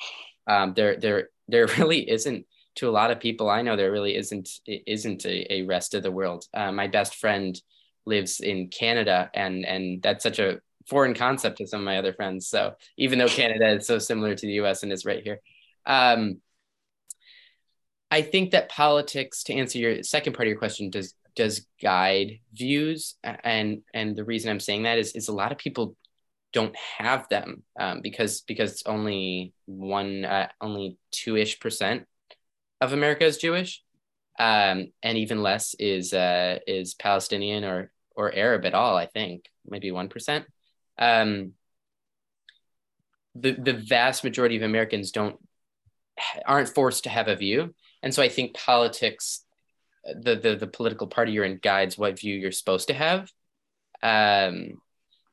Um, 0.47 0.73
there, 0.73 0.97
there, 0.97 1.30
there 1.47 1.68
really 1.77 2.09
isn't. 2.09 2.45
To 2.76 2.88
a 2.88 2.91
lot 2.91 3.09
of 3.09 3.19
people 3.19 3.49
I 3.49 3.64
know, 3.64 3.76
there 3.76 3.91
really 3.91 4.15
isn't 4.15 4.49
isn't 4.68 5.26
a, 5.26 5.51
a 5.51 5.61
rest 5.64 5.95
of 5.95 6.03
the 6.03 6.11
world. 6.11 6.45
Uh, 6.53 6.72
my 6.72 6.85
best 6.85 7.15
friend 7.15 7.59
lives 8.08 8.40
in 8.40 8.70
Canada, 8.70 9.30
and 9.34 9.66
and 9.66 10.02
that's 10.02 10.24
such 10.24 10.40
a 10.40 10.60
foreign 10.88 11.14
concept 11.14 11.58
to 11.58 11.68
some 11.68 11.82
of 11.82 11.86
my 11.86 11.98
other 11.98 12.14
friends. 12.14 12.48
So 12.48 12.76
even 12.98 13.20
though 13.20 13.28
Canada 13.28 13.76
is 13.76 13.86
so 13.86 14.00
similar 14.00 14.34
to 14.34 14.46
the 14.46 14.54
U.S. 14.54 14.84
and 14.84 14.92
is 14.92 15.06
right 15.06 15.24
here, 15.24 15.40
um, 15.86 16.42
I 18.10 18.22
think 18.22 18.52
that 18.52 18.70
politics, 18.70 19.44
to 19.44 19.54
answer 19.54 19.78
your 19.78 20.04
second 20.04 20.34
part 20.34 20.48
of 20.48 20.52
your 20.52 20.60
question, 20.60 20.90
does 20.90 21.14
does 21.36 21.68
guide 21.82 22.40
views, 22.54 23.16
and 23.24 23.82
and 23.94 24.16
the 24.16 24.26
reason 24.26 24.50
I'm 24.50 24.60
saying 24.60 24.84
that 24.84 24.98
is 24.98 25.14
is 25.14 25.28
a 25.28 25.34
lot 25.34 25.52
of 25.52 25.58
people 25.58 25.96
don't 26.54 26.76
have 26.98 27.28
them 27.30 27.64
um, 27.80 28.02
because 28.02 28.42
because 28.42 28.72
it's 28.72 28.86
only 28.86 29.54
one 29.66 30.26
uh, 30.26 30.48
only 30.62 30.98
two 31.12 31.36
ish 31.36 31.60
percent 31.60 32.06
of 32.82 32.94
America 32.94 33.26
is 33.26 33.38
Jewish, 33.38 33.84
um, 34.40 34.92
and 35.04 35.18
even 35.18 35.44
less 35.44 35.76
is 35.80 36.14
uh, 36.14 36.60
is 36.66 36.94
Palestinian 36.96 37.64
or 37.64 37.92
or 38.18 38.34
Arab 38.34 38.65
at 38.65 38.73
all. 38.73 38.98
I 38.98 39.06
think 39.06 39.45
maybe 39.65 39.91
one 39.91 40.10
percent 40.10 40.45
um, 40.98 41.53
the 43.35 43.53
the 43.53 43.73
vast 43.73 44.23
majority 44.23 44.57
of 44.57 44.64
Americans 44.64 45.11
don't 45.11 45.38
aren't 46.45 46.69
forced 46.69 47.03
to 47.03 47.10
have 47.10 47.27
a 47.27 47.35
view, 47.35 47.73
and 48.02 48.14
so 48.14 48.23
I 48.23 48.30
think 48.30 48.56
politics, 48.56 49.45
the 50.03 50.35
the 50.35 50.56
the 50.56 50.68
political 50.68 51.07
party 51.07 51.31
you're 51.31 51.45
in 51.45 51.60
guides 51.61 51.98
what 51.98 52.19
view 52.19 52.35
you're 52.35 52.52
supposed 52.52 52.88
to 52.88 52.94
have, 52.94 53.31
um, 54.02 54.81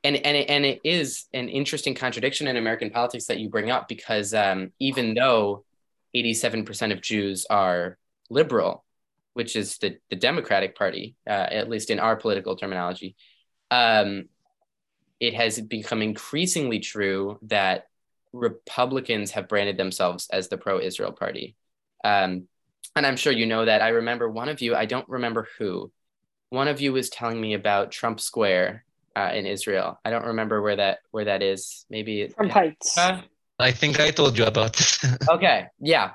and 0.05 0.17
and 0.17 0.37
it, 0.37 0.51
and 0.51 0.65
it 0.67 0.81
is 0.85 1.25
an 1.33 1.49
interesting 1.49 1.95
contradiction 1.95 2.47
in 2.47 2.57
American 2.57 2.91
politics 2.91 3.27
that 3.27 3.39
you 3.39 3.49
bring 3.49 3.71
up 3.71 3.89
because 3.89 4.35
um, 4.35 4.73
even 4.79 5.15
though 5.15 5.65
87% 6.15 6.93
of 6.93 7.01
Jews 7.01 7.47
are 7.51 7.99
liberal, 8.31 8.85
which 9.35 9.55
is 9.55 9.79
the 9.79 9.99
the 10.11 10.17
Democratic 10.17 10.77
Party, 10.77 11.17
uh, 11.27 11.47
at 11.51 11.69
least 11.69 11.91
in 11.91 12.01
our 12.01 12.17
political 12.17 12.57
terminology. 12.57 13.15
Um, 13.71 14.29
it 15.21 15.35
has 15.35 15.61
become 15.61 16.03
increasingly 16.03 16.81
true 16.81 17.39
that 17.43 17.87
Republicans 18.33 19.31
have 19.33 19.49
branded 19.49 19.77
themselves 19.77 20.29
as 20.33 20.49
the 20.49 20.59
pro 20.59 20.81
Israel 20.81 21.13
party. 21.13 21.57
Um, 22.03 22.49
and 22.97 23.07
I'm 23.07 23.17
sure 23.17 23.33
you 23.33 23.47
know 23.47 23.65
that. 23.65 23.83
I 23.83 23.89
remember 23.89 24.29
one 24.29 24.49
of 24.49 24.61
you, 24.61 24.75
I 24.75 24.87
don't 24.87 25.09
remember 25.09 25.49
who, 25.59 25.91
one 26.51 26.69
of 26.69 26.81
you 26.81 26.93
was 26.93 27.11
telling 27.11 27.41
me 27.41 27.55
about 27.55 27.91
Trump 27.91 28.21
Square 28.21 28.85
uh, 29.17 29.31
in 29.35 29.47
Israel. 29.47 29.99
I 30.05 30.11
don't 30.11 30.27
remember 30.27 30.61
where 30.63 30.77
that 30.77 30.99
where 31.11 31.25
that 31.25 31.43
is. 31.43 31.87
Maybe 31.91 32.29
Trump 32.29 32.53
Heights. 32.53 32.99
Uh, 32.99 33.23
I 33.59 33.71
think 33.71 34.01
I 34.01 34.11
told 34.11 34.37
you 34.37 34.45
about 34.45 34.81
it. 34.81 34.99
okay, 35.29 35.67
yeah. 35.81 36.13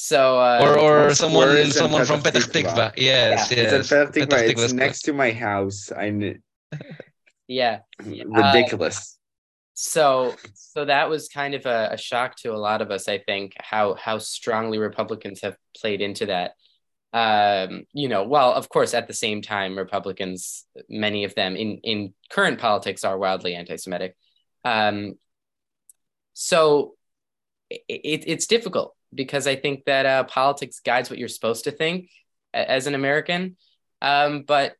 So 0.00 0.38
uh, 0.38 0.60
or 0.62 0.78
or 0.78 1.12
someone 1.12 1.72
someone 1.72 2.04
from 2.04 2.20
Petah 2.20 2.46
Tikva. 2.46 2.92
Yes, 2.96 3.50
yeah. 3.50 3.62
yes. 3.62 3.72
It's, 3.72 3.90
Petah 3.90 4.26
Tikva. 4.28 4.62
it's 4.62 4.72
next 4.72 5.02
to 5.02 5.12
my 5.12 5.32
house. 5.32 5.90
I 5.90 6.10
knew. 6.10 6.38
Yeah. 7.50 7.78
Ridiculous. 8.04 8.98
Uh, 8.98 9.18
so 9.72 10.36
so 10.54 10.84
that 10.84 11.08
was 11.08 11.28
kind 11.28 11.54
of 11.54 11.64
a, 11.64 11.88
a, 11.92 11.96
shock 11.96 12.36
to 12.42 12.52
a 12.52 12.60
lot 12.60 12.82
of 12.82 12.90
us, 12.90 13.08
I 13.08 13.18
think, 13.18 13.54
how 13.58 13.94
how 13.94 14.18
strongly 14.18 14.76
Republicans 14.76 15.40
have 15.40 15.56
played 15.74 16.02
into 16.02 16.26
that. 16.26 16.52
Um, 17.14 17.84
you 17.94 18.08
know, 18.08 18.24
well, 18.24 18.52
of 18.52 18.68
course, 18.68 18.92
at 18.92 19.08
the 19.08 19.14
same 19.14 19.40
time, 19.40 19.78
Republicans, 19.78 20.66
many 20.90 21.24
of 21.24 21.34
them 21.34 21.56
in 21.56 21.78
in 21.82 22.12
current 22.30 22.60
politics 22.60 23.02
are 23.02 23.16
wildly 23.16 23.54
anti-Semitic. 23.54 24.14
Um, 24.62 25.14
so 26.34 26.96
it, 27.70 28.24
it's 28.26 28.46
difficult 28.46 28.94
because 29.14 29.46
I 29.46 29.56
think 29.56 29.84
that 29.84 30.06
uh, 30.06 30.24
politics 30.24 30.80
guides 30.80 31.10
what 31.10 31.18
you're 31.18 31.28
supposed 31.28 31.64
to 31.64 31.70
think 31.70 32.10
as 32.52 32.86
an 32.86 32.94
American. 32.94 33.56
Um, 34.00 34.42
but 34.46 34.74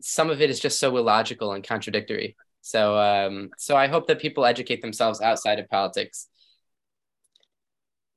some 0.00 0.30
of 0.30 0.40
it 0.40 0.50
is 0.50 0.60
just 0.60 0.78
so 0.78 0.96
illogical 0.96 1.52
and 1.52 1.64
contradictory. 1.64 2.36
So 2.60 2.98
um, 2.98 3.50
so 3.56 3.76
I 3.76 3.86
hope 3.86 4.06
that 4.08 4.20
people 4.20 4.44
educate 4.44 4.82
themselves 4.82 5.20
outside 5.20 5.58
of 5.58 5.68
politics. 5.68 6.28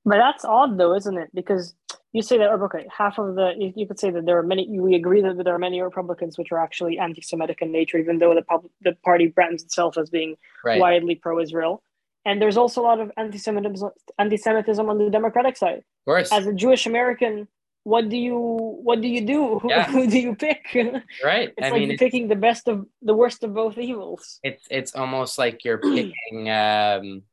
But 0.03 0.17
that's 0.17 0.43
odd, 0.43 0.77
though, 0.77 0.95
isn't 0.95 1.17
it? 1.17 1.29
Because 1.33 1.75
you 2.11 2.21
say 2.21 2.37
that 2.39 2.49
okay, 2.49 2.87
half 2.95 3.19
of 3.19 3.35
the 3.35 3.53
you, 3.57 3.71
you 3.75 3.87
could 3.87 3.99
say 3.99 4.09
that 4.11 4.25
there 4.25 4.37
are 4.37 4.43
many. 4.43 4.79
We 4.79 4.95
agree 4.95 5.21
that 5.21 5.41
there 5.43 5.55
are 5.55 5.59
many 5.59 5.81
Republicans 5.81 6.37
which 6.37 6.51
are 6.51 6.59
actually 6.59 6.99
anti-Semitic 6.99 7.61
in 7.61 7.71
nature, 7.71 7.97
even 7.97 8.17
though 8.17 8.35
the 8.35 8.41
pub, 8.41 8.65
the 8.81 8.93
party 9.03 9.27
brands 9.27 9.63
itself 9.63 9.97
as 9.97 10.09
being 10.09 10.35
right. 10.65 10.79
widely 10.79 11.15
pro-Israel. 11.15 11.83
And 12.25 12.41
there's 12.41 12.57
also 12.57 12.81
a 12.81 12.83
lot 12.83 12.99
of 12.99 13.11
anti-Semitism, 13.17 13.89
anti-Semitism 14.19 14.89
on 14.89 14.97
the 14.97 15.09
Democratic 15.09 15.57
side. 15.57 15.79
Of 15.79 16.05
course. 16.05 16.31
As 16.31 16.45
a 16.45 16.53
Jewish 16.53 16.85
American, 16.85 17.47
what 17.83 18.09
do 18.09 18.17
you 18.17 18.37
what 18.37 19.01
do 19.01 19.07
you 19.07 19.25
do 19.25 19.59
yeah. 19.67 19.89
who 19.89 20.07
do 20.07 20.19
you 20.19 20.35
pick 20.35 20.65
right 21.23 21.49
it's 21.57 21.67
I 21.67 21.69
like 21.69 21.87
mean, 21.87 21.97
picking 21.97 22.27
the 22.27 22.35
best 22.35 22.67
of 22.67 22.85
the 23.01 23.13
worst 23.13 23.43
of 23.43 23.53
both 23.53 23.77
evils 23.77 24.39
it's 24.43 24.65
it's 24.69 24.95
almost 24.95 25.37
like 25.37 25.65
you're 25.65 25.77
picking 25.81 26.49
um 26.49 27.23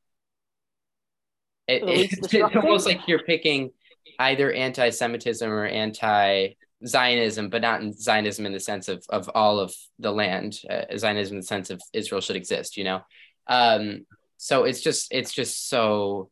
it, 1.67 1.83
it's, 1.87 2.33
it's 2.35 2.57
almost 2.57 2.87
like 2.87 3.07
you're 3.07 3.23
picking 3.23 3.73
either 4.19 4.51
anti-semitism 4.51 5.51
or 5.51 5.67
anti-zionism 5.67 7.51
but 7.51 7.61
not 7.61 7.83
in 7.83 7.93
zionism 7.93 8.47
in 8.47 8.53
the 8.53 8.61
sense 8.61 8.89
of 8.89 9.05
of 9.11 9.29
all 9.35 9.61
of 9.61 9.75
the 9.99 10.11
land 10.11 10.61
uh, 10.71 10.85
zionism 10.97 11.37
in 11.37 11.41
the 11.41 11.47
sense 11.47 11.69
of 11.69 11.81
israel 11.93 12.23
should 12.23 12.37
exist 12.37 12.79
you 12.79 12.85
know 12.85 13.03
um 13.49 14.07
so 14.39 14.65
it's 14.65 14.81
just 14.81 15.13
it's 15.13 15.33
just 15.33 15.69
so 15.69 16.31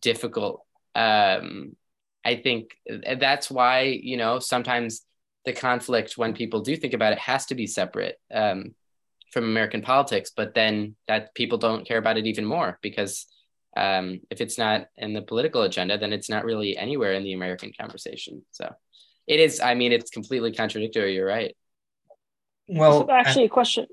difficult 0.00 0.64
um 0.94 1.76
I 2.24 2.36
think 2.36 2.76
that's 3.18 3.50
why, 3.50 3.82
you 3.82 4.16
know, 4.16 4.38
sometimes 4.38 5.02
the 5.44 5.52
conflict, 5.52 6.18
when 6.18 6.34
people 6.34 6.60
do 6.60 6.76
think 6.76 6.92
about 6.92 7.12
it, 7.12 7.18
has 7.18 7.46
to 7.46 7.54
be 7.54 7.66
separate 7.66 8.16
um, 8.32 8.74
from 9.32 9.44
American 9.44 9.82
politics. 9.82 10.30
But 10.34 10.54
then 10.54 10.96
that 11.08 11.34
people 11.34 11.58
don't 11.58 11.86
care 11.86 11.98
about 11.98 12.18
it 12.18 12.26
even 12.26 12.44
more 12.44 12.78
because 12.82 13.26
um, 13.76 14.20
if 14.30 14.40
it's 14.40 14.58
not 14.58 14.88
in 14.96 15.14
the 15.14 15.22
political 15.22 15.62
agenda, 15.62 15.96
then 15.96 16.12
it's 16.12 16.28
not 16.28 16.44
really 16.44 16.76
anywhere 16.76 17.14
in 17.14 17.24
the 17.24 17.32
American 17.32 17.72
conversation. 17.78 18.42
So 18.50 18.70
it 19.26 19.40
is, 19.40 19.60
I 19.60 19.74
mean, 19.74 19.92
it's 19.92 20.10
completely 20.10 20.52
contradictory. 20.52 21.14
You're 21.14 21.26
right. 21.26 21.56
Well, 22.68 23.06
so 23.06 23.10
actually, 23.10 23.46
a 23.46 23.48
question. 23.48 23.86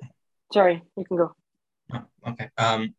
Sorry, 0.51 0.83
you 0.97 1.05
can 1.05 1.17
go. 1.17 1.35
Oh, 1.93 2.03
okay. 2.27 2.49
Um, 2.57 2.93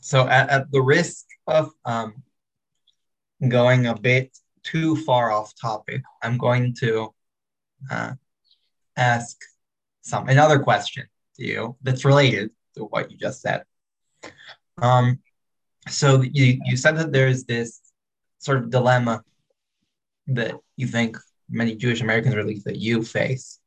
so 0.00 0.26
at, 0.28 0.48
at 0.48 0.70
the 0.70 0.80
risk 0.80 1.26
of 1.46 1.70
um, 1.84 2.22
going 3.46 3.86
a 3.86 3.94
bit 3.96 4.36
too 4.62 4.96
far 4.96 5.30
off 5.30 5.54
topic, 5.60 6.02
I'm 6.22 6.38
going 6.38 6.74
to 6.80 7.14
uh, 7.90 8.12
ask 8.96 9.36
some 10.02 10.28
another 10.28 10.58
question 10.58 11.06
to 11.36 11.44
you 11.44 11.76
that's 11.82 12.04
related 12.04 12.50
to 12.76 12.84
what 12.84 13.10
you 13.10 13.16
just 13.16 13.40
said. 13.40 13.64
Um, 14.78 15.20
so 15.88 16.22
you 16.22 16.60
you 16.64 16.76
said 16.76 16.96
that 16.96 17.12
there's 17.12 17.44
this 17.44 17.80
sort 18.38 18.58
of 18.58 18.70
dilemma 18.70 19.22
that 20.28 20.54
you 20.76 20.86
think 20.86 21.16
many 21.50 21.74
Jewish 21.74 22.00
Americans, 22.00 22.34
or 22.34 22.40
at 22.40 22.46
least 22.46 22.64
that 22.66 22.76
you 22.76 23.02
face, 23.02 23.58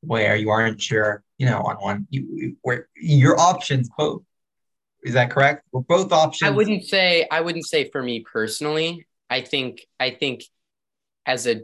where 0.00 0.36
you 0.36 0.50
aren't 0.50 0.80
sure, 0.80 1.24
you 1.38 1.46
know, 1.46 1.60
on 1.62 1.76
one 1.76 2.06
you 2.10 2.56
where 2.62 2.88
your 2.96 3.38
options 3.38 3.90
both. 3.96 4.22
Is 5.06 5.14
that 5.14 5.30
correct? 5.30 5.64
Well, 5.70 5.84
both 5.88 6.10
options. 6.10 6.50
I 6.50 6.52
wouldn't 6.52 6.84
say 6.84 7.28
I 7.30 7.40
wouldn't 7.40 7.64
say 7.64 7.88
for 7.88 8.02
me 8.02 8.20
personally. 8.20 9.06
I 9.30 9.40
think 9.40 9.86
I 10.00 10.10
think 10.10 10.42
as 11.24 11.46
a 11.46 11.60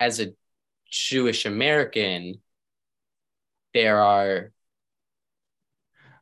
as 0.00 0.18
a 0.18 0.32
Jewish 0.90 1.46
American, 1.46 2.40
there 3.74 4.02
are 4.02 4.50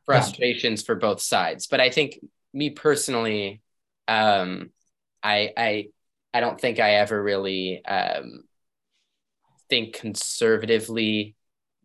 frustrations 0.05 0.81
yeah. 0.81 0.85
for 0.85 0.95
both 0.95 1.21
sides. 1.21 1.65
But 1.65 1.79
I 1.79 1.89
think 1.89 2.19
me 2.53 2.69
personally, 2.69 3.63
um, 4.07 4.69
I 5.23 5.51
I 5.57 5.87
I 6.35 6.39
don't 6.39 6.61
think 6.61 6.79
I 6.79 6.97
ever 6.97 7.19
really 7.19 7.83
um, 7.83 8.43
think 9.71 9.95
conservatively 9.95 11.35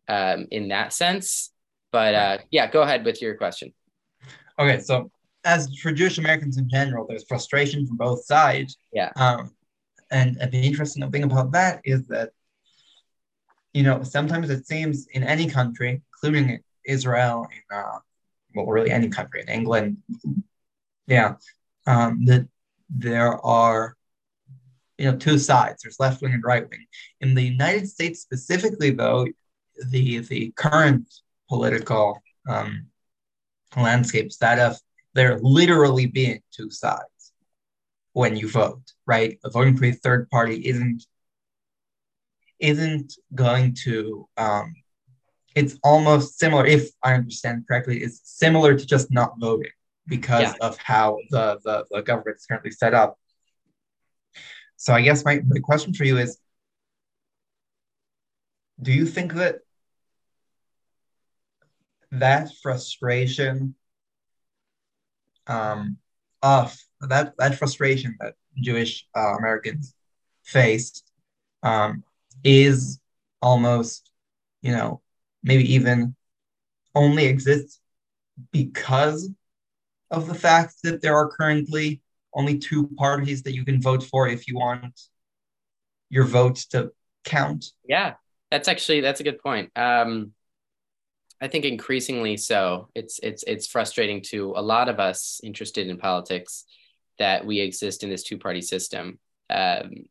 um, 0.08 0.46
in 0.50 0.68
that 0.68 0.92
sense. 0.92 1.50
But 1.90 2.14
uh, 2.14 2.38
yeah, 2.50 2.70
go 2.70 2.82
ahead 2.82 3.06
with 3.06 3.22
your 3.22 3.36
question. 3.36 3.72
Okay, 4.58 4.80
so 4.80 5.10
as 5.44 5.76
for 5.78 5.92
Jewish 5.92 6.18
Americans 6.18 6.56
in 6.56 6.68
general, 6.68 7.06
there's 7.06 7.24
frustration 7.26 7.86
from 7.86 7.96
both 7.96 8.24
sides. 8.24 8.78
Yeah. 8.92 9.10
Um, 9.16 9.54
and, 10.10 10.36
and 10.40 10.50
the 10.50 10.60
interesting 10.60 11.10
thing 11.10 11.24
about 11.24 11.52
that 11.52 11.80
is 11.84 12.06
that, 12.08 12.30
you 13.72 13.82
know, 13.82 14.02
sometimes 14.02 14.50
it 14.50 14.66
seems 14.66 15.06
in 15.08 15.24
any 15.24 15.48
country, 15.48 16.00
including 16.14 16.60
Israel, 16.86 17.46
in, 17.50 17.76
uh, 17.76 17.98
well, 18.54 18.66
really 18.66 18.90
any 18.90 19.08
country, 19.08 19.42
in 19.42 19.48
England, 19.48 19.96
yeah, 21.06 21.34
um, 21.86 22.24
that 22.26 22.46
there 22.88 23.44
are, 23.44 23.96
you 24.96 25.10
know, 25.10 25.16
two 25.16 25.38
sides. 25.38 25.82
There's 25.82 25.98
left 25.98 26.22
wing 26.22 26.34
and 26.34 26.44
right 26.44 26.68
wing. 26.70 26.86
In 27.20 27.34
the 27.34 27.42
United 27.42 27.88
States 27.88 28.20
specifically, 28.20 28.90
though, 28.90 29.26
the 29.88 30.20
the 30.20 30.52
current 30.56 31.12
political 31.48 32.22
um, 32.48 32.86
landscapes 33.82 34.36
that 34.38 34.58
of 34.58 34.76
there 35.14 35.38
literally 35.40 36.06
being 36.06 36.40
two 36.50 36.70
sides 36.70 37.32
when 38.12 38.36
you 38.36 38.48
vote, 38.48 38.82
right? 39.06 39.38
Voting 39.52 39.76
for 39.76 39.86
a 39.86 39.92
third 39.92 40.30
party 40.30 40.66
isn't 40.68 41.04
isn't 42.60 43.14
going 43.34 43.74
to 43.84 44.28
um, 44.36 44.74
it's 45.54 45.78
almost 45.84 46.38
similar, 46.38 46.66
if 46.66 46.90
I 47.02 47.14
understand 47.14 47.64
correctly, 47.68 47.98
it's 48.02 48.20
similar 48.24 48.76
to 48.76 48.86
just 48.86 49.10
not 49.10 49.34
voting 49.38 49.70
because 50.06 50.42
yeah. 50.42 50.54
of 50.60 50.76
how 50.78 51.18
the, 51.30 51.60
the, 51.64 51.84
the 51.90 52.02
government 52.02 52.36
is 52.36 52.46
currently 52.46 52.72
set 52.72 52.92
up. 52.92 53.18
So 54.76 54.92
I 54.92 55.02
guess 55.02 55.24
my 55.24 55.40
the 55.46 55.60
question 55.60 55.94
for 55.94 56.04
you 56.04 56.18
is 56.18 56.38
do 58.82 58.92
you 58.92 59.06
think 59.06 59.34
that 59.34 59.60
that 62.20 62.50
frustration 62.62 63.74
um, 65.46 65.98
of 66.42 66.76
that 67.00 67.34
that 67.38 67.56
frustration 67.56 68.16
that 68.20 68.34
Jewish 68.60 69.06
uh, 69.16 69.36
Americans 69.38 69.94
face 70.42 71.02
um, 71.62 72.04
is 72.42 73.00
almost, 73.42 74.10
you 74.62 74.72
know, 74.72 75.00
maybe 75.42 75.74
even 75.74 76.14
only 76.94 77.26
exists 77.26 77.80
because 78.52 79.30
of 80.10 80.26
the 80.26 80.34
fact 80.34 80.76
that 80.82 81.02
there 81.02 81.16
are 81.16 81.28
currently 81.28 82.00
only 82.34 82.58
two 82.58 82.88
parties 82.96 83.42
that 83.42 83.54
you 83.54 83.64
can 83.64 83.80
vote 83.80 84.02
for 84.02 84.28
if 84.28 84.48
you 84.48 84.56
want 84.56 85.00
your 86.10 86.24
vote 86.24 86.56
to 86.70 86.92
count. 87.24 87.66
Yeah, 87.86 88.14
that's 88.50 88.68
actually 88.68 89.00
that's 89.00 89.20
a 89.20 89.24
good 89.24 89.40
point. 89.40 89.70
Um, 89.76 90.32
I 91.44 91.48
think 91.48 91.66
increasingly 91.66 92.38
so. 92.38 92.88
It's 92.94 93.20
it's 93.22 93.44
it's 93.46 93.66
frustrating 93.66 94.22
to 94.30 94.54
a 94.56 94.62
lot 94.62 94.88
of 94.88 94.98
us 94.98 95.42
interested 95.44 95.88
in 95.88 95.98
politics 95.98 96.64
that 97.18 97.44
we 97.44 97.60
exist 97.60 98.02
in 98.02 98.08
this 98.08 98.22
two 98.22 98.38
party 98.38 98.62
system. 98.62 99.18
Um, 99.50 100.06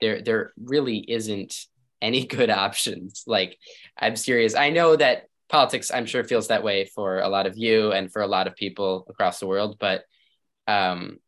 there 0.00 0.22
there 0.22 0.52
really 0.60 0.98
isn't 0.98 1.66
any 2.00 2.26
good 2.36 2.50
options. 2.50 3.22
Like 3.28 3.58
I'm 3.96 4.16
serious. 4.16 4.56
I 4.56 4.70
know 4.70 4.96
that 4.96 5.28
politics 5.48 5.92
I'm 5.92 6.04
sure 6.04 6.24
feels 6.24 6.48
that 6.48 6.64
way 6.64 6.86
for 6.86 7.20
a 7.20 7.28
lot 7.28 7.46
of 7.46 7.56
you 7.56 7.92
and 7.92 8.12
for 8.12 8.22
a 8.22 8.26
lot 8.26 8.48
of 8.48 8.56
people 8.56 9.06
across 9.08 9.38
the 9.38 9.46
world, 9.46 9.76
but 9.78 10.02
um, 10.66 11.18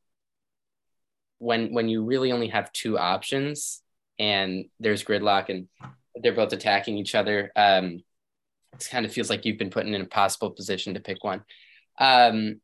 when 1.38 1.72
when 1.72 1.88
you 1.88 2.02
really 2.02 2.32
only 2.32 2.48
have 2.48 2.72
two 2.72 2.98
options 2.98 3.82
and 4.18 4.64
there's 4.80 5.04
gridlock 5.04 5.48
and 5.48 5.68
they're 6.20 6.32
both 6.32 6.52
attacking 6.52 6.98
each 6.98 7.14
other. 7.14 7.52
Um, 7.54 8.00
it 8.74 8.88
kind 8.90 9.06
of 9.06 9.12
feels 9.12 9.30
like 9.30 9.44
you've 9.44 9.58
been 9.58 9.70
put 9.70 9.86
in 9.86 9.94
an 9.94 10.00
impossible 10.00 10.50
position 10.50 10.94
to 10.94 11.00
pick 11.00 11.22
one. 11.24 11.42
Um, 11.98 12.60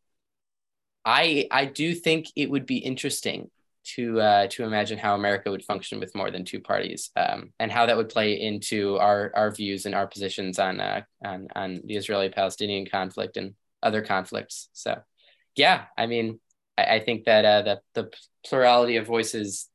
I 1.05 1.47
I 1.51 1.65
do 1.65 1.95
think 1.95 2.27
it 2.37 2.51
would 2.51 2.67
be 2.67 2.79
interesting 2.79 3.51
to 3.95 4.21
uh, 4.21 4.47
to 4.49 4.65
imagine 4.65 4.99
how 4.99 5.15
America 5.15 5.51
would 5.51 5.65
function 5.65 6.01
with 6.01 6.15
more 6.15 6.31
than 6.31 6.45
two 6.45 6.61
parties, 6.61 7.11
um, 7.17 7.53
and 7.59 7.73
how 7.73 7.87
that 7.87 7.97
would 7.97 8.09
play 8.09 8.41
into 8.41 8.99
our 8.99 9.33
our 9.35 9.51
views 9.51 9.87
and 9.87 9.95
our 9.95 10.07
positions 10.07 10.59
on 10.59 10.81
uh, 10.81 11.03
on 11.25 11.49
on 11.55 11.81
the 11.85 11.97
Israeli-Palestinian 11.97 12.87
conflict 12.87 13.37
and 13.37 13.55
other 13.83 14.03
conflicts. 14.03 14.69
So, 14.73 15.01
yeah, 15.57 15.85
I 15.97 16.07
mean, 16.07 16.39
I, 16.77 16.97
I 16.97 17.01
think 17.01 17.25
that 17.25 17.45
uh, 17.45 17.63
that 17.63 17.81
the 17.95 18.11
plurality 18.47 18.97
of 18.97 19.07
voices 19.07 19.69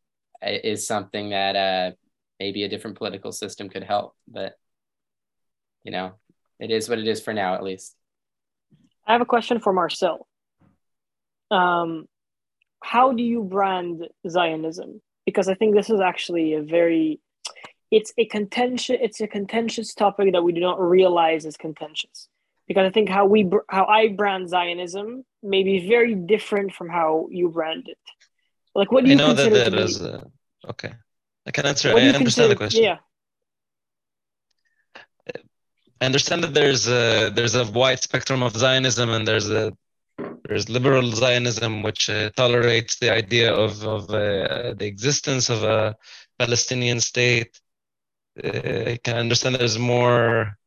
uh, 0.46 0.52
is 0.64 0.86
something 0.86 1.32
that 1.32 1.56
uh, 1.56 1.92
maybe 2.40 2.64
a 2.64 2.70
different 2.70 2.98
political 2.98 3.32
system 3.32 3.70
could 3.70 3.84
help, 3.84 4.16
but 4.28 4.54
you 5.84 5.92
know, 5.92 6.14
it 6.60 6.72
is 6.72 6.90
what 6.90 7.00
it 7.00 7.08
is 7.08 7.22
for 7.22 7.34
now, 7.34 7.56
at 7.56 7.64
least. 7.64 7.96
I 9.08 9.12
have 9.14 9.22
a 9.22 9.26
question 9.26 9.60
for 9.60 9.74
Marsel. 9.74 10.28
Um, 11.52 12.08
how 12.84 13.14
do 13.14 13.24
you 13.24 13.44
brand 13.44 14.08
Zionism? 14.28 15.02
Because 15.26 15.48
I 15.48 15.56
think 15.56 15.76
this 15.76 15.90
is 15.90 16.00
actually 16.00 16.54
a 16.54 16.62
very 16.62 17.20
it's 17.92 18.12
a 18.18 18.26
contentious 18.26 18.98
it's 19.00 19.22
a 19.22 19.28
contentious 19.28 19.94
topic 19.94 20.34
that 20.34 20.44
we 20.44 20.52
do 20.52 20.60
not 20.60 20.82
realize 20.82 21.46
is 21.46 21.56
contentious 21.56 22.28
because 22.68 22.86
I 22.86 22.90
think 22.90 23.10
how 23.10 23.26
we 23.26 23.50
how 23.70 23.86
I 23.86 24.10
brand 24.10 24.50
Zionism 24.50 25.24
may 25.44 25.64
be 25.64 25.88
very 25.88 26.16
different 26.16 26.74
from 26.74 26.90
how 26.90 27.28
you 27.32 27.50
brand 27.50 27.88
it. 27.88 27.98
Like, 28.74 28.92
what 28.92 29.04
do 29.04 29.10
you 29.10 29.16
I 29.16 29.20
know 29.20 29.34
that 29.34 29.52
there 29.52 29.76
is 29.80 30.02
a, 30.02 30.28
okay. 30.70 30.94
I 31.46 31.52
can 31.52 31.66
answer. 31.66 31.90
I 31.90 31.94
understand 31.94 32.18
consider, 32.18 32.48
the 32.50 32.56
question. 32.56 32.84
Yeah. 32.84 32.98
I 36.02 36.06
understand 36.06 36.44
that 36.44 36.54
there's 36.54 36.88
a 36.88 37.30
there's 37.34 37.56
a 37.56 37.66
wide 37.72 38.02
spectrum 38.02 38.44
of 38.44 38.56
Zionism, 38.58 39.10
and 39.10 39.28
there's 39.28 39.50
a 39.50 39.74
there's 40.44 40.70
liberal 40.70 41.12
Zionism, 41.12 41.84
which 41.84 42.10
uh, 42.10 42.30
tolerates 42.32 43.00
the 43.00 43.12
idea 43.12 43.54
of 43.54 43.84
of 43.84 44.10
uh, 44.10 44.74
the 44.74 44.86
existence 44.86 45.50
of 45.50 45.64
a 45.64 45.96
Palestinian 46.38 47.00
state. 47.00 47.62
Uh, 48.44 48.92
I 48.94 49.00
can 49.04 49.18
understand 49.18 49.56
there's 49.56 49.80
more 49.80 50.58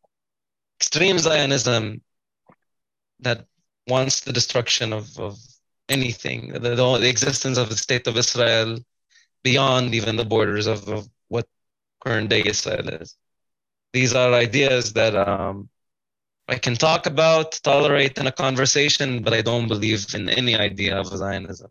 extreme 0.81 1.19
Zionism 1.19 2.01
that 3.21 3.47
wants 3.87 4.21
the 4.21 4.33
destruction 4.33 4.93
of, 4.93 5.19
of 5.19 5.39
anything, 5.89 6.53
the, 6.53 6.75
the, 6.77 7.09
existence 7.09 7.59
of 7.59 7.69
the 7.69 7.77
state 7.77 8.07
of 8.07 8.17
Israel 8.17 8.79
beyond 9.43 9.95
even 9.95 10.17
the 10.17 10.25
borders 10.25 10.67
of, 10.67 10.89
of 10.89 11.09
what 11.29 11.47
current 12.05 12.29
day 12.29 12.43
Israel 12.45 12.89
is 12.89 13.17
these 13.93 14.15
are 14.15 14.33
ideas 14.33 14.93
that 14.95 15.15
um, 15.15 15.69
I 16.49 16.57
can 16.57 16.75
talk 16.75 17.07
about, 17.07 17.53
tolerate 17.63 18.19
in 18.19 18.27
a 18.27 18.33
conversation, 18.33 19.23
but 19.23 19.35
I 19.35 19.43
don't 19.43 19.69
believe 19.69 20.15
in 20.15 20.29
any 20.29 20.57
idea 20.57 20.99
of 20.99 21.07
Zionism. 21.07 21.71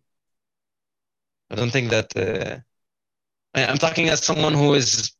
I 1.50 1.56
don't 1.56 1.72
think 1.72 1.90
that 1.90 2.16
uh, 2.16 2.60
I, 3.54 3.62
am 3.62 3.78
talking 3.78 4.10
as 4.10 4.24
someone 4.24 4.54
who 4.54 4.74
is 4.74 5.14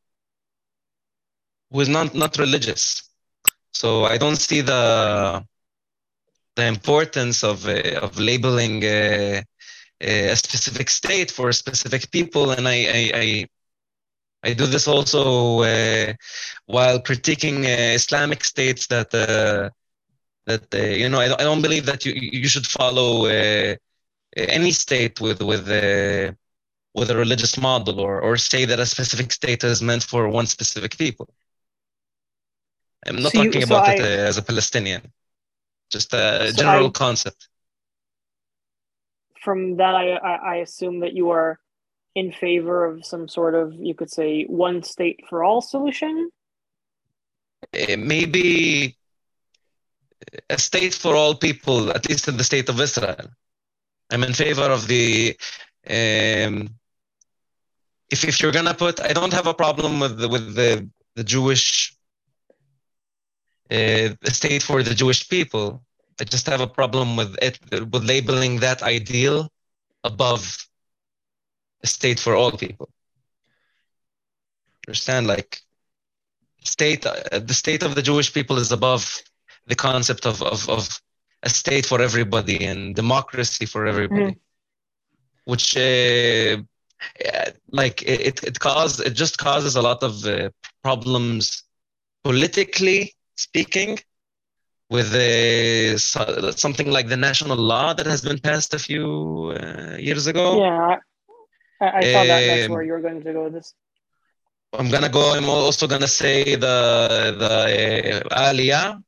who 1.72 1.80
is 1.80 1.90
not 1.90 2.14
not 2.14 2.38
religious, 2.38 3.10
so 3.72 4.06
I 4.06 4.18
don't 4.18 4.36
see 4.36 4.62
the 4.62 5.46
the 6.56 6.66
importance 6.66 7.44
of 7.44 7.68
uh, 7.68 8.00
of 8.02 8.20
labeling 8.20 8.84
uh, 8.84 9.42
a 10.02 10.36
specific 10.36 10.90
state 10.90 11.32
for 11.32 11.52
specific 11.52 12.12
people, 12.12 12.52
and 12.52 12.68
I, 12.68 12.86
I, 12.86 13.12
I 13.16 13.48
I 14.44 14.54
do 14.54 14.66
this 14.66 14.88
also 14.88 15.62
uh, 15.62 16.14
while 16.66 17.00
critiquing 17.00 17.66
uh, 17.66 17.96
Islamic 17.96 18.44
states 18.44 18.88
that 18.88 19.14
uh, 19.14 19.70
that 20.46 20.74
uh, 20.74 20.78
you 20.78 21.10
know 21.10 21.20
I 21.20 21.28
don't, 21.28 21.42
I 21.42 21.44
don't 21.44 21.62
believe 21.62 21.86
that 21.86 22.06
you 22.06 22.14
you 22.14 22.48
should 22.48 22.68
follow 22.68 23.26
uh, 23.26 23.76
any 24.36 24.72
state 24.72 25.20
with 25.20 25.42
with 25.42 25.68
uh, 25.70 26.34
with 26.94 27.10
a 27.12 27.18
religious 27.18 27.58
model 27.58 28.00
or 28.00 28.22
or 28.22 28.38
say 28.38 28.66
that 28.66 28.80
a 28.80 28.86
specific 28.86 29.32
state 29.32 29.64
is 29.64 29.82
meant 29.82 30.04
for 30.04 30.30
one 30.30 30.46
specific 30.46 30.98
people. 30.98 31.28
I'm 33.06 33.22
not 33.22 33.32
so 33.32 33.44
talking 33.44 33.62
you, 33.62 33.68
so 33.68 33.76
about 33.76 33.90
I, 33.90 33.94
it 33.94 34.02
as 34.02 34.38
a 34.38 34.42
Palestinian, 34.42 35.02
just 35.92 36.14
a 36.14 36.52
so 36.52 36.58
general 36.58 36.88
I, 36.88 36.92
concept. 36.92 37.50
From 39.42 39.78
that, 39.78 39.96
I, 39.96 40.08
I 40.54 40.56
assume 40.58 41.00
that 41.02 41.14
you 41.14 41.30
are 41.30 41.60
in 42.18 42.32
favor 42.32 42.84
of 42.90 43.06
some 43.06 43.28
sort 43.28 43.54
of, 43.54 43.66
you 43.88 43.94
could 43.94 44.12
say, 44.20 44.46
one 44.46 44.82
state 44.82 45.20
for 45.30 45.44
all 45.44 45.62
solution? 45.62 46.16
Eh, 47.74 47.96
maybe 47.96 48.98
a 50.50 50.58
state 50.58 50.96
for 50.96 51.14
all 51.16 51.36
people, 51.36 51.92
at 51.92 52.10
least 52.10 52.28
in 52.28 52.36
the 52.38 52.44
state 52.52 52.70
of 52.70 52.82
Israel. 52.88 53.28
I'm 54.12 54.24
in 54.24 54.34
favor 54.34 54.68
of 54.78 54.88
the. 54.88 55.38
Um, 55.98 56.56
if, 58.10 58.20
if 58.24 58.36
you're 58.42 58.58
gonna 58.60 58.74
put, 58.74 59.00
I 59.00 59.14
don't 59.14 59.34
have 59.40 59.48
a 59.48 59.54
problem 59.54 60.00
with 60.00 60.18
the, 60.22 60.28
with 60.28 60.56
the 60.56 60.90
the 61.18 61.24
Jewish 61.24 61.66
uh, 63.70 64.10
state 64.40 64.64
for 64.64 64.82
the 64.82 64.96
Jewish 65.02 65.22
people, 65.30 65.84
I 66.20 66.24
just 66.24 66.48
have 66.48 66.62
a 66.62 66.72
problem 66.80 67.16
with 67.20 67.32
it 67.48 67.56
with 67.92 68.04
labeling 68.14 68.54
that 68.66 68.82
ideal 68.82 69.52
above 70.04 70.44
state 71.88 72.20
for 72.20 72.36
all 72.36 72.52
people. 72.52 72.90
Understand? 74.88 75.28
Like 75.28 75.62
state, 76.64 77.06
uh, 77.06 77.40
the 77.40 77.54
state 77.54 77.84
of 77.84 77.96
the 77.96 78.02
Jewish 78.02 78.34
people 78.34 78.58
is 78.58 78.72
above 78.72 79.22
the 79.68 79.76
concept 79.76 80.26
of 80.26 80.42
of, 80.42 80.70
of 80.70 81.02
a 81.44 81.50
state 81.50 81.86
for 81.86 82.02
everybody 82.02 82.66
and 82.66 82.96
democracy 82.96 83.66
for 83.66 83.86
everybody, 83.86 84.34
Mhm. 84.34 84.40
which 85.46 85.78
uh, 85.78 86.58
like 87.72 88.02
it 88.04 88.44
it 88.44 88.60
cause 88.60 89.00
it 89.00 89.14
just 89.14 89.38
causes 89.38 89.76
a 89.76 89.82
lot 89.82 90.02
of 90.04 90.26
uh, 90.26 90.50
problems 90.84 91.64
politically 92.24 93.14
speaking 93.36 94.00
with 94.90 95.14
uh, 95.14 95.98
something 96.52 96.90
like 96.90 97.08
the 97.10 97.18
national 97.18 97.58
law 97.58 97.94
that 97.94 98.06
has 98.06 98.22
been 98.22 98.40
passed 98.40 98.74
a 98.74 98.80
few 98.80 99.54
uh, 99.60 99.98
years 100.00 100.28
ago. 100.28 100.60
Yeah, 100.62 100.98
I, 101.80 101.86
I 101.86 101.98
I 102.00 102.02
thought 102.14 102.28
that 102.28 102.48
that's 102.48 102.66
Um, 102.66 102.72
where 102.72 102.84
you 102.84 102.94
were 102.94 103.02
going 103.02 103.24
to 103.24 103.34
go 103.34 103.44
with 103.46 103.54
this. 103.54 103.74
I'm 104.74 104.90
gonna 104.90 105.10
go. 105.10 105.34
I'm 105.34 105.50
also 105.50 105.88
gonna 105.88 106.08
say 106.08 106.56
the 106.56 107.36
the 107.44 108.26
uh, 108.26 108.52
aliyah, 108.52 109.02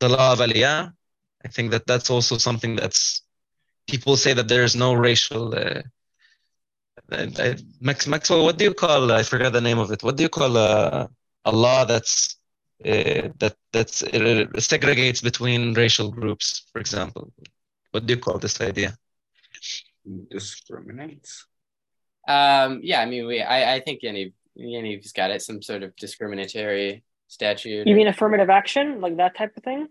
the 0.00 0.08
law 0.08 0.32
of 0.32 0.40
aliyah. 0.40 0.92
I 1.44 1.48
think 1.48 1.70
that 1.70 1.86
that's 1.86 2.10
also 2.10 2.36
something 2.38 2.76
that's 2.76 3.22
people 3.86 4.16
say 4.16 4.32
that 4.34 4.48
there's 4.48 4.74
no 4.74 4.94
racial. 4.94 5.54
Uh, 5.54 5.82
uh, 7.12 7.26
uh, 7.38 7.54
Max 7.80 8.06
Maxwell, 8.06 8.44
what 8.44 8.58
do 8.58 8.64
you 8.64 8.74
call? 8.74 9.12
I 9.12 9.22
forgot 9.22 9.52
the 9.52 9.60
name 9.60 9.78
of 9.78 9.92
it. 9.92 10.02
What 10.02 10.16
do 10.16 10.22
you 10.22 10.28
call 10.28 10.56
uh, 10.56 11.06
a 11.44 11.52
law 11.52 11.84
that's 11.84 12.36
uh, 12.84 13.28
that 13.38 13.54
that's 13.72 14.02
uh, 14.02 14.46
segregates 14.56 15.22
between 15.22 15.74
racial 15.74 16.10
groups? 16.10 16.64
For 16.72 16.80
example, 16.80 17.32
what 17.92 18.06
do 18.06 18.14
you 18.14 18.20
call 18.20 18.38
this 18.38 18.60
idea? 18.60 18.96
Discriminates. 20.30 21.46
Um, 22.26 22.80
yeah, 22.82 23.00
I 23.00 23.06
mean, 23.06 23.26
we, 23.26 23.42
I, 23.42 23.74
I 23.74 23.80
think 23.80 24.02
Yaniv, 24.02 24.32
Yaniv's 24.58 25.12
got 25.12 25.30
it. 25.30 25.42
Some 25.42 25.62
sort 25.62 25.82
of 25.82 25.94
discriminatory 25.96 27.02
statute. 27.28 27.86
You 27.86 27.94
mean 27.94 28.08
affirmative 28.08 28.50
action, 28.50 29.00
like 29.00 29.16
that 29.16 29.36
type 29.36 29.56
of 29.56 29.62
thing? 29.62 29.88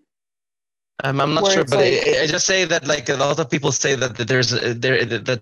I'm, 1.03 1.19
I'm 1.19 1.33
not 1.33 1.43
Where 1.43 1.51
sure, 1.53 1.65
but 1.65 1.79
like- 1.79 2.07
I, 2.07 2.23
I 2.23 2.27
just 2.27 2.45
say 2.45 2.65
that 2.65 2.87
like 2.87 3.09
a 3.09 3.15
lot 3.15 3.39
of 3.39 3.49
people 3.49 3.71
say 3.71 3.95
that 3.95 4.15
there's 4.15 4.53
uh, 4.53 4.73
there 4.77 5.03
that 5.05 5.41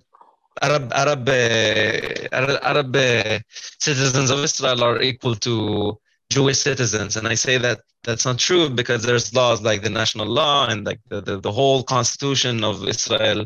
Arab 0.62 0.92
Arab 0.94 1.30
uh, 1.30 2.28
Arab, 2.32 2.60
Arab 2.64 2.96
uh, 2.96 3.40
citizens 3.80 4.30
of 4.30 4.44
Israel 4.44 4.84
are 4.84 5.02
equal 5.02 5.36
to 5.36 6.00
Jewish 6.36 6.60
citizens, 6.70 7.18
and 7.18 7.28
I 7.28 7.36
say 7.46 7.58
that 7.66 7.80
that's 8.06 8.26
not 8.26 8.38
true 8.40 8.70
because 8.70 9.02
there's 9.04 9.34
laws 9.40 9.62
like 9.62 9.82
the 9.84 9.90
national 10.02 10.28
law 10.28 10.68
and 10.72 10.86
like 10.90 11.02
the, 11.10 11.20
the, 11.22 11.36
the 11.40 11.52
whole 11.52 11.84
constitution 11.84 12.64
of 12.64 12.76
Israel 12.88 13.40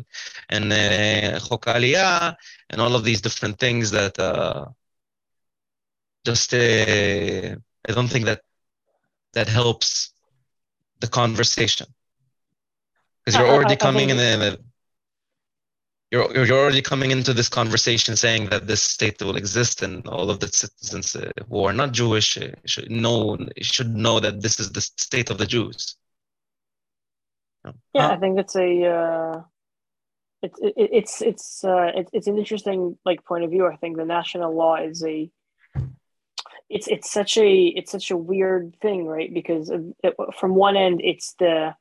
and 0.54 0.64
uh, 0.72 1.38
Chok 1.46 1.64
Aliyah 1.76 2.34
and 2.70 2.80
all 2.80 2.94
of 2.94 3.02
these 3.04 3.20
different 3.20 3.56
things 3.58 3.90
that 3.98 4.14
uh, 4.18 4.66
just 6.24 6.54
uh, 6.54 7.56
I 7.88 7.92
don't 7.96 8.08
think 8.14 8.24
that 8.26 8.40
that 9.34 9.48
helps 9.48 10.12
the 11.00 11.08
conversation. 11.08 11.86
Because 13.24 13.36
you're 13.36 13.48
I- 13.48 13.54
already 13.56 13.76
coming 13.76 14.10
in 14.10 14.16
the 14.18 14.58
you're 16.10 16.32
you're 16.34 16.46
you're 16.46 16.58
already 16.58 16.82
coming 16.82 17.10
into 17.10 17.32
this 17.32 17.48
conversation 17.48 18.16
saying 18.16 18.48
that 18.50 18.66
this 18.66 18.82
state 18.82 19.20
will 19.20 19.36
exist 19.36 19.82
and 19.82 20.06
all 20.06 20.30
of 20.30 20.40
the 20.40 20.48
citizens 20.48 21.16
uh, 21.16 21.30
who 21.48 21.64
are 21.64 21.72
not 21.72 21.92
Jewish 21.92 22.38
uh, 22.38 22.48
should 22.64 22.90
know 22.90 23.38
should 23.60 23.94
know 23.94 24.20
that 24.20 24.40
this 24.40 24.60
is 24.60 24.72
the 24.72 24.80
state 24.80 25.30
of 25.30 25.38
the 25.38 25.46
Jews. 25.46 25.96
Yeah, 27.94 28.08
Uh, 28.08 28.12
I 28.14 28.16
think 28.16 28.38
it's 28.38 28.56
a 28.56 28.84
uh, 28.84 29.42
it's 30.42 30.58
it, 30.60 30.74
it's 30.76 31.22
it's 31.22 31.64
uh, 31.64 31.90
it, 31.94 32.08
it's 32.12 32.26
an 32.28 32.38
interesting 32.38 32.98
like 33.04 33.24
point 33.24 33.44
of 33.44 33.50
view. 33.50 33.66
I 33.66 33.76
think 33.76 33.96
the 33.96 34.04
national 34.04 34.54
law 34.54 34.76
is 34.76 35.04
a 35.04 35.30
it's 36.68 36.88
it's 36.88 37.10
such 37.10 37.36
a 37.36 37.66
it's 37.66 37.90
such 37.90 38.10
a 38.10 38.16
weird 38.16 38.76
thing, 38.80 39.06
right? 39.06 39.32
Because 39.32 39.70
it, 39.70 39.82
it, 40.04 40.14
from 40.38 40.54
one 40.54 40.76
end, 40.76 41.00
it's 41.02 41.34
the 41.38 41.74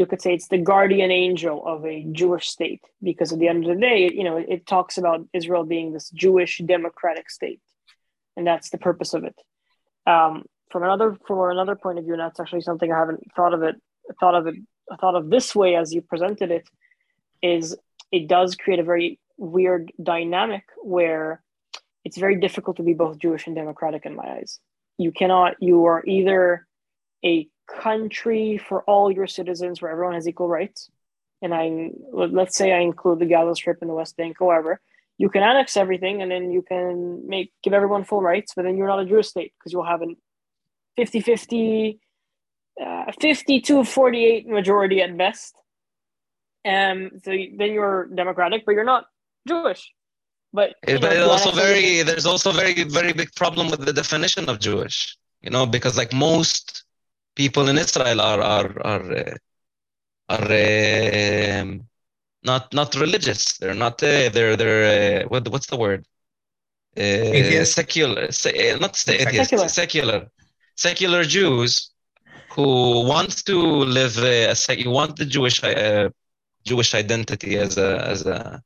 you 0.00 0.06
could 0.06 0.22
say 0.22 0.32
it's 0.32 0.48
the 0.48 0.56
guardian 0.56 1.10
angel 1.10 1.62
of 1.66 1.84
a 1.84 2.06
Jewish 2.10 2.48
state 2.48 2.80
because 3.02 3.34
at 3.34 3.38
the 3.38 3.48
end 3.48 3.64
of 3.64 3.74
the 3.74 3.78
day, 3.78 4.10
you 4.10 4.24
know, 4.24 4.38
it, 4.38 4.66
talks 4.66 4.96
about 4.96 5.28
Israel 5.34 5.64
being 5.64 5.92
this 5.92 6.08
Jewish 6.08 6.56
democratic 6.64 7.28
state, 7.28 7.60
and 8.34 8.46
that's 8.46 8.70
the 8.70 8.78
purpose 8.78 9.12
of 9.12 9.24
it. 9.24 9.38
Um, 10.06 10.44
from 10.70 10.84
another 10.84 11.18
from 11.26 11.50
another 11.50 11.76
point 11.76 11.98
of 11.98 12.04
view, 12.04 12.14
and 12.14 12.22
that's 12.22 12.40
actually 12.40 12.62
something 12.62 12.90
I 12.90 12.98
haven't 12.98 13.30
thought 13.36 13.52
of 13.52 13.62
it 13.62 13.76
thought 14.18 14.34
of 14.34 14.46
it 14.46 14.54
thought 14.98 15.16
of 15.16 15.28
this 15.28 15.54
way 15.54 15.76
as 15.76 15.92
you 15.92 16.00
presented 16.00 16.50
it 16.50 16.66
is 17.42 17.76
it 18.10 18.26
does 18.26 18.56
create 18.56 18.80
a 18.80 18.84
very 18.84 19.20
weird 19.36 19.92
dynamic 20.02 20.64
where 20.82 21.42
it's 22.06 22.16
very 22.16 22.40
difficult 22.40 22.78
to 22.78 22.82
be 22.82 22.94
both 22.94 23.18
Jewish 23.18 23.46
and 23.46 23.54
democratic 23.54 24.06
in 24.06 24.16
my 24.16 24.38
eyes. 24.38 24.60
You 24.96 25.12
cannot, 25.12 25.56
you 25.60 25.84
are 25.84 26.02
either 26.06 26.66
a 27.22 27.48
country 27.78 28.58
for 28.58 28.82
all 28.82 29.10
your 29.10 29.26
citizens 29.26 29.80
where 29.80 29.90
everyone 29.90 30.14
has 30.14 30.28
equal 30.28 30.48
rights. 30.48 30.90
And 31.42 31.54
I, 31.54 31.90
let's 32.12 32.56
say 32.56 32.72
I 32.72 32.80
include 32.80 33.18
the 33.18 33.26
Gaza 33.26 33.54
Strip 33.54 33.78
and 33.80 33.88
the 33.88 33.94
West 33.94 34.16
Bank, 34.16 34.36
however, 34.38 34.80
you 35.16 35.28
can 35.28 35.42
annex 35.42 35.76
everything 35.76 36.22
and 36.22 36.30
then 36.30 36.50
you 36.50 36.62
can 36.62 37.26
make, 37.28 37.52
give 37.62 37.72
everyone 37.72 38.04
full 38.04 38.20
rights, 38.20 38.52
but 38.54 38.64
then 38.64 38.76
you're 38.76 38.88
not 38.88 39.00
a 39.00 39.06
Jewish 39.06 39.28
state 39.28 39.52
because 39.58 39.72
you'll 39.72 39.84
have 39.84 40.02
a 40.02 40.06
50 40.96 41.20
50, 41.20 42.00
uh, 42.84 43.12
52 43.20 43.84
48 43.84 44.48
majority 44.48 45.02
at 45.02 45.16
best. 45.16 45.54
Um, 46.64 47.10
so 47.22 47.30
then 47.30 47.72
you're 47.72 48.06
democratic, 48.06 48.66
but 48.66 48.72
you're 48.72 48.84
not 48.84 49.06
Jewish. 49.48 49.92
But, 50.52 50.74
know, 50.86 50.98
but 51.00 51.16
you 51.16 51.24
also 51.24 51.50
everything- 51.50 51.72
very 51.72 52.02
there's 52.02 52.26
also 52.26 52.50
very 52.50 52.82
very 52.84 53.12
big 53.12 53.32
problem 53.34 53.70
with 53.70 53.84
the 53.86 53.92
definition 53.92 54.48
of 54.48 54.58
Jewish. 54.58 55.16
You 55.42 55.50
know, 55.50 55.64
because 55.64 55.96
like 55.96 56.12
most 56.12 56.84
people 57.34 57.68
in 57.68 57.78
Israel 57.78 58.20
are 58.20 58.40
are 58.40 58.70
are 58.86 59.12
uh, 59.12 59.34
are 60.28 61.60
um, 61.60 61.86
not 62.42 62.72
not 62.72 62.94
religious. 62.94 63.58
They're 63.58 63.74
not. 63.74 64.02
Uh, 64.02 64.28
they're 64.30 64.56
they're 64.56 65.24
uh, 65.24 65.28
what 65.28 65.48
what's 65.48 65.66
the 65.66 65.76
word? 65.76 66.06
Uh, 66.96 67.64
secular, 67.64 68.32
se- 68.32 68.76
not 68.80 68.96
sa- 68.96 69.12
atheist, 69.12 69.50
Secular. 69.50 69.68
secular, 69.68 70.30
secular 70.76 71.24
Jews 71.24 71.92
who 72.52 73.06
want 73.06 73.44
to 73.46 73.56
live 73.58 74.18
uh, 74.18 74.50
a 74.50 74.56
sec- 74.56 74.84
want 74.86 75.16
the 75.16 75.24
Jewish 75.24 75.62
uh, 75.62 76.08
Jewish 76.64 76.94
identity 76.94 77.56
as 77.56 77.78
a 77.78 78.04
as 78.06 78.26
a 78.26 78.62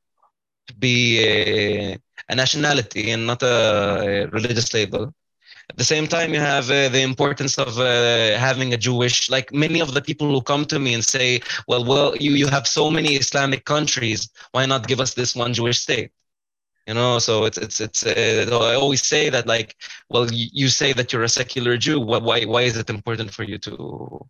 to 0.67 0.73
be 0.75 1.19
a, 1.23 1.97
a 2.29 2.35
nationality 2.35 3.11
and 3.11 3.27
not 3.27 3.43
a, 3.43 4.23
a 4.23 4.27
religious 4.27 4.73
label. 4.73 5.13
At 5.69 5.77
the 5.77 5.83
same 5.83 6.07
time, 6.07 6.33
you 6.33 6.39
have 6.39 6.69
uh, 6.69 6.89
the 6.89 7.01
importance 7.01 7.57
of 7.57 7.79
uh, 7.79 8.37
having 8.37 8.73
a 8.73 8.77
Jewish, 8.77 9.29
like 9.29 9.51
many 9.51 9.79
of 9.81 9.93
the 9.93 10.01
people 10.01 10.27
who 10.27 10.41
come 10.41 10.65
to 10.65 10.79
me 10.79 10.93
and 10.93 11.03
say, 11.03 11.41
well, 11.67 11.83
well, 11.83 12.15
you, 12.17 12.31
you 12.31 12.47
have 12.47 12.67
so 12.67 12.91
many 12.91 13.15
Islamic 13.15 13.65
countries. 13.65 14.29
Why 14.51 14.65
not 14.65 14.87
give 14.87 14.99
us 14.99 15.13
this 15.15 15.35
one 15.35 15.53
Jewish 15.53 15.79
state? 15.79 16.11
You 16.87 16.93
know, 16.93 17.17
so 17.17 17.45
it's, 17.45 17.57
it's, 17.57 17.81
it's, 17.81 18.05
uh, 18.05 18.45
I 18.61 18.75
always 18.75 19.01
say 19.01 19.29
that 19.31 19.47
like, 19.47 19.75
well, 20.09 20.31
you, 20.31 20.47
you 20.53 20.67
say 20.67 20.93
that 20.93 21.11
you're 21.11 21.23
a 21.23 21.29
secular 21.29 21.77
Jew. 21.77 21.99
Why, 21.99 22.45
why, 22.45 22.61
is 22.61 22.77
it 22.77 22.91
important 22.91 23.31
for 23.31 23.43
you 23.43 23.57
to, 23.57 24.23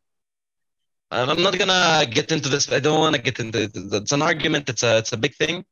I'm 1.12 1.44
not 1.44 1.60
gonna 1.60 2.06
get 2.10 2.32
into 2.32 2.48
this. 2.48 2.72
I 2.72 2.80
don't 2.80 3.00
want 3.00 3.16
to 3.16 3.22
get 3.22 3.40
into 3.40 3.64
it. 3.64 3.72
It's 3.76 4.14
an 4.14 4.22
argument. 4.22 4.70
It's 4.70 4.84
a, 4.84 4.98
it's 5.00 5.12
a 5.12 5.18
big 5.18 5.36
thing. 5.36 5.66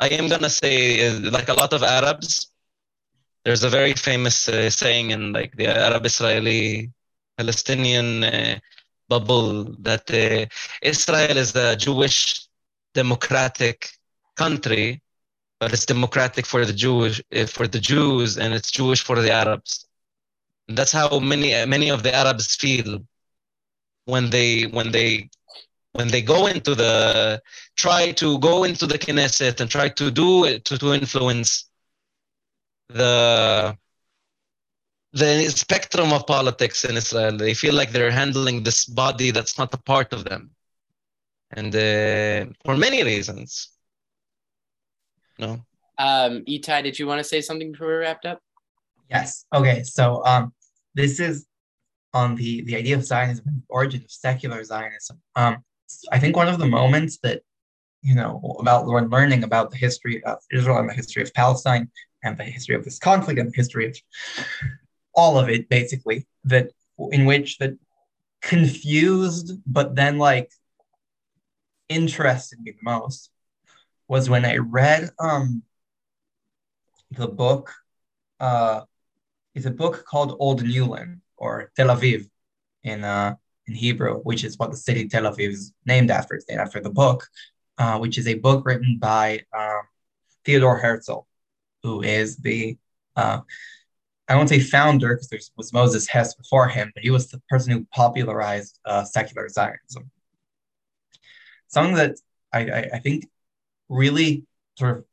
I 0.00 0.08
am 0.08 0.28
gonna 0.28 0.50
say, 0.50 1.08
uh, 1.08 1.30
like 1.30 1.48
a 1.48 1.54
lot 1.54 1.72
of 1.72 1.82
Arabs, 1.82 2.53
there's 3.44 3.62
a 3.62 3.68
very 3.68 3.92
famous 3.92 4.48
uh, 4.48 4.70
saying 4.70 5.10
in 5.10 5.32
like 5.32 5.54
the 5.56 5.66
Arab 5.66 6.06
Israeli 6.06 6.90
Palestinian 7.36 8.24
uh, 8.24 8.58
bubble 9.08 9.64
that 9.80 10.10
uh, 10.10 10.46
Israel 10.82 11.36
is 11.36 11.54
a 11.54 11.76
Jewish 11.76 12.48
democratic 12.94 13.90
country, 14.36 15.02
but 15.60 15.72
it's 15.72 15.84
democratic 15.84 16.46
for 16.46 16.64
the 16.64 16.72
Jewish 16.72 17.20
uh, 17.36 17.46
for 17.46 17.66
the 17.68 17.80
Jews 17.80 18.38
and 18.38 18.54
it's 18.54 18.70
Jewish 18.70 19.02
for 19.02 19.20
the 19.20 19.32
Arabs. 19.32 19.86
And 20.68 20.78
that's 20.78 20.92
how 20.92 21.18
many 21.18 21.54
uh, 21.54 21.66
many 21.66 21.90
of 21.90 22.02
the 22.02 22.14
Arabs 22.14 22.56
feel 22.56 23.04
when 24.06 24.30
they 24.30 24.62
when 24.62 24.90
they 24.90 25.28
when 25.92 26.08
they 26.08 26.22
go 26.22 26.46
into 26.46 26.74
the 26.74 27.42
try 27.76 28.12
to 28.12 28.38
go 28.38 28.64
into 28.64 28.86
the 28.86 28.98
Knesset 28.98 29.60
and 29.60 29.70
try 29.70 29.88
to 29.90 30.10
do 30.10 30.44
it 30.44 30.64
to, 30.64 30.78
to 30.78 30.94
influence 30.94 31.66
the 32.88 33.76
the 35.12 35.48
spectrum 35.48 36.12
of 36.12 36.26
politics 36.26 36.84
in 36.84 36.96
Israel. 36.96 37.36
They 37.36 37.54
feel 37.54 37.74
like 37.74 37.92
they're 37.92 38.10
handling 38.10 38.62
this 38.62 38.84
body 38.84 39.30
that's 39.30 39.56
not 39.58 39.72
a 39.72 39.78
part 39.78 40.12
of 40.12 40.24
them, 40.24 40.50
and 41.52 41.74
uh, 41.74 42.52
for 42.64 42.76
many 42.76 43.02
reasons. 43.02 43.70
No. 45.38 45.64
Um, 45.98 46.44
Itai, 46.48 46.82
did 46.82 46.98
you 46.98 47.06
want 47.06 47.20
to 47.20 47.24
say 47.24 47.40
something 47.40 47.72
before 47.72 47.88
we 47.88 47.94
wrapped 47.94 48.26
up? 48.26 48.40
Yes. 49.10 49.46
Okay. 49.54 49.82
So 49.84 50.24
um, 50.24 50.52
this 50.94 51.20
is 51.20 51.46
on 52.12 52.34
the 52.34 52.62
the 52.62 52.76
idea 52.76 52.96
of 52.96 53.04
Zionism 53.04 53.44
and 53.48 53.58
the 53.58 53.66
origin 53.68 54.02
of 54.02 54.10
secular 54.10 54.62
Zionism. 54.64 55.20
Um, 55.36 55.58
I 56.10 56.18
think 56.18 56.36
one 56.36 56.48
of 56.48 56.58
the 56.58 56.66
moments 56.66 57.18
that 57.22 57.42
you 58.02 58.14
know 58.14 58.56
about 58.58 58.86
when 58.86 59.08
learning 59.08 59.44
about 59.44 59.70
the 59.70 59.76
history 59.76 60.22
of 60.24 60.38
Israel 60.52 60.78
and 60.78 60.88
the 60.88 60.94
history 60.94 61.22
of 61.22 61.32
Palestine 61.34 61.90
and 62.24 62.36
the 62.38 62.44
history 62.44 62.74
of 62.74 62.84
this 62.84 62.98
conflict 62.98 63.38
and 63.38 63.50
the 63.50 63.56
history 63.56 63.86
of 63.86 63.96
all 65.14 65.38
of 65.38 65.48
it 65.48 65.68
basically 65.68 66.26
that 66.44 66.70
in 67.10 67.24
which 67.24 67.58
that 67.58 67.76
confused 68.42 69.52
but 69.66 69.94
then 69.94 70.18
like 70.18 70.50
interested 71.88 72.60
me 72.60 72.72
the 72.72 72.78
most 72.82 73.30
was 74.08 74.28
when 74.28 74.44
I 74.44 74.56
read 74.56 75.10
um 75.18 75.62
the 77.10 77.28
book 77.28 77.72
uh 78.40 78.82
it's 79.54 79.66
a 79.66 79.70
book 79.70 80.04
called 80.04 80.36
Old 80.40 80.64
Newland 80.64 81.20
or 81.36 81.70
Tel 81.76 81.88
Aviv 81.88 82.28
in 82.82 83.04
uh 83.04 83.34
in 83.66 83.74
Hebrew, 83.74 84.20
which 84.20 84.44
is 84.44 84.58
what 84.58 84.70
the 84.70 84.76
city 84.76 85.08
Tel 85.08 85.24
Aviv 85.24 85.50
is 85.50 85.72
named 85.86 86.10
after. 86.10 86.34
It's 86.34 86.48
named 86.48 86.60
after 86.60 86.80
the 86.80 86.90
book, 86.90 87.26
uh, 87.78 87.98
which 87.98 88.18
is 88.18 88.28
a 88.28 88.34
book 88.34 88.66
written 88.66 88.98
by 88.98 89.42
um, 89.56 89.82
Theodore 90.44 90.78
Herzl, 90.78 91.26
who 91.84 92.02
is 92.02 92.38
the 92.38 92.76
uh, 93.14 93.40
I 94.26 94.34
won't 94.34 94.48
say 94.48 94.58
founder 94.58 95.14
because 95.14 95.28
there 95.28 95.38
was 95.56 95.72
Moses 95.72 96.08
Hess 96.08 96.34
before 96.34 96.66
him, 96.66 96.90
but 96.94 97.04
he 97.04 97.10
was 97.10 97.28
the 97.28 97.40
person 97.48 97.72
who 97.72 97.86
popularized 97.92 98.80
uh, 98.86 99.04
secular 99.04 99.48
Zionism. 99.48 100.10
Something 101.68 101.94
that 101.96 102.16
I, 102.52 102.60
I, 102.60 102.90
I 102.94 102.98
think 103.00 103.28
really 103.88 104.44
sort 104.78 104.98
of 104.98 105.04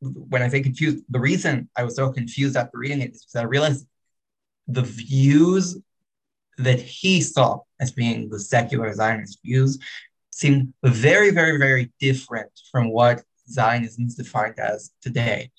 when 0.00 0.42
I 0.42 0.48
say 0.48 0.62
confused, 0.62 1.04
the 1.08 1.20
reason 1.20 1.68
I 1.76 1.84
was 1.84 1.96
so 1.96 2.10
confused 2.10 2.56
after 2.56 2.78
reading 2.78 3.02
it 3.02 3.12
is 3.12 3.24
because 3.24 3.40
I 3.40 3.44
realized 3.44 3.86
the 4.66 4.82
views 4.82 5.76
that 6.58 6.80
he 6.80 7.20
saw 7.20 7.60
as 7.80 7.92
being 7.92 8.30
the 8.30 8.38
secular 8.38 8.92
Zionist 8.94 9.38
views 9.44 9.78
seemed 10.30 10.72
very, 10.82 11.30
very, 11.30 11.58
very 11.58 11.92
different 12.00 12.50
from 12.70 12.90
what 12.90 13.22
Zionism 13.48 14.06
is 14.06 14.14
defined 14.14 14.58
as 14.58 14.92
today. 15.00 15.50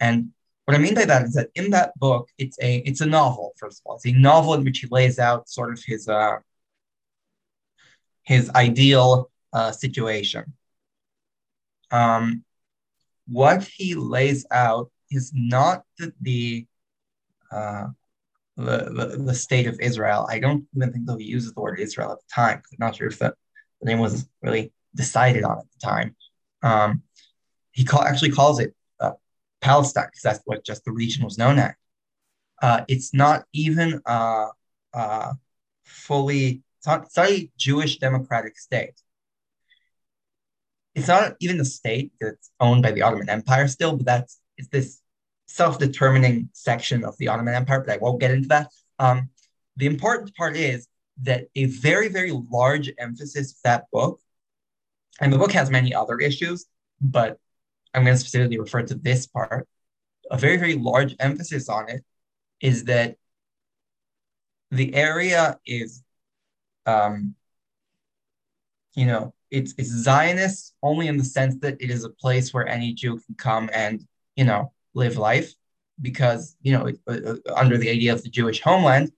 And 0.00 0.30
what 0.64 0.76
I 0.76 0.78
mean 0.78 0.94
by 0.94 1.04
that 1.06 1.22
is 1.22 1.34
that 1.34 1.48
in 1.54 1.70
that 1.70 1.98
book, 1.98 2.28
it's 2.38 2.58
a 2.60 2.78
it's 2.78 3.00
a 3.00 3.06
novel. 3.06 3.54
First 3.56 3.80
of 3.80 3.86
all, 3.86 3.96
it's 3.96 4.06
a 4.06 4.12
novel 4.12 4.54
in 4.54 4.64
which 4.64 4.80
he 4.80 4.86
lays 4.90 5.18
out 5.18 5.48
sort 5.48 5.72
of 5.72 5.82
his 5.84 6.08
uh, 6.08 6.38
his 8.22 8.50
ideal 8.50 9.30
uh, 9.52 9.72
situation. 9.72 10.52
Um, 11.90 12.44
what 13.26 13.62
he 13.62 13.94
lays 13.94 14.44
out 14.50 14.90
is 15.10 15.32
not 15.34 15.84
that 15.98 16.12
the 16.20 16.66
uh, 17.50 17.86
the, 18.58 18.90
the, 18.92 19.22
the 19.24 19.34
state 19.34 19.66
of 19.66 19.78
Israel. 19.80 20.26
I 20.28 20.40
don't 20.40 20.66
even 20.76 20.92
think 20.92 21.06
that 21.06 21.20
he 21.20 21.26
uses 21.26 21.54
the 21.54 21.60
word 21.60 21.78
Israel 21.78 22.12
at 22.12 22.18
the 22.18 22.34
time. 22.34 22.60
I'm 22.72 22.78
not 22.78 22.96
sure 22.96 23.06
if 23.06 23.18
the, 23.18 23.32
the 23.80 23.86
name 23.86 24.00
was 24.00 24.28
really 24.42 24.72
decided 24.94 25.44
on 25.44 25.58
at 25.58 25.64
the 25.72 25.86
time. 25.86 26.16
Um, 26.62 27.02
he 27.70 27.84
call, 27.84 28.02
actually 28.02 28.32
calls 28.32 28.58
it 28.58 28.74
Palestine 29.60 30.06
because 30.06 30.22
that's 30.22 30.40
what 30.44 30.64
just 30.64 30.84
the 30.84 30.92
region 30.92 31.24
was 31.24 31.38
known 31.38 31.58
as. 31.58 31.72
Uh, 32.60 32.84
it's 32.88 33.14
not 33.14 33.44
even 33.52 34.00
uh, 34.06 34.48
uh, 34.92 35.32
fully, 35.84 36.62
it's 36.78 36.86
not, 36.86 37.04
it's 37.04 37.16
not 37.16 37.30
a 37.30 37.50
Jewish 37.56 37.98
democratic 37.98 38.58
state. 38.58 39.00
It's 40.94 41.08
not 41.08 41.36
even 41.40 41.60
a 41.60 41.64
state 41.64 42.12
that's 42.20 42.50
owned 42.58 42.82
by 42.82 42.90
the 42.90 43.02
Ottoman 43.02 43.28
Empire 43.28 43.68
still, 43.68 43.96
but 43.96 44.06
that's 44.06 44.40
it's 44.56 44.68
this 44.68 45.00
self-determining 45.46 46.48
section 46.52 47.04
of 47.04 47.16
the 47.18 47.28
Ottoman 47.28 47.54
Empire, 47.54 47.80
but 47.80 47.94
I 47.94 47.98
won't 47.98 48.20
get 48.20 48.32
into 48.32 48.48
that. 48.48 48.70
Um, 48.98 49.30
the 49.76 49.86
important 49.86 50.34
part 50.34 50.56
is 50.56 50.88
that 51.22 51.44
a 51.54 51.66
very, 51.66 52.08
very 52.08 52.32
large 52.50 52.90
emphasis 52.98 53.52
of 53.52 53.58
that 53.64 53.84
book, 53.92 54.20
and 55.20 55.32
the 55.32 55.38
book 55.38 55.52
has 55.52 55.70
many 55.70 55.94
other 55.94 56.18
issues, 56.18 56.66
but 57.00 57.38
I'm 57.94 58.04
going 58.04 58.14
to 58.14 58.20
specifically 58.20 58.58
refer 58.58 58.82
to 58.82 58.94
this 58.94 59.26
part. 59.26 59.66
A 60.30 60.36
very, 60.36 60.56
very 60.56 60.74
large 60.74 61.16
emphasis 61.18 61.68
on 61.68 61.88
it 61.88 62.04
is 62.60 62.84
that 62.84 63.16
the 64.70 64.94
area 64.94 65.58
is, 65.64 66.02
um, 66.86 67.34
you 68.94 69.06
know, 69.06 69.32
it's, 69.50 69.74
it's 69.78 69.88
Zionist 69.88 70.74
only 70.82 71.08
in 71.08 71.16
the 71.16 71.24
sense 71.24 71.56
that 71.60 71.80
it 71.80 71.90
is 71.90 72.04
a 72.04 72.10
place 72.10 72.52
where 72.52 72.68
any 72.68 72.92
Jew 72.92 73.18
can 73.18 73.34
come 73.36 73.70
and, 73.72 74.06
you 74.36 74.44
know, 74.44 74.72
live 74.94 75.16
life 75.16 75.54
because 76.00 76.56
you 76.62 76.72
know 76.72 76.92
uh, 77.08 77.32
uh, 77.32 77.54
under 77.56 77.76
the 77.76 77.90
idea 77.90 78.12
of 78.12 78.22
the 78.22 78.30
Jewish 78.30 78.60
homeland, 78.60 79.10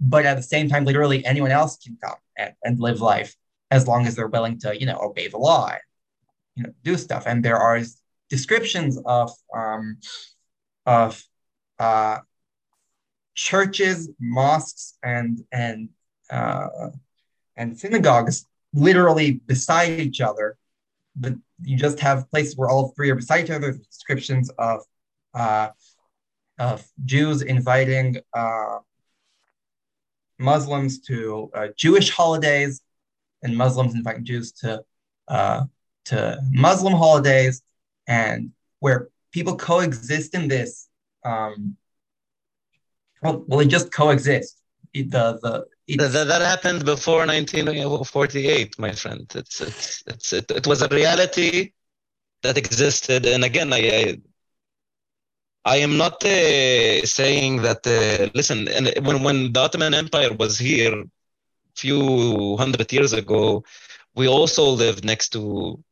but 0.00 0.24
at 0.24 0.36
the 0.36 0.42
same 0.42 0.68
time, 0.68 0.84
literally 0.84 1.24
anyone 1.24 1.50
else 1.50 1.76
can 1.76 1.96
come 2.02 2.16
and, 2.36 2.52
and 2.62 2.80
live 2.80 3.00
life 3.00 3.34
as 3.70 3.86
long 3.86 4.06
as 4.06 4.14
they're 4.14 4.28
willing 4.28 4.58
to 4.60 4.78
you 4.78 4.86
know 4.86 4.98
obey 5.00 5.28
the 5.28 5.38
law 5.38 5.72
you 6.56 6.64
know 6.64 6.72
do 6.84 6.96
stuff. 6.96 7.24
And 7.26 7.44
there 7.44 7.58
are 7.58 7.80
descriptions 8.30 8.98
of 9.04 9.30
um, 9.54 9.98
of 10.86 11.22
uh, 11.78 12.18
churches, 13.34 14.08
mosques, 14.18 14.96
and 15.02 15.40
and 15.52 15.90
uh, 16.30 16.90
and 17.56 17.78
synagogues 17.78 18.46
literally 18.72 19.32
beside 19.32 20.00
each 20.00 20.20
other. 20.20 20.56
But 21.16 21.34
you 21.62 21.76
just 21.76 22.00
have 22.00 22.30
places 22.30 22.56
where 22.56 22.68
all 22.68 22.88
three 22.96 23.10
are 23.10 23.16
beside 23.16 23.44
each 23.44 23.50
other. 23.50 23.72
Descriptions 23.72 24.50
of 24.58 24.80
uh, 25.34 25.70
of 26.58 26.86
Jews 27.04 27.42
inviting 27.42 28.18
uh, 28.32 28.78
Muslims 30.38 31.00
to 31.02 31.50
uh, 31.54 31.68
Jewish 31.76 32.10
holidays 32.10 32.80
and 33.42 33.56
Muslims 33.56 33.94
inviting 33.94 34.24
Jews 34.24 34.52
to 34.52 34.82
uh, 35.28 35.64
to 36.06 36.40
Muslim 36.50 36.94
holidays, 36.94 37.62
and 38.10 38.50
where 38.80 39.08
people 39.30 39.56
coexist 39.56 40.34
in 40.34 40.48
this. 40.48 40.88
Um, 41.24 41.76
well, 43.22 43.44
well, 43.46 43.60
they 43.60 43.66
just 43.66 43.92
coexist. 43.92 44.56
It, 44.92 45.10
the 45.10 45.38
the 45.42 45.66
that, 45.96 46.12
that 46.12 46.42
happened 46.42 46.84
before 46.84 47.26
1948, 47.26 48.78
my 48.78 48.92
friend. 48.92 49.26
It's 49.34 49.60
it's, 49.60 50.02
it's 50.06 50.32
it, 50.32 50.50
it 50.50 50.66
was 50.66 50.82
a 50.82 50.88
reality 50.88 51.72
that 52.42 52.56
existed, 52.58 53.26
and 53.26 53.44
again, 53.44 53.72
I, 53.72 53.82
I 54.00 54.16
I 55.64 55.76
am 55.76 55.96
not 55.96 56.24
uh, 56.24 57.06
saying 57.06 57.62
that. 57.62 57.86
Uh, 57.86 58.30
listen, 58.34 58.68
and 58.68 58.84
when 59.06 59.22
when 59.22 59.52
the 59.52 59.60
Ottoman 59.60 59.94
Empire 59.94 60.32
was 60.32 60.58
here, 60.58 61.04
few 61.76 62.56
hundred 62.56 62.92
years 62.92 63.12
ago, 63.12 63.62
we 64.14 64.26
also 64.26 64.64
lived 64.84 65.04
next 65.04 65.28
to 65.30 65.82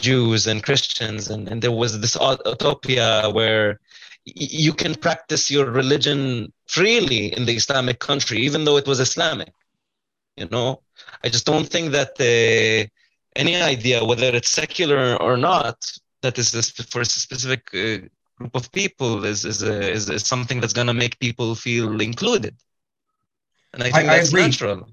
Jews 0.00 0.46
and 0.46 0.62
Christians, 0.62 1.30
and, 1.30 1.48
and 1.48 1.62
there 1.62 1.72
was 1.72 2.00
this 2.00 2.16
utopia 2.20 3.30
where 3.30 3.80
you 4.24 4.72
can 4.72 4.94
practice 4.94 5.50
your 5.50 5.70
religion 5.70 6.52
freely 6.66 7.34
in 7.36 7.44
the 7.46 7.56
Islamic 7.56 7.98
country, 7.98 8.38
even 8.40 8.64
though 8.64 8.76
it 8.76 8.86
was 8.86 9.00
Islamic. 9.00 9.52
You 10.36 10.48
know, 10.50 10.82
I 11.24 11.28
just 11.28 11.46
don't 11.46 11.68
think 11.68 11.92
that 11.92 12.12
uh, 12.20 12.88
any 13.36 13.56
idea, 13.56 14.04
whether 14.04 14.28
it's 14.34 14.50
secular 14.50 15.16
or 15.16 15.36
not, 15.36 15.84
that 16.22 16.38
is 16.38 16.50
for 16.90 17.00
a 17.00 17.04
specific 17.04 17.68
uh, 17.74 18.06
group 18.36 18.54
of 18.54 18.70
people 18.72 19.24
is 19.24 19.44
is, 19.44 19.62
a, 19.62 19.92
is, 19.92 20.08
is 20.08 20.24
something 20.26 20.60
that's 20.60 20.72
gonna 20.72 20.94
make 20.94 21.18
people 21.18 21.54
feel 21.54 22.00
included, 22.00 22.54
and 23.72 23.82
I 23.82 23.90
think 23.90 24.08
I, 24.08 24.18
that's 24.18 24.28
I 24.28 24.30
agree. 24.30 24.42
natural. 24.42 24.90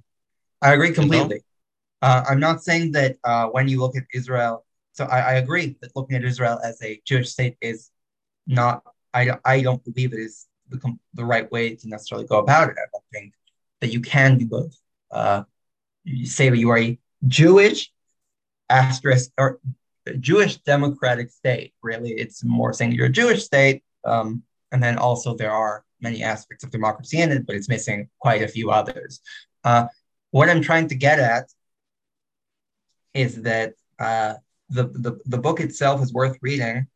I 0.61 0.73
agree 0.73 0.93
completely. 0.93 1.35
You 1.35 1.41
know? 2.01 2.07
uh, 2.07 2.23
I'm 2.29 2.39
not 2.39 2.63
saying 2.63 2.91
that 2.93 3.17
uh, 3.23 3.47
when 3.47 3.67
you 3.67 3.79
look 3.79 3.95
at 3.95 4.03
Israel, 4.13 4.64
so 4.95 5.05
I, 5.05 5.19
I, 5.19 5.33
agree 5.33 5.75
that 5.81 5.95
looking 5.95 6.15
at 6.15 6.23
Israel 6.23 6.57
as 6.63 6.81
a 6.81 7.01
Jewish 7.05 7.29
state 7.29 7.57
is 7.61 7.91
not. 8.47 8.81
I 9.13 9.37
I 9.43 9.61
don't 9.61 9.83
believe 9.83 10.13
it 10.13 10.19
is 10.19 10.47
the 10.69 10.79
the 11.13 11.25
right 11.25 11.51
way 11.51 11.75
to 11.75 11.89
necessarily 11.89 12.25
go 12.27 12.39
about 12.39 12.69
it. 12.69 12.77
I 12.77 12.87
don't 12.91 13.03
think 13.13 13.33
that 13.81 13.91
you 13.91 13.99
can 13.99 14.37
do 14.37 14.45
both. 14.45 14.75
Uh, 15.11 15.43
you 16.05 16.25
say 16.25 16.49
that 16.49 16.57
you 16.57 16.69
are 16.69 16.79
a 16.79 16.97
Jewish 17.27 17.91
asterisk 18.69 19.31
or 19.37 19.59
Jewish 20.19 20.57
democratic 20.57 21.29
state. 21.29 21.73
Really, 21.83 22.11
it's 22.11 22.43
more 22.43 22.71
saying 22.71 22.93
you're 22.93 23.07
a 23.07 23.19
Jewish 23.21 23.43
state, 23.43 23.83
um, 24.05 24.43
and 24.71 24.81
then 24.81 24.97
also 24.97 25.35
there 25.35 25.51
are 25.51 25.83
many 25.99 26.23
aspects 26.23 26.63
of 26.63 26.71
democracy 26.71 27.19
in 27.19 27.31
it, 27.31 27.45
but 27.45 27.55
it's 27.55 27.69
missing 27.69 28.09
quite 28.19 28.43
a 28.43 28.47
few 28.47 28.71
others. 28.71 29.19
Uh, 29.65 29.87
what 30.31 30.49
I'm 30.49 30.61
trying 30.61 30.87
to 30.89 30.95
get 30.95 31.19
at 31.19 31.51
is 33.13 33.41
that 33.43 33.73
uh, 33.99 34.35
the, 34.69 34.83
the 34.85 35.19
the 35.25 35.37
book 35.37 35.59
itself 35.59 36.01
is 36.01 36.13
worth 36.13 36.37
reading 36.41 36.87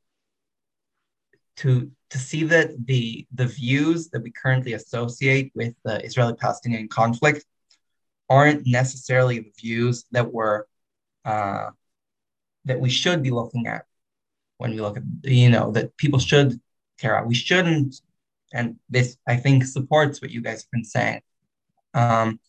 to 1.58 1.92
to 2.10 2.18
see 2.18 2.44
that 2.44 2.72
the 2.86 3.28
the 3.34 3.46
views 3.46 4.10
that 4.10 4.24
we 4.24 4.32
currently 4.32 4.74
associate 4.74 5.52
with 5.56 5.74
the 5.84 6.04
Israeli-Palestinian 6.04 6.88
conflict 6.88 7.46
aren't 8.30 8.66
necessarily 8.66 9.40
the 9.40 9.54
views 9.60 10.06
that 10.12 10.32
were 10.32 10.68
uh, 11.26 11.70
that 12.66 12.80
we 12.80 12.90
should 12.90 13.22
be 13.22 13.32
looking 13.32 13.68
at 13.68 13.86
when 14.58 14.72
we 14.72 14.82
look 14.82 14.98
at 14.98 15.04
you 15.24 15.50
know 15.50 15.72
that 15.72 15.96
people 15.98 16.20
should 16.20 16.60
care 17.00 17.16
about. 17.16 17.28
We 17.28 17.36
shouldn't, 17.36 18.02
and 18.54 18.78
this 18.90 19.18
I 19.28 19.36
think 19.38 19.64
supports 19.66 20.22
what 20.22 20.32
you 20.32 20.42
guys 20.42 20.64
have 20.64 20.72
been 20.72 20.86
saying. 20.86 21.22
Um, 21.94 22.40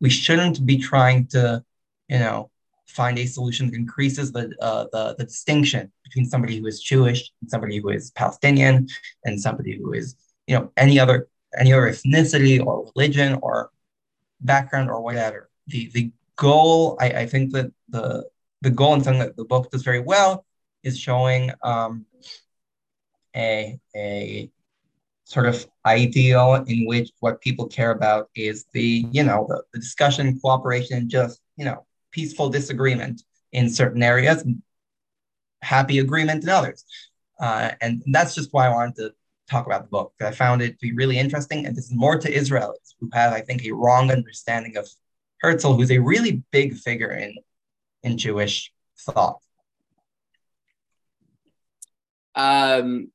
we 0.00 0.10
shouldn't 0.10 0.64
be 0.64 0.78
trying 0.78 1.26
to 1.28 1.64
you 2.10 2.18
know, 2.18 2.50
find 2.90 3.18
a 3.18 3.26
solution 3.26 3.66
that 3.66 3.74
increases 3.74 4.32
the, 4.32 4.52
uh, 4.60 4.86
the, 4.92 5.14
the 5.18 5.24
distinction 5.24 5.90
between 6.04 6.26
somebody 6.26 6.58
who 6.58 6.66
is 6.66 6.80
Jewish 6.80 7.30
and 7.40 7.50
somebody 7.50 7.78
who 7.78 7.88
is 7.90 8.10
Palestinian 8.12 8.88
and 9.24 9.40
somebody 9.40 9.76
who 9.76 9.92
is, 9.92 10.16
you 10.46 10.56
know, 10.56 10.70
any 10.76 10.98
other 10.98 11.28
any 11.58 11.72
other 11.72 11.90
ethnicity 11.90 12.64
or 12.64 12.90
religion 12.94 13.38
or 13.42 13.70
background 14.40 14.90
or 14.90 15.00
whatever. 15.00 15.50
The 15.66 15.90
the 15.94 16.12
goal, 16.36 16.96
I, 17.00 17.10
I 17.10 17.26
think 17.26 17.52
that 17.52 17.72
the 17.88 18.28
the 18.62 18.70
goal 18.70 18.94
and 18.94 19.04
something 19.04 19.20
that 19.20 19.36
the 19.36 19.44
book 19.44 19.70
does 19.70 19.82
very 19.82 20.00
well 20.00 20.44
is 20.82 20.98
showing 20.98 21.50
um, 21.62 22.06
a 23.36 23.78
a 23.96 24.50
sort 25.24 25.46
of 25.46 25.64
ideal 25.86 26.64
in 26.66 26.86
which 26.86 27.10
what 27.20 27.40
people 27.40 27.66
care 27.66 27.92
about 27.92 28.28
is 28.34 28.64
the 28.72 29.06
you 29.12 29.22
know 29.22 29.46
the, 29.48 29.62
the 29.72 29.78
discussion 29.78 30.38
cooperation 30.40 31.08
just 31.08 31.40
you 31.56 31.64
know 31.64 31.86
peaceful 32.10 32.48
disagreement 32.48 33.22
in 33.52 33.68
certain 33.68 34.02
areas 34.02 34.44
happy 35.62 35.98
agreement 35.98 36.42
in 36.42 36.48
others. 36.48 36.84
Uh, 37.38 37.70
and 37.80 38.02
that's 38.12 38.34
just 38.34 38.52
why 38.52 38.66
i 38.66 38.68
wanted 38.68 38.94
to 38.96 39.12
talk 39.48 39.66
about 39.66 39.82
the 39.82 39.88
book. 39.88 40.12
I 40.20 40.30
found 40.30 40.62
it 40.62 40.72
to 40.72 40.78
be 40.80 40.92
really 40.92 41.18
interesting 41.18 41.66
and 41.66 41.74
this 41.74 41.86
is 41.86 41.94
more 41.94 42.18
to 42.18 42.30
israelis 42.30 42.94
who 43.00 43.08
have 43.12 43.32
i 43.32 43.40
think 43.40 43.64
a 43.64 43.72
wrong 43.72 44.10
understanding 44.10 44.76
of 44.76 44.88
herzl 45.42 45.74
who's 45.74 45.90
a 45.90 45.98
really 45.98 46.42
big 46.50 46.74
figure 46.74 47.12
in 47.12 47.34
in 48.02 48.18
jewish 48.18 48.72
thought. 48.98 49.40
Um 52.34 53.10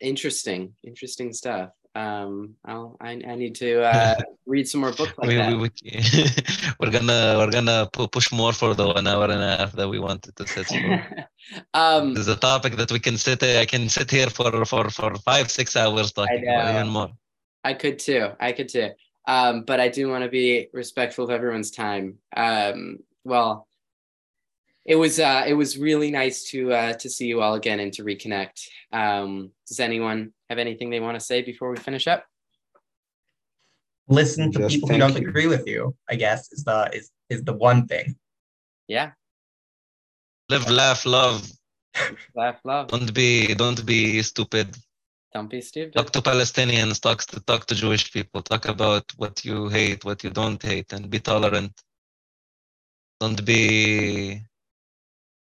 interesting 0.00 0.74
interesting 0.82 1.32
stuff 1.32 1.70
um 1.94 2.54
i'll 2.64 2.96
i, 3.00 3.10
I 3.10 3.34
need 3.36 3.54
to 3.54 3.82
uh 3.82 4.14
read 4.46 4.68
some 4.68 4.80
more 4.80 4.92
books 4.92 5.16
like 5.16 5.28
we, 5.28 5.36
that 5.36 5.46
we, 5.46 5.54
we, 5.54 5.70
we're 6.80 6.90
gonna 6.90 7.36
we're 7.38 7.50
gonna 7.50 7.88
pu- 7.92 8.08
push 8.08 8.32
more 8.32 8.52
for 8.52 8.74
the 8.74 8.86
one 8.86 9.06
hour 9.06 9.24
and 9.24 9.42
a 9.42 9.56
half 9.56 9.72
that 9.72 9.88
we 9.88 9.98
wanted 9.98 10.34
to 10.36 10.46
sit 10.46 10.66
for. 10.66 11.26
um 11.74 12.14
there's 12.14 12.28
a 12.28 12.36
topic 12.36 12.76
that 12.76 12.90
we 12.90 12.98
can 12.98 13.16
sit. 13.16 13.42
I 13.42 13.64
can 13.64 13.88
sit 13.88 14.10
here 14.10 14.28
for 14.28 14.64
for 14.64 14.90
for 14.90 15.14
five 15.16 15.50
six 15.50 15.76
hours 15.76 16.12
talking 16.12 16.42
about 16.48 16.70
even 16.70 16.88
more. 16.88 17.10
i 17.64 17.72
could 17.74 17.98
too 17.98 18.28
i 18.40 18.52
could 18.52 18.68
too 18.68 18.90
um 19.26 19.62
but 19.64 19.78
i 19.80 19.88
do 19.88 20.08
want 20.08 20.24
to 20.24 20.30
be 20.30 20.68
respectful 20.72 21.24
of 21.24 21.30
everyone's 21.30 21.70
time 21.70 22.18
um 22.36 22.98
well 23.24 23.66
it 24.84 24.96
was 24.96 25.18
uh 25.18 25.44
it 25.46 25.54
was 25.54 25.78
really 25.78 26.10
nice 26.10 26.44
to 26.50 26.72
uh 26.72 26.92
to 26.94 27.08
see 27.08 27.26
you 27.26 27.40
all 27.40 27.54
again 27.54 27.80
and 27.80 27.92
to 27.92 28.02
reconnect 28.04 28.68
um 28.92 29.50
does 29.68 29.80
anyone 29.80 30.32
have 30.50 30.58
anything 30.58 30.90
they 30.90 31.00
want 31.00 31.18
to 31.18 31.24
say 31.24 31.42
before 31.42 31.70
we 31.70 31.76
finish 31.76 32.06
up 32.06 32.24
listen 34.08 34.52
to 34.52 34.58
Just 34.60 34.74
people 34.74 34.88
who 34.90 34.98
don't 34.98 35.16
you. 35.18 35.26
agree 35.28 35.46
with 35.46 35.66
you 35.66 35.94
i 36.10 36.14
guess 36.14 36.52
is 36.52 36.64
the 36.64 36.90
is 36.92 37.10
is 37.30 37.42
the 37.44 37.54
one 37.54 37.86
thing 37.86 38.14
yeah 38.88 39.12
Live, 40.50 40.68
laugh, 40.70 41.06
love. 41.06 41.40
laugh 42.36 42.60
love 42.64 42.88
Don't 42.88 43.14
be 43.14 43.54
don't 43.54 43.80
be 43.86 44.20
stupid. 44.22 44.68
don't 45.32 45.48
be 45.48 45.60
stupid 45.62 45.94
Talk 45.96 46.10
to 46.10 46.20
Palestinians. 46.20 47.00
Talk 47.00 47.20
to 47.32 47.40
talk 47.40 47.64
to 47.68 47.74
Jewish 47.74 48.12
people. 48.12 48.42
Talk 48.42 48.66
about 48.68 49.04
what 49.16 49.42
you 49.44 49.68
hate, 49.68 50.04
what 50.04 50.22
you 50.22 50.30
don't 50.30 50.62
hate, 50.62 50.92
and 50.92 51.08
be 51.08 51.18
tolerant. 51.18 51.72
Don't 53.20 53.40
be. 53.44 54.42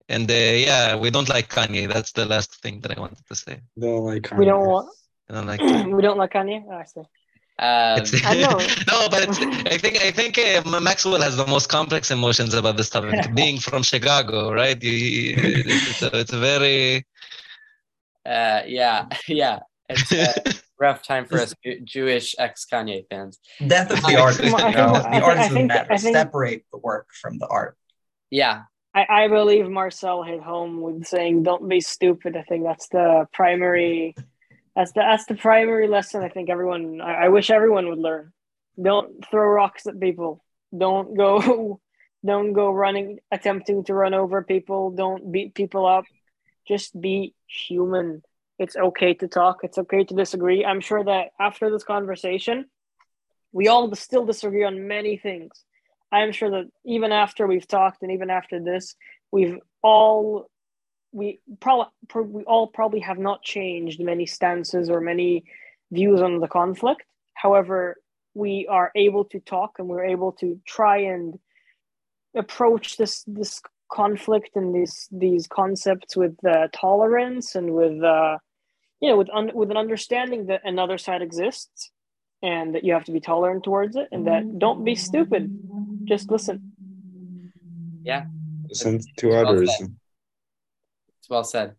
And 0.09 0.31
uh, 0.31 0.35
yeah, 0.35 0.97
we 0.97 1.11
don't 1.11 1.29
like 1.29 1.49
Kanye. 1.49 1.93
That's 1.93 2.13
the 2.13 2.25
last 2.27 2.63
thing 2.63 2.81
that 2.83 2.97
I 2.97 3.01
wanted 3.01 3.27
to 3.27 3.35
say. 3.35 3.61
Don't 3.79 4.05
like 4.05 4.31
We 4.39 4.45
don't 4.45 4.67
want. 4.67 4.89
I 5.29 5.35
don't 5.35 5.47
like. 5.47 5.61
We 5.97 6.01
don't 6.03 6.19
like 6.19 6.33
Kanye. 6.33 6.63
Oh, 6.71 6.77
I 6.83 6.85
see. 6.85 7.01
um 7.59 7.99
I 8.31 8.35
know. 8.45 8.57
no, 8.93 9.09
but 9.15 9.29
I 9.75 9.77
think 9.83 9.95
I 10.09 10.11
think 10.19 10.39
uh, 10.39 10.81
Maxwell 10.81 11.21
has 11.21 11.37
the 11.37 11.47
most 11.47 11.69
complex 11.69 12.11
emotions 12.11 12.53
about 12.55 12.77
this 12.77 12.91
topic. 12.91 13.35
Being 13.35 13.59
from 13.59 13.83
Chicago, 13.83 14.53
right? 14.53 14.81
You, 14.83 14.91
you- 14.93 15.35
it's, 15.67 16.03
a, 16.03 16.11
it's 16.21 16.33
a 16.33 16.39
very 16.39 17.05
uh 18.25 18.63
yeah 18.67 19.07
yeah 19.29 19.61
it's 19.89 20.11
a 20.13 20.35
rough 20.81 21.01
time 21.03 21.25
for 21.27 21.39
us 21.39 21.55
jewish 21.85 22.35
ex 22.39 22.67
kanye 22.71 23.05
fans 23.09 23.39
death 23.67 23.89
of 23.95 24.03
the 24.03 24.15
I 24.17 24.21
artist 24.21 24.41
think- 24.41 24.59
you 24.59 24.65
I 24.67 24.73
know? 24.73 24.95
think- 24.95 25.15
the 25.15 25.23
artist 25.23 25.25
I 25.25 25.35
doesn't 25.37 25.55
think- 25.55 25.69
matter 25.69 25.97
think- 25.99 26.17
separate 26.17 26.63
the 26.73 26.79
work 26.79 27.07
from 27.21 27.39
the 27.39 27.47
art 27.47 27.77
yeah 28.31 28.63
I, 28.97 29.25
I 29.25 29.29
believe 29.29 29.69
Marsel 29.69 30.23
hit 30.23 30.41
home 30.41 30.81
with 30.81 31.07
saying 31.07 31.43
"Don't 31.43 31.69
be 31.69 31.81
stupid." 31.83 32.35
I 32.35 32.43
think 32.43 32.65
that's 32.65 32.89
the 32.89 33.29
primary. 33.31 34.17
That's 34.75 34.93
the 34.93 35.01
that's 35.01 35.27
the 35.27 35.35
primary 35.35 35.87
lesson. 35.87 36.23
I 36.23 36.31
think 36.31 36.49
everyone. 36.49 37.03
I, 37.03 37.27
I 37.27 37.29
wish 37.29 37.51
everyone 37.51 37.91
would 37.91 37.99
learn. 37.99 38.33
Don't 38.83 39.23
throw 39.31 39.49
rocks 39.49 39.87
at 39.87 40.01
people. 40.01 40.43
Don't 40.77 41.15
go. 41.17 41.81
Don't 42.25 42.55
go 42.55 42.73
running, 42.73 43.21
attempting 43.31 43.85
to 43.85 43.95
run 43.95 44.13
over 44.13 44.43
people. 44.43 44.91
Don't 44.91 45.31
beat 45.31 45.55
people 45.55 45.87
up. 45.87 46.07
Just 46.67 46.99
be 46.99 47.35
human. 47.47 48.23
It's 48.59 48.75
okay 48.75 49.15
to 49.15 49.29
talk. 49.29 49.59
It's 49.63 49.79
okay 49.79 50.03
to 50.03 50.15
disagree. 50.15 50.65
I'm 50.65 50.81
sure 50.81 51.05
that 51.05 51.29
after 51.39 51.71
this 51.71 51.85
conversation, 51.85 52.65
we 53.53 53.69
all 53.69 53.95
still 53.95 54.25
disagree 54.27 54.65
on 54.65 54.89
many 54.89 55.19
things. 55.19 55.63
I'm 56.13 56.33
sure 56.33 56.51
that 56.51 56.71
even 56.85 57.13
after 57.13 57.47
we've 57.47 57.67
talked 57.67 58.03
and 58.03 58.13
even 58.13 58.31
after 58.31 58.63
this, 58.63 58.95
we've 59.33 59.59
all 59.83 60.49
we 61.13 61.41
probably 61.61 61.87
we 62.15 62.45
all 62.45 62.67
probably 62.69 63.01
have 63.01 63.19
not 63.19 63.43
changed 63.43 64.01
many 64.01 64.27
stances 64.27 64.91
or 64.91 65.01
many 65.01 65.45
views 65.91 66.21
on 66.21 66.41
the 66.41 66.49
conflict. 66.49 67.05
However, 67.35 67.97
we 68.35 68.67
are 68.69 68.93
able 68.95 69.25
to 69.27 69.41
talk 69.41 69.79
and 69.79 69.89
we're 69.89 70.05
able 70.05 70.33
to 70.33 70.61
try 70.67 70.99
and 70.99 71.39
approach 72.37 72.97
this 72.97 73.25
this 73.27 73.63
conflict 73.91 74.51
and 74.57 74.75
these 74.75 75.09
these 75.11 75.47
concepts 75.47 76.17
with 76.17 76.37
uh, 76.45 76.69
tolerance 76.73 77.55
and 77.55 77.73
with 77.73 78.03
uh, 78.03 78.37
you 79.01 79.09
know 79.09 79.17
with 79.17 79.31
un- 79.33 79.53
with 79.55 79.71
an 79.71 79.77
understanding 79.77 80.47
that 80.47 80.61
another 80.65 80.99
side 80.99 81.23
exists 81.23 81.91
and 82.43 82.75
that 82.75 82.85
you 82.85 82.93
have 82.93 83.05
to 83.05 83.13
be 83.13 83.21
tolerant 83.21 83.65
towards 83.65 83.97
it 83.97 84.09
and 84.13 84.27
that 84.27 84.59
don't 84.59 84.85
be 84.85 84.95
stupid 84.95 85.51
just 86.07 86.31
listen 86.31 86.61
yeah 88.05 88.25
Listen 88.69 89.01
to 89.19 89.29
Well 89.29 89.47
others. 89.47 89.77
said. 89.79 89.97
It's 91.21 91.31
well 91.31 91.45
said. 91.45 91.77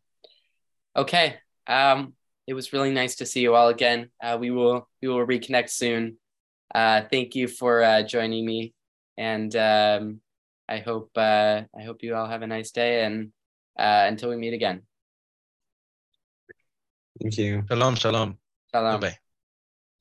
Okay. 0.96 1.36
Um, 1.68 2.14
it 2.48 2.54
was 2.54 2.72
really 2.72 2.92
nice 2.92 3.16
to 3.18 3.26
see 3.26 3.42
you 3.42 3.56
all 3.56 3.68
again. 3.68 4.10
Uh, 4.24 4.38
we 4.40 4.52
will 4.52 4.88
we 5.02 5.08
will 5.10 5.26
reconnect 5.26 5.70
soon. 5.70 6.18
Uh, 6.74 7.02
thank 7.12 7.36
you 7.36 7.48
for 7.48 7.84
uh, 7.84 8.04
joining 8.04 8.46
me, 8.46 8.74
and 9.18 9.54
um, 9.56 10.22
I 10.70 10.78
hope 10.80 11.12
uh, 11.18 11.64
I 11.78 11.84
hope 11.84 12.04
you 12.04 12.16
all 12.16 12.28
have 12.28 12.42
a 12.42 12.48
nice 12.48 12.72
day. 12.72 13.04
And 13.04 13.32
uh, 13.78 14.06
until 14.08 14.30
we 14.30 14.38
meet 14.38 14.54
again, 14.54 14.84
Thank 17.22 17.38
you. 17.38 17.64
shalom, 17.68 17.96
shalom. 17.96 18.38
shalom. 18.72 19.00
Bye 19.00 19.10
bye. 19.10 19.18